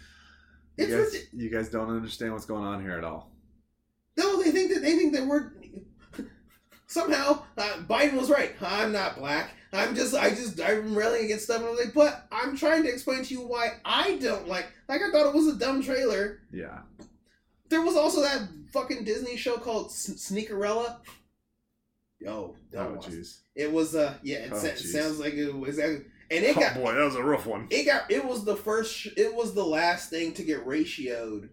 You 0.76 0.84
It's 0.84 0.92
guys, 0.94 1.22
ridic- 1.22 1.28
you 1.40 1.50
guys 1.50 1.68
don't 1.68 1.90
understand 1.90 2.32
what's 2.32 2.46
going 2.46 2.64
on 2.64 2.80
here 2.82 2.92
at 2.92 3.04
all. 3.04 3.30
No, 4.16 4.42
they 4.42 4.50
think 4.52 4.72
that 4.72 4.80
they 4.82 4.96
think 4.96 5.12
that 5.14 5.26
we're 5.26 5.52
somehow 6.86 7.42
uh, 7.56 7.78
Biden 7.88 8.14
was 8.14 8.30
right. 8.30 8.52
I'm 8.62 8.92
not 8.92 9.16
black. 9.18 9.50
I'm 9.72 9.94
just 9.94 10.14
I 10.14 10.30
just 10.30 10.60
I'm 10.60 10.94
railing 10.96 11.24
against 11.26 11.44
stuff. 11.44 11.58
And 11.58 11.66
I 11.66 11.70
was 11.70 11.84
like, 11.84 11.94
but 11.94 12.26
I'm 12.32 12.56
trying 12.56 12.82
to 12.84 12.88
explain 12.88 13.22
to 13.24 13.34
you 13.34 13.40
why 13.42 13.72
I 13.84 14.16
don't 14.16 14.48
like. 14.48 14.66
Like 14.88 15.02
I 15.02 15.10
thought 15.10 15.26
it 15.28 15.34
was 15.34 15.46
a 15.48 15.56
dumb 15.58 15.82
trailer. 15.82 16.40
Yeah. 16.52 16.78
There 17.68 17.82
was 17.82 17.96
also 17.96 18.22
that 18.22 18.48
fucking 18.72 19.04
Disney 19.04 19.36
show 19.36 19.58
called 19.58 19.86
S- 19.88 20.08
Sneakerella. 20.30 20.96
Yo, 22.18 22.56
don't 22.72 22.86
Oh, 22.86 22.94
watch 22.94 23.08
it. 23.56 23.70
Was 23.72 23.94
uh 23.94 24.14
yeah. 24.22 24.38
It 24.38 24.52
Oh, 24.52 24.58
sa- 24.58 24.74
sounds 24.74 25.18
like 25.20 25.34
it 25.34 25.54
was 25.54 25.78
and 26.30 26.44
it 26.44 26.56
Oh 26.56 26.60
got 26.60 26.74
boy, 26.74 26.94
that 26.94 27.04
was 27.04 27.14
a 27.16 27.22
rough 27.22 27.46
one. 27.46 27.66
it 27.70 27.84
got 27.84 28.10
it 28.10 28.24
was 28.24 28.44
the 28.44 28.56
first 28.56 29.06
it 29.16 29.34
was 29.34 29.54
the 29.54 29.64
last 29.64 30.10
thing 30.10 30.32
to 30.34 30.42
get 30.42 30.66
ratioed 30.66 31.48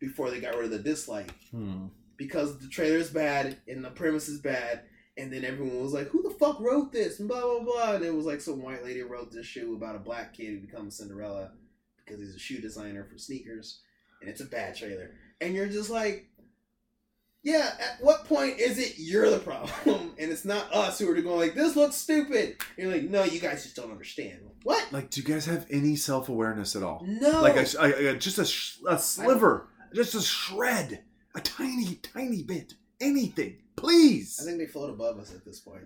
before 0.00 0.30
they 0.30 0.40
got 0.40 0.54
rid 0.54 0.66
of 0.66 0.70
the 0.70 0.78
dislike. 0.78 1.32
Hmm. 1.50 1.86
because 2.18 2.58
the 2.58 2.68
trailer 2.68 2.96
is 2.98 3.10
bad 3.10 3.56
and 3.68 3.84
the 3.84 3.90
premise 3.90 4.28
is 4.28 4.40
bad. 4.40 4.82
And 5.18 5.32
then 5.32 5.44
everyone 5.46 5.82
was 5.82 5.94
like, 5.94 6.08
"Who 6.08 6.22
the 6.22 6.28
fuck 6.38 6.60
wrote 6.60 6.92
this?" 6.92 7.20
And 7.20 7.28
blah 7.28 7.40
blah 7.40 7.60
blah. 7.64 7.94
And 7.94 8.04
it 8.04 8.14
was 8.14 8.26
like 8.26 8.42
some 8.42 8.62
white 8.62 8.84
lady 8.84 9.02
wrote 9.02 9.32
this 9.32 9.46
shoe 9.46 9.74
about 9.74 9.96
a 9.96 9.98
black 9.98 10.34
kid 10.34 10.50
who 10.50 10.60
becomes 10.60 10.96
Cinderella 10.98 11.52
because 12.04 12.20
he's 12.20 12.34
a 12.34 12.38
shoe 12.38 12.60
designer 12.60 13.02
for 13.10 13.16
sneakers, 13.16 13.80
and 14.20 14.28
it's 14.28 14.42
a 14.42 14.44
bad 14.46 14.76
trailer. 14.76 15.12
And 15.40 15.54
you're 15.54 15.68
just 15.68 15.88
like, 15.88 16.28
"Yeah." 17.46 17.70
At 17.80 18.04
what 18.04 18.24
point 18.26 18.58
is 18.58 18.78
it 18.78 18.94
you're 18.98 19.30
the 19.30 19.38
problem, 19.38 20.14
and 20.18 20.30
it's 20.32 20.44
not 20.44 20.72
us 20.74 20.98
who 20.98 21.08
are 21.10 21.14
going 21.20 21.38
like, 21.38 21.54
"This 21.54 21.76
looks 21.76 21.96
stupid"? 21.96 22.56
And 22.76 22.86
you're 22.88 22.92
like, 22.92 23.08
"No, 23.10 23.24
you 23.24 23.40
guys 23.40 23.62
just 23.62 23.76
don't 23.76 23.90
understand." 23.90 24.40
What? 24.64 24.92
Like, 24.92 25.10
do 25.10 25.20
you 25.20 25.26
guys 25.26 25.46
have 25.46 25.66
any 25.70 25.96
self 25.96 26.28
awareness 26.28 26.74
at 26.76 26.82
all? 26.82 27.04
No. 27.06 27.40
Like 27.42 27.56
a, 27.56 27.66
a- 27.80 28.08
a- 28.14 28.16
just 28.18 28.38
a, 28.38 28.44
sh- 28.44 28.78
a 28.88 28.98
sliver, 28.98 29.68
just 29.94 30.14
a 30.16 30.20
shred, 30.20 31.04
a 31.34 31.40
tiny, 31.40 31.94
tiny 32.02 32.42
bit, 32.42 32.74
anything, 33.00 33.58
please. 33.76 34.38
I 34.42 34.44
think 34.44 34.58
they 34.58 34.66
float 34.66 34.90
above 34.90 35.18
us 35.20 35.32
at 35.34 35.44
this 35.44 35.60
point. 35.60 35.84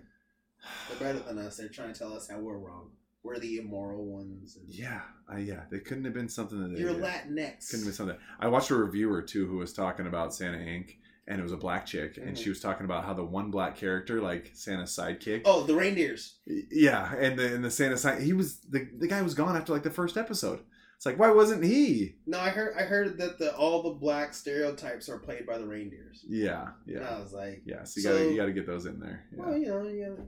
They're 0.89 0.99
better 1.13 1.19
than 1.19 1.37
us. 1.37 1.57
They're 1.57 1.69
trying 1.69 1.93
to 1.93 1.99
tell 1.99 2.13
us 2.13 2.27
how 2.29 2.39
we're 2.39 2.57
wrong. 2.57 2.89
We're 3.23 3.37
the 3.37 3.57
immoral 3.57 4.03
ones. 4.05 4.57
And 4.59 4.67
yeah, 4.67 5.01
I, 5.29 5.39
yeah, 5.39 5.61
they 5.69 5.77
couldn't 5.79 6.05
have 6.05 6.13
been 6.15 6.29
something 6.29 6.59
that 6.59 6.73
they 6.73 6.79
You're 6.79 6.93
did. 6.93 7.03
Latinx. 7.03 7.69
Couldn't 7.69 7.81
have 7.81 7.83
been 7.85 7.93
something. 7.93 8.17
I 8.39 8.47
watched 8.47 8.71
a 8.71 8.75
reviewer 8.75 9.21
too 9.21 9.45
who 9.45 9.57
was 9.57 9.73
talking 9.73 10.07
about 10.07 10.33
Santa 10.33 10.57
Inc. 10.57 10.95
and 11.27 11.39
it 11.39 11.43
was 11.43 11.51
a 11.51 11.57
black 11.57 11.85
chick, 11.85 12.17
and 12.17 12.35
Mhm. 12.35 12.43
she 12.43 12.49
was 12.49 12.59
talking 12.59 12.85
about 12.85 13.05
how 13.05 13.13
the 13.13 13.23
one 13.23 13.51
black 13.51 13.75
character, 13.77 14.21
like 14.21 14.51
Santa's 14.53 14.91
sidekick, 14.95 15.43
Oh, 15.45 15.63
the 15.63 15.75
reindeers. 15.75 16.39
yeah, 16.45 17.13
and 17.15 17.37
the 17.39 17.53
and 17.55 17.63
the 17.63 17.71
Santa 17.71 17.97
side, 17.97 18.21
he 18.21 18.33
was 18.33 18.59
the 18.61 18.87
the 18.97 19.07
guy 19.07 19.21
was 19.21 19.33
gone 19.33 19.55
after 19.55 19.71
like 19.73 19.83
the 19.83 19.91
first 19.91 20.17
episode. 20.17 20.61
It's 20.97 21.05
like, 21.07 21.17
why 21.17 21.31
wasn't 21.31 21.63
he? 21.63 22.17
No, 22.27 22.39
I 22.39 22.49
heard. 22.49 22.75
I 22.77 22.83
heard 22.83 23.17
that 23.17 23.39
the 23.39 23.55
all 23.55 23.81
the 23.81 23.99
black 23.99 24.35
stereotypes 24.35 25.09
are 25.09 25.17
played 25.17 25.47
by 25.47 25.57
the 25.57 25.65
reindeers. 25.65 26.23
Yeah, 26.27 26.73
And 26.85 26.95
yeah, 26.97 27.15
I 27.15 27.19
was 27.19 27.33
like, 27.33 27.63
yeah. 27.65 27.83
So 27.85 27.99
you 27.99 28.03
So- 28.03 28.13
gotta 28.17 28.29
you 28.29 28.35
gotta 28.37 28.51
get 28.53 28.67
those 28.67 28.85
in 28.85 28.99
there. 28.99 29.25
Yeah. 29.31 29.39
well, 29.39 29.57
you 29.57 29.67
know, 29.67 29.87
you 29.87 30.05
got, 30.15 30.25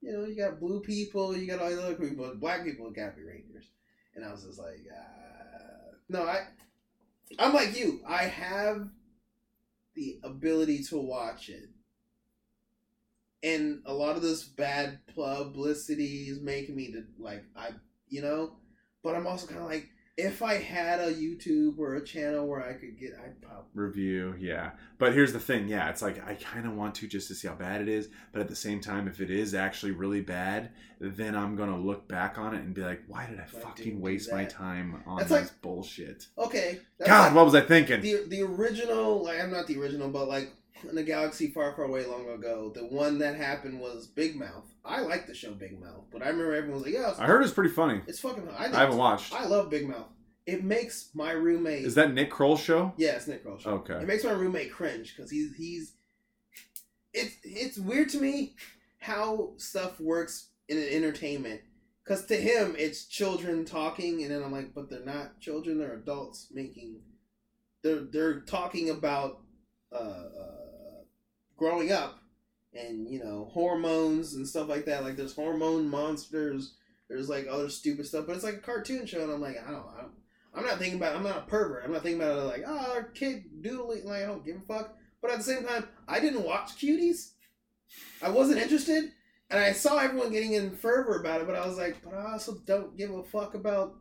you 0.00 0.12
know, 0.12 0.24
you 0.24 0.36
got 0.36 0.58
blue 0.58 0.80
people, 0.80 1.36
you 1.36 1.46
got 1.46 1.58
all 1.60 1.68
the 1.68 1.82
other 1.82 1.94
people, 1.96 2.16
but 2.24 2.40
black 2.40 2.64
people 2.64 2.90
got 2.90 3.10
to 3.10 3.16
be 3.16 3.24
reindeers. 3.24 3.70
And 4.14 4.24
I 4.24 4.32
was 4.32 4.42
just 4.44 4.58
like, 4.58 4.80
uh, 4.90 5.92
no, 6.08 6.22
I, 6.22 6.46
I'm 7.38 7.52
like 7.52 7.78
you. 7.78 8.00
I 8.06 8.22
have 8.24 8.88
the 9.94 10.18
ability 10.22 10.82
to 10.84 10.98
watch 10.98 11.48
it, 11.48 11.68
and 13.42 13.82
a 13.86 13.92
lot 13.92 14.16
of 14.16 14.22
this 14.22 14.44
bad 14.44 15.00
publicity 15.14 16.28
is 16.28 16.40
making 16.40 16.76
me 16.76 16.92
to 16.92 17.04
like 17.18 17.44
I 17.56 17.70
you 18.08 18.22
know, 18.22 18.56
but 19.02 19.14
I'm 19.14 19.26
also 19.26 19.46
kind 19.46 19.60
of 19.60 19.66
like 19.66 19.88
if 20.16 20.42
I 20.42 20.54
had 20.54 21.00
a 21.00 21.12
YouTube 21.12 21.78
or 21.78 21.94
a 21.94 22.04
channel 22.04 22.46
where 22.46 22.62
I 22.62 22.74
could 22.74 22.98
get, 22.98 23.12
I'd 23.24 23.40
probably 23.40 23.64
review 23.74 24.34
yeah. 24.38 24.72
But 24.98 25.14
here's 25.14 25.32
the 25.32 25.40
thing 25.40 25.66
yeah 25.68 25.88
it's 25.88 26.02
like 26.02 26.22
i 26.26 26.34
kind 26.34 26.66
of 26.66 26.74
want 26.74 26.94
to 26.96 27.06
just 27.06 27.28
to 27.28 27.34
see 27.34 27.48
how 27.48 27.54
bad 27.54 27.80
it 27.80 27.88
is 27.88 28.08
but 28.32 28.40
at 28.42 28.48
the 28.48 28.56
same 28.56 28.80
time 28.80 29.08
if 29.08 29.20
it 29.20 29.30
is 29.30 29.54
actually 29.54 29.92
really 29.92 30.20
bad 30.20 30.70
then 31.00 31.34
i'm 31.34 31.56
gonna 31.56 31.78
look 31.78 32.06
back 32.06 32.36
on 32.36 32.54
it 32.54 32.58
and 32.58 32.74
be 32.74 32.82
like 32.82 33.00
why 33.08 33.24
did 33.24 33.40
i 33.40 33.44
fucking 33.44 33.98
waste 34.00 34.30
my 34.30 34.44
time 34.44 35.02
on 35.06 35.18
That's 35.18 35.30
this 35.30 35.40
like- 35.42 35.62
bullshit? 35.62 36.26
Okay. 36.36 36.80
god 37.06 37.26
like 37.28 37.34
what 37.34 37.46
was 37.46 37.54
i 37.54 37.62
thinking? 37.62 38.02
the 38.02 38.24
the 38.28 38.42
original, 38.42 39.24
like 39.24 39.40
I'm 39.40 39.50
not 39.50 39.66
the 39.66 39.78
original, 39.78 40.10
but 40.10 40.28
like 40.28 40.52
in 40.84 40.96
a 40.98 41.02
galaxy 41.02 41.48
far, 41.48 41.74
far 41.74 41.84
away 41.86 42.06
long 42.06 42.28
ago, 42.28 42.70
the 42.74 42.84
one 42.86 43.18
that 43.18 43.36
happened 43.36 43.80
was 43.80 44.06
Big 44.06 44.36
Mouth. 44.36 44.64
I 44.84 45.00
like 45.00 45.26
the 45.26 45.34
show 45.34 45.52
Big 45.52 45.80
Mouth, 45.80 46.04
but 46.10 46.22
I 46.22 46.28
remember 46.28 46.54
everyone 46.54 46.82
was 46.82 46.84
like, 46.84 46.94
"Yeah, 46.94 47.14
i 47.18 47.26
heard 47.26 47.42
it's 47.42 47.52
pretty 47.52 47.70
funny 47.70 48.00
it's 48.06 48.20
fucking." 48.20 48.48
I, 48.48 48.66
i 48.66 48.80
haven't 48.80 48.96
watched 48.96 49.32
I 49.34 49.46
love 49.46 49.70
Big 49.70 49.88
Mouth. 49.88 50.08
It 50.46 50.64
makes 50.64 51.10
my 51.14 51.32
roommate. 51.32 51.84
is 51.84 51.94
that 51.94 52.12
nick 52.12 52.30
kroll 52.30 52.56
show 52.56 52.92
Yeah, 52.96 53.10
it's 53.10 53.26
Nick 53.28 53.44
Kroll. 53.44 53.58
show. 53.58 53.70
okay 53.72 53.94
It 53.94 54.06
makes 54.06 54.24
my 54.24 54.32
roommate 54.32 54.72
cringe 54.72 55.14
because 55.16 55.30
he's 55.30 55.54
he's. 55.54 55.92
It's 57.12 57.36
it's 57.44 57.78
weird 57.78 58.08
to 58.10 58.20
me 58.20 58.54
how 58.98 59.52
stuff 59.56 60.00
works 60.00 60.48
in 60.68 60.78
an 60.78 60.88
entertainment. 60.88 61.60
Because 62.04 62.24
to 62.26 62.36
him, 62.36 62.74
it's 62.78 63.04
children 63.04 63.64
talking, 63.64 64.22
and 64.22 64.30
then 64.32 64.42
I'm 64.42 64.50
like, 64.50 64.74
but 64.74 64.88
they're 64.90 65.04
not 65.04 65.38
children; 65.40 65.78
they're 65.78 65.94
adults 65.94 66.48
making. 66.52 66.96
They're 67.82 68.00
they're 68.00 68.40
talking 68.40 68.90
about 68.90 69.40
uh, 69.92 69.96
uh, 69.96 70.59
growing 71.60 71.92
up, 71.92 72.18
and 72.74 73.08
you 73.08 73.22
know 73.22 73.48
hormones 73.52 74.34
and 74.34 74.48
stuff 74.48 74.68
like 74.68 74.86
that. 74.86 75.04
Like 75.04 75.16
there's 75.16 75.36
hormone 75.36 75.88
monsters. 75.88 76.74
There's 77.08 77.28
like 77.28 77.46
other 77.48 77.68
stupid 77.68 78.06
stuff, 78.06 78.24
but 78.26 78.34
it's 78.34 78.44
like 78.44 78.54
a 78.54 78.58
cartoon 78.58 79.06
show, 79.06 79.22
and 79.22 79.32
I'm 79.32 79.40
like, 79.40 79.56
I 79.64 79.70
don't, 79.70 79.86
I 79.96 80.00
don't 80.00 80.12
I'm 80.54 80.64
not 80.64 80.78
thinking 80.78 80.98
about. 80.98 81.14
I'm 81.14 81.22
not 81.22 81.38
a 81.38 81.42
pervert. 81.42 81.84
I'm 81.84 81.92
not 81.92 82.02
thinking 82.02 82.20
about 82.20 82.38
it 82.38 82.42
like, 82.42 82.64
oh, 82.66 82.92
our 82.94 83.04
kid 83.04 83.62
doodling. 83.62 84.04
Like 84.04 84.22
I 84.22 84.26
don't 84.26 84.44
give 84.44 84.56
a 84.56 84.60
fuck. 84.60 84.96
But 85.22 85.30
at 85.30 85.38
the 85.38 85.44
same 85.44 85.64
time, 85.64 85.86
I 86.08 86.18
didn't 86.18 86.44
watch 86.44 86.76
Cuties. 86.76 87.32
I 88.22 88.30
wasn't 88.30 88.60
interested, 88.60 89.12
and 89.50 89.60
I 89.60 89.72
saw 89.72 89.98
everyone 89.98 90.32
getting 90.32 90.54
in 90.54 90.76
fervor 90.76 91.20
about 91.20 91.40
it. 91.40 91.46
But 91.46 91.56
I 91.56 91.66
was 91.66 91.76
like, 91.76 92.02
but 92.02 92.14
I 92.14 92.32
also 92.32 92.58
don't 92.66 92.96
give 92.96 93.10
a 93.10 93.22
fuck 93.22 93.54
about 93.54 93.94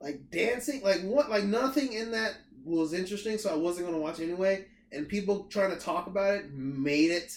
like 0.00 0.30
dancing. 0.30 0.82
Like 0.82 1.02
what? 1.02 1.28
Like 1.28 1.44
nothing 1.44 1.92
in 1.92 2.12
that 2.12 2.34
was 2.64 2.92
interesting, 2.92 3.38
so 3.38 3.50
I 3.50 3.56
wasn't 3.56 3.86
gonna 3.86 3.98
watch 3.98 4.20
anyway. 4.20 4.66
And 4.92 5.08
people 5.08 5.44
trying 5.50 5.70
to 5.70 5.76
talk 5.76 6.06
about 6.06 6.34
it 6.34 6.52
made 6.52 7.10
it 7.10 7.36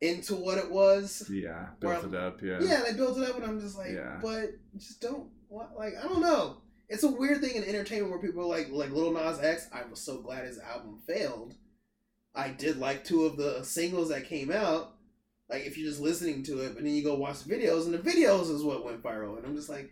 into 0.00 0.34
what 0.34 0.58
it 0.58 0.68
was. 0.70 1.28
yeah 1.32 1.66
built 1.78 2.04
it 2.04 2.14
up 2.14 2.42
yeah 2.42 2.58
Yeah, 2.60 2.82
they 2.84 2.92
built 2.94 3.18
it 3.18 3.28
up, 3.28 3.36
and 3.36 3.44
I'm 3.44 3.60
just 3.60 3.78
like, 3.78 3.92
Yeah. 3.92 4.18
but 4.20 4.50
just 4.76 5.00
don't 5.00 5.28
what 5.48 5.76
like 5.78 5.94
I 5.98 6.02
don't 6.08 6.20
know. 6.20 6.56
It's 6.88 7.04
a 7.04 7.08
weird 7.10 7.40
thing 7.40 7.54
in 7.56 7.64
entertainment 7.64 8.10
where 8.10 8.20
people 8.20 8.42
are 8.42 8.46
like 8.46 8.70
like 8.70 8.90
Little 8.90 9.12
Nas 9.12 9.38
X. 9.40 9.68
I 9.72 9.84
was 9.88 10.00
so 10.00 10.20
glad 10.20 10.44
his 10.44 10.58
album 10.58 10.98
failed. 11.06 11.54
I 12.34 12.48
did 12.48 12.78
like 12.78 13.04
two 13.04 13.24
of 13.24 13.36
the 13.36 13.62
singles 13.62 14.08
that 14.08 14.26
came 14.26 14.50
out. 14.50 14.94
Like 15.48 15.66
if 15.66 15.76
you're 15.78 15.88
just 15.88 16.00
listening 16.00 16.42
to 16.44 16.60
it, 16.60 16.74
but 16.74 16.82
then 16.82 16.92
you 16.94 17.04
go 17.04 17.14
watch 17.14 17.44
the 17.44 17.54
videos, 17.54 17.84
and 17.84 17.94
the 17.94 17.98
videos 17.98 18.50
is 18.50 18.64
what 18.64 18.84
went 18.84 19.02
viral, 19.02 19.36
and 19.36 19.46
I'm 19.46 19.54
just 19.54 19.68
like, 19.68 19.90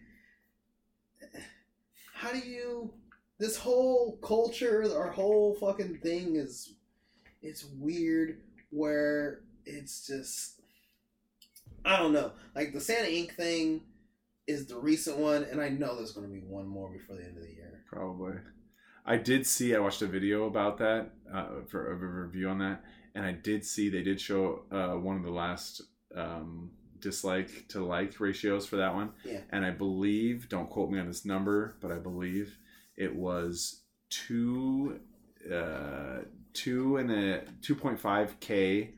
how 2.14 2.32
do 2.32 2.38
you? 2.38 2.92
This 3.38 3.56
whole 3.56 4.18
culture, 4.22 4.84
our 4.98 5.10
whole 5.10 5.54
fucking 5.54 5.98
thing 6.02 6.36
is, 6.36 6.74
it's 7.42 7.64
weird. 7.78 8.38
Where 8.70 9.40
it's 9.66 10.06
just 10.06 10.60
I 11.84 11.96
don't 11.98 12.12
know. 12.12 12.32
Like 12.54 12.72
the 12.72 12.80
Santa 12.80 13.08
Inc 13.08 13.32
thing 13.32 13.82
is 14.46 14.66
the 14.66 14.76
recent 14.78 15.16
one, 15.16 15.44
and 15.44 15.60
I 15.60 15.68
know 15.68 15.96
there's 15.96 16.12
going 16.12 16.26
to 16.26 16.32
be 16.32 16.40
one 16.40 16.66
more 16.66 16.90
before 16.92 17.16
the 17.16 17.22
end 17.24 17.36
of 17.36 17.42
the 17.42 17.50
year. 17.52 17.82
probably 17.88 18.34
i 19.06 19.16
did 19.16 19.46
see 19.46 19.74
i 19.74 19.78
watched 19.78 20.02
a 20.02 20.06
video 20.06 20.44
about 20.44 20.76
that 20.78 21.10
uh, 21.34 21.46
for 21.70 21.90
a 21.90 21.94
review 22.26 22.48
on 22.50 22.58
that 22.58 22.82
and 23.14 23.24
i 23.24 23.32
did 23.32 23.64
see 23.64 23.88
they 23.88 24.02
did 24.02 24.20
show 24.20 24.62
uh, 24.70 24.90
one 24.92 25.16
of 25.16 25.22
the 25.22 25.30
last 25.30 25.80
um, 26.14 26.70
dislike 27.00 27.66
to 27.68 27.82
like 27.84 28.20
ratios 28.20 28.66
for 28.66 28.76
that 28.76 28.94
one 28.94 29.10
Yeah. 29.24 29.40
and 29.50 29.64
i 29.64 29.70
believe 29.70 30.48
don't 30.50 30.68
quote 30.68 30.90
me 30.90 30.98
on 31.00 31.06
this 31.06 31.24
number 31.24 31.76
but 31.80 31.90
i 31.90 31.96
believe 31.98 32.56
it 32.96 33.14
was 33.16 33.80
two 34.10 35.00
uh, 35.50 36.18
two 36.52 36.96
and 36.96 37.10
a 37.10 37.42
2.5k 37.62 38.90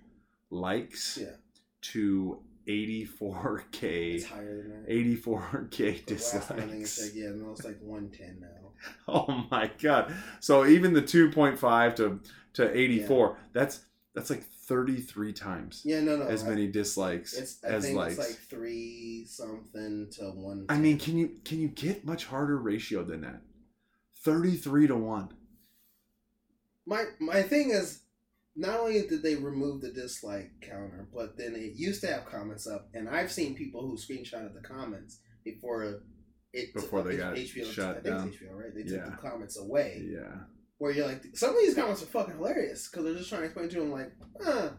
likes 0.51 1.19
Yeah. 1.21 1.37
to 1.83 2.39
84k 2.69 4.15
It's 4.15 4.25
higher 4.25 4.63
than 4.63 4.83
that. 4.85 4.89
84k 4.89 6.05
The 6.07 6.15
last 6.15 6.35
I 6.35 6.57
think 6.57 6.71
it's 6.83 6.97
dislikes 6.97 7.03
like 7.03 7.15
yeah, 7.15 7.51
it's 7.51 7.65
like 7.65 7.79
one 7.83 8.11
ten 8.11 8.39
now. 8.41 8.49
Oh 9.09 9.45
my 9.51 9.71
god! 9.81 10.13
So 10.41 10.65
even 10.67 10.93
the 10.93 11.03
two 11.03 11.31
point 11.31 11.59
five 11.59 11.95
to 11.97 12.21
to 12.55 12.77
eighty 12.77 13.01
four, 13.03 13.37
that's 13.53 13.85
that's 14.15 14.29
like 14.31 14.43
thirty 14.45 15.01
three 15.01 15.33
times 15.33 15.83
Yeah, 15.85 16.01
no, 16.01 16.17
no. 16.17 16.27
as 16.27 16.45
I- 16.45 16.49
many 16.51 16.67
dislikes 16.69 17.33
It's 17.35 17.63
I 17.65 17.69
as 17.69 17.85
think 17.85 17.97
likes. 17.97 18.19
it's 18.19 18.29
like 18.29 18.39
three 18.49 19.25
something 19.29 20.09
to 20.19 20.25
one. 20.33 20.67
I 20.69 20.79
mean, 20.79 20.99
can 20.99 21.17
you 21.17 21.37
can 21.45 21.61
you 21.61 21.69
get 21.69 22.05
much 22.05 22.27
harder 22.27 22.59
ratio 22.59 23.05
than 23.05 23.21
that? 23.23 23.41
Thirty 24.25 24.57
three 24.57 24.87
to 24.89 24.97
one. 24.97 25.29
My 26.87 27.05
my 27.21 27.43
thing 27.43 27.71
is, 27.71 28.01
not 28.57 28.81
only 28.81 29.07
did 29.07 29.23
they 29.23 29.35
remove 29.37 29.81
the 29.81 29.91
dislike 29.93 30.51
counter, 30.61 31.09
but 31.15 31.37
then 31.37 31.55
it 31.55 31.73
used 31.77 32.01
to 32.03 32.07
have 32.09 32.27
comments 32.27 32.67
up, 32.67 32.89
and 32.95 33.09
I've 33.09 33.33
seen 33.33 33.55
people 33.55 33.83
who 33.87 33.97
screenshotted 33.97 34.55
the 34.55 34.61
comments 34.67 35.21
before 35.45 36.01
it 36.53 36.75
Before 36.75 37.03
they 37.03 37.17
got 37.17 37.35
HBO 37.35 37.65
shut 37.73 37.89
I 37.97 38.01
think 38.01 38.05
down. 38.05 38.29
it's 38.29 38.37
HBO, 38.37 38.53
right? 38.55 38.75
They 38.75 38.83
took 38.83 38.99
Yeah. 38.99 39.11
the 39.11 39.17
comments 39.17 39.59
away. 39.59 40.07
Yeah. 40.07 40.35
where 40.79 40.91
you're 40.93 41.07
like, 41.07 41.23
some 41.35 41.51
of 41.51 41.57
these 41.61 41.75
comments 41.77 42.03
are 42.03 42.07
fucking 42.07 42.35
hilarious 42.35 42.89
because 42.89 43.05
they're 43.05 43.15
just 43.15 43.29
trying 43.29 43.43
to 43.43 43.47
explain 43.47 43.69
to 43.69 43.79
them 43.79 43.93
like, 43.93 44.11
uh, 44.45 44.71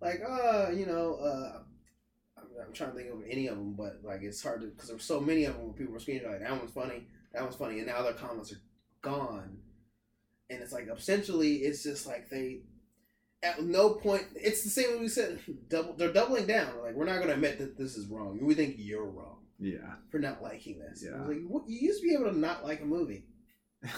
like, 0.00 0.20
uh, 0.28 0.70
you 0.74 0.84
know, 0.86 1.14
uh, 1.14 1.60
I'm, 2.36 2.66
I'm 2.66 2.72
trying 2.72 2.90
to 2.90 2.96
think 2.96 3.10
of 3.12 3.22
any 3.30 3.46
of 3.46 3.56
them, 3.56 3.74
but 3.74 4.00
like 4.02 4.22
it's 4.22 4.42
hard 4.42 4.60
to 4.62 4.66
because 4.66 4.88
there's 4.88 5.04
so 5.04 5.20
many 5.20 5.44
of 5.44 5.54
them 5.54 5.66
where 5.66 5.72
people 5.72 5.92
were 5.94 6.00
screenshotting 6.00 6.32
like 6.32 6.40
that 6.40 6.50
one's 6.50 6.72
funny, 6.72 7.06
that 7.32 7.42
one's 7.42 7.54
funny, 7.54 7.78
and 7.78 7.86
now 7.86 8.02
their 8.02 8.12
comments 8.14 8.52
are 8.52 8.60
gone, 9.02 9.56
and 10.50 10.60
it's 10.60 10.72
like 10.72 10.88
essentially 10.94 11.56
it's 11.56 11.82
just 11.82 12.06
like 12.06 12.28
they. 12.30 12.60
At 13.42 13.62
no 13.62 13.90
point, 13.90 14.24
it's 14.34 14.64
the 14.64 14.70
same 14.70 14.98
we 14.98 15.08
said. 15.08 15.38
Double, 15.68 15.92
they're 15.92 16.12
doubling 16.12 16.46
down. 16.46 16.68
Like 16.82 16.94
we're 16.94 17.04
not 17.04 17.16
going 17.16 17.28
to 17.28 17.34
admit 17.34 17.58
that 17.58 17.76
this 17.78 17.96
is 17.96 18.06
wrong. 18.08 18.38
We 18.40 18.54
think 18.54 18.76
you're 18.78 19.04
wrong 19.04 19.40
Yeah. 19.60 19.94
for 20.10 20.18
not 20.18 20.42
liking 20.42 20.78
this. 20.78 21.04
Yeah. 21.04 21.22
Like 21.22 21.42
what, 21.46 21.68
you 21.68 21.78
used 21.78 22.00
to 22.00 22.08
be 22.08 22.14
able 22.14 22.30
to 22.32 22.36
not 22.36 22.64
like 22.64 22.80
a 22.80 22.86
movie. 22.86 23.26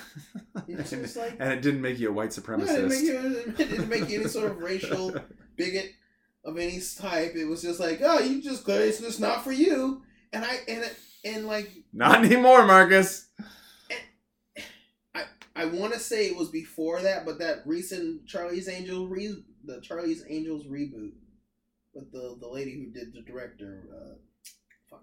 It's 0.66 0.92
and, 0.92 1.02
just 1.04 1.16
like 1.16 1.36
and 1.38 1.52
it 1.52 1.62
didn't 1.62 1.80
make 1.80 1.98
you 1.98 2.10
a 2.10 2.12
white 2.12 2.36
no, 2.36 2.42
supremacist. 2.42 2.62
it 2.62 2.88
didn't 2.88 2.88
make 2.88 3.02
you, 3.04 3.38
it 3.46 3.56
didn't 3.70 3.88
make 3.88 4.08
you 4.10 4.20
any 4.20 4.28
sort 4.28 4.50
of 4.50 4.58
racial 4.58 5.14
bigot 5.56 5.92
of 6.44 6.58
any 6.58 6.80
type. 6.98 7.34
It 7.36 7.46
was 7.46 7.62
just 7.62 7.80
like, 7.80 8.00
oh, 8.02 8.18
you 8.18 8.42
just 8.42 8.68
it's 8.68 9.00
just 9.00 9.20
not 9.20 9.44
for 9.44 9.52
you. 9.52 10.02
And 10.32 10.44
I 10.44 10.58
and 10.68 10.82
it, 10.82 10.96
and 11.24 11.46
like 11.46 11.70
Not 11.92 12.24
anymore, 12.24 12.66
Marcus. 12.66 13.28
I 15.58 15.64
want 15.64 15.92
to 15.92 15.98
say 15.98 16.26
it 16.26 16.36
was 16.36 16.50
before 16.50 17.02
that, 17.02 17.26
but 17.26 17.40
that 17.40 17.66
recent 17.66 18.26
Charlie's 18.28 18.68
Angels 18.68 19.10
re 19.10 19.34
the 19.64 19.80
Charlie's 19.80 20.24
Angels 20.28 20.66
reboot 20.66 21.14
with 21.92 22.12
the 22.12 22.38
the 22.40 22.48
lady 22.48 22.74
who 22.74 22.92
did 22.92 23.12
the 23.12 23.22
director, 23.22 23.88
uh, 23.92 24.14
fuck, 24.88 25.02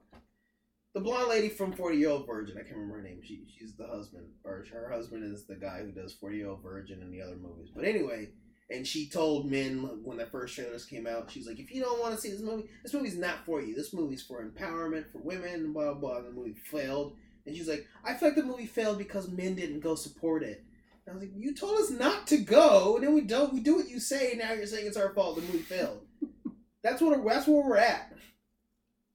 the 0.93 1.01
blonde 1.01 1.27
lady 1.27 1.49
from 1.49 1.73
Forty 1.73 1.97
Year 1.97 2.11
Old 2.11 2.25
Virgin. 2.25 2.55
I 2.57 2.61
can't 2.61 2.77
remember 2.77 2.99
her 2.99 3.03
name. 3.03 3.19
She 3.21 3.43
she's 3.53 3.75
the 3.75 3.85
husband, 3.85 4.27
or 4.45 4.63
her 4.71 4.89
husband 4.89 5.29
is 5.29 5.45
the 5.45 5.55
guy 5.55 5.81
who 5.81 5.91
does 5.91 6.13
Forty 6.13 6.37
Year 6.37 6.47
Old 6.47 6.63
Virgin 6.63 7.01
and 7.01 7.13
the 7.13 7.21
other 7.21 7.35
movies. 7.35 7.71
But 7.75 7.83
anyway, 7.83 8.29
and 8.69 8.87
she 8.87 9.09
told 9.09 9.51
men 9.51 9.99
when 10.05 10.17
the 10.17 10.25
first 10.25 10.55
trailers 10.55 10.85
came 10.85 11.05
out, 11.05 11.29
she's 11.29 11.47
like, 11.47 11.59
if 11.59 11.69
you 11.69 11.81
don't 11.81 11.99
want 11.99 12.15
to 12.15 12.21
see 12.21 12.31
this 12.31 12.39
movie, 12.39 12.69
this 12.81 12.93
movie's 12.93 13.17
not 13.17 13.45
for 13.45 13.61
you. 13.61 13.75
This 13.75 13.93
movie's 13.93 14.23
for 14.23 14.41
empowerment 14.41 15.11
for 15.11 15.19
women. 15.19 15.73
Blah 15.73 15.95
blah. 15.95 15.99
blah. 15.99 16.17
And 16.19 16.27
the 16.27 16.31
movie 16.31 16.55
failed. 16.71 17.17
And 17.45 17.55
she's 17.55 17.67
like, 17.67 17.87
I 18.03 18.13
feel 18.13 18.29
like 18.29 18.37
the 18.37 18.43
movie 18.43 18.65
failed 18.65 18.97
because 18.97 19.29
men 19.29 19.55
didn't 19.55 19.81
go 19.81 19.95
support 19.95 20.43
it. 20.43 20.63
And 21.05 21.13
I 21.13 21.19
was 21.19 21.23
like, 21.23 21.33
you 21.37 21.53
told 21.53 21.79
us 21.79 21.91
not 21.91 22.25
to 22.27 22.37
go, 22.37 22.95
and 22.95 23.05
then 23.05 23.13
we 23.13 23.21
don't. 23.21 23.53
We 23.53 23.59
do 23.59 23.75
what 23.75 23.89
you 23.89 23.99
say. 23.99 24.31
And 24.31 24.39
now 24.39 24.53
you're 24.53 24.65
saying 24.65 24.87
it's 24.87 24.97
our 24.97 25.13
fault. 25.13 25.35
The 25.35 25.41
movie 25.43 25.59
failed. 25.59 26.01
that's 26.83 27.01
what. 27.01 27.23
That's 27.23 27.47
where 27.47 27.63
we're 27.63 27.77
at. 27.77 28.11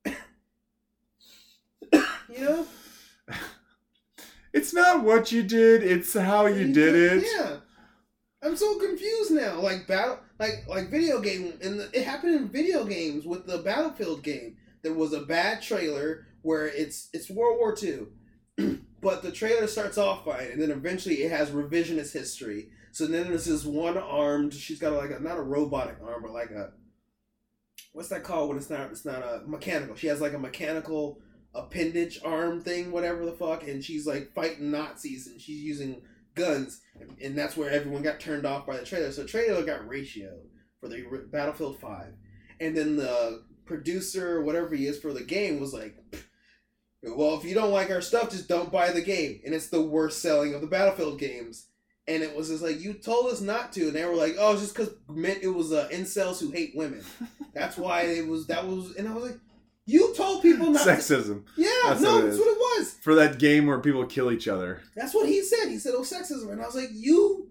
you 2.33 2.41
know. 2.41 2.67
It's 4.53 4.75
not 4.75 5.05
what 5.05 5.31
you 5.31 5.45
did, 5.45 5.85
it's 5.85 6.13
how 6.13 6.47
you 6.47 6.73
did 6.73 6.97
it. 6.97 7.25
Yeah. 7.37 7.59
I'm 8.43 8.57
so 8.57 8.79
confused 8.79 9.31
now. 9.31 9.61
Like 9.61 9.87
battle, 9.87 10.19
like 10.39 10.65
like 10.67 10.91
video 10.91 11.21
game, 11.21 11.53
and 11.63 11.89
it 11.93 12.05
happened 12.05 12.35
in 12.35 12.49
video 12.49 12.85
games 12.85 13.27
with 13.27 13.47
the 13.47 13.59
Battlefield 13.59 14.23
game. 14.23 14.57
There 14.83 14.95
was 14.95 15.13
a 15.13 15.21
bad 15.21 15.61
trailer 15.63 16.27
where 16.43 16.67
it's 16.67 17.11
it's 17.13 17.31
World 17.31 17.59
War 17.59 17.77
II, 17.81 18.07
but 19.01 19.23
the 19.23 19.33
trailer 19.33 19.67
starts 19.67 19.99
off 19.99 20.25
fine, 20.25 20.49
and 20.53 20.61
then 20.61 20.71
eventually 20.71 21.23
it 21.23 21.31
has 21.31 21.51
revisionist 21.51 22.13
history. 22.13 22.71
So 22.93 23.07
then 23.07 23.29
there's 23.29 23.45
this 23.45 23.65
one 23.65 23.97
armed. 23.97 24.53
She's 24.53 24.79
got 24.79 24.93
like 24.93 25.11
a 25.11 25.21
not 25.21 25.39
a 25.39 25.43
robotic 25.43 25.97
arm, 26.03 26.23
but 26.23 26.33
like 26.33 26.51
a 26.51 26.73
what's 27.93 28.09
that 28.09 28.25
called 28.25 28.49
when 28.49 28.59
it's 28.59 28.71
not 28.71 28.91
it's 28.91 29.05
not 29.05 29.23
a 29.23 29.43
mechanical. 29.47 29.97
She 29.97 30.09
has 30.09 30.21
like 30.21 30.35
a 30.35 30.39
mechanical 30.39 31.21
appendage 31.55 32.21
arm 32.25 32.61
thing, 32.63 32.93
whatever 32.93 33.25
the 33.25 33.33
fuck, 33.33 33.67
and 33.67 33.85
she's 33.85 34.07
like 34.07 34.33
fighting 34.35 34.71
Nazis 34.71 35.27
and 35.27 35.41
she's 35.41 35.63
using 35.63 36.03
guns, 36.35 36.81
and 37.23 37.37
that's 37.37 37.57
where 37.57 37.71
everyone 37.71 38.03
got 38.03 38.21
turned 38.21 38.47
off 38.47 38.67
by 38.67 38.77
the 38.77 38.85
trailer. 38.85 39.13
So 39.13 39.25
trailer 39.25 39.65
got 39.65 39.89
ratio 39.89 40.41
for 40.81 40.89
the 40.89 41.05
Battlefield 41.31 41.81
Five, 41.81 42.15
and 42.61 42.77
then 42.77 42.97
the 42.97 43.45
producer, 43.67 44.43
whatever 44.43 44.75
he 44.75 44.87
is 44.87 44.99
for 44.99 45.13
the 45.13 45.23
game, 45.23 45.61
was 45.61 45.73
like. 45.73 45.97
Well, 47.03 47.37
if 47.37 47.45
you 47.45 47.55
don't 47.55 47.73
like 47.73 47.91
our 47.91 48.03
stuff, 48.03 48.31
just 48.31 48.49
don't 48.49 48.71
buy 48.71 48.91
the 48.91 49.01
game. 49.01 49.41
And 49.45 49.55
it's 49.55 49.69
the 49.69 49.81
worst 49.81 50.21
selling 50.21 50.55
of 50.55 50.61
the 50.61 50.67
Battlefield 50.67 51.19
games. 51.19 51.67
And 52.07 52.23
it 52.23 52.37
was 52.37 52.49
just 52.49 52.63
like, 52.63 52.81
you 52.81 52.95
told 52.95 53.33
us 53.33 53.41
not 53.41 53.73
to. 53.75 53.87
And 53.87 53.95
they 53.95 54.05
were 54.05 54.15
like, 54.15 54.37
oh, 54.39 54.53
it's 54.53 54.63
just 54.63 54.75
because 54.75 54.93
it 55.43 55.55
was 55.55 55.73
uh, 55.73 55.89
incels 55.91 56.41
who 56.41 56.51
hate 56.51 56.73
women. 56.75 57.03
That's 57.55 57.77
why 57.77 58.03
it 58.03 58.27
was, 58.27 58.47
that 58.49 58.67
was, 58.67 58.95
and 58.97 59.09
I 59.09 59.15
was 59.15 59.25
like, 59.25 59.41
you 59.87 60.15
told 60.15 60.43
people 60.43 60.71
not 60.71 60.87
Sexism. 60.87 61.45
To, 61.45 61.63
yeah, 61.63 61.71
that's 61.85 62.01
no, 62.01 62.21
that's 62.21 62.39
what 62.39 62.47
it 62.47 62.59
was. 62.59 62.93
For 63.03 63.17
that 63.17 63.41
game 63.41 63.67
where 63.67 63.81
people 63.81 64.07
kill 64.07 64.31
each 64.31 64.47
other. 64.47 64.83
That's 64.95 65.13
what 65.13 65.27
he 65.27 65.43
said. 65.43 65.69
He 65.69 65.79
said, 65.79 65.95
oh, 65.97 66.03
sexism. 66.03 66.53
And 66.53 66.63
I 66.63 66.67
was 66.67 66.77
like, 66.77 66.91
you, 66.93 67.49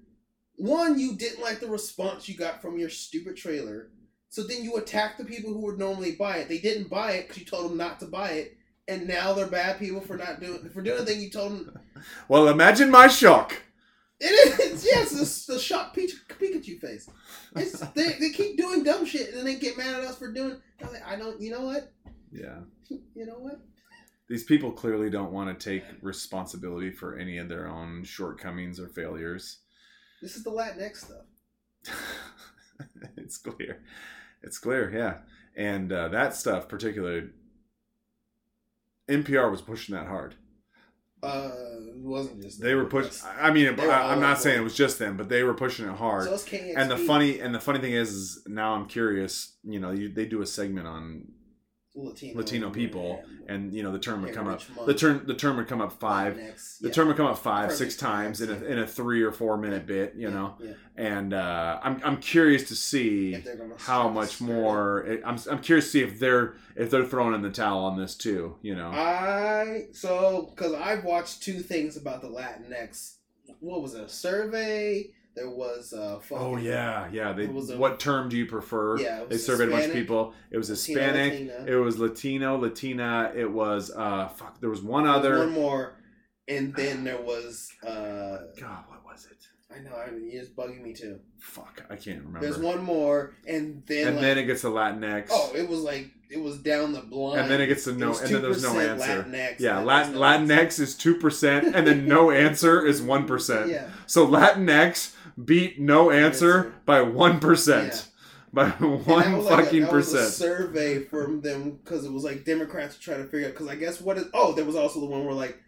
one, 0.55 0.97
you 0.97 1.17
didn't 1.17 1.41
like 1.41 1.59
the 1.59 1.67
response 1.67 2.29
you 2.29 2.37
got 2.37 2.61
from 2.61 2.77
your 2.77 2.89
stupid 2.89 3.35
trailer. 3.35 3.89
So 4.29 4.43
then 4.43 4.63
you 4.63 4.77
attack 4.77 5.17
the 5.17 5.25
people 5.25 5.51
who 5.51 5.65
would 5.65 5.79
normally 5.79 6.13
buy 6.13 6.37
it. 6.37 6.47
They 6.47 6.59
didn't 6.59 6.89
buy 6.89 7.13
it 7.13 7.27
because 7.27 7.41
you 7.41 7.45
told 7.45 7.69
them 7.69 7.77
not 7.77 7.99
to 7.99 8.05
buy 8.05 8.29
it 8.29 8.58
and 8.89 9.07
now 9.07 9.33
they're 9.33 9.47
bad 9.47 9.79
people 9.79 10.01
for 10.01 10.17
not 10.17 10.41
doing 10.41 10.67
for 10.69 10.81
doing 10.81 10.97
the 10.97 11.05
thing 11.05 11.21
you 11.21 11.29
told 11.29 11.51
them. 11.51 11.79
Well, 12.29 12.47
imagine 12.47 12.89
my 12.89 13.09
shock. 13.09 13.61
It 14.21 14.59
is 14.61 14.85
yes, 14.85 15.19
it's 15.19 15.45
the 15.45 15.59
shock 15.59 15.93
Pikachu 15.93 16.79
face. 16.79 17.09
It's, 17.57 17.79
they, 17.93 18.13
they 18.13 18.29
keep 18.29 18.57
doing 18.57 18.83
dumb 18.83 19.05
shit 19.05 19.29
and 19.29 19.37
then 19.37 19.45
they 19.45 19.55
get 19.55 19.77
mad 19.77 19.95
at 19.95 20.03
us 20.05 20.17
for 20.17 20.31
doing. 20.31 20.61
I 21.05 21.17
don't. 21.17 21.41
You 21.41 21.51
know 21.51 21.61
what? 21.61 21.91
Yeah. 22.31 22.59
You 23.13 23.25
know 23.25 23.37
what? 23.37 23.59
These 24.29 24.45
people 24.45 24.71
clearly 24.71 25.09
don't 25.09 25.31
want 25.31 25.59
to 25.59 25.71
take 25.71 25.83
responsibility 26.01 26.89
for 26.89 27.17
any 27.17 27.37
of 27.37 27.49
their 27.49 27.67
own 27.67 28.03
shortcomings 28.03 28.79
or 28.79 28.87
failures. 28.87 29.59
This 30.21 30.35
is 30.35 30.43
the 30.43 30.51
Latinx 30.51 30.97
stuff. 30.97 31.97
it's 33.17 33.37
clear. 33.37 33.83
It's 34.41 34.57
clear, 34.57 34.91
yeah. 34.91 35.17
And 35.55 35.91
uh, 35.91 36.07
that 36.09 36.35
stuff, 36.35 36.67
particularly, 36.69 37.29
NPR 39.09 39.49
was 39.49 39.61
pushing 39.61 39.95
that 39.95 40.07
hard. 40.07 40.35
Uh, 41.21 41.51
it 41.95 41.97
wasn't 41.97 42.41
just 42.41 42.61
they 42.61 42.75
were 42.75 42.85
pushing. 42.85 43.11
I 43.37 43.51
mean, 43.51 43.67
I, 43.79 44.13
am 44.13 44.21
not 44.21 44.39
saying 44.39 44.61
it 44.61 44.63
was 44.63 44.75
just 44.75 44.99
them, 44.99 45.17
but 45.17 45.27
they 45.27 45.43
were 45.43 45.53
pushing 45.53 45.85
it 45.85 45.95
hard. 45.95 46.29
So 46.29 46.57
and 46.77 46.89
the 46.89 46.95
funny 46.95 47.41
and 47.41 47.53
the 47.53 47.59
funny 47.59 47.79
thing 47.79 47.91
is, 47.91 48.11
is 48.11 48.43
now 48.47 48.73
I'm 48.73 48.85
curious. 48.85 49.57
You 49.63 49.81
know, 49.81 49.91
you, 49.91 50.07
they 50.07 50.25
do 50.25 50.41
a 50.41 50.45
segment 50.45 50.87
on 50.87 51.27
Latino, 51.95 52.37
Latino 52.37 52.69
people, 52.69 53.23
and 53.47 53.73
you 53.73 53.81
know 53.81 53.91
the 53.91 53.99
term 53.99 54.21
would 54.21 54.33
come 54.33 54.47
up. 54.47 54.61
The 54.85 54.93
term 54.93 55.23
the 55.25 55.33
term 55.33 55.57
would 55.57 55.67
come 55.67 55.81
up 55.81 55.93
five. 55.93 56.37
Next, 56.37 56.79
the 56.79 56.91
term 56.91 57.07
would 57.07 57.17
come 57.17 57.25
up 57.25 57.39
five, 57.39 57.69
Perfect. 57.69 57.79
six 57.79 57.95
times 57.95 58.41
in 58.41 58.49
a 58.51 58.65
in 58.65 58.79
a 58.79 58.85
three 58.87 59.23
or 59.23 59.31
four 59.31 59.57
minute 59.57 59.87
bit. 59.87 60.13
You 60.15 60.29
know, 60.29 60.55
yeah. 60.59 60.73
and 60.95 61.33
uh, 61.33 61.79
I'm 61.81 61.99
I'm 62.03 62.17
curious 62.17 62.67
to 62.69 62.75
see 62.75 63.43
how 63.79 64.07
much 64.07 64.39
more. 64.39 65.03
It, 65.05 65.23
I'm 65.25 65.39
I'm 65.49 65.61
curious 65.61 65.85
to 65.85 65.91
see 65.91 66.01
if 66.03 66.19
they're 66.19 66.55
if 66.75 66.91
they're 66.91 67.05
throwing 67.05 67.33
in 67.33 67.41
the 67.41 67.49
towel 67.49 67.85
on 67.85 67.97
this 67.97 68.15
too. 68.15 68.55
You 68.61 68.75
know, 68.75 68.89
I 68.91 69.87
so 69.91 70.51
because 70.55 70.73
I've 70.73 71.03
watched 71.03 71.41
two 71.41 71.59
things 71.59 71.97
about 71.97 72.21
the 72.21 72.29
Latinx. 72.29 73.15
What 73.61 73.81
was 73.81 73.95
it? 73.95 74.03
A 74.03 74.09
survey 74.09 75.09
there 75.35 75.49
was 75.49 75.93
uh 75.93 76.19
oh 76.31 76.57
yeah, 76.57 77.07
yeah. 77.11 77.33
They, 77.33 77.45
a, 77.45 77.77
what 77.77 77.99
term 77.99 78.29
do 78.29 78.37
you 78.37 78.45
prefer? 78.45 78.97
Yeah, 78.97 79.23
they 79.29 79.37
surveyed 79.37 79.69
Hispanic, 79.69 79.69
a 79.69 79.71
bunch 79.71 79.85
of 79.85 79.93
people. 79.93 80.33
It 80.51 80.57
was 80.57 80.67
Hispanic. 80.67 81.33
Latino, 81.33 81.65
it 81.65 81.75
was 81.75 81.99
Latino, 81.99 82.57
Latina. 82.57 83.31
It 83.35 83.51
was 83.51 83.91
uh 83.91 84.27
fuck. 84.29 84.59
There 84.59 84.69
was 84.69 84.81
one 84.81 85.03
there 85.03 85.13
other. 85.13 85.31
Was 85.31 85.39
one 85.41 85.51
more, 85.51 85.95
and 86.47 86.75
then 86.75 87.03
there 87.03 87.21
was 87.21 87.69
uh. 87.83 88.37
God, 88.59 88.83
what 88.87 89.05
was 89.05 89.27
it? 89.29 89.37
I 89.71 89.79
know. 89.79 89.95
I 89.95 90.09
mean, 90.09 90.31
it's 90.33 90.49
bugging 90.49 90.81
me 90.81 90.93
too. 90.93 91.19
Fuck, 91.39 91.85
I 91.89 91.95
can't 91.95 92.19
remember. 92.19 92.41
There's 92.41 92.57
one 92.57 92.83
more, 92.83 93.35
and 93.47 93.83
then 93.85 94.07
and 94.07 94.15
like, 94.15 94.25
then 94.25 94.37
it 94.39 94.45
gets 94.45 94.61
to 94.61 94.67
Latinx. 94.67 95.27
Oh, 95.31 95.51
it 95.55 95.69
was 95.69 95.81
like 95.81 96.09
it 96.29 96.41
was 96.41 96.57
down 96.57 96.91
the 96.91 97.01
blind. 97.01 97.41
And 97.41 97.51
then 97.51 97.61
it 97.61 97.67
gets 97.67 97.83
to 97.85 97.93
no, 97.93 98.17
and 98.17 98.33
then 98.33 98.41
there's 98.41 98.63
no 98.63 98.79
answer. 98.79 99.23
Latinx, 99.23 99.59
yeah, 99.59 99.79
Latin 99.79 100.15
Latinx 100.15 100.79
is 100.79 100.95
two 100.95 101.15
percent, 101.15 101.75
and 101.75 101.85
then 101.85 102.07
no 102.07 102.31
answer 102.45 102.85
is 102.85 103.01
one 103.01 103.25
percent. 103.25 103.69
Yeah. 103.69 103.89
So 104.07 104.27
Latinx 104.27 105.13
beat 105.45 105.79
no 105.79 106.11
answer 106.11 106.73
by 106.85 107.01
one 107.01 107.39
percent. 107.39 108.07
By 108.51 108.69
one 108.69 109.43
fucking 109.43 109.43
like 109.43 109.73
a, 109.73 109.85
percent. 109.85 110.33
survey 110.33 111.03
from 111.03 111.39
them 111.41 111.79
because 111.83 112.03
it 112.03 112.11
was 112.11 112.23
like 112.23 112.45
Democrats 112.45 112.97
trying 112.97 113.21
to 113.21 113.29
figure 113.29 113.45
out. 113.45 113.53
Because 113.53 113.67
I 113.67 113.75
guess 113.75 114.01
what 114.01 114.17
is 114.17 114.25
oh 114.33 114.53
there 114.53 114.65
was 114.65 114.75
also 114.75 114.99
the 114.99 115.05
one 115.05 115.23
where 115.23 115.35
like 115.35 115.59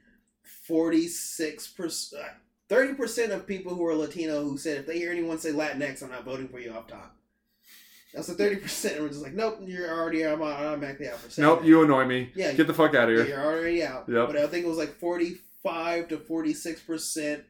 forty 0.67 1.07
six 1.07 1.67
percent, 1.67 2.23
uh, 2.23 2.29
thirty 2.69 2.95
percent 2.95 3.33
of 3.33 3.45
people 3.45 3.75
who 3.75 3.85
are 3.85 3.93
Latino 3.93 4.43
who 4.43 4.57
said 4.57 4.77
if 4.77 4.87
they 4.87 4.97
hear 4.97 5.11
anyone 5.11 5.37
say 5.37 5.51
Latinx, 5.51 6.01
I'm 6.01 6.09
not 6.09 6.25
voting 6.25 6.47
for 6.47 6.59
you 6.59 6.73
off 6.73 6.87
top. 6.87 7.15
That's 8.15 8.25
the 8.25 8.33
thirty 8.33 8.55
percent. 8.55 8.95
And 8.95 9.03
we're 9.03 9.09
just 9.09 9.21
like, 9.21 9.33
nope, 9.35 9.59
you're 9.63 9.87
already 9.87 10.25
I'm 10.25 10.41
automatically 10.41 11.07
out 11.07 11.19
for 11.19 11.29
saying 11.29 11.47
Nope, 11.47 11.63
you 11.63 11.83
annoy 11.83 12.05
me. 12.05 12.31
Yeah, 12.33 12.51
get 12.53 12.65
the 12.65 12.73
fuck 12.73 12.95
out 12.95 13.09
of 13.09 13.15
here. 13.15 13.27
You're 13.27 13.45
already 13.45 13.83
out. 13.83 14.05
Yep. 14.09 14.25
But 14.25 14.37
I 14.37 14.47
think 14.47 14.65
it 14.65 14.69
was 14.69 14.79
like 14.79 14.95
forty 14.95 15.35
five 15.61 16.07
to 16.07 16.17
forty 16.17 16.55
six 16.55 16.81
percent 16.81 17.43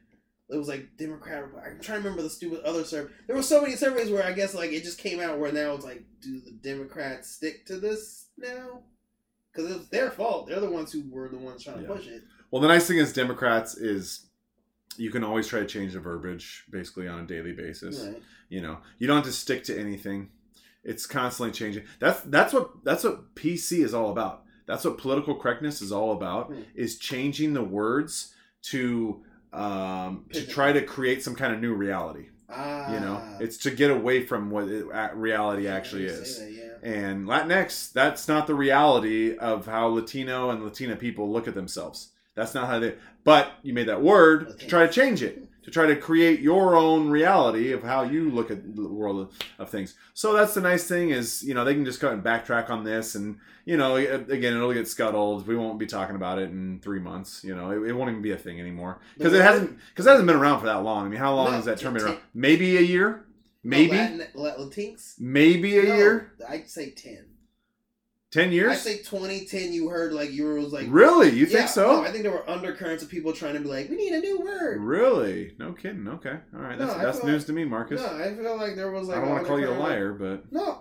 it 0.48 0.56
was 0.56 0.68
like 0.68 0.96
Democrat. 0.98 1.44
I'm 1.44 1.80
trying 1.80 2.02
to 2.02 2.08
remember 2.08 2.22
the 2.22 2.30
stupid 2.30 2.60
other 2.60 2.84
survey. 2.84 3.12
There 3.26 3.36
were 3.36 3.42
so 3.42 3.62
many 3.62 3.76
surveys 3.76 4.10
where 4.10 4.24
I 4.24 4.32
guess 4.32 4.54
like 4.54 4.72
it 4.72 4.82
just 4.82 4.98
came 4.98 5.20
out 5.20 5.38
where 5.38 5.52
now 5.52 5.74
it's 5.74 5.84
like, 5.84 6.04
do 6.20 6.40
the 6.40 6.52
Democrats 6.52 7.30
stick 7.30 7.66
to 7.66 7.78
this 7.78 8.26
now? 8.36 8.80
Because 9.52 9.70
it's 9.70 9.88
their 9.88 10.10
fault. 10.10 10.48
They're 10.48 10.60
the 10.60 10.70
ones 10.70 10.92
who 10.92 11.04
were 11.10 11.28
the 11.28 11.38
ones 11.38 11.64
trying 11.64 11.82
to 11.82 11.94
push 11.94 12.06
it. 12.06 12.22
Well, 12.50 12.62
the 12.62 12.68
nice 12.68 12.86
thing 12.86 12.98
is 12.98 13.12
Democrats 13.12 13.76
is 13.76 14.26
you 14.96 15.10
can 15.10 15.24
always 15.24 15.48
try 15.48 15.60
to 15.60 15.66
change 15.66 15.94
the 15.94 16.00
verbiage 16.00 16.64
basically 16.70 17.08
on 17.08 17.20
a 17.20 17.26
daily 17.26 17.52
basis. 17.52 18.04
Right. 18.04 18.22
You 18.48 18.60
know, 18.60 18.78
you 18.98 19.06
don't 19.06 19.16
have 19.16 19.26
to 19.26 19.32
stick 19.32 19.64
to 19.64 19.78
anything. 19.78 20.30
It's 20.84 21.06
constantly 21.06 21.52
changing. 21.52 21.84
That's 21.98 22.20
that's 22.22 22.52
what 22.52 22.84
that's 22.84 23.04
what 23.04 23.34
PC 23.34 23.84
is 23.84 23.94
all 23.94 24.10
about. 24.10 24.44
That's 24.66 24.84
what 24.84 24.98
political 24.98 25.34
correctness 25.34 25.80
is 25.80 25.92
all 25.92 26.12
about. 26.12 26.48
Hmm. 26.48 26.62
Is 26.74 26.98
changing 26.98 27.54
the 27.54 27.64
words 27.64 28.34
to 28.64 29.22
um, 29.52 30.26
to 30.32 30.46
try 30.46 30.72
to 30.72 30.82
create 30.82 31.22
some 31.22 31.34
kind 31.34 31.54
of 31.54 31.60
new 31.60 31.74
reality. 31.74 32.28
Ah. 32.48 32.92
You 32.92 33.00
know, 33.00 33.20
ah. 33.22 33.36
it's 33.40 33.56
to 33.58 33.70
get 33.70 33.90
away 33.90 34.24
from 34.24 34.50
what 34.50 34.68
it, 34.68 34.86
reality 35.14 35.68
actually 35.68 36.06
is. 36.06 36.38
That, 36.38 36.52
yeah. 36.52 36.68
And 36.82 37.26
Latinx, 37.26 37.92
that's 37.92 38.28
not 38.28 38.46
the 38.46 38.54
reality 38.54 39.36
of 39.36 39.66
how 39.66 39.86
Latino 39.86 40.50
and 40.50 40.62
Latina 40.62 40.96
people 40.96 41.30
look 41.30 41.48
at 41.48 41.54
themselves. 41.54 42.10
That's 42.34 42.54
not 42.54 42.66
how 42.66 42.78
they. 42.78 42.94
But 43.24 43.52
you 43.62 43.72
made 43.72 43.88
that 43.88 44.02
word 44.02 44.48
okay. 44.48 44.58
to 44.58 44.66
try 44.66 44.86
to 44.86 44.92
change 44.92 45.22
it 45.22 45.48
to 45.62 45.70
try 45.70 45.86
to 45.86 45.96
create 45.96 46.40
your 46.40 46.76
own 46.76 47.08
reality 47.08 47.72
of 47.72 47.82
how 47.82 48.02
you 48.02 48.30
look 48.30 48.50
at 48.50 48.74
the 48.74 48.88
world 48.88 49.20
of, 49.20 49.38
of, 49.58 49.70
things. 49.70 49.94
So 50.12 50.32
that's 50.32 50.54
the 50.54 50.60
nice 50.60 50.88
thing 50.88 51.10
is, 51.10 51.42
you 51.42 51.54
know, 51.54 51.64
they 51.64 51.74
can 51.74 51.84
just 51.84 52.00
go 52.00 52.10
and 52.10 52.22
backtrack 52.22 52.68
on 52.68 52.84
this 52.84 53.14
and, 53.14 53.38
you 53.64 53.76
know, 53.76 53.96
again, 53.96 54.56
it'll 54.56 54.72
get 54.72 54.88
scuttled. 54.88 55.46
We 55.46 55.56
won't 55.56 55.78
be 55.78 55.86
talking 55.86 56.16
about 56.16 56.38
it 56.38 56.50
in 56.50 56.80
three 56.80 56.98
months. 56.98 57.44
You 57.44 57.54
know, 57.54 57.70
it, 57.70 57.90
it 57.90 57.92
won't 57.92 58.10
even 58.10 58.22
be 58.22 58.32
a 58.32 58.36
thing 58.36 58.60
anymore 58.60 59.00
because 59.16 59.32
it 59.32 59.42
hasn't, 59.42 59.78
because 59.90 60.06
it 60.06 60.10
hasn't 60.10 60.26
been 60.26 60.36
around 60.36 60.60
for 60.60 60.66
that 60.66 60.82
long. 60.82 61.06
I 61.06 61.08
mean, 61.08 61.20
how 61.20 61.34
long 61.34 61.46
no, 61.46 61.52
has 61.52 61.64
that 61.66 61.78
term 61.78 61.94
been 61.94 62.02
around? 62.02 62.18
Maybe 62.34 62.76
a 62.76 62.82
year? 62.82 63.24
Maybe? 63.62 63.96
Latin, 63.96 64.26
Latinx? 64.34 65.20
Maybe 65.20 65.78
a 65.78 65.84
no, 65.84 65.94
year? 65.94 66.32
I'd 66.48 66.68
say 66.68 66.90
10. 66.90 67.26
Ten 68.32 68.50
years? 68.50 68.72
I 68.72 68.76
say 68.76 68.96
2010. 68.96 69.74
You 69.74 69.90
heard 69.90 70.14
like 70.14 70.32
you 70.32 70.44
were 70.44 70.54
was 70.54 70.72
like 70.72 70.86
really? 70.88 71.28
You 71.30 71.44
yeah, 71.44 71.58
think 71.58 71.68
so? 71.68 71.86
No, 71.86 72.02
I 72.02 72.10
think 72.10 72.22
there 72.22 72.32
were 72.32 72.48
undercurrents 72.48 73.02
of 73.02 73.10
people 73.10 73.34
trying 73.34 73.52
to 73.54 73.60
be 73.60 73.68
like, 73.68 73.90
we 73.90 73.96
need 73.96 74.14
a 74.14 74.20
new 74.20 74.40
word. 74.40 74.80
Really? 74.80 75.52
No 75.58 75.72
kidding. 75.72 76.08
Okay, 76.08 76.38
all 76.54 76.60
right. 76.60 76.78
That's, 76.78 76.96
no, 76.96 76.98
that's 76.98 77.22
news 77.22 77.42
like, 77.42 77.46
to 77.48 77.52
me, 77.52 77.64
Marcus. 77.66 78.00
No, 78.00 78.06
I 78.06 78.34
feel 78.34 78.56
like 78.56 78.74
there 78.74 78.90
was 78.90 79.08
like. 79.08 79.18
I 79.18 79.20
don't 79.20 79.30
want 79.30 79.42
to 79.42 79.48
call 79.48 79.60
you 79.60 79.68
a 79.68 79.72
liar, 79.72 80.14
but 80.14 80.50
no. 80.50 80.80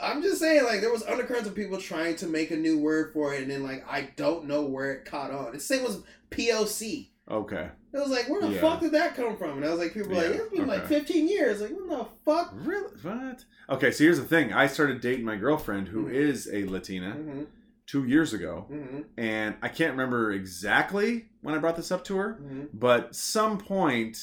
I'm 0.00 0.22
just 0.22 0.40
saying, 0.40 0.64
like 0.64 0.82
there 0.82 0.92
was 0.92 1.02
undercurrents 1.04 1.48
of 1.48 1.54
people 1.54 1.78
trying 1.78 2.16
to 2.16 2.26
make 2.26 2.50
a 2.50 2.56
new 2.56 2.78
word 2.78 3.14
for 3.14 3.32
it, 3.32 3.40
and 3.40 3.50
then 3.50 3.62
like 3.62 3.82
I 3.90 4.10
don't 4.16 4.44
know 4.44 4.62
where 4.62 4.92
it 4.92 5.06
caught 5.06 5.30
on. 5.30 5.52
The 5.52 5.60
same 5.60 5.82
was 5.82 6.02
POC. 6.30 7.08
Okay. 7.30 7.68
It 7.92 7.98
was 7.98 8.08
like, 8.10 8.28
where 8.28 8.40
the 8.40 8.50
yeah. 8.50 8.60
fuck 8.60 8.80
did 8.80 8.92
that 8.92 9.14
come 9.14 9.36
from? 9.36 9.58
And 9.58 9.64
I 9.64 9.70
was 9.70 9.78
like, 9.78 9.94
people 9.94 10.10
were 10.10 10.16
yeah. 10.16 10.28
like, 10.28 10.40
it's 10.40 10.50
been 10.50 10.62
okay. 10.62 10.70
like 10.70 10.86
15 10.86 11.28
years. 11.28 11.60
Like, 11.60 11.70
what 11.70 11.88
the 11.88 12.06
fuck? 12.24 12.52
Really? 12.54 12.90
What? 13.02 13.44
Okay, 13.70 13.90
so 13.90 14.04
here's 14.04 14.18
the 14.18 14.24
thing. 14.24 14.52
I 14.52 14.66
started 14.66 15.00
dating 15.00 15.24
my 15.24 15.36
girlfriend, 15.36 15.88
who 15.88 16.04
mm-hmm. 16.04 16.14
is 16.14 16.48
a 16.52 16.64
Latina, 16.66 17.10
mm-hmm. 17.10 17.42
two 17.86 18.04
years 18.04 18.32
ago, 18.32 18.66
mm-hmm. 18.70 19.00
and 19.18 19.56
I 19.62 19.68
can't 19.68 19.92
remember 19.92 20.32
exactly 20.32 21.26
when 21.42 21.54
I 21.54 21.58
brought 21.58 21.76
this 21.76 21.92
up 21.92 22.04
to 22.04 22.16
her, 22.16 22.38
mm-hmm. 22.42 22.64
but 22.72 23.14
some 23.14 23.58
point 23.58 24.18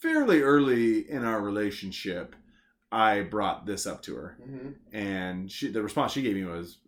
fairly 0.00 0.42
early 0.42 1.08
in 1.10 1.24
our 1.24 1.40
relationship, 1.40 2.34
I 2.90 3.22
brought 3.22 3.66
this 3.66 3.86
up 3.86 4.02
to 4.02 4.14
her, 4.16 4.38
mm-hmm. 4.40 4.96
and 4.96 5.50
she 5.50 5.68
the 5.68 5.82
response 5.82 6.12
she 6.12 6.22
gave 6.22 6.36
me 6.36 6.44
was 6.44 6.78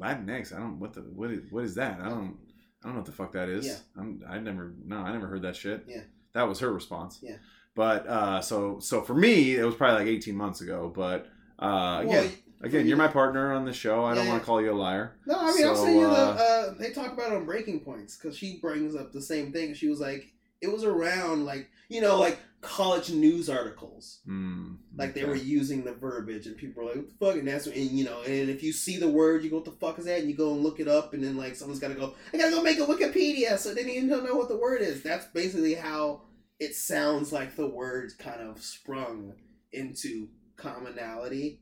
Latinx. 0.00 0.54
I 0.54 0.58
don't 0.58 0.78
what 0.78 0.94
the 0.94 1.00
what 1.00 1.30
is 1.30 1.50
what 1.50 1.64
is 1.64 1.74
that? 1.76 2.00
I 2.00 2.08
don't 2.08 2.36
I 2.82 2.88
don't 2.88 2.94
know 2.94 3.00
what 3.00 3.06
the 3.06 3.12
fuck 3.12 3.32
that 3.32 3.48
is. 3.48 3.66
Yeah. 3.66 3.76
I'm, 3.96 4.22
I 4.28 4.38
never, 4.38 4.72
no, 4.84 4.98
I 4.98 5.12
never 5.12 5.26
heard 5.26 5.42
that 5.42 5.56
shit. 5.56 5.84
Yeah. 5.86 6.00
That 6.34 6.48
was 6.48 6.58
her 6.60 6.72
response. 6.72 7.18
Yeah. 7.22 7.36
But 7.74 8.06
uh, 8.06 8.40
so 8.42 8.78
so 8.80 9.00
for 9.02 9.14
me, 9.14 9.54
it 9.56 9.64
was 9.64 9.74
probably 9.74 10.04
like 10.04 10.08
18 10.14 10.34
months 10.36 10.60
ago. 10.60 10.92
But 10.94 11.26
uh, 11.58 12.02
well, 12.06 12.28
Again, 12.64 12.86
you're 12.86 12.96
my 12.96 13.08
partner 13.08 13.52
on 13.54 13.64
the 13.64 13.72
show. 13.72 14.04
I 14.04 14.14
don't 14.14 14.24
Yeah. 14.26 14.30
want 14.32 14.42
to 14.42 14.46
call 14.46 14.60
you 14.62 14.70
a 14.70 14.74
liar. 14.74 15.16
No, 15.26 15.34
I 15.36 15.52
mean, 15.52 15.66
I'll 15.66 15.74
So, 15.74 15.84
say 15.84 15.94
you 15.94 16.06
the. 16.06 16.12
uh, 16.12 16.14
Uh, 16.14 16.74
they 16.78 16.90
talk 16.92 17.12
about 17.12 17.32
it 17.32 17.36
on 17.36 17.44
Breaking 17.44 17.80
Points 17.80 18.16
because 18.16 18.36
she 18.36 18.58
brings 18.60 18.94
up 18.94 19.12
the 19.12 19.20
same 19.22 19.52
thing. 19.52 19.74
She 19.74 19.88
was 19.88 19.98
like, 20.00 20.32
it 20.60 20.70
was 20.72 20.84
around 20.84 21.44
like 21.44 21.68
you 21.88 22.00
know 22.00 22.18
like 22.20 22.38
college 22.62 23.10
news 23.10 23.50
articles. 23.50 24.20
Mm, 24.26 24.78
Like 24.96 25.14
they 25.14 25.24
were 25.24 25.34
using 25.34 25.84
the 25.84 25.92
verbiage, 25.92 26.46
and 26.46 26.56
people 26.56 26.82
were 26.82 26.88
like, 26.90 26.96
"What 26.96 27.08
the 27.08 27.14
fuck?" 27.26 27.36
And 27.36 27.48
that's 27.48 27.66
and 27.66 27.76
you 27.76 28.04
know, 28.04 28.22
and 28.22 28.48
if 28.48 28.62
you 28.62 28.72
see 28.72 28.96
the 28.98 29.08
word, 29.10 29.44
you 29.44 29.50
go, 29.50 29.56
"What 29.56 29.66
the 29.66 29.72
fuck 29.72 29.98
is 29.98 30.06
that?" 30.06 30.20
And 30.20 30.30
you 30.30 30.36
go 30.36 30.54
and 30.54 30.62
look 30.62 30.80
it 30.80 30.88
up, 30.88 31.12
and 31.12 31.22
then 31.22 31.36
like 31.36 31.56
someone's 31.56 31.80
got 31.80 31.88
to 31.88 31.94
go, 31.94 32.14
"I 32.32 32.38
gotta 32.38 32.52
go 32.52 32.62
make 32.62 32.78
a 32.78 32.86
Wikipedia," 32.86 33.58
so 33.58 33.74
they 33.74 33.82
even 33.82 34.08
know 34.08 34.34
what 34.36 34.48
the 34.48 34.56
word 34.56 34.80
is. 34.80 35.02
That's 35.02 35.26
basically 35.26 35.74
how 35.74 36.22
it 36.58 36.74
sounds 36.74 37.32
like 37.32 37.56
the 37.56 37.66
word 37.66 38.12
kind 38.18 38.40
of 38.40 38.62
sprung 38.62 39.34
into 39.72 40.28
commonality. 40.56 41.60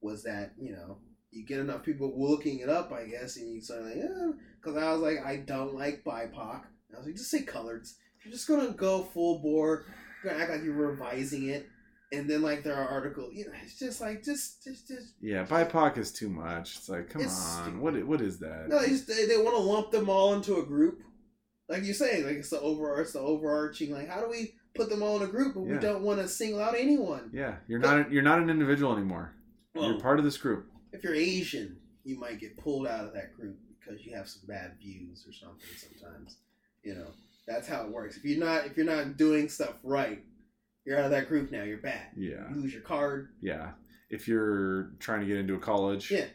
Was 0.00 0.22
that 0.24 0.52
you 0.60 0.72
know 0.72 0.98
you 1.30 1.46
get 1.46 1.60
enough 1.60 1.82
people 1.82 2.12
looking 2.16 2.58
it 2.58 2.68
up, 2.68 2.92
I 2.92 3.06
guess, 3.06 3.36
and 3.36 3.50
you 3.50 3.60
of 3.70 3.86
like, 3.86 3.96
yeah, 3.96 4.32
because 4.60 4.76
I 4.76 4.92
was 4.92 5.00
like, 5.00 5.24
I 5.24 5.36
don't 5.36 5.74
like 5.74 6.04
BIPOC. 6.04 6.36
I 6.94 6.98
was 6.98 7.06
like, 7.06 7.16
just 7.16 7.30
say 7.30 7.42
coloreds. 7.42 7.94
If 8.18 8.26
you're 8.26 8.34
just 8.34 8.46
gonna 8.46 8.70
go 8.72 9.02
full 9.02 9.40
bore, 9.40 9.86
gonna 10.24 10.38
act 10.38 10.50
like 10.50 10.62
you're 10.62 10.74
revising 10.74 11.48
it 11.48 11.68
and 12.12 12.28
then 12.28 12.42
like 12.42 12.62
there 12.62 12.74
are 12.76 12.88
articles 12.88 13.32
you 13.34 13.44
know 13.46 13.52
it's 13.64 13.78
just 13.78 14.00
like 14.00 14.22
just 14.22 14.62
just 14.64 14.86
just 14.88 15.14
Yeah, 15.20 15.44
BIPOC 15.44 15.98
is 15.98 16.12
too 16.12 16.28
much. 16.28 16.76
It's 16.76 16.88
like, 16.88 17.08
come 17.10 17.22
It's 17.22 17.56
on, 17.58 17.62
stupid. 17.64 17.80
what 17.80 18.06
what 18.06 18.20
is 18.20 18.38
that? 18.40 18.66
no 18.68 18.80
they 18.80 18.88
just 18.88 19.06
they, 19.08 19.26
they 19.26 19.36
want 19.38 19.56
to 19.56 19.62
lump 19.62 19.90
them 19.90 20.08
all 20.10 20.34
into 20.34 20.56
a 20.58 20.62
group 20.66 21.00
like 21.68 21.84
you're 21.84 21.94
saying 21.94 22.26
like 22.26 22.36
it's 22.36 22.50
the 22.50 22.60
over 22.60 23.00
it's 23.00 23.12
the 23.14 23.20
overarching 23.20 23.92
like 23.92 24.08
how 24.08 24.20
do 24.20 24.28
we 24.28 24.54
put 24.74 24.88
them 24.90 25.02
all 25.02 25.16
in 25.16 25.22
a 25.22 25.30
group 25.30 25.54
but 25.54 25.60
we 25.62 25.76
don't 25.78 26.02
want 26.02 26.18
to 26.20 26.26
single 26.28 26.60
out 26.60 26.74
anyone 26.74 27.30
yeah, 27.32 27.56
you're 27.68 27.78
not 27.78 28.10
you're 28.12 28.22
not 28.22 28.38
an 28.40 28.50
individual 28.50 28.92
anymore. 28.94 29.32
well 29.74 29.88
you're 29.90 30.00
part 30.00 30.18
of 30.18 30.24
this 30.24 30.36
group. 30.36 30.66
if 30.92 31.02
you're 31.04 31.14
asian 31.14 31.76
you 32.04 32.18
might 32.18 32.40
get 32.40 32.56
pulled 32.58 32.86
out 32.86 33.04
of 33.06 33.14
that 33.14 33.32
group 33.34 33.56
because 33.78 34.04
you 34.04 34.14
have 34.14 34.28
some 34.28 34.42
bad 34.46 34.72
views 34.82 35.24
or 35.26 35.32
something 35.32 35.68
sometimes 35.76 36.36
you 36.82 36.94
know 36.94 37.06
that's 37.46 37.66
how 37.68 37.84
it 37.84 37.90
works 37.90 38.16
if 38.16 38.24
you're 38.24 38.38
not 38.44 38.66
if 38.66 38.76
you're 38.76 38.86
not 38.86 39.16
doing 39.16 39.48
stuff 39.48 39.74
right 39.82 40.22
you're 40.84 40.98
out 40.98 41.04
of 41.06 41.10
that 41.10 41.28
group 41.28 41.50
now 41.52 41.62
you're 41.62 41.78
bad 41.78 42.06
Yeah, 42.16 42.48
you 42.50 42.56
lose 42.62 42.72
your 42.72 42.82
card 42.82 43.30
yeah. 43.40 43.70
If 44.10 44.28
you're 44.28 44.90
trying 44.98 45.20
to 45.20 45.26
get 45.26 45.38
into 45.38 45.54
a 45.54 45.58
college, 45.58 46.10
Yeah. 46.10 46.26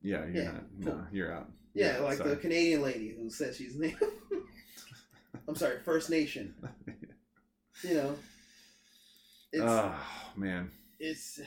yeah, 0.00 0.24
you're 0.24 0.42
Yeah, 0.44 0.52
not. 0.52 0.64
cool. 0.82 0.94
No, 0.94 1.06
you're 1.12 1.30
out. 1.34 1.50
Yeah, 1.74 1.98
like 1.98 2.16
sorry. 2.16 2.30
the 2.30 2.36
Canadian 2.36 2.80
lady 2.80 3.14
who 3.14 3.28
said 3.28 3.54
she's 3.54 3.76
native. 3.78 4.08
I'm 5.46 5.54
sorry, 5.54 5.78
First 5.84 6.08
Nation. 6.10 6.54
You 7.82 7.94
know, 7.94 8.16
it's 9.52 9.62
Oh 9.62 9.94
man, 10.34 10.70
it's 10.98 11.38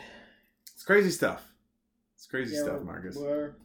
it's 0.73 0.83
crazy 0.83 1.09
stuff. 1.09 1.43
It's 2.15 2.27
crazy 2.27 2.55
yeah, 2.55 2.61
stuff, 2.63 2.81
Marcus. 2.83 3.15
We're, 3.15 3.55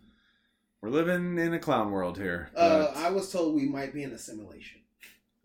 We're 0.81 0.89
living 0.89 1.36
in 1.39 1.52
a 1.52 1.59
clown 1.59 1.90
world 1.90 2.16
here. 2.16 2.48
uh, 2.56 2.90
I 2.97 3.10
was 3.10 3.31
told 3.31 3.55
we 3.55 3.66
might 3.66 3.93
be 3.93 4.02
in 4.02 4.12
a 4.12 4.18
simulation, 4.18 4.81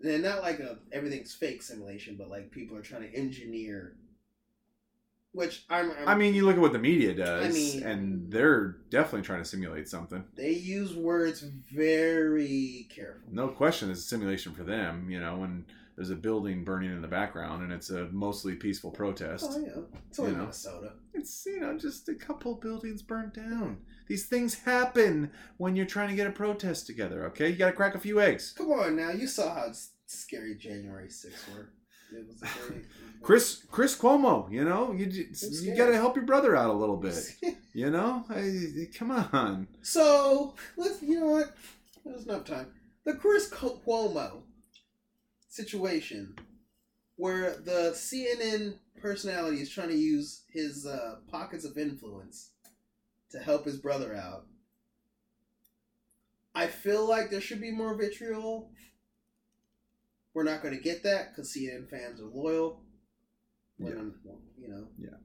and 0.03 0.23
not 0.23 0.41
like 0.41 0.59
a 0.59 0.77
everything's 0.91 1.33
fake 1.33 1.61
simulation, 1.61 2.15
but 2.17 2.29
like 2.29 2.51
people 2.51 2.77
are 2.77 2.81
trying 2.81 3.03
to 3.03 3.13
engineer. 3.15 3.95
Which 5.31 5.63
I'm, 5.69 5.91
I'm 5.91 6.07
I 6.07 6.15
mean, 6.15 6.33
you 6.33 6.43
look 6.43 6.55
at 6.55 6.61
what 6.61 6.73
the 6.73 6.79
media 6.79 7.13
does, 7.13 7.45
I 7.45 7.49
mean- 7.51 7.83
and 7.83 8.31
they're 8.31 8.77
definitely 8.89 9.21
trying 9.21 9.43
to 9.43 9.47
simulate 9.47 9.87
something. 9.87 10.23
they 10.35 10.51
use 10.53 10.95
words 10.95 11.45
very 11.71 12.87
careful. 12.89 13.29
No 13.31 13.47
question, 13.49 13.91
it's 13.91 13.99
a 13.99 14.03
simulation 14.07 14.53
for 14.55 14.63
them. 14.63 15.07
You 15.09 15.19
know, 15.19 15.37
when 15.37 15.65
there's 15.95 16.09
a 16.09 16.15
building 16.15 16.63
burning 16.63 16.91
in 16.91 17.01
the 17.03 17.07
background 17.07 17.61
and 17.61 17.71
it's 17.71 17.91
a 17.91 18.05
mostly 18.07 18.55
peaceful 18.55 18.89
protest. 18.89 19.45
Oh 19.53 19.59
yeah, 19.59 19.81
it's 20.09 20.17
only 20.17 20.31
You 20.31 20.37
know. 20.37 20.43
Minnesota. 20.45 20.93
It's 21.13 21.45
you 21.45 21.59
know 21.59 21.77
just 21.77 22.09
a 22.09 22.15
couple 22.15 22.55
buildings 22.55 23.03
burnt 23.03 23.35
down. 23.35 23.81
These 24.09 24.25
things 24.25 24.55
happen 24.55 25.29
when 25.57 25.75
you're 25.75 25.85
trying 25.85 26.09
to 26.09 26.15
get 26.15 26.25
a 26.25 26.31
protest 26.31 26.87
together. 26.87 27.25
Okay, 27.27 27.49
you 27.49 27.55
got 27.55 27.67
to 27.67 27.73
crack 27.73 27.93
a 27.93 27.99
few 27.99 28.19
eggs. 28.19 28.53
Come 28.57 28.71
on 28.71 28.95
now, 28.95 29.11
you 29.11 29.27
saw 29.27 29.53
how 29.53 29.71
scary 30.07 30.55
January 30.55 31.07
6th 31.07 31.53
were. 31.53 31.69
Very 32.11 32.81
Chris 33.21 33.63
Chris 33.69 33.95
Cuomo, 33.95 34.51
you 34.51 34.65
know 34.65 34.93
you 34.93 35.05
you 35.05 35.75
got 35.75 35.89
to 35.89 35.95
help 35.95 36.15
your 36.15 36.25
brother 36.25 36.55
out 36.55 36.71
a 36.71 36.73
little 36.73 36.97
bit. 37.07 37.35
You 37.73 37.91
know, 37.91 38.25
I, 38.31 38.87
come 38.97 39.11
on. 39.11 39.67
So 39.83 40.55
let's 40.75 41.03
you 41.03 41.19
know 41.19 41.27
what? 41.27 41.55
There's 42.03 42.25
enough 42.25 42.45
time. 42.45 42.65
The 43.05 43.13
Chris 43.13 43.47
Cuomo 43.51 44.41
situation, 45.49 46.33
where 47.15 47.57
the 47.57 47.91
CNN 47.93 48.79
personality 48.99 49.61
is 49.61 49.69
trying 49.69 49.89
to 49.89 49.95
use 49.97 50.45
his 50.51 50.87
uh, 50.87 51.17
pockets 51.29 51.63
of 51.63 51.77
influence 51.77 52.53
to 53.31 53.39
help 53.39 53.65
his 53.65 53.77
brother 53.77 54.15
out. 54.15 54.45
I 56.55 56.67
feel 56.67 57.07
like 57.07 57.29
there 57.29 57.41
should 57.41 57.61
be 57.61 57.71
more 57.71 57.95
vitriol. 57.95 58.71
We're 60.33 60.43
not 60.43 60.61
going 60.61 60.75
to 60.75 60.81
get 60.81 61.03
that 61.03 61.29
because 61.29 61.53
CNN 61.53 61.89
fans 61.89 62.19
are 62.19 62.25
loyal. 62.25 62.81
When 63.77 64.13
Yeah. 64.23 64.31
You 64.57 64.67
know, 64.67 64.87
Yeah. 64.97 65.17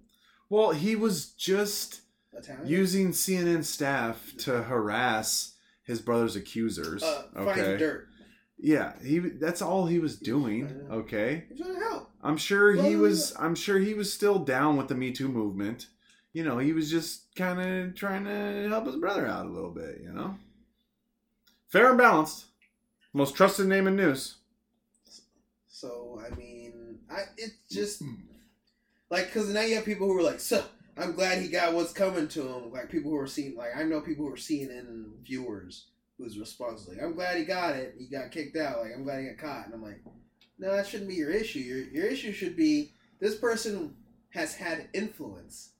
Well, 0.49 0.71
he 0.71 0.95
was 0.95 1.33
just 1.33 2.03
Italian. 2.33 2.69
using 2.69 3.11
CNN 3.11 3.65
staff 3.65 4.33
to 4.39 4.63
harass 4.63 5.57
his 5.83 6.01
brother's 6.01 6.37
accusers. 6.37 7.03
uh, 7.03 7.25
find 7.35 7.49
okay. 7.61 7.77
dirt. 7.77 8.09
Yeah, 8.57 8.93
he 9.03 9.19
that's 9.19 9.61
all 9.61 9.87
he 9.87 9.99
was 9.99 10.17
doing. 10.17 10.87
Okay. 10.91 11.45
Trying 11.57 11.75
to 11.75 11.81
help. 11.81 12.11
I'm 12.23 12.37
sure 12.37 12.73
he 12.73 12.97
was 12.97 13.35
I'm 13.39 13.55
sure 13.55 13.79
he 13.79 13.95
was 13.95 14.13
still 14.13 14.39
down 14.39 14.77
with 14.77 14.89
the 14.89 14.95
Me 14.95 15.13
Too 15.13 15.29
movement. 15.29 15.89
You 16.35 16.43
know, 16.43 16.59
he 16.59 16.73
was 16.73 16.90
just 16.90 17.35
kind 17.36 17.61
of 17.61 17.94
trying 17.94 18.24
to 18.24 18.69
help 18.69 18.86
his 18.86 18.97
brother 18.97 19.27
out 19.27 19.47
a 19.47 19.48
little 19.48 19.70
bit, 19.70 20.01
you 20.02 20.12
know. 20.12 20.36
Fair 21.69 21.89
and 21.89 21.98
balanced. 21.98 22.47
Most 23.12 23.36
trusted 23.36 23.66
name 23.66 23.86
in 23.86 23.94
news. 23.94 24.35
So 25.69 26.20
I 26.24 26.35
mean, 26.35 26.98
I 27.09 27.23
it's 27.36 27.56
just 27.70 28.02
like 29.11 29.27
because 29.27 29.48
now 29.48 29.61
you 29.61 29.77
have 29.77 29.85
people 29.85 30.09
who 30.09 30.19
are 30.19 30.23
like, 30.23 30.40
so 30.40 30.65
I'm 30.97 31.12
glad 31.12 31.40
he 31.40 31.48
got 31.48 31.73
what's 31.73 31.93
coming 31.93 32.27
to 32.28 32.43
him. 32.43 32.73
Like 32.73 32.90
people 32.90 33.12
who 33.12 33.19
are 33.19 33.28
seeing, 33.28 33.56
like 33.56 33.77
I 33.77 33.85
know 33.85 34.01
people 34.01 34.27
who 34.27 34.32
are 34.32 34.36
CNN 34.36 35.05
viewers 35.24 35.86
whose 36.19 36.39
response 36.39 36.82
is 36.82 36.89
like, 36.89 37.02
I'm 37.02 37.15
glad 37.15 37.39
he 37.39 37.44
got 37.44 37.77
it. 37.77 37.94
He 37.97 38.06
got 38.06 38.32
kicked 38.32 38.56
out. 38.56 38.81
Like 38.81 38.90
I'm 38.93 39.05
glad 39.05 39.20
he 39.20 39.28
got 39.28 39.39
caught. 39.39 39.66
And 39.66 39.74
I'm 39.74 39.82
like, 39.82 40.02
no, 40.59 40.74
that 40.74 40.86
shouldn't 40.86 41.09
be 41.09 41.15
your 41.15 41.31
issue. 41.31 41.61
Your 41.61 41.78
your 41.78 42.06
issue 42.06 42.32
should 42.32 42.56
be 42.56 42.93
this 43.20 43.36
person 43.36 43.94
has 44.31 44.56
had 44.56 44.89
influence. 44.93 45.74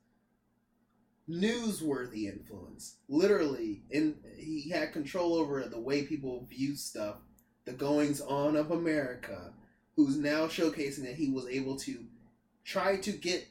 Newsworthy 1.29 2.31
influence, 2.31 2.97
literally, 3.09 3.83
and 3.93 4.15
he 4.37 4.69
had 4.71 4.93
control 4.93 5.35
over 5.35 5.63
the 5.63 5.81
way 5.81 6.03
people 6.03 6.47
view 6.51 6.77
stuff, 6.77 7.17
the 7.65 7.73
goings 7.73 8.21
on 8.21 8.57
of 8.57 8.71
America, 8.71 9.53
who's 9.97 10.17
now 10.17 10.47
showcasing 10.47 11.05
that 11.05 11.15
he 11.15 11.31
was 11.31 11.47
able 11.47 11.77
to 11.77 12.05
try 12.65 12.97
to 12.97 13.13
get 13.13 13.47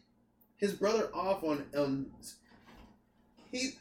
his 0.57 0.73
brother 0.73 1.09
off 1.13 1.43
on 1.43 1.65
um 1.75 2.07
he 3.51 3.71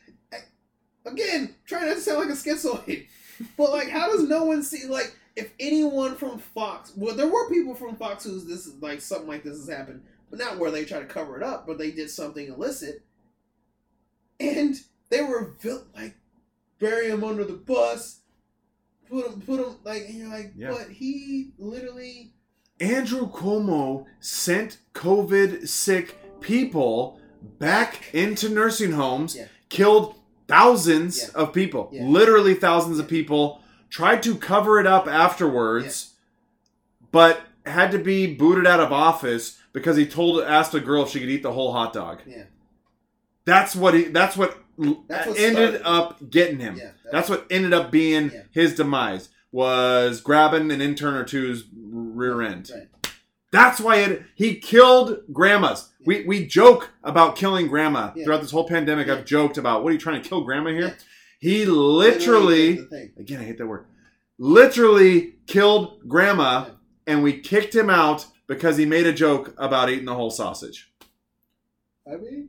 again 1.06 1.55
trying 1.66 1.86
not 1.86 1.94
to 1.94 2.01
sound 2.01 2.19
like 2.19 2.28
a 2.28 2.32
schizoid 2.32 3.06
but 3.56 3.70
like 3.70 3.89
how 3.89 4.10
does 4.10 4.28
no 4.28 4.44
one 4.44 4.62
see 4.62 4.86
like 4.86 5.16
if 5.36 5.52
anyone 5.59 6.14
from 6.16 6.39
fox 6.39 6.93
well 6.97 7.14
there 7.14 7.28
were 7.28 7.48
people 7.48 7.74
from 7.74 7.97
fox 7.97 8.24
who's 8.24 8.44
this 8.47 8.70
like 8.81 9.01
something 9.01 9.28
like 9.28 9.43
this 9.43 9.56
has 9.56 9.69
happened 9.69 10.02
but 10.28 10.39
not 10.39 10.59
where 10.59 10.70
they 10.70 10.85
try 10.85 10.98
to 10.98 11.06
cover 11.06 11.36
it 11.36 11.43
up 11.43 11.66
but 11.66 11.78
they 11.78 11.90
did 11.90 12.10
something 12.10 12.48
illicit 12.48 13.02
and 14.43 14.77
they 15.10 15.23
were 15.23 15.55
like 15.94 16.16
bury 16.78 17.09
him 17.09 17.23
under 17.24 17.44
the 17.44 17.52
bus 17.52 18.20
put 19.09 19.27
him 19.27 19.40
put 19.43 19.60
him 19.60 19.77
like 19.85 20.02
and 20.09 20.14
you're 20.14 20.28
like 20.28 20.52
Yeah. 20.56 20.70
but 20.70 20.89
he 20.90 21.52
literally 21.59 22.32
Andrew 22.81 23.31
Cuomo 23.31 24.06
sent 24.20 24.78
COVID 24.94 25.69
sick 25.69 26.16
people 26.40 27.20
back 27.60 28.12
into 28.12 28.48
nursing 28.48 28.93
homes, 28.93 29.36
Yeah. 29.36 29.47
killed 29.69 30.16
thousands 30.48 31.19
Yeah. 31.23 31.40
of 31.43 31.52
people, 31.52 31.90
Yeah. 31.93 32.06
literally 32.06 32.55
thousands 32.55 32.98
of 32.98 33.06
people, 33.06 33.60
tried 33.89 34.23
to 34.24 34.35
cover 34.35 34.81
it 34.81 34.86
up 34.86 35.06
afterwards, 35.06 36.14
but 37.12 37.43
had 37.66 37.93
to 37.93 37.98
be 37.98 38.35
booted 38.35 38.66
out 38.66 38.81
of 38.81 38.90
office 38.93 39.59
because 39.73 39.97
he 39.97 40.05
told 40.06 40.43
asked 40.43 40.74
a 40.74 40.81
girl 40.81 41.05
if 41.05 41.10
she 41.10 41.20
could 41.20 41.28
eat 41.31 41.43
the 41.44 41.52
whole 41.52 41.73
hot 41.73 41.93
dog. 41.93 42.20
yeah 42.27 42.44
That's 43.44 43.74
what 43.77 43.94
he 43.94 44.05
that's 44.05 44.36
what 44.36 44.59
That's 45.09 45.27
what 45.27 45.39
ended 45.39 45.81
started- 45.81 45.82
up 45.86 46.31
getting 46.31 46.59
him. 46.60 46.77
yeah 46.77 46.90
That's 47.10 47.28
what 47.28 47.47
ended 47.51 47.73
up 47.73 47.90
being 47.90 48.31
Yeah. 48.32 48.43
his 48.51 48.74
demise 48.74 49.28
was 49.51 50.20
grabbing 50.20 50.70
an 50.70 50.81
intern 50.81 51.14
or 51.14 51.24
two's 51.24 51.64
rear 51.74 52.40
end. 52.43 52.70
right. 52.74 52.89
That's 53.51 53.81
why 53.81 53.97
it, 53.98 54.23
he 54.35 54.55
killed 54.56 55.24
grandmas. 55.31 55.90
We 56.06 56.24
we 56.24 56.47
joke 56.47 56.90
about 57.05 57.36
killing 57.36 57.66
grandma 57.69 58.12
Yeah. 58.16 58.24
throughout 58.24 58.40
this 58.40 58.51
whole 58.51 58.66
pandemic. 58.66 59.06
Yeah. 59.09 59.14
I've 59.16 59.24
joked 59.27 59.59
about 59.59 59.82
what 59.82 59.90
are 59.90 59.93
you 59.93 59.98
trying 60.01 60.23
to 60.23 60.27
kill 60.28 60.40
grandma 60.43 60.70
here? 60.70 60.81
Yeah. 60.81 60.94
He 61.39 61.66
literally, 61.66 62.77
did 62.77 63.12
again 63.19 63.40
I 63.40 63.44
hate 63.44 63.59
that 63.59 63.66
word. 63.66 63.85
Literally 64.39 65.35
killed 65.47 66.09
grandma, 66.09 66.64
Yeah. 66.66 66.70
and 67.09 67.23
we 67.23 67.39
kicked 67.39 67.74
him 67.74 67.90
out 67.90 68.27
because 68.47 68.77
he 68.78 68.86
made 68.86 69.06
a 69.06 69.12
joke 69.12 69.55
about 69.59 69.90
eating 69.90 70.05
the 70.06 70.14
whole 70.14 70.31
sausage. 70.31 70.90
I 72.10 72.16
mean, 72.16 72.48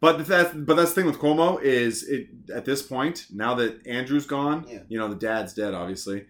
But 0.00 0.26
that's 0.26 0.54
but 0.54 0.74
that's 0.76 0.90
the 0.92 0.94
thing 1.00 1.06
with 1.06 1.18
Cuomo 1.18 1.60
is 1.62 2.02
it 2.08 2.28
at 2.54 2.64
this 2.64 2.82
point 2.82 3.26
now 3.32 3.54
that 3.54 3.86
Andrew's 3.86 4.26
gone, 4.26 4.66
Yeah. 4.68 4.80
you 4.88 4.98
know 4.98 5.08
the 5.08 5.14
dad's 5.16 5.54
dead 5.54 5.74
obviously. 5.74 6.26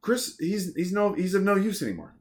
Chris, 0.00 0.36
he's 0.38 0.74
he's 0.74 0.92
no 0.92 1.12
he's 1.12 1.34
of 1.34 1.42
no 1.42 1.56
use 1.56 1.82
anymore. 1.82 2.14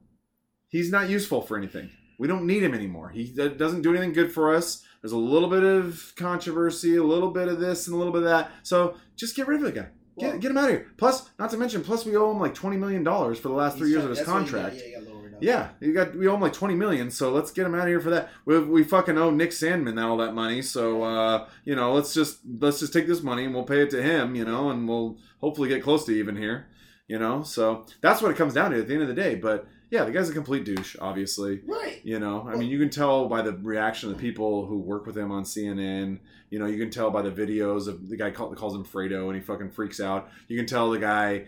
He's 0.68 0.92
not 0.92 1.10
useful 1.10 1.42
for 1.42 1.58
anything. 1.58 1.90
We 2.20 2.28
don't 2.28 2.46
need 2.46 2.62
him 2.64 2.74
anymore. 2.74 3.10
He 3.10 3.26
doesn't 3.34 3.82
do 3.82 3.92
anything 3.92 4.12
good 4.14 4.32
for 4.32 4.54
us. 4.54 4.84
There's 5.02 5.14
a 5.14 5.18
little 5.18 5.50
bit 5.50 5.64
of 5.64 6.12
controversy, 6.18 6.98
a 6.98 7.04
little 7.04 7.32
bit 7.32 7.48
of 7.48 7.60
this 7.60 7.88
and 7.88 7.96
a 7.96 7.98
little 7.98 8.12
bit 8.12 8.24
of 8.24 8.28
that. 8.30 8.52
So 8.64 8.96
just 9.16 9.36
get 9.36 9.48
rid 9.48 9.60
of 9.62 9.66
the 9.66 9.72
guy. 9.72 9.88
Get, 10.20 10.32
Well- 10.32 10.38
get 10.40 10.52
him 10.52 10.58
out 10.58 10.66
of 10.66 10.70
here. 10.72 10.88
Plus, 10.98 11.30
not 11.40 11.50
to 11.52 11.58
mention, 11.58 11.82
plus 11.82 12.06
we 12.06 12.18
owe 12.18 12.32
him 12.32 12.40
like 12.40 12.54
twenty 12.54 12.76
million 12.76 13.04
dollars 13.06 13.40
for 13.40 13.48
the 13.48 13.54
last 13.54 13.78
three 13.78 13.90
years 13.90 14.04
of 14.04 14.10
his 14.10 14.20
that's 14.20 14.30
why 14.30 14.40
he 14.44 14.46
got- 14.46 14.52
contract. 14.52 14.84
yeah, 14.86 14.99
he 15.40 15.46
got 15.46 15.52
lowered 15.52 15.70
up. 15.70 15.80
Yeah, 15.80 15.88
you 15.88 15.94
got 15.94 16.16
we 16.16 16.28
owe 16.28 16.36
him 16.36 16.42
like 16.42 16.54
twenty 16.54 16.76
million, 16.76 17.12
so 17.12 17.32
let's 17.32 17.52
get 17.52 17.66
him 17.66 17.76
out 17.76 17.82
of 17.82 17.88
here 17.88 18.02
for 18.02 18.10
that. 18.12 18.30
We, 18.46 18.60
we 18.60 18.84
fucking 18.84 19.18
owe 19.18 19.32
Nick 19.32 19.52
Sandmann 19.52 20.02
all 20.04 20.18
that 20.18 20.34
money, 20.34 20.62
so 20.62 21.04
uh, 21.04 21.48
you 21.66 21.76
know 21.76 21.94
let's 21.94 22.14
just 22.14 22.40
let's 22.60 22.80
just 22.80 22.94
take 22.94 23.08
this 23.08 23.24
money 23.24 23.46
and 23.46 23.54
we'll 23.54 23.64
pay 23.64 23.82
it 23.82 23.90
to 23.92 24.02
him, 24.02 24.36
you 24.36 24.46
know, 24.46 24.70
and 24.70 24.88
we'll 24.88 25.18
hopefully 25.42 25.70
get 25.70 25.84
close 25.84 26.06
to 26.06 26.12
even 26.12 26.36
here, 26.36 26.68
you 27.08 27.20
know. 27.20 27.44
So 27.44 27.86
that's 28.02 28.22
what 28.22 28.32
it 28.32 28.38
comes 28.38 28.54
down 28.54 28.72
to 28.72 28.80
at 28.80 28.88
the 28.88 28.94
end 28.94 29.04
of 29.04 29.10
the 29.10 29.14
day. 29.14 29.36
But 29.36 29.68
yeah, 29.92 30.04
the 30.04 30.12
guy's 30.12 30.30
a 30.30 30.34
complete 30.34 30.66
douche, 30.66 30.96
obviously. 31.02 31.62
Right. 31.66 32.00
You 32.04 32.20
know, 32.20 32.48
I 32.48 32.56
mean, 32.56 32.70
you 32.70 32.78
can 32.78 32.90
tell 32.90 33.28
by 33.28 33.42
the 33.42 33.54
reaction 33.54 34.10
of 34.10 34.18
the 34.18 34.22
people 34.22 34.68
who 34.68 34.78
work 34.78 35.06
with 35.06 35.18
him 35.18 35.32
on 35.32 35.44
CNN. 35.44 36.20
You 36.52 36.60
know, 36.60 36.68
you 36.68 36.78
can 36.78 36.92
tell 36.92 37.10
by 37.10 37.24
the 37.24 37.32
videos 37.32 37.88
of 37.88 38.08
the 38.08 38.16
guy 38.16 38.30
call, 38.30 38.54
calls 38.54 38.76
him 38.76 38.84
Fredo 38.84 39.26
and 39.28 39.36
he 39.36 39.42
fucking 39.42 39.72
freaks 39.72 40.00
out. 40.00 40.30
You 40.48 40.58
can 40.58 40.68
tell 40.68 40.92
the 40.92 41.00
guy 41.00 41.46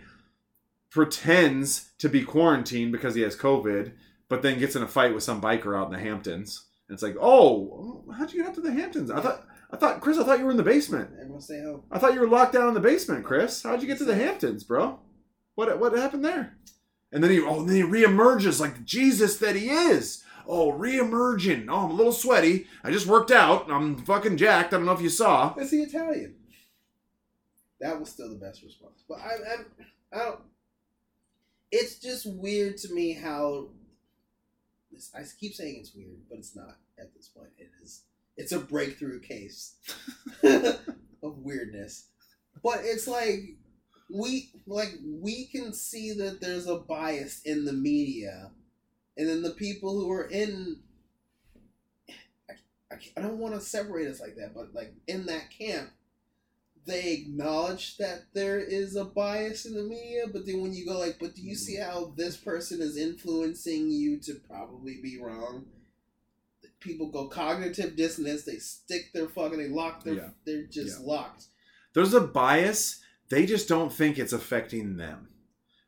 pretends 0.91 1.91
to 1.97 2.09
be 2.09 2.23
quarantined 2.23 2.91
because 2.91 3.15
he 3.15 3.21
has 3.21 3.35
COVID, 3.35 3.93
but 4.29 4.41
then 4.41 4.59
gets 4.59 4.75
in 4.75 4.83
a 4.83 4.87
fight 4.87 5.13
with 5.13 5.23
some 5.23 5.41
biker 5.41 5.77
out 5.77 5.87
in 5.87 5.93
the 5.93 5.99
Hamptons. 5.99 6.67
And 6.87 6.93
it's 6.93 7.03
like, 7.03 7.15
oh, 7.19 8.03
how'd 8.15 8.31
you 8.31 8.41
get 8.41 8.49
up 8.49 8.55
to 8.55 8.61
the 8.61 8.71
Hamptons? 8.71 9.09
I 9.09 9.21
thought, 9.21 9.47
I 9.71 9.77
thought, 9.77 10.01
Chris, 10.01 10.17
I 10.17 10.23
thought 10.23 10.39
you 10.39 10.45
were 10.45 10.51
in 10.51 10.57
the 10.57 10.63
basement. 10.63 11.09
Everyone 11.19 11.41
stay 11.41 11.61
home. 11.61 11.83
I 11.89 11.97
thought 11.97 12.13
you 12.13 12.19
were 12.19 12.27
locked 12.27 12.53
down 12.53 12.67
in 12.67 12.73
the 12.73 12.81
basement, 12.81 13.25
Chris. 13.25 13.63
How'd 13.63 13.81
you 13.81 13.87
get 13.87 13.97
to 13.99 14.05
the 14.05 14.15
Hamptons, 14.15 14.65
bro? 14.65 14.99
What 15.55 15.79
what 15.79 15.93
happened 15.93 16.25
there? 16.25 16.57
And 17.11 17.23
then 17.23 17.31
he 17.31 17.39
oh, 17.39 17.61
and 17.61 17.69
then 17.69 17.75
he 17.77 17.83
reemerges 17.83 18.59
like 18.59 18.83
Jesus 18.85 19.37
that 19.37 19.55
he 19.55 19.69
is. 19.69 20.23
Oh, 20.47 20.73
reemerging. 20.73 21.67
Oh, 21.69 21.85
I'm 21.85 21.91
a 21.91 21.93
little 21.93 22.11
sweaty. 22.11 22.67
I 22.83 22.91
just 22.91 23.07
worked 23.07 23.31
out. 23.31 23.71
I'm 23.71 23.97
fucking 23.97 24.37
jacked. 24.37 24.73
I 24.73 24.77
don't 24.77 24.85
know 24.85 24.91
if 24.91 25.01
you 25.01 25.09
saw. 25.09 25.53
It's 25.57 25.71
the 25.71 25.83
Italian. 25.83 26.35
That 27.79 27.99
was 27.99 28.09
still 28.09 28.29
the 28.29 28.35
best 28.35 28.63
response. 28.63 29.03
But 29.07 29.19
I, 29.19 29.29
I, 29.29 30.19
I 30.19 30.25
don't. 30.25 30.39
It's 31.71 31.95
just 31.95 32.25
weird 32.25 32.77
to 32.77 32.93
me 32.93 33.13
how. 33.13 33.69
This, 34.91 35.11
I 35.15 35.23
keep 35.39 35.53
saying 35.53 35.77
it's 35.79 35.95
weird, 35.95 36.19
but 36.29 36.39
it's 36.39 36.55
not 36.55 36.77
at 36.99 37.13
this 37.15 37.27
point. 37.27 37.49
It 37.57 37.69
is. 37.81 38.01
It's 38.37 38.51
a 38.51 38.59
breakthrough 38.59 39.19
case 39.19 39.75
of 40.43 41.37
weirdness. 41.37 42.07
But 42.63 42.79
it's 42.83 43.07
like 43.07 43.55
we 44.09 44.51
like 44.67 44.93
we 45.05 45.45
can 45.45 45.73
see 45.73 46.13
that 46.13 46.41
there's 46.41 46.67
a 46.67 46.77
bias 46.77 47.41
in 47.43 47.65
the 47.65 47.73
media, 47.73 48.51
and 49.17 49.29
then 49.29 49.41
the 49.41 49.51
people 49.51 49.99
who 49.99 50.11
are 50.11 50.27
in 50.27 50.77
I, 52.91 52.97
I 53.17 53.21
don't 53.21 53.39
want 53.39 53.55
to 53.55 53.61
separate 53.61 54.07
us 54.07 54.19
like 54.19 54.35
that, 54.35 54.53
but 54.53 54.73
like 54.73 54.93
in 55.07 55.25
that 55.27 55.49
camp, 55.49 55.89
they 56.85 57.13
acknowledge 57.13 57.97
that 57.97 58.23
there 58.33 58.59
is 58.59 58.95
a 58.95 59.05
bias 59.05 59.65
in 59.65 59.75
the 59.75 59.83
media, 59.83 60.23
but 60.31 60.45
then 60.45 60.61
when 60.61 60.73
you 60.73 60.85
go 60.85 60.97
like, 60.97 61.17
but 61.19 61.35
do 61.35 61.41
you 61.41 61.55
see 61.55 61.75
how 61.77 62.13
this 62.17 62.37
person 62.37 62.81
is 62.81 62.97
influencing 62.97 63.91
you 63.91 64.19
to 64.21 64.33
probably 64.49 64.99
be 65.01 65.19
wrong? 65.21 65.65
People 66.79 67.11
go 67.11 67.27
cognitive 67.27 67.95
dissonance. 67.95 68.43
They 68.43 68.57
stick 68.57 69.13
their 69.13 69.27
fucking. 69.27 69.59
They 69.59 69.67
lock 69.69 70.03
their. 70.03 70.15
Yeah. 70.15 70.29
They're 70.45 70.63
just 70.63 70.99
Yeah. 71.01 71.05
locked. 71.05 71.45
There's 71.93 72.13
a 72.15 72.21
bias. 72.21 72.99
They 73.29 73.45
just 73.45 73.67
don't 73.67 73.93
think 73.93 74.17
it's 74.17 74.33
affecting 74.33 74.97
them. 74.97 75.27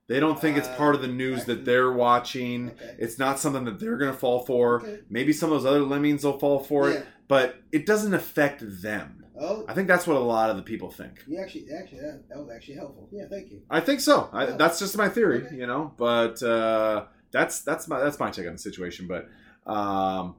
They 0.07 0.19
don't 0.19 0.39
think 0.39 0.57
it's 0.57 0.67
Uh, 0.67 0.75
part 0.75 0.93
of 0.95 1.01
the 1.01 1.07
news 1.07 1.41
I 1.41 1.45
that 1.45 1.65
they're 1.65 1.91
watching. 1.91 2.69
Okay. 2.71 2.95
It's 2.99 3.17
not 3.17 3.39
something 3.39 3.65
that 3.65 3.79
they're 3.79 3.97
gonna 3.97 4.13
fall 4.13 4.45
for. 4.45 4.81
Okay. 4.81 4.99
Maybe 5.09 5.33
some 5.33 5.51
of 5.51 5.63
those 5.63 5.69
other 5.71 5.83
lemmings 5.83 6.23
will 6.23 6.37
fall 6.37 6.59
for 6.59 6.89
Yeah. 6.91 6.97
it, 6.97 7.05
but 7.27 7.55
it 7.71 7.85
doesn't 7.87 8.13
affect 8.13 8.61
them. 8.83 9.22
Oh, 9.39 9.65
I 9.67 9.73
think 9.73 9.87
that's 9.87 10.05
what 10.05 10.15
a 10.15 10.19
lot 10.19 10.49
of 10.51 10.57
the 10.57 10.63
people 10.63 10.91
think. 10.91 11.23
you 11.27 11.39
actually, 11.41 11.65
actually, 11.77 11.99
that, 12.01 12.23
that 12.29 12.37
was 12.37 12.49
actually 12.55 12.75
helpful. 12.75 13.09
Yeah, 13.11 13.23
thank 13.29 13.49
you. 13.51 13.61
I 13.69 13.79
think 13.79 13.99
so. 13.99 14.29
I, 14.31 14.47
Yeah. 14.47 14.57
that's 14.57 14.77
just 14.79 14.95
my 14.97 15.09
theory, 15.09 15.45
Okay. 15.45 15.55
you 15.55 15.65
know. 15.67 15.93
But 15.97 16.41
uh, 16.43 17.05
that's 17.31 17.61
that's 17.61 17.87
my 17.87 17.99
that's 17.99 18.19
my 18.19 18.29
take 18.29 18.45
on 18.47 18.53
the 18.53 18.59
situation. 18.59 19.07
But 19.07 19.27
um, 19.71 20.35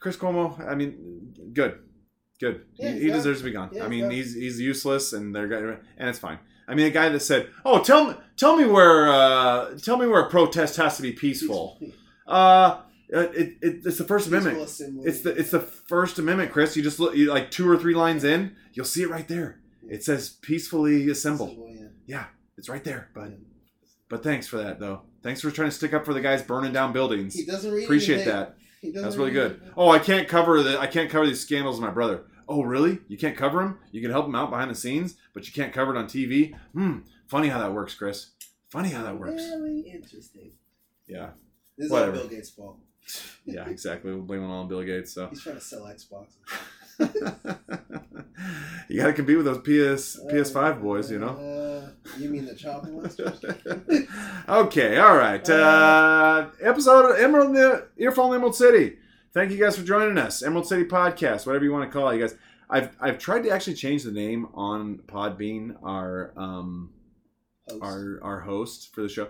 Chris 0.00 0.16
Cuomo, 0.16 0.58
I 0.66 0.74
mean, 0.74 1.34
good, 1.52 1.78
good. 2.40 2.64
Yeah, 2.76 2.92
he, 2.92 3.00
he 3.00 3.10
deserves 3.10 3.40
to 3.40 3.44
be 3.44 3.50
gone. 3.52 3.70
Yeah, 3.72 3.84
I 3.84 3.88
mean, 3.88 4.02
done. 4.04 4.10
he's 4.12 4.34
he's 4.34 4.60
useless, 4.60 5.12
and 5.12 5.34
they're 5.34 5.80
and 5.98 6.08
it's 6.08 6.18
fine. 6.18 6.38
I 6.68 6.74
mean, 6.74 6.86
a 6.86 6.90
guy 6.90 7.08
that 7.08 7.20
said, 7.20 7.48
"Oh, 7.64 7.82
tell 7.82 8.04
me, 8.08 8.14
tell 8.36 8.56
me 8.56 8.64
where, 8.64 9.10
uh, 9.10 9.76
tell 9.78 9.96
me 9.96 10.06
where 10.06 10.20
a 10.22 10.30
protest 10.30 10.76
has 10.76 10.96
to 10.96 11.02
be 11.02 11.12
peaceful." 11.12 11.78
Uh, 12.26 12.82
it, 13.12 13.56
it, 13.60 13.80
it's 13.84 13.98
the 13.98 14.04
First 14.04 14.28
Amendment. 14.28 14.58
It's 14.58 15.20
the 15.22 15.34
it's 15.36 15.50
the 15.50 15.60
First 15.60 16.18
Amendment, 16.18 16.52
Chris. 16.52 16.76
You 16.76 16.82
just 16.82 17.00
look 17.00 17.14
you, 17.14 17.30
like 17.30 17.50
two 17.50 17.68
or 17.68 17.76
three 17.76 17.94
lines 17.94 18.24
in, 18.24 18.54
you'll 18.72 18.86
see 18.86 19.02
it 19.02 19.10
right 19.10 19.26
there. 19.26 19.60
It 19.88 20.04
says 20.04 20.28
peacefully 20.28 21.08
assemble. 21.10 21.68
Yeah. 21.68 21.86
Yeah, 22.06 22.24
it's 22.56 22.68
right 22.68 22.84
there, 22.84 23.08
bud. 23.14 23.40
But 24.08 24.22
thanks 24.22 24.46
for 24.46 24.58
that, 24.58 24.80
though. 24.80 25.02
Thanks 25.22 25.40
for 25.40 25.50
trying 25.50 25.68
to 25.68 25.74
stick 25.74 25.92
up 25.92 26.04
for 26.04 26.14
the 26.14 26.20
guys 26.20 26.42
burning 26.42 26.72
down 26.72 26.92
buildings. 26.92 27.34
He 27.34 27.44
doesn't 27.44 27.70
read. 27.70 27.84
Appreciate 27.84 28.26
anything. 28.26 28.32
that. 28.32 28.56
That's 29.02 29.16
really 29.16 29.30
good. 29.30 29.52
anything. 29.52 29.72
Oh, 29.76 29.90
I 29.90 29.98
can't 29.98 30.26
cover 30.28 30.62
the 30.62 30.78
I 30.78 30.86
can't 30.86 31.10
cover 31.10 31.26
these 31.26 31.40
scandals 31.40 31.76
of 31.76 31.82
my 31.82 31.90
brother. 31.90 32.24
Oh, 32.48 32.62
really? 32.62 32.98
You 33.06 33.16
can't 33.16 33.36
cover 33.36 33.62
him? 33.62 33.78
You 33.92 34.02
can 34.02 34.10
help 34.10 34.26
him 34.26 34.34
out 34.34 34.50
behind 34.50 34.70
the 34.70 34.74
scenes, 34.74 35.14
but 35.34 35.46
you 35.46 35.52
can't 35.52 35.72
cover 35.72 35.94
it 35.94 35.98
on 35.98 36.06
TV. 36.06 36.54
Hmm. 36.72 36.98
Funny 37.28 37.46
how 37.48 37.60
that 37.60 37.72
works, 37.72 37.94
Chris. 37.94 38.30
Funny 38.70 38.88
how 38.88 39.04
that 39.04 39.18
works. 39.18 39.44
Very 39.46 39.80
interesting. 39.80 40.52
Yeah. 41.06 41.30
This 41.78 41.86
is 41.86 41.92
Whatever. 41.92 42.12
all 42.12 42.18
Bill 42.18 42.28
Gates' 42.28 42.50
fault. 42.50 42.78
Yeah. 43.44 43.68
Exactly. 43.68 44.12
We'll 44.12 44.22
blame 44.22 44.42
it 44.42 44.46
all 44.46 44.60
on 44.62 44.68
Bill 44.68 44.82
Gates. 44.82 45.12
So. 45.12 45.28
He's 45.28 45.42
trying 45.42 45.56
to 45.56 45.60
sell 45.60 45.82
Xbox. 45.82 46.26
you 48.88 49.00
got 49.00 49.06
to 49.06 49.12
compete 49.12 49.36
with 49.36 49.46
those 49.46 49.58
PS 49.58 50.20
PS5 50.30 50.82
boys, 50.82 51.10
you 51.10 51.18
know. 51.18 51.28
Uh, 51.28 51.90
you 52.18 52.28
mean 52.28 52.44
the 52.44 52.54
Chopper 52.54 52.88
Monsters? 52.88 53.40
okay, 54.48 54.98
all 54.98 55.16
right. 55.16 55.48
Uh, 55.48 56.48
episode 56.60 57.10
of 57.12 57.18
Emerald 57.20 57.84
Earful 57.98 58.34
Emerald 58.34 58.54
City. 58.54 58.96
Thank 59.32 59.50
you 59.52 59.58
guys 59.58 59.78
for 59.78 59.84
joining 59.84 60.18
us. 60.18 60.42
Emerald 60.42 60.66
City 60.66 60.84
Podcast, 60.84 61.46
whatever 61.46 61.64
you 61.64 61.72
want 61.72 61.90
to 61.90 61.98
call 61.98 62.08
it, 62.10 62.16
you 62.16 62.20
guys. 62.22 62.36
I've 62.68 62.96
I've 63.00 63.18
tried 63.18 63.42
to 63.44 63.50
actually 63.50 63.74
change 63.74 64.02
the 64.02 64.12
name 64.12 64.48
on 64.54 64.98
Podbean, 65.06 65.76
our 65.82 66.32
um 66.36 66.90
Host. 67.68 67.82
our 67.82 68.20
our 68.22 68.40
host 68.40 68.94
for 68.94 69.02
the 69.02 69.08
show. 69.08 69.28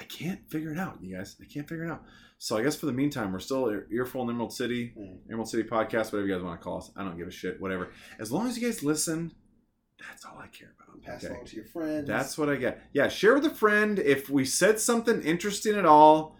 I 0.00 0.04
can't 0.04 0.40
figure 0.50 0.72
it 0.72 0.78
out, 0.78 0.98
you 1.00 1.16
guys. 1.16 1.36
I 1.40 1.44
can't 1.44 1.68
figure 1.68 1.84
it 1.84 1.90
out. 1.90 2.02
So 2.44 2.56
I 2.56 2.62
guess 2.64 2.74
for 2.74 2.86
the 2.86 2.92
meantime, 2.92 3.32
we're 3.32 3.38
still 3.38 3.70
Earful 3.92 4.22
in 4.22 4.30
Emerald 4.30 4.52
City, 4.52 4.92
Mm. 4.98 5.18
Emerald 5.30 5.48
City 5.48 5.62
Podcast, 5.62 6.06
whatever 6.12 6.26
you 6.26 6.34
guys 6.34 6.42
want 6.42 6.60
to 6.60 6.64
call 6.64 6.78
us. 6.78 6.90
I 6.96 7.04
don't 7.04 7.16
give 7.16 7.28
a 7.28 7.30
shit, 7.30 7.60
whatever. 7.60 7.90
As 8.18 8.32
long 8.32 8.48
as 8.48 8.58
you 8.58 8.66
guys 8.66 8.82
listen, 8.82 9.30
that's 9.96 10.24
all 10.24 10.36
I 10.40 10.48
care 10.48 10.72
about. 10.76 11.00
Pass 11.02 11.22
okay? 11.22 11.32
along 11.34 11.46
to 11.46 11.54
your 11.54 11.66
friends. 11.66 12.08
That's 12.08 12.36
what 12.36 12.48
I 12.48 12.56
get. 12.56 12.82
Yeah, 12.92 13.06
share 13.06 13.34
with 13.34 13.44
a 13.46 13.50
friend. 13.54 13.96
If 14.00 14.28
we 14.28 14.44
said 14.44 14.80
something 14.80 15.22
interesting 15.22 15.76
at 15.76 15.86
all, 15.86 16.36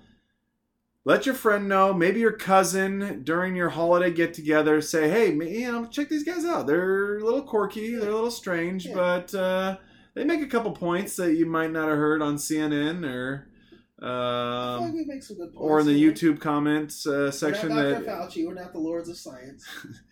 let 1.05 1.24
your 1.24 1.37
friend 1.37 1.69
know. 1.69 1.95
Maybe 1.95 2.19
your 2.19 2.33
cousin 2.33 3.23
during 3.23 3.55
your 3.55 3.69
holiday 3.69 4.11
get 4.11 4.35
together. 4.35 4.81
Say, 4.81 5.09
hey, 5.09 5.31
you 5.33 5.70
know, 5.70 5.87
check 5.87 6.09
these 6.09 6.24
guys 6.24 6.45
out. 6.45 6.66
They're 6.66 7.19
a 7.19 7.24
little 7.24 7.43
quirky. 7.43 7.95
They're 7.95 8.11
a 8.11 8.15
little 8.15 8.33
strange, 8.33 8.87
Yeah. 8.87 8.95
but 8.95 9.35
uh, 9.37 9.77
they 10.15 10.24
make 10.24 10.43
a 10.43 10.49
couple 10.49 10.73
points 10.73 11.15
that 11.15 11.35
you 11.37 11.47
might 11.47 11.70
not 11.70 11.87
have 11.89 11.97
heard 11.99 12.23
on 12.23 12.39
CNN 12.39 13.05
or 13.09 13.47
Like 14.03 14.11
um, 14.11 15.07
make 15.07 15.23
some 15.23 15.37
good 15.37 15.55
points. 15.55 15.57
or 15.57 15.79
in 15.81 15.87
the 15.87 15.93
here. 15.93 16.12
YouTube 16.12 16.41
comments 16.41 17.07
uh, 17.07 17.31
section. 17.31 17.69
We're 17.69 17.93
not 17.93 18.05
Dr. 18.05 18.05
That 18.05 18.31
Fauci. 18.31 18.47
We're 18.47 18.55
not 18.55 18.73
the 18.73 18.81
lords 18.81 19.09
of 19.09 19.16
science. 19.16 19.65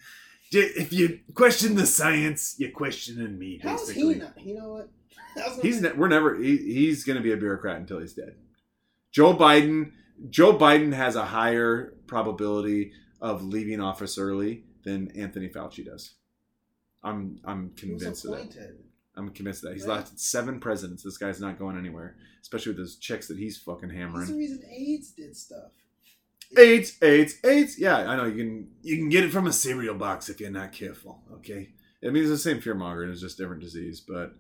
if 0.53 0.93
you 0.93 1.21
question 1.35 1.75
the 1.75 1.87
science, 1.87 2.55
you're 2.59 2.71
questioning 2.71 3.37
me. 3.37 3.59
How's 3.61 3.89
Basically, 3.89 4.15
he 4.15 4.21
not? 4.21 4.41
You 4.41 4.59
know 4.59 4.73
what? 4.75 4.91
He's 5.63 5.81
ne- 5.81 5.93
we're 5.93 6.09
never 6.09 6.37
he, 6.37 6.57
he's 6.57 7.05
going 7.05 7.17
to 7.17 7.23
be 7.23 7.33
a 7.33 7.37
bureaucrat 7.37 7.77
until 7.77 8.01
he's 8.01 8.15
dead. 8.15 8.35
Joe 9.13 9.35
Biden 9.35 9.93
Joe 10.29 10.57
Biden 10.57 10.93
has 10.93 11.17
a 11.17 11.25
higher 11.25 11.95
probability 12.07 12.93
of 13.21 13.43
leaving 13.43 13.81
office 13.81 14.19
early 14.19 14.65
than 14.83 15.11
Anthony 15.17 15.49
Fauci 15.49 15.85
does. 15.85 16.15
I'm 17.03 17.41
I'm 17.45 17.71
convinced 17.77 18.25
of 18.25 18.33
that. 18.33 18.77
I'm 19.21 19.31
convinced 19.31 19.63
that. 19.63 19.75
He's 19.75 19.87
Right. 19.87 19.97
lasted 19.99 20.19
seven 20.21 20.59
presidents. 20.61 21.03
This 21.03 21.19
guy's 21.19 21.41
not 21.41 21.59
going 21.59 21.77
anywhere, 21.79 22.17
especially 22.43 22.71
with 22.73 22.79
those 22.79 22.97
chicks 22.97 23.29
that 23.29 23.39
he's 23.39 23.57
fucking 23.59 23.91
He's 23.91 24.29
the 24.29 24.35
reason 24.35 24.63
AIDS 24.71 25.11
did 25.13 25.37
stuff. 25.37 25.73
AIDS, 26.57 26.97
AIDS, 27.03 27.35
AIDS. 27.45 27.79
Yeah, 27.79 27.97
I 28.11 28.17
know 28.17 28.25
you 28.25 28.37
can 28.37 28.69
you 28.83 28.97
can 28.97 29.09
get 29.09 29.25
it 29.25 29.31
from 29.31 29.47
a 29.47 29.53
cereal 29.53 29.95
box 29.95 30.29
if 30.29 30.41
you're 30.41 30.51
not 30.51 30.73
careful. 30.73 31.23
Okay, 31.35 31.71
I 32.05 32.09
mean 32.11 32.23
it's 32.25 32.31
the 32.33 32.39
same 32.39 32.61
fear 32.61 32.75
mongering. 32.75 33.11
It's 33.13 33.21
just 33.21 33.39
different 33.39 33.63
disease, 33.63 34.01
but 34.01 34.35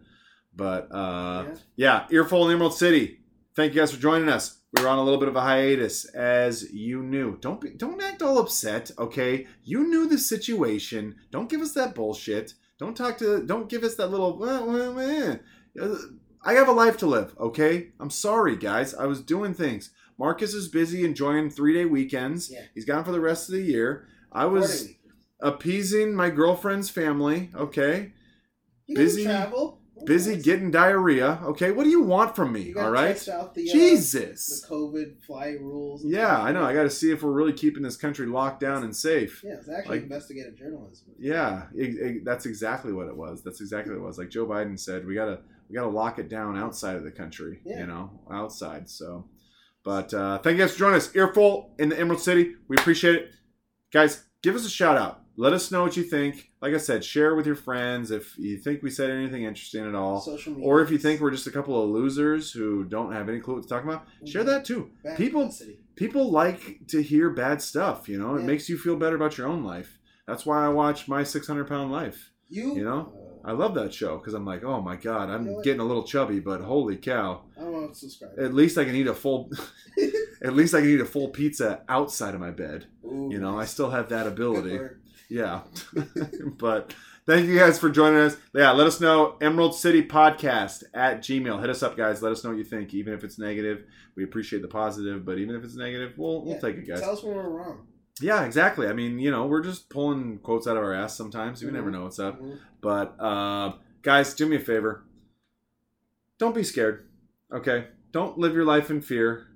but 0.55 0.89
uh, 0.93 1.45
yeah. 1.77 2.07
Yeah, 2.11 2.19
Earful 2.19 2.47
in 2.49 2.55
Emerald 2.55 2.75
City. 2.75 3.19
thank 3.55 3.75
you 3.75 3.81
guys 3.81 3.93
for 3.93 4.01
joining 4.01 4.29
us. 4.29 4.59
We 4.73 4.83
were 4.83 4.89
on 4.89 4.99
a 4.99 5.05
little 5.05 5.19
bit 5.21 5.29
of 5.29 5.37
a 5.37 5.41
hiatus, 5.41 6.05
as 6.07 6.73
you 6.73 7.03
knew. 7.03 7.37
Don't 7.41 7.61
be, 7.61 7.71
don't 7.71 8.01
act 8.03 8.23
all 8.23 8.39
upset, 8.39 8.91
okay? 8.99 9.47
You 9.65 9.87
knew 9.89 10.09
the 10.09 10.19
situation. 10.19 11.17
Don't 11.33 11.49
give 11.51 11.61
us 11.61 11.73
that 11.75 11.95
bullshit. 11.95 12.55
Don't 12.81 12.97
talk 12.97 13.19
to. 13.19 13.45
Don't 13.45 13.69
give 13.69 13.85
us 13.85 13.95
that 13.97 14.09
little. 14.09 14.39
"Wah, 14.39 14.65
wah, 14.65 14.91
wah." 14.91 15.37
Uh, 15.81 15.97
I 16.43 16.55
have 16.55 16.69
a 16.69 16.73
life 16.73 16.97
to 16.99 17.07
live, 17.07 17.35
okay? 17.39 17.93
I'm 18.01 18.09
sorry, 18.09 18.57
guys. 18.57 18.95
I 18.95 19.05
was 19.05 19.21
doing 19.21 19.53
things. 19.53 19.91
Marcus 20.19 20.55
is 20.55 20.69
busy 20.69 21.05
enjoying 21.05 21.51
three 21.51 21.75
day 21.75 21.85
weekends. 21.85 22.51
Yeah. 22.51 22.63
He's 22.75 22.87
gone 22.87 23.05
for 23.05 23.13
the 23.13 23.21
rest 23.21 23.49
of 23.51 23.55
the 23.55 23.63
year. 23.63 24.09
I 24.33 24.47
was 24.47 24.89
appeasing 25.41 26.15
my 26.15 26.31
girlfriend's 26.31 26.89
family, 26.89 27.51
okay? 27.55 28.13
You 28.87 28.97
can 28.97 29.05
busy- 29.05 29.25
travel. 29.25 29.80
Busy 30.07 30.37
getting 30.37 30.71
diarrhea, 30.71 31.41
okay? 31.45 31.71
What 31.73 31.85
do 31.85 31.91
you 31.91 32.03
want 32.03 32.35
from 32.37 32.53
me, 32.53 32.75
all 32.75 32.91
right? 32.91 33.17
the, 33.17 33.35
uh, 33.35 33.49
Jesus. 33.55 34.63
the 34.63 34.67
COVID 34.75 35.21
fly 35.23 35.57
rules. 35.61 36.03
and 36.05 36.13
Yeah. 36.13 36.41
I 36.41 36.53
know. 36.53 36.65
I 36.65 36.73
got 36.75 36.85
to 36.85 36.91
see 36.91 37.11
if 37.11 37.23
we're 37.23 37.33
really 37.33 37.53
keeping 37.53 37.83
this 37.83 37.97
country 37.97 38.27
locked 38.27 38.61
down 38.61 38.83
and 38.85 38.95
safe. 38.95 39.43
Yeah, 39.45 39.55
it's 39.55 39.69
actually 39.69 39.97
like- 39.97 40.03
investigative 40.05 40.57
journalism. 40.57 41.09
Yeah, 41.19 41.67
it, 41.75 41.95
it- 41.97 42.25
that's 42.25 42.47
exactly 42.47 42.93
what 42.93 43.09
it 43.09 43.17
was. 43.17 43.43
That's 43.43 43.61
exactly 43.61 43.93
what 43.95 44.01
it 44.03 44.07
was. 44.07 44.19
Like 44.19 44.31
Joe 44.31 44.47
Biden 44.47 44.79
said, 44.79 45.07
we 45.07 45.15
gotta 45.15 45.41
we 45.69 45.75
gotta 45.77 45.89
lock 45.91 46.19
it 46.19 46.29
down 46.29 46.59
outside 46.59 46.97
of 46.97 47.05
the 47.05 47.11
country. 47.13 47.61
Yeah. 47.65 47.81
You 47.81 47.87
know, 47.87 48.11
outside. 48.31 48.89
So, 48.91 49.27
but 49.85 50.13
uh, 50.13 50.39
thank 50.39 50.57
you 50.59 50.65
guys 50.65 50.73
for 50.73 50.79
joining 50.81 50.97
us. 50.97 51.15
Earful 51.15 51.75
in 51.79 51.91
the 51.91 51.99
Emerald 51.99 52.21
City. 52.21 52.55
We 52.69 52.77
appreciate 52.77 53.15
it, 53.17 53.31
guys. 53.93 54.25
Give 54.43 54.57
us 54.57 54.65
a 54.67 54.71
shout 54.71 54.97
out. 54.97 55.23
Let 55.41 55.53
us 55.55 55.71
know 55.73 55.83
what 55.83 55.97
you 55.97 56.03
think. 56.03 56.51
Like 56.61 56.75
I 56.75 56.77
said, 56.77 57.03
share 57.03 57.35
with 57.35 57.47
your 57.47 57.55
friends 57.57 58.11
if 58.11 58.37
you 58.39 58.59
think 58.59 58.83
we 58.83 58.91
said 58.91 59.11
anything 59.11 59.45
interesting 59.45 59.87
at 59.89 59.95
all. 59.95 60.21
Social 60.21 60.53
media. 60.53 60.69
Or 60.69 60.83
if 60.83 60.91
you 60.91 60.99
think 60.99 61.21
we're 61.21 61.31
just 61.31 61.47
a 61.47 61.51
couple 61.51 61.83
of 61.83 61.89
losers 61.89 62.53
who 62.53 62.85
don't 62.85 63.13
have 63.13 63.29
any 63.31 63.41
clue 63.41 63.55
what 63.55 63.63
to 63.63 63.69
talk 63.69 63.85
about, 63.85 64.07
share 64.27 64.45
that 64.45 64.67
too. 64.67 64.91
Bad 65.03 65.17
people- 65.17 65.51
people 65.97 66.31
like 66.31 66.87
to 66.89 67.03
hear 67.03 67.31
bad 67.31 67.61
stuff 67.61 68.09
you 68.09 68.19
know 68.19 68.35
it 68.37 68.43
makes 68.43 68.69
you 68.71 68.79
feel 68.79 68.97
better 68.97 69.17
about 69.17 69.37
your 69.37 69.47
own 69.47 69.63
life 69.63 69.99
that's 70.27 70.47
why 70.47 70.65
i 70.65 70.69
watch 70.69 71.07
my 71.09 71.23
600 71.23 71.67
pound 71.69 71.93
life 71.93 72.31
You, 72.49 72.75
you 72.77 72.85
know, 72.85 73.13
uh, 73.45 73.49
i 73.49 73.53
love 73.53 73.75
that 73.75 73.93
show 73.93 74.17
because 74.17 74.33
i'm 74.33 74.47
like 74.47 74.65
oh 74.65 74.81
my 74.81 74.97
god 74.97 75.29
i'm 75.29 75.45
You 75.47 75.53
know 75.53 75.61
getting 75.63 75.81
a 75.81 75.85
little 75.85 76.05
chubby 76.05 76.41
but 76.41 76.63
holy 76.63 76.97
cow 76.97 77.43
I 77.61 77.65
want 77.65 77.93
to 77.93 77.99
subscribe. 77.99 78.39
at 78.39 78.55
least 78.55 78.79
i 78.79 78.85
can 78.87 78.95
eat 78.95 79.09
a 79.09 79.15
full 79.15 79.51
at 80.43 80.55
least 80.55 80.75
i 80.75 80.81
can 80.81 80.89
eat 80.89 81.01
a 81.01 81.05
full 81.05 81.29
pizza 81.29 81.83
outside 81.89 82.35
of 82.35 82.41
my 82.41 82.51
bed 82.51 82.87
Ooh, 83.05 83.29
you 83.31 83.39
know 83.39 83.59
i 83.59 83.67
still 83.67 83.91
have 83.91 84.09
that 84.09 84.27
ability. 84.27 84.79
Yeah 85.31 85.61
but 86.59 86.93
thank 87.27 87.47
you 87.47 87.57
guys 87.59 87.79
for 87.79 87.89
joining 87.89 88.19
us 88.19 88.37
yeah 88.55 88.71
let 88.73 88.87
us 88.87 89.01
know 89.01 89.37
emerald 89.41 89.75
city 89.75 90.03
podcast 90.03 90.83
at 90.93 91.21
gmail 91.21 91.61
hit 91.61 91.71
us 91.71 91.83
up 91.83 91.97
guys 91.97 92.21
let 92.21 92.33
us 92.33 92.43
know 92.45 92.51
what 92.51 92.59
you 92.59 92.65
think 92.65 92.93
even 92.93 93.15
if 93.15 93.23
it's 93.25 93.39
negative 93.39 93.85
we 94.17 94.25
appreciate 94.25 94.61
the 94.61 94.69
positive 94.69 95.25
but 95.25 95.39
even 95.39 95.55
if 95.55 95.63
it's 95.65 95.77
negative 95.77 96.13
we'll, 96.19 96.45
we'll 96.45 96.55
Yeah. 96.57 96.61
take 96.61 96.77
it 96.77 96.87
guys 96.89 97.01
Tell 97.01 97.13
us 97.13 97.23
when 97.23 97.35
we're 97.37 97.49
wrong. 97.49 97.87
Yeah, 98.23 98.45
exactly. 98.45 98.87
I 98.87 98.93
mean, 98.93 99.19
you 99.19 99.31
know, 99.31 99.47
we're 99.47 99.63
just 99.63 99.89
pulling 99.89 100.41
quotes 100.41 100.67
out 100.67 100.77
of 100.77 100.83
our 100.83 100.93
ass 100.93 101.17
sometimes. 101.17 101.63
You 101.63 101.71
never 101.71 101.89
Mhm. 101.89 101.93
know 101.95 102.03
what's 102.03 102.19
up. 102.19 102.39
Mhm. 102.39 102.59
But 102.83 103.19
uh, 103.19 103.73
guys, 104.03 104.35
do 104.35 104.45
me 104.47 104.57
a 104.57 104.61
favor. 104.61 105.05
Don't 106.39 106.55
be 106.55 106.63
scared. 106.63 107.09
Okay? 107.51 107.87
Don't 108.13 108.37
live 108.37 108.53
your 108.55 108.67
life 108.67 108.91
in 108.91 109.01
fear. 109.01 109.47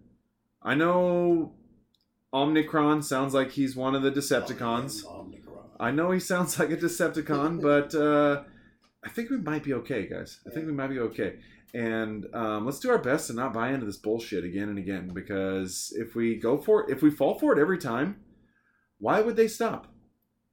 I 0.63 0.75
know 0.75 1.53
Omnicron 2.33 3.05
sounds 3.05 3.35
like 3.35 3.51
he's 3.51 3.77
one 3.77 3.95
of 3.95 4.03
the 4.03 4.11
Decepticons. 4.11 5.05
Omnicron. 5.05 5.14
I 5.85 5.91
know 5.91 6.11
he 6.11 6.21
sounds 6.21 6.59
like 6.59 6.71
a 6.71 6.77
Decepticon, 6.77 7.61
but 7.71 7.95
uh, 7.95 8.43
I 9.05 9.09
think 9.11 9.31
we 9.31 9.39
might 9.39 9.63
be 9.63 9.75
okay, 9.75 10.09
guys. 10.09 10.41
I 10.47 10.51
think 10.51 10.67
we 10.67 10.73
might 10.73 10.89
be 10.89 10.99
okay. 11.01 11.37
And 11.75 12.27
um, 12.33 12.65
let's 12.65 12.79
do 12.79 12.91
our 12.91 12.99
best 12.99 13.27
to 13.27 13.33
not 13.33 13.53
buy 13.53 13.71
into 13.71 13.85
this 13.85 13.97
bullshit 13.97 14.45
again 14.45 14.69
and 14.69 14.79
again 14.79 15.11
because 15.13 15.93
if 15.97 16.15
we 16.15 16.37
go 16.37 16.57
for 16.57 16.85
it, 16.85 16.91
if 16.91 17.03
we 17.03 17.11
fall 17.11 17.37
for 17.39 17.53
it 17.53 17.61
every 17.61 17.79
time, 17.79 18.21
why 18.99 19.21
would 19.21 19.35
they 19.35 19.49
stop? 19.49 19.89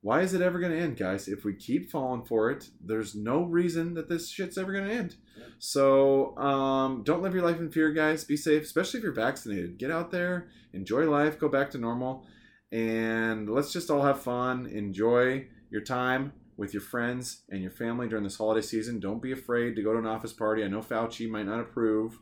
Why 0.02 0.22
is 0.22 0.34
it 0.34 0.42
ever 0.42 0.60
going 0.60 0.72
to 0.72 0.80
end, 0.80 0.98
guys? 0.98 1.28
If 1.28 1.46
we 1.46 1.54
keep 1.54 1.92
falling 1.92 2.26
for 2.26 2.50
it, 2.50 2.70
there's 2.84 3.14
no 3.14 3.44
reason 3.44 3.94
that 3.94 4.10
this 4.10 4.32
shit's 4.32 4.58
ever 4.58 4.74
going 4.74 4.88
to 4.88 4.96
end. 4.96 5.16
So 5.60 6.36
um, 6.38 7.04
don't 7.04 7.22
live 7.22 7.36
your 7.36 7.44
life 7.44 7.60
in 7.60 7.72
fear, 7.72 7.92
guys. 7.92 8.24
Be 8.24 8.36
safe, 8.36 8.64
especially 8.64 8.98
if 8.98 9.04
you're 9.04 9.14
vaccinated. 9.14 9.78
Get 9.78 9.92
out 9.92 10.10
there, 10.10 10.48
enjoy 10.74 11.08
life, 11.08 11.38
go 11.38 11.48
back 11.48 11.70
to 11.72 11.78
normal, 11.78 12.26
and 12.72 13.50
let's 13.50 13.74
just 13.74 13.90
all 13.90 14.04
have 14.04 14.22
fun. 14.22 14.66
Enjoy 14.68 15.48
your 15.70 15.82
time 15.82 16.34
with 16.58 16.74
your 16.74 16.82
friends 16.82 17.42
and 17.50 17.62
your 17.62 17.72
family 17.72 18.08
during 18.08 18.24
this 18.24 18.38
holiday 18.38 18.62
season. 18.62 19.00
Don't 19.00 19.22
be 19.22 19.32
afraid 19.32 19.76
to 19.76 19.84
go 19.84 19.94
to 19.94 20.00
an 20.00 20.06
office 20.06 20.34
party. 20.34 20.64
I 20.64 20.68
know 20.68 20.82
Fauci 20.82 21.30
might 21.30 21.46
not 21.46 21.60
approve, 21.60 22.20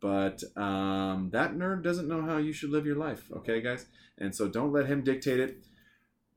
but 0.00 0.42
um, 0.56 1.30
that 1.32 1.54
nerd 1.54 1.82
doesn't 1.82 2.08
know 2.08 2.22
how 2.22 2.38
you 2.38 2.52
should 2.52 2.70
live 2.70 2.86
your 2.86 2.96
life, 2.96 3.24
okay, 3.38 3.60
guys? 3.60 3.86
And 4.18 4.34
so 4.34 4.48
don't 4.48 4.72
let 4.72 4.86
him 4.86 5.02
dictate 5.02 5.40
it. 5.40 5.64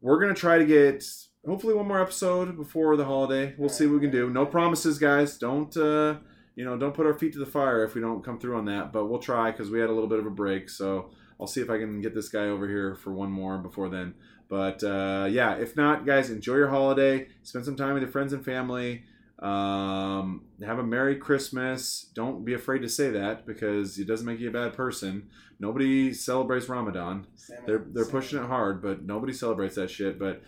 We're 0.02 0.20
going 0.20 0.34
to 0.34 0.40
try 0.40 0.58
to 0.58 0.66
get 0.66 1.04
hopefully 1.46 1.74
one 1.74 1.88
more 1.88 2.02
episode 2.02 2.58
before 2.58 2.96
the 2.98 3.06
holiday. 3.06 3.54
We'll 3.58 3.70
see 3.70 3.86
what 3.86 3.96
we 3.96 4.02
can 4.02 4.12
do. 4.12 4.30
No 4.30 4.46
promises, 4.46 4.98
guys. 4.98 5.38
Don't. 5.38 5.76
Uh, 5.78 6.16
you 6.56 6.64
know, 6.64 6.78
don't 6.78 6.94
put 6.94 7.08
our 7.08 7.16
feet 7.16 7.34
to 7.34 7.40
the 7.40 7.48
fire 7.48 7.84
if 7.84 7.96
we 7.96 8.02
don't 8.02 8.24
come 8.24 8.40
through 8.40 8.58
on 8.58 8.66
that, 8.66 8.94
but 8.94 9.06
we'll 9.06 9.20
try 9.20 9.50
because 9.50 9.72
we 9.72 9.80
had 9.80 9.90
a 9.90 9.94
little 9.94 10.10
bit 10.10 10.20
of 10.20 10.28
a 10.28 10.32
break. 10.32 10.70
So 10.70 11.10
I'll 11.44 11.48
see 11.48 11.60
if 11.60 11.70
I 11.70 11.78
can 11.78 12.00
get 12.00 12.16
this 12.16 12.30
guy 12.30 12.46
over 12.46 12.70
here 12.70 12.96
for 12.96 13.12
one 13.12 13.30
more 13.30 13.58
before 13.58 13.90
then. 13.90 14.14
But 14.48 14.82
uh, 14.82 15.28
yeah, 15.30 15.56
if 15.56 15.76
not, 15.76 16.06
guys, 16.06 16.30
enjoy 16.30 16.56
your 16.56 16.70
holiday. 16.70 17.28
Spend 17.44 17.66
some 17.66 17.76
time 17.76 17.96
with 17.96 18.04
your 18.04 18.12
friends 18.14 18.32
and 18.32 18.46
family. 18.46 19.04
Um, 19.40 20.46
have 20.66 20.80
a 20.80 20.84
Merry 20.84 21.18
Christmas. 21.18 22.10
Don't 22.14 22.46
be 22.46 22.54
afraid 22.54 22.80
to 22.80 22.88
say 22.88 23.10
that 23.10 23.46
because 23.46 24.00
it 24.00 24.08
doesn't 24.08 24.26
make 24.26 24.40
you 24.40 24.48
a 24.48 24.54
bad 24.54 24.72
person. 24.72 25.28
Nobody 25.60 26.14
celebrates 26.14 26.70
Ramadan. 26.70 27.28
They're 27.66 27.84
they're 27.92 28.06
pushing 28.06 28.40
it 28.40 28.48
hard, 28.48 28.82
but 28.82 29.04
nobody 29.04 29.34
celebrates 29.34 29.76
that 29.76 29.92
shit. 29.92 30.18
But 30.18 30.44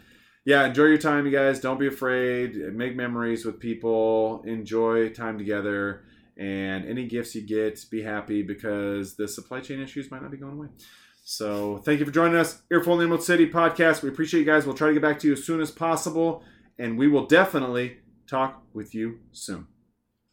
yeah, 0.45 0.65
enjoy 0.65 0.85
your 0.85 0.97
time, 0.97 1.26
you 1.26 1.31
guys. 1.34 1.59
Don't 1.59 1.80
be 1.80 1.88
afraid. 1.88 2.55
Make 2.73 2.95
memories 2.95 3.43
with 3.43 3.59
people. 3.59 4.43
Enjoy 4.45 5.09
time 5.09 5.38
together. 5.38 6.05
And 6.38 6.88
any 6.88 7.06
gifts 7.06 7.34
you 7.34 7.41
get, 7.41 7.84
be 7.90 8.02
happy 8.02 8.41
because 8.41 9.16
the 9.16 9.28
supply 9.28 9.62
chain 9.62 9.80
issues 9.80 10.12
might 10.12 10.22
not 10.22 10.32
be 10.32 10.38
going 10.38 10.53
away. 10.53 10.68
So 11.24 11.78
thank 11.80 11.99
you 11.99 12.06
for 12.06 12.12
joining 12.12 12.36
us. 12.36 12.62
Earful 12.72 13.02
Emerald 13.02 13.24
City 13.24 13.49
podcast. 13.49 14.03
We 14.03 14.10
appreciate 14.10 14.41
you 14.41 14.45
guys. 14.45 14.66
We'll 14.66 14.76
try 14.76 14.90
to 14.90 14.94
get 14.94 15.02
back 15.02 15.18
to 15.20 15.28
you 15.28 15.34
as 15.34 15.44
soon 15.44 15.62
as 15.62 15.72
possible. 15.72 16.44
And 16.78 16.98
we 16.98 17.07
will 17.07 17.26
definitely 17.26 17.98
talk 18.28 18.62
with 18.74 18.94
you 18.94 19.20
soon. 19.32 19.68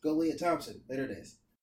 Go 0.03 0.13
Lia 0.13 0.37
Thomas. 0.37 0.71
Later 0.89 1.07
days. 1.07 1.37